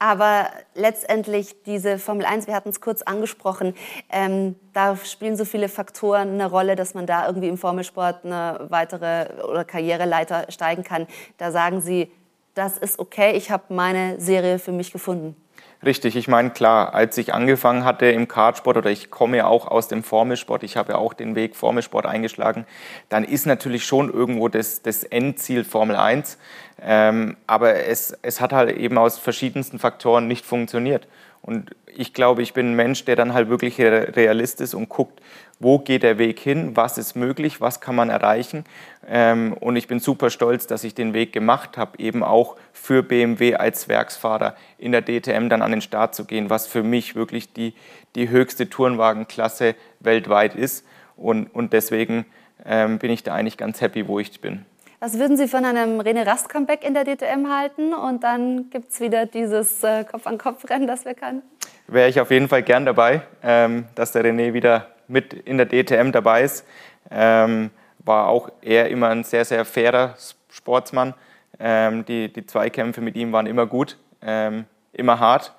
Aber 0.00 0.48
letztendlich 0.74 1.64
diese 1.64 1.98
Formel 1.98 2.24
1, 2.24 2.46
wir 2.46 2.54
hatten 2.54 2.68
es 2.68 2.80
kurz 2.80 3.02
angesprochen, 3.02 3.74
ähm, 4.10 4.54
da 4.72 4.96
spielen 4.96 5.36
so 5.36 5.44
viele 5.44 5.68
Faktoren 5.68 6.34
eine 6.34 6.46
Rolle, 6.46 6.76
dass 6.76 6.94
man 6.94 7.06
da 7.06 7.26
irgendwie 7.26 7.48
im 7.48 7.58
Formelsport 7.58 8.24
eine 8.24 8.66
weitere 8.68 9.42
oder 9.42 9.64
Karriereleiter 9.64 10.46
steigen 10.50 10.84
kann. 10.84 11.08
Da 11.36 11.50
sagen 11.50 11.80
Sie, 11.80 12.12
das 12.58 12.76
ist 12.76 12.98
okay, 12.98 13.36
ich 13.36 13.50
habe 13.50 13.72
meine 13.72 14.20
Serie 14.20 14.58
für 14.58 14.72
mich 14.72 14.92
gefunden. 14.92 15.36
Richtig, 15.84 16.16
ich 16.16 16.26
meine, 16.26 16.50
klar, 16.50 16.92
als 16.92 17.16
ich 17.18 17.32
angefangen 17.32 17.84
hatte 17.84 18.06
im 18.06 18.26
Kartsport 18.26 18.76
oder 18.76 18.90
ich 18.90 19.12
komme 19.12 19.36
ja 19.36 19.46
auch 19.46 19.68
aus 19.68 19.86
dem 19.86 20.02
Formelsport, 20.02 20.64
ich 20.64 20.76
habe 20.76 20.94
ja 20.94 20.98
auch 20.98 21.14
den 21.14 21.36
Weg 21.36 21.54
Formelsport 21.54 22.04
eingeschlagen, 22.04 22.66
dann 23.08 23.22
ist 23.22 23.46
natürlich 23.46 23.86
schon 23.86 24.12
irgendwo 24.12 24.48
das, 24.48 24.82
das 24.82 25.04
Endziel 25.04 25.62
Formel 25.62 25.94
1. 25.94 26.36
Ähm, 26.82 27.36
aber 27.46 27.86
es, 27.86 28.12
es 28.22 28.40
hat 28.40 28.52
halt 28.52 28.76
eben 28.76 28.98
aus 28.98 29.18
verschiedensten 29.18 29.78
Faktoren 29.78 30.26
nicht 30.26 30.44
funktioniert. 30.44 31.06
Und 31.48 31.70
ich 31.86 32.12
glaube, 32.12 32.42
ich 32.42 32.52
bin 32.52 32.72
ein 32.72 32.76
Mensch, 32.76 33.06
der 33.06 33.16
dann 33.16 33.32
halt 33.32 33.48
wirklich 33.48 33.80
Realist 33.80 34.60
ist 34.60 34.74
und 34.74 34.90
guckt, 34.90 35.22
wo 35.58 35.78
geht 35.78 36.02
der 36.02 36.18
Weg 36.18 36.38
hin, 36.38 36.76
was 36.76 36.98
ist 36.98 37.16
möglich, 37.16 37.62
was 37.62 37.80
kann 37.80 37.94
man 37.94 38.10
erreichen. 38.10 38.64
Ähm, 39.08 39.54
und 39.54 39.76
ich 39.76 39.88
bin 39.88 39.98
super 39.98 40.28
stolz, 40.28 40.66
dass 40.66 40.84
ich 40.84 40.94
den 40.94 41.14
Weg 41.14 41.32
gemacht 41.32 41.78
habe, 41.78 41.98
eben 42.00 42.22
auch 42.22 42.56
für 42.74 43.02
BMW 43.02 43.54
als 43.54 43.88
Werksfahrer 43.88 44.56
in 44.76 44.92
der 44.92 45.00
DTM 45.00 45.48
dann 45.48 45.62
an 45.62 45.70
den 45.70 45.80
Start 45.80 46.14
zu 46.14 46.26
gehen, 46.26 46.50
was 46.50 46.66
für 46.66 46.82
mich 46.82 47.14
wirklich 47.14 47.50
die, 47.54 47.72
die 48.14 48.28
höchste 48.28 48.68
Tourenwagenklasse 48.68 49.74
weltweit 50.00 50.54
ist. 50.54 50.84
Und, 51.16 51.46
und 51.46 51.72
deswegen 51.72 52.26
ähm, 52.66 52.98
bin 52.98 53.10
ich 53.10 53.22
da 53.22 53.32
eigentlich 53.32 53.56
ganz 53.56 53.80
happy, 53.80 54.06
wo 54.06 54.18
ich 54.18 54.38
bin. 54.42 54.66
Was 55.00 55.16
würden 55.16 55.36
Sie 55.36 55.46
von 55.46 55.64
einem 55.64 56.00
René 56.00 56.26
Rast-Comeback 56.26 56.84
in 56.84 56.92
der 56.92 57.04
DTM 57.04 57.48
halten? 57.48 57.94
Und 57.94 58.24
dann 58.24 58.68
gibt 58.70 58.90
es 58.90 58.98
wieder 58.98 59.26
dieses 59.26 59.84
äh, 59.84 60.02
Kopf-an-Kopf-Rennen, 60.02 60.88
das 60.88 61.04
wir 61.04 61.14
kannten? 61.14 61.48
Wäre 61.86 62.08
ich 62.08 62.20
auf 62.20 62.32
jeden 62.32 62.48
Fall 62.48 62.64
gern 62.64 62.84
dabei, 62.84 63.22
ähm, 63.44 63.84
dass 63.94 64.10
der 64.10 64.24
René 64.24 64.54
wieder 64.54 64.88
mit 65.06 65.32
in 65.32 65.56
der 65.56 65.66
DTM 65.66 66.10
dabei 66.10 66.42
ist. 66.42 66.66
Ähm, 67.12 67.70
war 68.00 68.26
auch 68.26 68.50
er 68.60 68.88
immer 68.88 69.10
ein 69.10 69.22
sehr, 69.22 69.44
sehr 69.44 69.64
fairer 69.64 70.16
Sportsmann. 70.50 71.14
Ähm, 71.60 72.04
die, 72.04 72.32
die 72.32 72.44
Zweikämpfe 72.44 73.00
mit 73.00 73.14
ihm 73.14 73.30
waren 73.30 73.46
immer 73.46 73.66
gut, 73.66 73.96
ähm, 74.20 74.64
immer 74.92 75.20
hart 75.20 75.54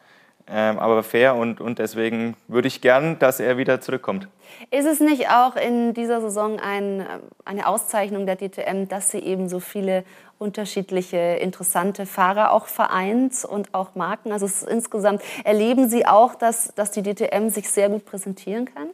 ähm, 0.51 0.79
aber 0.79 1.03
fair 1.03 1.35
und, 1.35 1.61
und 1.61 1.79
deswegen 1.79 2.35
würde 2.47 2.67
ich 2.67 2.81
gern, 2.81 3.19
dass 3.19 3.39
er 3.39 3.57
wieder 3.57 3.81
zurückkommt. 3.81 4.27
Ist 4.71 4.85
es 4.85 4.99
nicht 4.99 5.29
auch 5.29 5.55
in 5.55 5.93
dieser 5.93 6.21
Saison 6.21 6.59
ein, 6.59 7.05
eine 7.45 7.67
Auszeichnung 7.67 8.25
der 8.25 8.35
DTM, 8.35 8.87
dass 8.87 9.11
sie 9.11 9.19
eben 9.19 9.47
so 9.47 9.59
viele 9.59 10.03
unterschiedliche 10.37 11.17
interessante 11.17 12.05
Fahrer 12.05 12.51
auch 12.51 12.67
vereint 12.67 13.45
und 13.45 13.73
auch 13.73 13.95
Marken? 13.95 14.31
Also 14.31 14.47
insgesamt 14.67 15.21
erleben 15.43 15.89
Sie 15.89 16.05
auch, 16.05 16.35
dass, 16.35 16.73
dass 16.75 16.91
die 16.91 17.03
DTM 17.03 17.49
sich 17.49 17.69
sehr 17.69 17.89
gut 17.89 18.05
präsentieren 18.05 18.65
kann? 18.65 18.89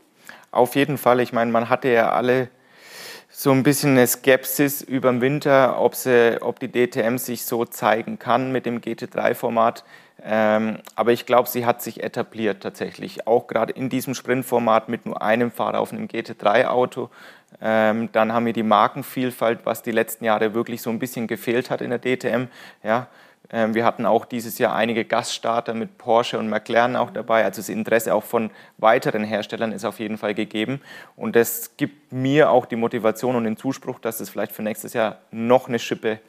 Auf 0.51 0.75
jeden 0.75 0.97
Fall. 0.97 1.19
Ich 1.19 1.33
meine, 1.33 1.51
man 1.51 1.69
hatte 1.69 1.89
ja 1.89 2.11
alle 2.11 2.49
so 3.29 3.51
ein 3.51 3.63
bisschen 3.63 3.91
eine 3.91 4.07
Skepsis 4.07 4.81
über 4.81 5.11
den 5.11 5.19
Winter, 5.19 5.81
ob, 5.81 5.93
sie, 5.95 6.41
ob 6.41 6.59
die 6.59 6.71
DTM 6.71 7.17
sich 7.17 7.45
so 7.45 7.65
zeigen 7.65 8.17
kann 8.17 8.51
mit 8.53 8.65
dem 8.65 8.79
GT3-Format. 8.79 9.83
Ähm, 10.23 10.79
aber 10.95 11.11
ich 11.11 11.25
glaube, 11.25 11.49
sie 11.49 11.65
hat 11.65 11.81
sich 11.81 12.03
etabliert 12.03 12.61
tatsächlich, 12.63 13.27
auch 13.27 13.47
gerade 13.47 13.73
in 13.73 13.89
diesem 13.89 14.15
Sprintformat 14.15 14.89
mit 14.89 15.05
nur 15.05 15.21
einem 15.21 15.51
Fahrer 15.51 15.79
auf 15.79 15.91
einem 15.91 16.07
GT3-Auto. 16.07 17.09
Ähm, 17.61 18.09
dann 18.11 18.33
haben 18.33 18.45
wir 18.45 18.53
die 18.53 18.63
Markenvielfalt, 18.63 19.59
was 19.65 19.83
die 19.83 19.91
letzten 19.91 20.25
Jahre 20.25 20.53
wirklich 20.53 20.81
so 20.81 20.89
ein 20.89 20.99
bisschen 20.99 21.27
gefehlt 21.27 21.69
hat 21.69 21.81
in 21.81 21.89
der 21.89 21.99
DTM. 21.99 22.47
Ja, 22.83 23.07
ähm, 23.51 23.73
wir 23.73 23.85
hatten 23.85 24.05
auch 24.05 24.25
dieses 24.25 24.57
Jahr 24.57 24.75
einige 24.75 25.05
Gaststarter 25.05 25.73
mit 25.73 25.97
Porsche 25.97 26.39
und 26.39 26.49
McLaren 26.49 26.95
auch 26.95 27.11
dabei. 27.11 27.45
Also 27.45 27.61
das 27.61 27.69
Interesse 27.69 28.13
auch 28.13 28.23
von 28.23 28.51
weiteren 28.77 29.23
Herstellern 29.23 29.71
ist 29.71 29.85
auf 29.85 29.99
jeden 29.99 30.17
Fall 30.17 30.33
gegeben. 30.33 30.81
Und 31.15 31.35
das 31.35 31.77
gibt 31.77 32.11
mir 32.11 32.49
auch 32.49 32.65
die 32.65 32.75
Motivation 32.75 33.35
und 33.35 33.43
den 33.43 33.57
Zuspruch, 33.57 33.99
dass 33.99 34.19
es 34.19 34.29
vielleicht 34.29 34.51
für 34.51 34.63
nächstes 34.63 34.93
Jahr 34.93 35.19
noch 35.31 35.67
eine 35.67 35.79
Schippe 35.79 36.19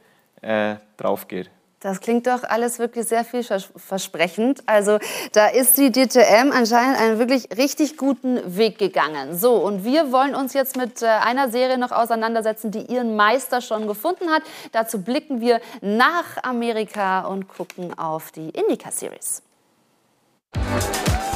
äh, 0.43 0.77
drauf 0.97 1.29
geht. 1.29 1.51
Das 1.81 2.01
klingt 2.01 2.27
doch 2.27 2.43
alles 2.43 2.79
wirklich 2.79 3.07
sehr 3.07 3.23
vielversprechend. 3.23 4.63
Also 4.67 4.99
da 5.33 5.47
ist 5.49 5.77
die 5.77 5.93
DTM 5.93 6.51
anscheinend 6.51 6.99
einen 6.99 7.19
wirklich 7.19 7.49
richtig 7.57 7.99
guten 7.99 8.57
Weg 8.57 8.79
gegangen. 8.79 9.37
So, 9.37 9.57
und 9.57 9.85
wir 9.85 10.11
wollen 10.11 10.35
uns 10.35 10.55
jetzt 10.55 10.77
mit 10.77 11.03
äh, 11.03 11.07
einer 11.07 11.51
Serie 11.51 11.77
noch 11.77 11.93
auseinandersetzen, 11.93 12.71
die 12.71 12.81
ihren 12.81 13.15
Meister 13.15 13.61
schon 13.61 13.87
gefunden 13.87 14.31
hat. 14.31 14.43
Dazu 14.73 15.03
blicken 15.03 15.43
wir 15.43 15.61
nach 15.83 16.43
Amerika 16.43 17.21
und 17.27 17.47
gucken 17.47 17.97
auf 17.99 18.33
die 18.33 18.49
Indica 18.49 18.91
Series. 18.91 19.43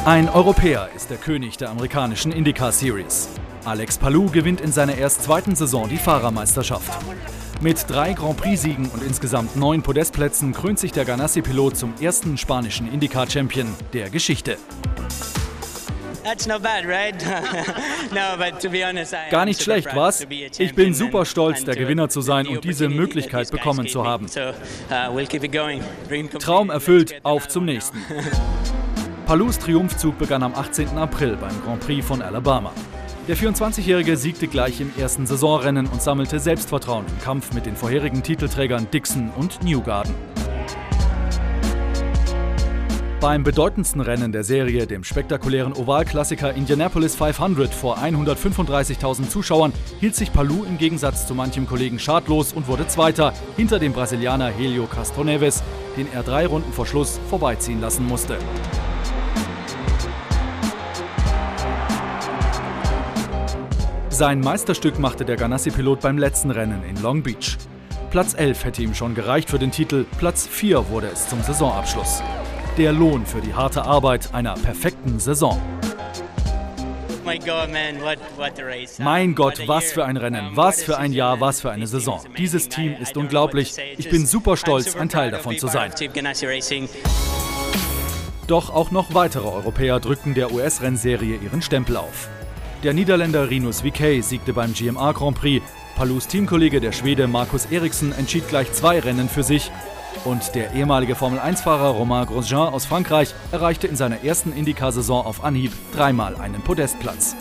Ein 0.07 0.31
Europäer 0.31 0.89
ist 0.97 1.11
der 1.11 1.19
König 1.19 1.59
der 1.59 1.69
amerikanischen 1.69 2.33
Indica 2.33 2.73
Series. 2.73 3.29
Alex 3.67 3.99
Palou 3.99 4.31
gewinnt 4.31 4.63
in 4.63 4.73
seiner 4.73 4.95
erst 4.95 5.23
zweiten 5.25 5.55
Saison 5.55 5.87
die 5.91 5.99
Fahrermeisterschaft. 5.99 6.91
Mit 7.63 7.91
drei 7.91 8.15
Grand 8.15 8.39
Prix-Siegen 8.39 8.89
und 8.89 9.03
insgesamt 9.03 9.55
neun 9.55 9.83
Podestplätzen 9.83 10.55
krönt 10.55 10.79
sich 10.79 10.93
der 10.93 11.05
Ganassi-Pilot 11.05 11.77
zum 11.77 11.93
ersten 12.01 12.39
spanischen 12.39 12.91
IndyCar-Champion 12.91 13.67
der 13.93 14.09
Geschichte. 14.09 14.57
Gar 19.31 19.45
nicht 19.45 19.63
schlecht, 19.63 19.89
was? 19.95 20.27
Ich 20.59 20.75
bin 20.75 20.95
super 20.95 21.27
stolz, 21.27 21.65
der 21.65 21.77
Gewinner 21.77 22.09
zu 22.09 22.23
sein 22.23 22.47
und 22.47 22.65
diese 22.65 22.89
Möglichkeit 22.89 23.51
bekommen 23.51 23.89
zu 23.89 24.07
haben. 24.07 24.27
Uh, 24.27 24.53
Traum 26.39 26.71
erfüllt, 26.71 27.21
auf 27.23 27.47
zum 27.49 27.67
nächsten. 27.67 27.99
Palus 29.27 29.59
Triumphzug 29.59 30.19
begann 30.19 30.43
am 30.43 30.55
18. 30.55 30.97
April 30.97 31.37
beim 31.37 31.63
Grand 31.63 31.81
Prix 31.81 32.07
von 32.07 32.23
Alabama. 32.23 32.73
Der 33.29 33.37
24-Jährige 33.37 34.17
siegte 34.17 34.49
gleich 34.49 34.81
im 34.81 34.91
ersten 34.99 35.27
Saisonrennen 35.27 35.87
und 35.87 36.03
sammelte 36.03 36.41
Selbstvertrauen 36.41 37.05
im 37.07 37.23
Kampf 37.23 37.53
mit 37.53 37.67
den 37.67 37.77
vorherigen 37.77 38.23
Titelträgern 38.23 38.89
Dixon 38.91 39.31
und 39.37 39.63
Newgarden. 39.63 40.15
Beim 43.21 43.45
bedeutendsten 43.45 44.01
Rennen 44.01 44.33
der 44.33 44.45
Serie, 44.45 44.87
dem 44.87 45.05
spektakulären 45.05 45.75
Ovalklassiker 45.75 46.55
Indianapolis 46.55 47.15
500 47.15 47.73
vor 47.73 47.99
135.000 47.99 49.29
Zuschauern, 49.29 49.75
hielt 50.01 50.17
sich 50.17 50.33
Palou 50.33 50.65
im 50.65 50.79
Gegensatz 50.79 51.27
zu 51.27 51.35
manchem 51.35 51.67
Kollegen 51.67 51.99
schadlos 51.99 52.55
und 52.55 52.67
wurde 52.67 52.89
Zweiter 52.89 53.35
hinter 53.59 53.79
dem 53.79 53.93
Brasilianer 53.93 54.49
Helio 54.49 54.87
Castroneves, 54.87 55.63
den 55.99 56.11
er 56.11 56.23
drei 56.23 56.47
Runden 56.47 56.73
vor 56.73 56.87
Schluss 56.87 57.21
vorbeiziehen 57.29 57.83
lassen 57.83 58.07
musste. 58.07 58.39
Sein 64.21 64.41
Meisterstück 64.41 64.99
machte 64.99 65.25
der 65.25 65.37
Ganassi-Pilot 65.37 66.03
beim 66.03 66.19
letzten 66.19 66.51
Rennen 66.51 66.85
in 66.85 67.01
Long 67.01 67.23
Beach. 67.23 67.57
Platz 68.11 68.35
11 68.35 68.67
hätte 68.67 68.83
ihm 68.83 68.95
schon 68.95 69.15
gereicht 69.15 69.49
für 69.49 69.59
den 69.59 69.71
Titel, 69.71 70.05
Platz 70.19 70.47
4 70.47 70.91
wurde 70.91 71.07
es 71.11 71.27
zum 71.31 71.43
Saisonabschluss. 71.43 72.23
Der 72.77 72.93
Lohn 72.93 73.25
für 73.25 73.41
die 73.41 73.55
harte 73.55 73.83
Arbeit 73.83 74.35
einer 74.35 74.53
perfekten 74.57 75.19
Saison. 75.21 75.59
Mein 78.99 79.35
Gott, 79.35 79.63
was 79.67 79.91
für 79.91 80.05
ein 80.05 80.19
Rennen, 80.19 80.51
was 80.55 80.83
für 80.83 80.99
ein 80.99 81.15
Jahr, 81.15 81.41
was 81.41 81.63
für 81.63 81.71
eine 81.71 81.87
Saison. 81.87 82.21
Dieses 82.37 82.69
Team 82.69 82.97
ist 83.01 83.17
unglaublich. 83.17 83.73
Ich 83.97 84.11
bin 84.11 84.27
super 84.27 84.59
stolz, 84.59 84.97
ein 84.97 85.09
Teil 85.09 85.31
davon 85.31 85.57
zu 85.57 85.67
sein. 85.67 85.93
Doch 88.47 88.69
auch 88.69 88.91
noch 88.91 89.15
weitere 89.15 89.49
Europäer 89.49 89.99
drückten 89.99 90.35
der 90.35 90.53
US-Rennserie 90.53 91.39
ihren 91.39 91.63
Stempel 91.63 91.97
auf. 91.97 92.29
Der 92.83 92.95
Niederländer 92.95 93.51
Rinus 93.51 93.83
VK 93.83 94.23
siegte 94.23 94.55
beim 94.55 94.73
GMA 94.73 95.13
Grand 95.13 95.39
Prix. 95.39 95.63
Palus 95.97 96.27
Teamkollege, 96.27 96.81
der 96.81 96.93
Schwede 96.93 97.27
Markus 97.27 97.67
Eriksen, 97.67 98.13
entschied 98.13 98.49
gleich 98.49 98.73
zwei 98.73 98.99
Rennen 99.01 99.29
für 99.29 99.43
sich. 99.43 99.71
Und 100.25 100.55
der 100.55 100.73
ehemalige 100.73 101.15
Formel-1-Fahrer 101.15 101.91
Romain 101.91 102.25
Grosjean 102.25 102.73
aus 102.73 102.87
Frankreich 102.87 103.35
erreichte 103.53 103.87
in 103.87 103.97
seiner 103.97 104.25
ersten 104.25 104.55
IndyCar-Saison 104.55 105.27
auf 105.27 105.45
Anhieb 105.45 105.73
dreimal 105.95 106.37
einen 106.37 106.63
Podestplatz. 106.63 107.37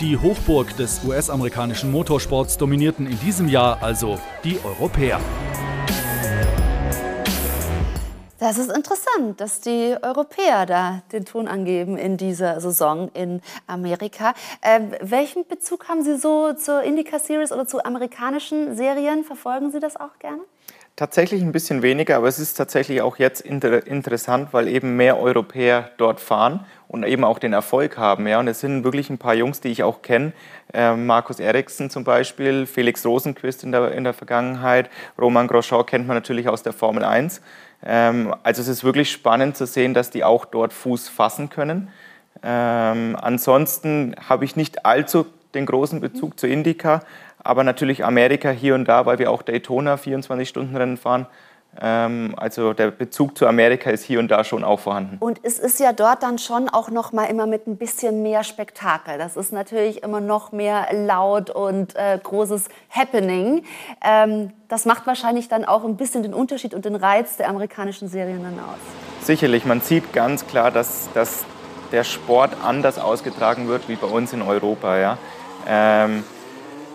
Die 0.00 0.16
Hochburg 0.16 0.76
des 0.76 1.04
US-amerikanischen 1.04 1.92
Motorsports 1.92 2.58
dominierten 2.58 3.06
in 3.06 3.20
diesem 3.20 3.46
Jahr 3.46 3.80
also 3.80 4.18
die 4.42 4.58
Europäer. 4.64 5.20
Das 8.40 8.58
ist 8.58 8.70
interessant, 8.70 9.40
dass 9.40 9.60
die 9.60 9.96
Europäer 10.02 10.66
da 10.66 11.02
den 11.12 11.24
Ton 11.24 11.46
angeben 11.46 11.96
in 11.96 12.16
dieser 12.16 12.60
Saison 12.60 13.08
in 13.14 13.40
Amerika. 13.68 14.34
Äh, 14.60 14.80
welchen 15.00 15.46
Bezug 15.46 15.88
haben 15.88 16.02
Sie 16.02 16.16
so 16.18 16.52
zur 16.52 16.82
Indica 16.82 17.20
Series 17.20 17.52
oder 17.52 17.66
zu 17.66 17.84
amerikanischen 17.84 18.74
Serien? 18.76 19.22
Verfolgen 19.22 19.70
Sie 19.70 19.78
das 19.78 19.96
auch 19.96 20.18
gerne? 20.18 20.40
Tatsächlich 20.96 21.42
ein 21.42 21.50
bisschen 21.50 21.82
weniger, 21.82 22.16
aber 22.16 22.28
es 22.28 22.38
ist 22.38 22.54
tatsächlich 22.54 23.02
auch 23.02 23.16
jetzt 23.18 23.40
inter 23.40 23.84
interessant, 23.84 24.50
weil 24.52 24.68
eben 24.68 24.96
mehr 24.96 25.18
Europäer 25.18 25.90
dort 25.96 26.20
fahren 26.20 26.64
und 26.86 27.02
eben 27.02 27.24
auch 27.24 27.40
den 27.40 27.52
Erfolg 27.52 27.98
haben. 27.98 28.28
Ja. 28.28 28.38
Und 28.38 28.46
es 28.46 28.60
sind 28.60 28.84
wirklich 28.84 29.10
ein 29.10 29.18
paar 29.18 29.34
Jungs, 29.34 29.60
die 29.60 29.68
ich 29.68 29.82
auch 29.82 30.02
kenne. 30.02 30.32
Äh, 30.72 30.94
Markus 30.94 31.40
Eriksen 31.40 31.90
zum 31.90 32.04
Beispiel, 32.04 32.66
Felix 32.66 33.04
Rosenquist 33.04 33.64
in 33.64 33.72
der, 33.72 33.90
in 33.90 34.04
der 34.04 34.12
Vergangenheit, 34.12 34.88
Roman 35.20 35.48
Grosjean 35.48 35.84
kennt 35.84 36.06
man 36.06 36.16
natürlich 36.16 36.48
aus 36.48 36.62
der 36.62 36.72
Formel 36.72 37.02
1. 37.02 37.40
Ähm, 37.84 38.34
also 38.42 38.62
es 38.62 38.68
ist 38.68 38.84
wirklich 38.84 39.10
spannend 39.10 39.56
zu 39.56 39.66
sehen, 39.66 39.94
dass 39.94 40.10
die 40.10 40.24
auch 40.24 40.44
dort 40.44 40.72
Fuß 40.72 41.08
fassen 41.08 41.50
können. 41.50 41.88
Ähm, 42.42 43.16
ansonsten 43.20 44.14
habe 44.28 44.44
ich 44.44 44.56
nicht 44.56 44.84
allzu 44.84 45.26
den 45.54 45.66
großen 45.66 46.00
Bezug 46.00 46.38
zu 46.38 46.46
Indica, 46.46 47.00
aber 47.38 47.62
natürlich 47.62 48.04
Amerika 48.04 48.50
hier 48.50 48.74
und 48.74 48.86
da, 48.86 49.06
weil 49.06 49.18
wir 49.18 49.30
auch 49.30 49.42
Daytona 49.42 49.94
24-Stunden-Rennen 49.94 50.96
fahren. 50.96 51.26
Ähm, 51.80 52.34
also 52.36 52.72
der 52.72 52.90
Bezug 52.90 53.36
zu 53.36 53.46
Amerika 53.46 53.90
ist 53.90 54.04
hier 54.04 54.18
und 54.18 54.28
da 54.28 54.44
schon 54.44 54.64
auch 54.64 54.80
vorhanden. 54.80 55.16
Und 55.20 55.40
es 55.42 55.58
ist 55.58 55.80
ja 55.80 55.92
dort 55.92 56.22
dann 56.22 56.38
schon 56.38 56.68
auch 56.68 56.90
noch 56.90 57.12
mal 57.12 57.24
immer 57.24 57.46
mit 57.46 57.66
ein 57.66 57.76
bisschen 57.76 58.22
mehr 58.22 58.44
Spektakel. 58.44 59.18
Das 59.18 59.36
ist 59.36 59.52
natürlich 59.52 60.02
immer 60.02 60.20
noch 60.20 60.52
mehr 60.52 60.86
laut 60.92 61.50
und 61.50 61.96
äh, 61.96 62.18
großes 62.22 62.68
Happening. 62.90 63.64
Ähm, 64.04 64.50
das 64.68 64.84
macht 64.84 65.06
wahrscheinlich 65.06 65.48
dann 65.48 65.64
auch 65.64 65.84
ein 65.84 65.96
bisschen 65.96 66.22
den 66.22 66.34
Unterschied 66.34 66.74
und 66.74 66.84
den 66.84 66.96
Reiz 66.96 67.36
der 67.36 67.48
amerikanischen 67.48 68.08
Serien 68.08 68.42
dann 68.42 68.58
aus. 68.58 69.26
Sicherlich, 69.26 69.64
man 69.64 69.80
sieht 69.80 70.12
ganz 70.12 70.46
klar, 70.46 70.70
dass, 70.70 71.08
dass 71.14 71.44
der 71.92 72.04
Sport 72.04 72.56
anders 72.62 72.98
ausgetragen 72.98 73.68
wird 73.68 73.88
wie 73.88 73.96
bei 73.96 74.06
uns 74.06 74.32
in 74.32 74.42
Europa. 74.42 74.98
Ja? 74.98 75.18
Ähm, 75.66 76.24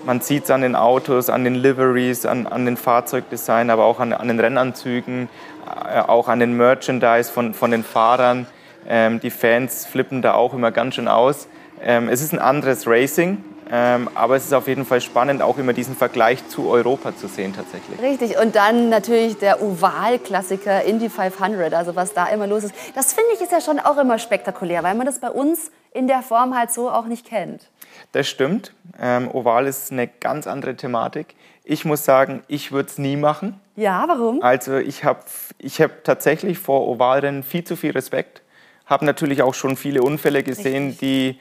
man 0.05 0.21
sieht 0.21 0.45
es 0.45 0.51
an 0.51 0.61
den 0.61 0.75
Autos, 0.75 1.29
an 1.29 1.43
den 1.43 1.55
Liveries, 1.55 2.25
an, 2.25 2.47
an 2.47 2.65
den 2.65 2.77
Fahrzeugdesign, 2.77 3.69
aber 3.69 3.85
auch 3.85 3.99
an, 3.99 4.13
an 4.13 4.27
den 4.27 4.39
Rennanzügen, 4.39 5.29
äh, 5.65 5.99
auch 5.99 6.27
an 6.27 6.39
den 6.39 6.55
Merchandise 6.55 7.31
von, 7.31 7.53
von 7.53 7.71
den 7.71 7.83
Fahrern. 7.83 8.47
Ähm, 8.87 9.19
die 9.19 9.29
Fans 9.29 9.85
flippen 9.85 10.21
da 10.21 10.33
auch 10.33 10.53
immer 10.53 10.71
ganz 10.71 10.95
schön 10.95 11.07
aus. 11.07 11.47
Ähm, 11.83 12.09
es 12.09 12.21
ist 12.21 12.33
ein 12.33 12.39
anderes 12.39 12.87
Racing, 12.87 13.43
ähm, 13.71 14.09
aber 14.15 14.35
es 14.35 14.45
ist 14.45 14.53
auf 14.53 14.67
jeden 14.67 14.85
Fall 14.85 14.99
spannend, 14.99 15.41
auch 15.41 15.57
immer 15.57 15.73
diesen 15.73 15.95
Vergleich 15.95 16.47
zu 16.47 16.69
Europa 16.69 17.15
zu 17.15 17.27
sehen 17.27 17.53
tatsächlich. 17.55 18.01
Richtig, 18.01 18.37
und 18.41 18.55
dann 18.55 18.89
natürlich 18.89 19.37
der 19.37 19.61
Oval-Klassiker 19.61 20.83
Indy 20.83 21.09
500, 21.09 21.73
also 21.73 21.95
was 21.95 22.13
da 22.13 22.27
immer 22.27 22.47
los 22.47 22.63
ist. 22.63 22.73
Das 22.95 23.13
finde 23.13 23.29
ich 23.35 23.41
ist 23.41 23.51
ja 23.51 23.61
schon 23.61 23.79
auch 23.79 23.97
immer 23.97 24.17
spektakulär, 24.17 24.83
weil 24.83 24.95
man 24.95 25.05
das 25.05 25.19
bei 25.19 25.29
uns 25.29 25.71
in 25.93 26.07
der 26.07 26.21
Form 26.21 26.57
halt 26.57 26.71
so 26.71 26.89
auch 26.89 27.05
nicht 27.05 27.27
kennt. 27.27 27.69
Das 28.11 28.27
stimmt. 28.27 28.73
Ähm, 28.99 29.29
Oval 29.31 29.67
ist 29.67 29.91
eine 29.91 30.07
ganz 30.07 30.47
andere 30.47 30.75
Thematik. 30.75 31.35
Ich 31.63 31.85
muss 31.85 32.03
sagen, 32.03 32.41
ich 32.47 32.71
würde 32.71 32.89
es 32.89 32.97
nie 32.97 33.15
machen. 33.15 33.59
Ja, 33.75 34.05
warum? 34.07 34.41
Also 34.41 34.77
ich 34.77 35.03
habe 35.03 35.19
ich 35.59 35.81
hab 35.81 36.03
tatsächlich 36.03 36.57
vor 36.57 36.87
Ovalrennen 36.87 37.43
viel 37.43 37.63
zu 37.63 37.75
viel 37.75 37.91
Respekt. 37.91 38.41
Habe 38.87 39.05
natürlich 39.05 39.43
auch 39.43 39.53
schon 39.53 39.77
viele 39.77 40.01
Unfälle 40.01 40.41
gesehen, 40.41 40.97
die, 40.99 41.39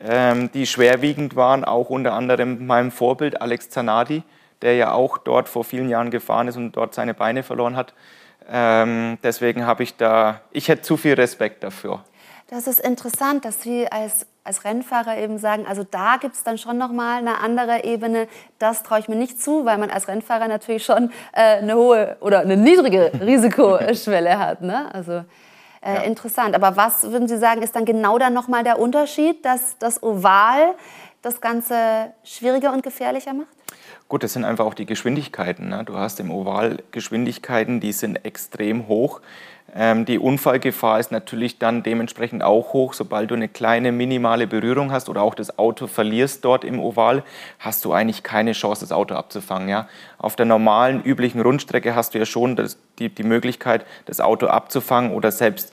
ähm, 0.00 0.50
die 0.52 0.66
schwerwiegend 0.66 1.34
waren. 1.34 1.64
Auch 1.64 1.90
unter 1.90 2.12
anderem 2.12 2.66
meinem 2.66 2.92
Vorbild 2.92 3.42
Alex 3.42 3.68
Zanardi, 3.70 4.22
der 4.62 4.76
ja 4.76 4.92
auch 4.92 5.18
dort 5.18 5.48
vor 5.48 5.64
vielen 5.64 5.88
Jahren 5.88 6.12
gefahren 6.12 6.46
ist 6.46 6.56
und 6.56 6.72
dort 6.72 6.94
seine 6.94 7.12
Beine 7.12 7.42
verloren 7.42 7.74
hat. 7.76 7.94
Ähm, 8.48 9.18
deswegen 9.24 9.66
habe 9.66 9.82
ich 9.82 9.96
da, 9.96 10.40
ich 10.52 10.68
hätte 10.68 10.82
zu 10.82 10.96
viel 10.96 11.14
Respekt 11.14 11.64
dafür. 11.64 12.04
Das 12.48 12.66
ist 12.66 12.78
interessant, 12.78 13.44
dass 13.44 13.62
Sie 13.62 13.90
als, 13.90 14.26
als 14.44 14.64
Rennfahrer 14.64 15.16
eben 15.16 15.38
sagen, 15.38 15.66
also 15.66 15.84
da 15.90 16.18
gibt 16.20 16.34
es 16.34 16.44
dann 16.44 16.58
schon 16.58 16.76
nochmal 16.76 17.18
eine 17.18 17.38
andere 17.38 17.84
Ebene. 17.84 18.28
Das 18.58 18.82
traue 18.82 18.98
ich 18.98 19.08
mir 19.08 19.16
nicht 19.16 19.40
zu, 19.40 19.64
weil 19.64 19.78
man 19.78 19.90
als 19.90 20.06
Rennfahrer 20.06 20.48
natürlich 20.48 20.84
schon 20.84 21.10
äh, 21.32 21.58
eine 21.58 21.74
hohe 21.74 22.18
oder 22.20 22.40
eine 22.40 22.58
niedrige 22.58 23.10
Risikoschwelle 23.20 24.38
hat. 24.38 24.60
Ne? 24.60 24.94
Also 24.94 25.12
äh, 25.12 25.94
ja. 25.94 26.02
interessant. 26.02 26.54
Aber 26.54 26.76
was 26.76 27.04
würden 27.04 27.26
Sie 27.26 27.38
sagen, 27.38 27.62
ist 27.62 27.74
dann 27.74 27.86
genau 27.86 28.18
dann 28.18 28.34
nochmal 28.34 28.64
der 28.64 28.78
Unterschied, 28.78 29.42
dass 29.46 29.78
das 29.78 30.02
Oval 30.02 30.74
das 31.22 31.40
Ganze 31.40 32.12
schwieriger 32.22 32.72
und 32.72 32.82
gefährlicher 32.82 33.32
macht? 33.32 33.48
Gut, 34.08 34.22
das 34.22 34.34
sind 34.34 34.44
einfach 34.44 34.66
auch 34.66 34.74
die 34.74 34.84
Geschwindigkeiten. 34.84 35.70
Ne? 35.70 35.82
Du 35.84 35.96
hast 35.96 36.20
im 36.20 36.30
Oval 36.30 36.82
Geschwindigkeiten, 36.90 37.80
die 37.80 37.92
sind 37.92 38.24
extrem 38.26 38.88
hoch. 38.88 39.22
Ähm, 39.76 40.04
die 40.04 40.20
Unfallgefahr 40.20 41.00
ist 41.00 41.10
natürlich 41.10 41.58
dann 41.58 41.82
dementsprechend 41.82 42.44
auch 42.44 42.72
hoch. 42.72 42.94
Sobald 42.94 43.30
du 43.30 43.34
eine 43.34 43.48
kleine 43.48 43.90
minimale 43.90 44.46
Berührung 44.46 44.92
hast 44.92 45.08
oder 45.08 45.22
auch 45.22 45.34
das 45.34 45.58
Auto 45.58 45.88
verlierst 45.88 46.44
dort 46.44 46.64
im 46.64 46.78
Oval, 46.78 47.24
hast 47.58 47.84
du 47.84 47.92
eigentlich 47.92 48.22
keine 48.22 48.52
Chance, 48.52 48.82
das 48.82 48.92
Auto 48.92 49.14
abzufangen. 49.14 49.68
Ja? 49.68 49.88
Auf 50.18 50.36
der 50.36 50.46
normalen, 50.46 51.02
üblichen 51.02 51.40
Rundstrecke 51.40 51.96
hast 51.96 52.14
du 52.14 52.18
ja 52.18 52.26
schon 52.26 52.54
das, 52.54 52.78
die, 53.00 53.08
die 53.08 53.24
Möglichkeit, 53.24 53.84
das 54.06 54.20
Auto 54.20 54.46
abzufangen 54.46 55.10
oder 55.10 55.32
selbst 55.32 55.72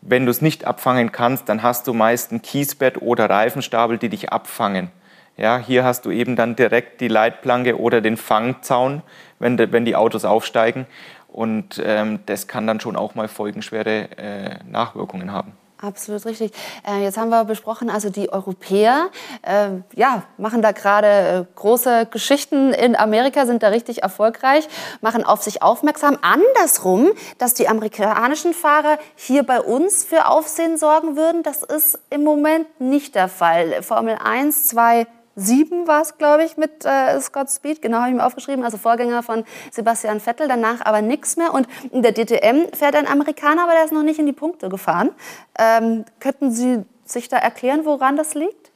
wenn 0.00 0.24
du 0.24 0.32
es 0.32 0.42
nicht 0.42 0.64
abfangen 0.64 1.12
kannst, 1.12 1.48
dann 1.48 1.62
hast 1.62 1.86
du 1.86 1.94
meist 1.94 2.32
ein 2.32 2.42
Kiesbett 2.42 3.00
oder 3.00 3.30
Reifenstapel, 3.30 3.98
die 3.98 4.08
dich 4.08 4.32
abfangen. 4.32 4.90
Ja, 5.36 5.58
hier 5.58 5.84
hast 5.84 6.04
du 6.04 6.10
eben 6.10 6.36
dann 6.36 6.56
direkt 6.56 7.00
die 7.00 7.08
Leitplanke 7.08 7.78
oder 7.78 8.00
den 8.00 8.16
Fangzaun, 8.16 9.02
wenn, 9.38 9.84
die 9.84 9.96
Autos 9.96 10.24
aufsteigen. 10.24 10.86
Und 11.32 11.82
ähm, 11.82 12.20
das 12.26 12.46
kann 12.46 12.66
dann 12.66 12.78
schon 12.78 12.94
auch 12.94 13.14
mal 13.14 13.26
folgenschwere 13.26 14.18
äh, 14.18 14.58
Nachwirkungen 14.68 15.32
haben. 15.32 15.54
Absolut 15.82 16.24
richtig. 16.26 16.52
Äh, 16.86 17.02
jetzt 17.02 17.16
haben 17.16 17.30
wir 17.30 17.44
besprochen, 17.44 17.90
also 17.90 18.08
die 18.08 18.32
Europäer 18.32 19.10
äh, 19.42 19.70
ja, 19.96 20.22
machen 20.38 20.62
da 20.62 20.70
gerade 20.70 21.06
äh, 21.08 21.44
große 21.56 22.06
Geschichten 22.06 22.72
in 22.72 22.94
Amerika, 22.94 23.46
sind 23.46 23.64
da 23.64 23.68
richtig 23.68 24.04
erfolgreich, 24.04 24.68
machen 25.00 25.24
auf 25.24 25.42
sich 25.42 25.60
aufmerksam. 25.60 26.18
Andersrum, 26.22 27.10
dass 27.38 27.54
die 27.54 27.66
amerikanischen 27.66 28.54
Fahrer 28.54 28.96
hier 29.16 29.42
bei 29.42 29.60
uns 29.60 30.04
für 30.04 30.28
Aufsehen 30.28 30.78
sorgen 30.78 31.16
würden, 31.16 31.42
das 31.42 31.64
ist 31.64 31.98
im 32.10 32.22
Moment 32.22 32.80
nicht 32.80 33.16
der 33.16 33.28
Fall. 33.28 33.82
Formel 33.82 34.18
1, 34.22 34.66
2, 34.66 35.08
sieben 35.36 35.86
war 35.86 36.02
es, 36.02 36.18
glaube 36.18 36.44
ich, 36.44 36.56
mit 36.56 36.84
äh, 36.84 37.20
Scott 37.20 37.50
Speed. 37.50 37.82
Genau, 37.82 37.98
habe 37.98 38.10
ich 38.10 38.16
mir 38.16 38.26
aufgeschrieben. 38.26 38.64
Also 38.64 38.78
Vorgänger 38.78 39.22
von 39.22 39.44
Sebastian 39.70 40.20
Vettel. 40.20 40.48
Danach 40.48 40.84
aber 40.84 41.02
nichts 41.02 41.36
mehr. 41.36 41.54
Und 41.54 41.66
in 41.90 42.02
der 42.02 42.12
DTM 42.12 42.74
fährt 42.74 42.96
ein 42.96 43.06
Amerikaner, 43.06 43.64
aber 43.64 43.72
der 43.72 43.84
ist 43.84 43.92
noch 43.92 44.02
nicht 44.02 44.18
in 44.18 44.26
die 44.26 44.32
Punkte 44.32 44.68
gefahren. 44.68 45.10
Ähm, 45.58 46.04
könnten 46.20 46.52
Sie 46.52 46.84
sich 47.04 47.28
da 47.28 47.36
erklären, 47.36 47.84
woran 47.84 48.16
das 48.16 48.34
liegt? 48.34 48.70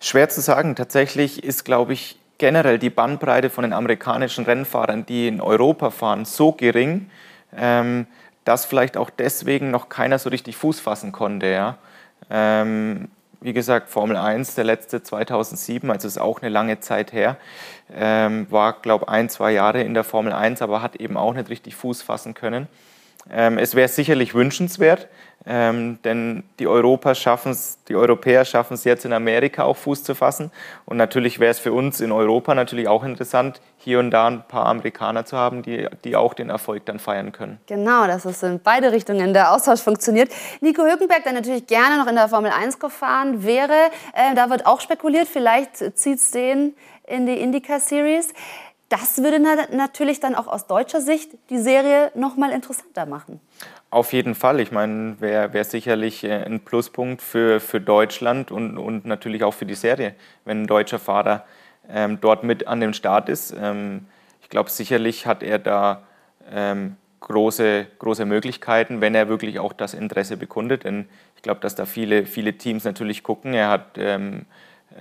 Schwer 0.00 0.28
zu 0.28 0.40
sagen. 0.40 0.76
Tatsächlich 0.76 1.42
ist, 1.42 1.64
glaube 1.64 1.92
ich, 1.92 2.18
generell 2.38 2.78
die 2.78 2.90
Bandbreite 2.90 3.50
von 3.50 3.62
den 3.62 3.72
amerikanischen 3.72 4.44
Rennfahrern, 4.44 5.04
die 5.04 5.28
in 5.28 5.40
Europa 5.40 5.90
fahren, 5.90 6.24
so 6.24 6.52
gering, 6.52 7.10
ähm, 7.56 8.06
dass 8.44 8.64
vielleicht 8.64 8.96
auch 8.96 9.10
deswegen 9.10 9.70
noch 9.70 9.88
keiner 9.88 10.18
so 10.18 10.30
richtig 10.30 10.56
Fuß 10.56 10.80
fassen 10.80 11.12
konnte. 11.12 11.46
Ja? 11.46 11.78
Ähm, 12.30 13.08
wie 13.40 13.52
gesagt, 13.52 13.88
Formel 13.88 14.16
1, 14.16 14.54
der 14.56 14.64
letzte 14.64 15.02
2007, 15.02 15.90
also 15.90 16.08
ist 16.08 16.18
auch 16.18 16.42
eine 16.42 16.48
lange 16.48 16.80
Zeit 16.80 17.12
her, 17.12 17.36
ähm, 17.94 18.46
war, 18.50 18.80
glaube 18.80 19.04
ich, 19.06 19.10
ein, 19.10 19.28
zwei 19.28 19.52
Jahre 19.52 19.82
in 19.82 19.94
der 19.94 20.04
Formel 20.04 20.32
1, 20.32 20.62
aber 20.62 20.82
hat 20.82 20.96
eben 20.96 21.16
auch 21.16 21.34
nicht 21.34 21.48
richtig 21.48 21.76
Fuß 21.76 22.02
fassen 22.02 22.34
können. 22.34 22.66
Ähm, 23.30 23.58
es 23.58 23.74
wäre 23.74 23.88
sicherlich 23.88 24.34
wünschenswert, 24.34 25.08
ähm, 25.46 25.98
denn 26.04 26.42
die, 26.58 26.66
Europa 26.66 27.14
schaffen's, 27.14 27.78
die 27.88 27.94
Europäer 27.94 28.44
schaffen 28.44 28.74
es 28.74 28.84
jetzt 28.84 29.04
in 29.04 29.12
Amerika 29.12 29.64
auch 29.64 29.76
Fuß 29.76 30.04
zu 30.04 30.14
fassen. 30.14 30.50
Und 30.84 30.96
natürlich 30.96 31.38
wäre 31.38 31.50
es 31.50 31.58
für 31.58 31.72
uns 31.72 32.00
in 32.00 32.12
Europa 32.12 32.54
natürlich 32.54 32.88
auch 32.88 33.04
interessant, 33.04 33.60
hier 33.78 34.00
und 34.00 34.10
da 34.10 34.26
ein 34.26 34.42
paar 34.46 34.66
Amerikaner 34.66 35.24
zu 35.24 35.36
haben, 35.36 35.62
die, 35.62 35.88
die 36.04 36.16
auch 36.16 36.34
den 36.34 36.50
Erfolg 36.50 36.84
dann 36.86 36.98
feiern 36.98 37.32
können. 37.32 37.58
Genau, 37.66 38.06
dass 38.06 38.24
es 38.24 38.42
in 38.42 38.60
beide 38.60 38.92
Richtungen 38.92 39.32
der 39.32 39.52
Austausch 39.52 39.80
funktioniert. 39.80 40.30
Nico 40.60 40.82
Hülkenberg, 40.82 41.22
der 41.24 41.32
natürlich 41.32 41.66
gerne 41.66 41.96
noch 41.96 42.08
in 42.08 42.16
der 42.16 42.28
Formel 42.28 42.50
1 42.50 42.78
gefahren 42.78 43.44
wäre, 43.44 43.90
äh, 44.14 44.34
da 44.34 44.50
wird 44.50 44.66
auch 44.66 44.80
spekuliert, 44.80 45.28
vielleicht 45.28 45.76
zieht 45.96 46.18
es 46.18 46.30
den 46.32 46.74
in 47.06 47.26
die 47.26 47.40
Indica 47.40 47.80
Series. 47.80 48.34
Das 48.88 49.18
würde 49.18 49.38
natürlich 49.38 50.18
dann 50.20 50.34
auch 50.34 50.46
aus 50.46 50.66
deutscher 50.66 51.02
Sicht 51.02 51.30
die 51.50 51.58
Serie 51.58 52.10
noch 52.14 52.36
mal 52.36 52.50
interessanter 52.50 53.04
machen. 53.04 53.40
Auf 53.90 54.12
jeden 54.12 54.34
Fall. 54.34 54.60
Ich 54.60 54.70
meine, 54.70 55.18
wäre 55.20 55.54
wär 55.54 55.64
sicherlich 55.64 56.22
äh, 56.22 56.44
ein 56.44 56.60
Pluspunkt 56.60 57.22
für, 57.22 57.58
für 57.58 57.80
Deutschland 57.80 58.50
und, 58.50 58.76
und 58.76 59.06
natürlich 59.06 59.42
auch 59.44 59.54
für 59.54 59.64
die 59.64 59.74
Serie, 59.74 60.14
wenn 60.44 60.62
ein 60.62 60.66
deutscher 60.66 60.98
Fahrer 60.98 61.46
ähm, 61.88 62.18
dort 62.20 62.44
mit 62.44 62.66
an 62.66 62.80
dem 62.80 62.92
Start 62.92 63.30
ist. 63.30 63.54
Ähm, 63.58 64.04
ich 64.42 64.50
glaube, 64.50 64.68
sicherlich 64.68 65.26
hat 65.26 65.42
er 65.42 65.58
da 65.58 66.02
ähm, 66.52 66.96
große, 67.20 67.86
große 67.98 68.26
Möglichkeiten, 68.26 69.00
wenn 69.00 69.14
er 69.14 69.28
wirklich 69.30 69.58
auch 69.58 69.72
das 69.72 69.94
Interesse 69.94 70.36
bekundet. 70.36 70.84
Denn 70.84 71.08
ich 71.36 71.42
glaube, 71.42 71.60
dass 71.60 71.74
da 71.74 71.86
viele, 71.86 72.26
viele 72.26 72.58
Teams 72.58 72.84
natürlich 72.84 73.22
gucken. 73.22 73.54
Er 73.54 73.70
hat 73.70 73.96
ähm, 73.96 74.44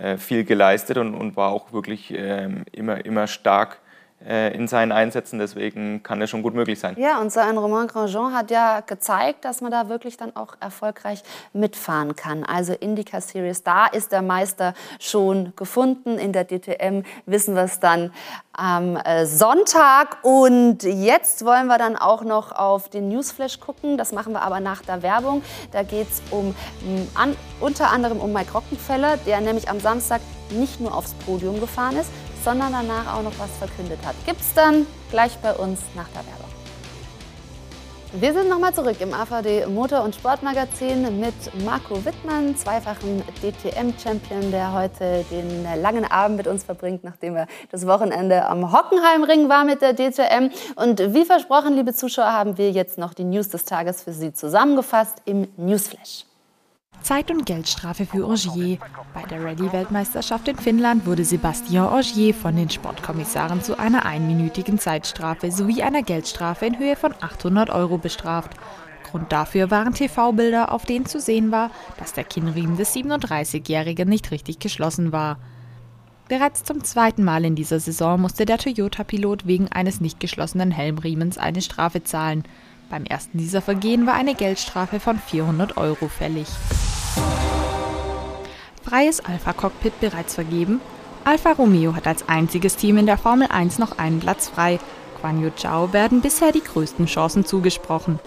äh, 0.01 0.15
viel 0.15 0.45
geleistet 0.45 0.97
und, 0.97 1.14
und 1.14 1.35
war 1.35 1.51
auch 1.51 1.73
wirklich 1.73 2.14
ähm, 2.15 2.64
immer, 2.72 3.03
immer 3.05 3.27
stark 3.27 3.80
in 4.26 4.68
seinen 4.68 4.91
Einsätzen. 4.91 5.38
Deswegen 5.38 6.02
kann 6.02 6.22
es 6.22 6.30
schon 6.30 6.41
gut 6.41 6.56
möglich 6.56 6.80
sein. 6.80 6.95
Ja, 6.98 7.19
und 7.22 7.31
sein 7.31 7.57
Romain 7.57 7.88
Grandjean 7.88 8.34
hat 8.34 8.49
ja 8.49 8.81
gezeigt, 8.81 9.45
dass 9.45 9.61
man 9.61 9.72
da 9.72 9.89
wirklich 9.89 10.18
dann 10.18 10.35
auch 10.35 10.56
erfolgreich 10.60 11.23
mitfahren 11.53 12.15
kann. 12.15 12.44
Also 12.44 12.73
Indica 12.73 13.22
Series, 13.22 13.64
da 13.64 13.85
ist 13.85 14.11
der 14.11 14.23
Meister 14.23 14.73
schon 14.99 15.53
gefunden. 15.56 16.18
In 16.18 16.34
der 16.34 16.45
DTM 16.45 17.03
wissen 17.27 17.56
wir 17.56 17.64
es 17.64 17.80
dann 17.80 18.11
am 18.53 18.98
äh, 18.98 19.26
Sonntag. 19.26 20.18
Und 20.23 20.81
jetzt 20.81 21.45
wollen 21.45 21.68
wir 21.68 21.77
dann 21.77 21.95
auch 21.95 22.23
noch 22.23 22.52
auf 22.52 22.89
den 22.89 23.10
Newsflash 23.10 23.60
gucken. 23.60 23.98
Das 23.98 24.11
machen 24.11 24.34
wir 24.34 24.41
aber 24.41 24.60
nach 24.60 24.81
der 24.81 25.03
Werbung. 25.03 25.44
Da 25.72 25.84
geht 25.84 26.07
es 26.10 26.22
um, 26.31 26.56
an, 27.14 27.35
unter 27.60 27.91
anderem 27.91 28.19
um 28.19 28.34
Mike 28.34 28.52
Rockenfeller, 28.52 29.18
der 29.26 29.41
nämlich 29.41 29.69
am 29.69 29.80
Samstag 29.80 30.22
nicht 30.49 30.80
nur 30.80 30.95
aufs 30.95 31.14
Podium 31.26 31.60
gefahren 31.60 31.98
ist, 31.98 32.10
sondern 32.47 32.71
danach 32.71 33.13
auch 33.13 33.23
noch 33.23 33.37
was 33.39 33.51
verkündet 33.57 33.99
hat. 34.05 34.15
Gibt 34.25 34.39
es 34.39 34.53
dann 34.53 34.87
gleich 35.11 35.37
bei 35.39 35.51
uns 35.53 35.81
nach 35.97 36.07
der 36.07 36.25
Werbung. 36.25 36.47
Wir 38.13 38.31
sind 38.31 38.47
nochmal 38.47 38.73
zurück 38.73 38.95
im 39.01 39.13
AVD 39.13 39.65
Motor- 39.65 40.05
und 40.05 40.15
Sportmagazin 40.15 41.19
mit 41.19 41.33
Marco 41.65 42.05
Wittmann, 42.05 42.55
zweifachen 42.55 43.21
DTM-Champion, 43.41 44.49
der 44.51 44.71
heute 44.71 45.25
den 45.29 45.65
langen 45.81 46.09
Abend 46.09 46.37
mit 46.37 46.47
uns 46.47 46.63
verbringt, 46.63 47.03
nachdem 47.03 47.35
er 47.35 47.47
das 47.69 47.85
Wochenende 47.85 48.45
am 48.45 48.71
Hockenheimring 48.71 49.49
war 49.49 49.65
mit 49.65 49.81
der 49.81 49.93
DTM. 49.93 50.49
Und 50.77 51.13
wie 51.13 51.25
versprochen, 51.25 51.75
liebe 51.75 51.93
Zuschauer, 51.93 52.31
haben 52.31 52.57
wir 52.57 52.71
jetzt 52.71 52.97
noch 52.97 53.13
die 53.13 53.25
News 53.25 53.49
des 53.49 53.65
Tages 53.65 54.03
für 54.03 54.13
Sie 54.13 54.31
zusammengefasst 54.31 55.21
im 55.25 55.49
Newsflash. 55.57 56.23
Zeit- 57.01 57.31
und 57.31 57.45
Geldstrafe 57.45 58.05
für 58.05 58.27
Ogier. 58.27 58.77
Bei 59.13 59.23
der 59.23 59.43
Rallye-Weltmeisterschaft 59.43 60.47
in 60.47 60.57
Finnland 60.57 61.05
wurde 61.05 61.23
Sebastian 61.25 61.93
Ogier 61.93 62.33
von 62.33 62.55
den 62.55 62.69
Sportkommissaren 62.69 63.61
zu 63.61 63.79
einer 63.79 64.05
einminütigen 64.05 64.79
Zeitstrafe 64.79 65.51
sowie 65.51 65.83
einer 65.83 66.03
Geldstrafe 66.03 66.65
in 66.65 66.77
Höhe 66.77 66.95
von 66.95 67.13
800 67.21 67.69
Euro 67.69 67.97
bestraft. 67.97 68.51
Grund 69.09 69.31
dafür 69.31 69.71
waren 69.71 69.93
TV-Bilder, 69.93 70.71
auf 70.71 70.85
denen 70.85 71.05
zu 71.05 71.19
sehen 71.19 71.51
war, 71.51 71.71
dass 71.97 72.13
der 72.13 72.25
Kinnriemen 72.25 72.77
des 72.77 72.93
37-Jährigen 72.93 74.09
nicht 74.09 74.31
richtig 74.31 74.59
geschlossen 74.59 75.11
war. 75.11 75.37
Bereits 76.27 76.65
zum 76.65 76.83
zweiten 76.83 77.23
Mal 77.23 77.45
in 77.45 77.55
dieser 77.55 77.79
Saison 77.79 78.19
musste 78.19 78.45
der 78.45 78.57
Toyota-Pilot 78.57 79.47
wegen 79.47 79.71
eines 79.71 80.01
nicht 80.01 80.19
geschlossenen 80.19 80.71
Helmriemens 80.71 81.37
eine 81.37 81.61
Strafe 81.61 82.03
zahlen. 82.03 82.43
Beim 82.89 83.05
ersten 83.05 83.37
dieser 83.37 83.61
Vergehen 83.61 84.05
war 84.05 84.13
eine 84.13 84.35
Geldstrafe 84.35 84.99
von 84.99 85.17
400 85.19 85.77
Euro 85.77 86.09
fällig. 86.09 86.47
Freies 88.84 89.19
Alpha-Cockpit 89.19 89.99
bereits 89.99 90.35
vergeben? 90.35 90.80
Alfa 91.26 91.52
Romeo 91.52 91.94
hat 91.94 92.07
als 92.07 92.30
einziges 92.30 92.77
Team 92.77 92.98
in 92.98 93.06
der 93.06 93.18
Formel 93.18 93.48
1 93.52 93.80
noch 93.80 93.98
einen 93.98 94.22
Platz 94.22 94.48
frei. 94.48 94.80
Guan 95.19 95.41
Yu 95.41 95.49
Zhao 95.49 95.91
werden 95.91 96.22
bisher 96.22 96.53
die 96.53 96.64
größten 96.64 97.06
Chancen 97.06 97.45
zugesprochen. 97.45 98.19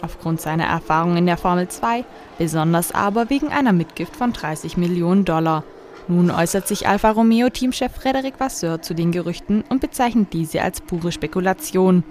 Aufgrund 0.00 0.40
seiner 0.40 0.64
Erfahrung 0.64 1.16
in 1.16 1.26
der 1.26 1.36
Formel 1.36 1.68
2, 1.68 2.04
besonders 2.38 2.92
aber 2.92 3.28
wegen 3.28 3.48
einer 3.48 3.72
Mitgift 3.72 4.16
von 4.16 4.32
30 4.32 4.76
Millionen 4.76 5.24
Dollar. 5.24 5.64
Nun 6.08 6.30
äußert 6.30 6.68
sich 6.68 6.88
Alfa 6.88 7.10
Romeo-Teamchef 7.10 7.92
Frederic 7.92 8.38
Vasseur 8.38 8.80
zu 8.80 8.94
den 8.94 9.12
Gerüchten 9.12 9.64
und 9.68 9.80
bezeichnet 9.80 10.32
diese 10.32 10.62
als 10.62 10.80
pure 10.80 11.12
Spekulation. 11.12 12.04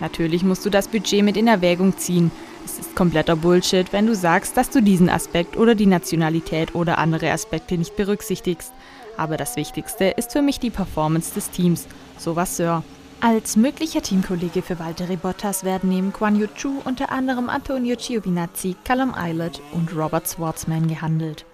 Natürlich 0.00 0.42
musst 0.42 0.66
du 0.66 0.70
das 0.70 0.88
Budget 0.88 1.22
mit 1.22 1.36
in 1.36 1.46
Erwägung 1.46 1.96
ziehen. 1.96 2.30
Es 2.70 2.78
ist 2.78 2.94
kompletter 2.94 3.34
Bullshit, 3.34 3.92
wenn 3.92 4.06
du 4.06 4.14
sagst, 4.14 4.56
dass 4.56 4.70
du 4.70 4.80
diesen 4.80 5.08
Aspekt 5.08 5.56
oder 5.56 5.74
die 5.74 5.86
Nationalität 5.86 6.76
oder 6.76 6.98
andere 6.98 7.32
Aspekte 7.32 7.76
nicht 7.76 7.96
berücksichtigst. 7.96 8.72
Aber 9.16 9.36
das 9.36 9.56
Wichtigste 9.56 10.04
ist 10.04 10.30
für 10.30 10.40
mich 10.40 10.60
die 10.60 10.70
Performance 10.70 11.34
des 11.34 11.50
Teams, 11.50 11.88
so 12.16 12.36
was 12.36 12.56
Sir. 12.56 12.84
Als 13.20 13.56
möglicher 13.56 14.02
Teamkollege 14.02 14.62
für 14.62 14.78
Valtteri 14.78 15.16
Bottas 15.16 15.64
werden 15.64 15.90
neben 15.90 16.12
Guan 16.12 16.38
Yu 16.38 16.46
Chu 16.54 16.80
unter 16.84 17.10
anderem 17.10 17.50
Antonio 17.50 17.96
Giovinazzi, 17.96 18.76
Callum 18.84 19.14
Eilert 19.14 19.60
und 19.72 19.94
Robert 19.96 20.28
Schwartzman 20.28 20.86
gehandelt. 20.86 21.44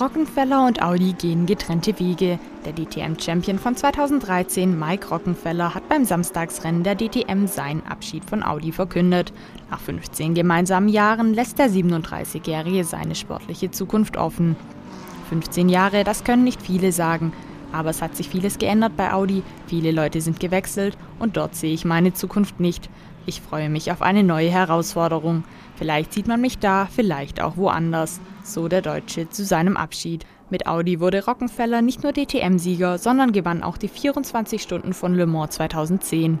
Rockenfeller 0.00 0.66
und 0.66 0.82
Audi 0.82 1.14
gehen 1.14 1.46
getrennte 1.46 1.98
Wege. 1.98 2.38
Der 2.66 2.74
DTM-Champion 2.74 3.58
von 3.58 3.76
2013, 3.76 4.78
Mike 4.78 5.08
Rockenfeller, 5.08 5.74
hat 5.74 5.88
beim 5.88 6.04
Samstagsrennen 6.04 6.82
der 6.82 6.96
DTM 6.96 7.46
seinen 7.46 7.82
Abschied 7.86 8.22
von 8.24 8.42
Audi 8.42 8.72
verkündet. 8.72 9.32
Nach 9.70 9.80
15 9.80 10.34
gemeinsamen 10.34 10.88
Jahren 10.88 11.32
lässt 11.32 11.58
der 11.58 11.70
37-Jährige 11.70 12.84
seine 12.84 13.14
sportliche 13.14 13.70
Zukunft 13.70 14.18
offen. 14.18 14.56
15 15.30 15.70
Jahre, 15.70 16.04
das 16.04 16.24
können 16.24 16.44
nicht 16.44 16.60
viele 16.60 16.92
sagen. 16.92 17.32
Aber 17.72 17.88
es 17.88 18.02
hat 18.02 18.16
sich 18.16 18.28
vieles 18.28 18.58
geändert 18.58 18.98
bei 18.98 19.14
Audi, 19.14 19.42
viele 19.66 19.92
Leute 19.92 20.20
sind 20.20 20.40
gewechselt 20.40 20.98
und 21.18 21.38
dort 21.38 21.54
sehe 21.54 21.72
ich 21.72 21.86
meine 21.86 22.12
Zukunft 22.12 22.60
nicht. 22.60 22.90
Ich 23.24 23.40
freue 23.40 23.70
mich 23.70 23.90
auf 23.90 24.02
eine 24.02 24.22
neue 24.22 24.50
Herausforderung. 24.50 25.44
Vielleicht 25.76 26.12
sieht 26.12 26.28
man 26.28 26.40
mich 26.40 26.58
da, 26.58 26.86
vielleicht 26.94 27.40
auch 27.40 27.56
woanders. 27.56 28.20
So 28.46 28.68
der 28.68 28.80
Deutsche 28.80 29.28
zu 29.28 29.44
seinem 29.44 29.76
Abschied. 29.76 30.24
Mit 30.50 30.68
Audi 30.68 31.00
wurde 31.00 31.24
Rockenfeller 31.24 31.82
nicht 31.82 32.04
nur 32.04 32.12
DTM-Sieger, 32.12 32.98
sondern 32.98 33.32
gewann 33.32 33.64
auch 33.64 33.76
die 33.76 33.88
24 33.88 34.62
Stunden 34.62 34.94
von 34.94 35.14
Le 35.14 35.26
Mans 35.26 35.56
2010. 35.56 36.40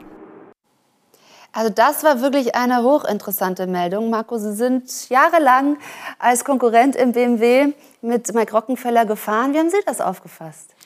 Also 1.52 1.70
das 1.70 2.04
war 2.04 2.20
wirklich 2.20 2.54
eine 2.54 2.84
hochinteressante 2.84 3.66
Meldung. 3.66 4.08
Marco, 4.10 4.38
Sie 4.38 4.54
sind 4.54 5.08
jahrelang 5.08 5.78
als 6.20 6.44
Konkurrent 6.44 6.94
im 6.94 7.10
BMW 7.10 7.72
mit 8.02 8.32
Mike 8.32 8.52
Rockenfeller 8.52 9.04
gefahren. 9.04 9.52
Wie 9.52 9.58
haben 9.58 9.70
Sie 9.70 9.82
das 9.84 10.00
aufgefasst? 10.00 10.76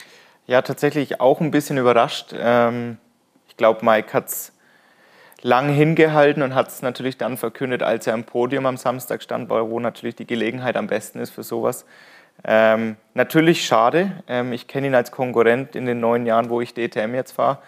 Ja, 0.47 0.63
tatsächlich 0.63 1.21
auch 1.21 1.41
ein 1.41 1.51
bisschen 1.51 1.77
überrascht. 1.77 2.35
Ähm, 2.35 2.97
ich 3.47 3.59
glaube, 3.59 3.85
Mike 3.85 4.15
hat 4.15 4.29
es 4.29 4.53
lang 5.43 5.69
hingehalten 5.69 6.43
und 6.43 6.55
hat 6.55 6.69
es 6.69 6.83
natürlich 6.83 7.17
dann 7.17 7.37
verkündet, 7.37 7.83
als 7.83 8.07
er 8.07 8.15
am 8.15 8.25
Podium 8.25 8.67
am 8.67 8.77
Samstag 8.77 9.23
stand, 9.23 9.49
wo 9.49 9.81
natürlich 9.81 10.17
die 10.17 10.27
Gelegenheit 10.27 10.77
am 10.77 10.87
besten 10.87 11.19
ist 11.19 11.31
für 11.31 11.43
sowas. 11.43 11.85
Ähm, 12.45 12.97
natürlich 13.15 13.65
schade. 13.65 14.23
Ähm, 14.27 14.53
ich 14.53 14.67
kenne 14.67 14.89
ihn 14.89 14.95
als 14.95 15.11
Konkurrent 15.11 15.77
in 15.77 15.87
den 15.87 16.01
neun 16.01 16.27
Jahren, 16.27 16.49
wo 16.49 16.61
ich 16.61 16.75
DTM 16.75 17.15
jetzt 17.15 17.33
fahre. 17.33 17.59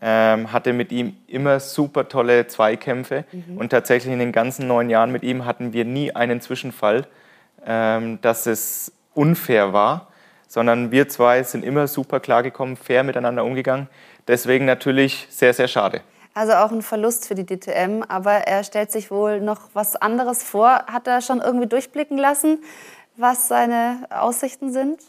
Ähm, 0.00 0.52
hatte 0.52 0.72
mit 0.72 0.92
ihm 0.92 1.16
immer 1.26 1.58
super 1.58 2.08
tolle 2.08 2.46
Zweikämpfe 2.46 3.24
mhm. 3.32 3.56
und 3.56 3.70
tatsächlich 3.70 4.12
in 4.12 4.18
den 4.18 4.32
ganzen 4.32 4.66
neun 4.66 4.90
Jahren 4.90 5.10
mit 5.10 5.22
ihm 5.22 5.46
hatten 5.46 5.72
wir 5.72 5.86
nie 5.86 6.12
einen 6.14 6.42
Zwischenfall, 6.42 7.06
ähm, 7.64 8.18
dass 8.20 8.46
es 8.46 8.92
unfair 9.14 9.72
war, 9.72 10.08
sondern 10.48 10.90
wir 10.90 11.08
zwei 11.08 11.42
sind 11.42 11.64
immer 11.64 11.86
super 11.86 12.20
klargekommen, 12.20 12.76
fair 12.76 13.04
miteinander 13.04 13.42
umgegangen. 13.42 13.88
Deswegen 14.28 14.66
natürlich 14.66 15.26
sehr, 15.30 15.54
sehr 15.54 15.68
schade. 15.68 16.02
Also 16.36 16.52
auch 16.52 16.70
ein 16.70 16.82
Verlust 16.82 17.26
für 17.26 17.34
die 17.34 17.46
DTM, 17.46 18.02
aber 18.06 18.32
er 18.32 18.62
stellt 18.62 18.92
sich 18.92 19.10
wohl 19.10 19.40
noch 19.40 19.70
was 19.72 19.96
anderes 19.96 20.42
vor. 20.42 20.84
Hat 20.86 21.06
er 21.06 21.22
schon 21.22 21.40
irgendwie 21.40 21.66
durchblicken 21.66 22.18
lassen, 22.18 22.58
was 23.16 23.48
seine 23.48 24.06
Aussichten 24.10 24.70
sind? 24.70 25.00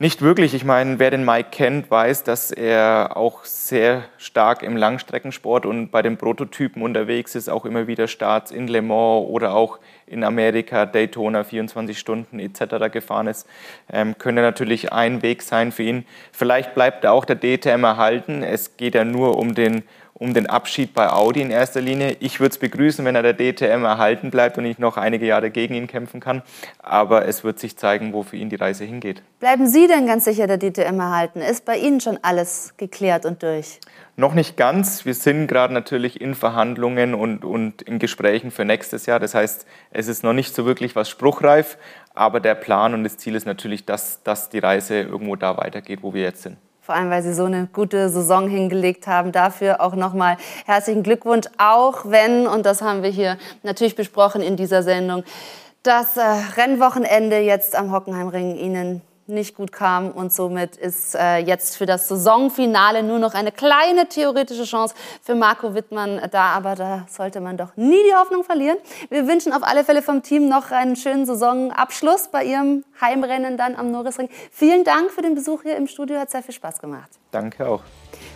Nicht 0.00 0.20
wirklich. 0.20 0.52
Ich 0.52 0.64
meine, 0.64 0.98
wer 0.98 1.12
den 1.12 1.24
Mike 1.24 1.50
kennt, 1.52 1.88
weiß, 1.92 2.24
dass 2.24 2.50
er 2.50 3.16
auch 3.16 3.44
sehr 3.44 4.02
stark 4.18 4.64
im 4.64 4.76
Langstreckensport 4.76 5.64
und 5.64 5.92
bei 5.92 6.02
den 6.02 6.16
Prototypen 6.16 6.82
unterwegs 6.82 7.36
ist, 7.36 7.48
auch 7.48 7.64
immer 7.64 7.86
wieder 7.86 8.08
Starts 8.08 8.50
in 8.50 8.66
Le 8.66 8.82
Mans 8.82 9.28
oder 9.28 9.54
auch 9.54 9.78
in 10.08 10.24
Amerika, 10.24 10.86
Daytona, 10.86 11.44
24 11.44 11.96
Stunden 11.96 12.40
etc. 12.40 12.90
gefahren 12.90 13.28
ist. 13.28 13.46
Ähm, 13.92 14.18
könnte 14.18 14.42
natürlich 14.42 14.92
ein 14.92 15.22
Weg 15.22 15.42
sein 15.42 15.70
für 15.70 15.84
ihn. 15.84 16.04
Vielleicht 16.32 16.74
bleibt 16.74 17.06
auch 17.06 17.24
der 17.24 17.36
DTM 17.36 17.84
erhalten. 17.84 18.42
Es 18.42 18.76
geht 18.76 18.96
ja 18.96 19.04
nur 19.04 19.38
um 19.38 19.54
den 19.54 19.84
um 20.22 20.34
den 20.34 20.46
Abschied 20.46 20.94
bei 20.94 21.10
Audi 21.10 21.42
in 21.42 21.50
erster 21.50 21.80
Linie. 21.80 22.16
Ich 22.20 22.38
würde 22.38 22.52
es 22.52 22.58
begrüßen, 22.58 23.04
wenn 23.04 23.16
er 23.16 23.22
der 23.22 23.34
DTM 23.34 23.84
erhalten 23.84 24.30
bleibt 24.30 24.56
und 24.56 24.64
ich 24.64 24.78
noch 24.78 24.96
einige 24.96 25.26
Jahre 25.26 25.50
gegen 25.50 25.74
ihn 25.74 25.88
kämpfen 25.88 26.20
kann. 26.20 26.42
Aber 26.78 27.26
es 27.26 27.42
wird 27.42 27.58
sich 27.58 27.76
zeigen, 27.76 28.12
wo 28.12 28.22
für 28.22 28.36
ihn 28.36 28.48
die 28.48 28.54
Reise 28.54 28.84
hingeht. 28.84 29.20
Bleiben 29.40 29.66
Sie 29.66 29.88
denn 29.88 30.06
ganz 30.06 30.24
sicher 30.24 30.46
der 30.46 30.58
DTM 30.58 31.00
erhalten? 31.00 31.40
Ist 31.40 31.64
bei 31.64 31.76
Ihnen 31.76 32.00
schon 32.00 32.20
alles 32.22 32.74
geklärt 32.76 33.26
und 33.26 33.42
durch? 33.42 33.80
Noch 34.14 34.34
nicht 34.34 34.56
ganz. 34.56 35.04
Wir 35.04 35.14
sind 35.14 35.48
gerade 35.48 35.74
natürlich 35.74 36.20
in 36.20 36.36
Verhandlungen 36.36 37.14
und, 37.14 37.44
und 37.44 37.82
in 37.82 37.98
Gesprächen 37.98 38.52
für 38.52 38.64
nächstes 38.64 39.06
Jahr. 39.06 39.18
Das 39.18 39.34
heißt, 39.34 39.66
es 39.90 40.06
ist 40.06 40.22
noch 40.22 40.34
nicht 40.34 40.54
so 40.54 40.64
wirklich 40.64 40.94
was 40.94 41.08
spruchreif. 41.08 41.78
Aber 42.14 42.38
der 42.38 42.54
Plan 42.54 42.94
und 42.94 43.02
das 43.02 43.16
Ziel 43.16 43.34
ist 43.34 43.46
natürlich, 43.46 43.86
dass, 43.86 44.22
dass 44.22 44.50
die 44.50 44.60
Reise 44.60 45.00
irgendwo 45.00 45.34
da 45.34 45.56
weitergeht, 45.56 45.98
wo 46.02 46.14
wir 46.14 46.22
jetzt 46.22 46.42
sind 46.42 46.58
vor 46.92 46.98
allem 46.98 47.08
weil 47.08 47.22
Sie 47.22 47.32
so 47.32 47.46
eine 47.46 47.68
gute 47.72 48.10
Saison 48.10 48.50
hingelegt 48.50 49.06
haben. 49.06 49.32
Dafür 49.32 49.80
auch 49.80 49.94
nochmal 49.94 50.36
herzlichen 50.66 51.02
Glückwunsch, 51.02 51.46
auch 51.56 52.04
wenn, 52.04 52.46
und 52.46 52.66
das 52.66 52.82
haben 52.82 53.02
wir 53.02 53.08
hier 53.08 53.38
natürlich 53.62 53.96
besprochen 53.96 54.42
in 54.42 54.56
dieser 54.56 54.82
Sendung, 54.82 55.24
das 55.82 56.18
äh, 56.18 56.20
Rennwochenende 56.58 57.38
jetzt 57.38 57.76
am 57.76 57.92
Hockenheimring 57.92 58.56
Ihnen 58.56 59.00
nicht 59.26 59.54
gut 59.56 59.72
kam. 59.72 60.10
Und 60.10 60.32
somit 60.32 60.76
ist 60.76 61.14
äh, 61.14 61.38
jetzt 61.38 61.76
für 61.76 61.86
das 61.86 62.08
Saisonfinale 62.08 63.02
nur 63.02 63.18
noch 63.18 63.34
eine 63.34 63.52
kleine 63.52 64.08
theoretische 64.08 64.64
Chance 64.64 64.94
für 65.22 65.34
Marco 65.34 65.74
Wittmann 65.74 66.20
da. 66.30 66.52
Aber 66.52 66.74
da 66.74 67.06
sollte 67.08 67.40
man 67.40 67.56
doch 67.56 67.76
nie 67.76 68.02
die 68.08 68.14
Hoffnung 68.14 68.44
verlieren. 68.44 68.78
Wir 69.10 69.26
wünschen 69.26 69.52
auf 69.52 69.62
alle 69.62 69.84
Fälle 69.84 70.02
vom 70.02 70.22
Team 70.22 70.48
noch 70.48 70.70
einen 70.70 70.96
schönen 70.96 71.26
Saisonabschluss 71.26 72.28
bei 72.28 72.44
Ihrem 72.44 72.84
Heimrennen 73.00 73.56
dann 73.56 73.76
am 73.76 73.90
Norrisring. 73.90 74.28
Vielen 74.50 74.84
Dank 74.84 75.10
für 75.10 75.22
den 75.22 75.34
Besuch 75.34 75.62
hier 75.62 75.76
im 75.76 75.86
Studio. 75.86 76.18
Hat 76.18 76.30
sehr 76.30 76.42
viel 76.42 76.54
Spaß 76.54 76.80
gemacht. 76.80 77.10
Danke 77.30 77.66
auch. 77.66 77.82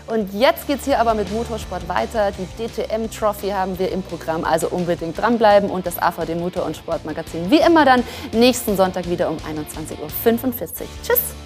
Und 0.06 0.32
jetzt 0.34 0.66
geht 0.66 0.78
es 0.78 0.84
hier 0.84 1.00
aber 1.00 1.14
mit 1.14 1.32
Motorsport 1.32 1.88
weiter. 1.88 2.30
Die 2.30 2.46
DTM 2.66 3.10
Trophy 3.10 3.50
haben 3.50 3.78
wir 3.78 3.90
im 3.90 4.02
Programm, 4.02 4.44
also 4.44 4.68
unbedingt 4.68 5.18
dranbleiben 5.18 5.68
und 5.70 5.86
das 5.86 6.00
AVD 6.00 6.34
Motor- 6.36 6.66
und 6.66 6.76
Sportmagazin 6.76 7.50
wie 7.50 7.58
immer 7.58 7.84
dann 7.84 8.04
nächsten 8.32 8.76
Sonntag 8.76 9.08
wieder 9.10 9.28
um 9.28 9.36
21.45 9.38 10.00
Uhr. 10.00 10.08
Tschüss! 11.02 11.45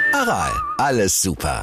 Aral, 0.13 0.51
alles 0.77 1.21
super. 1.21 1.59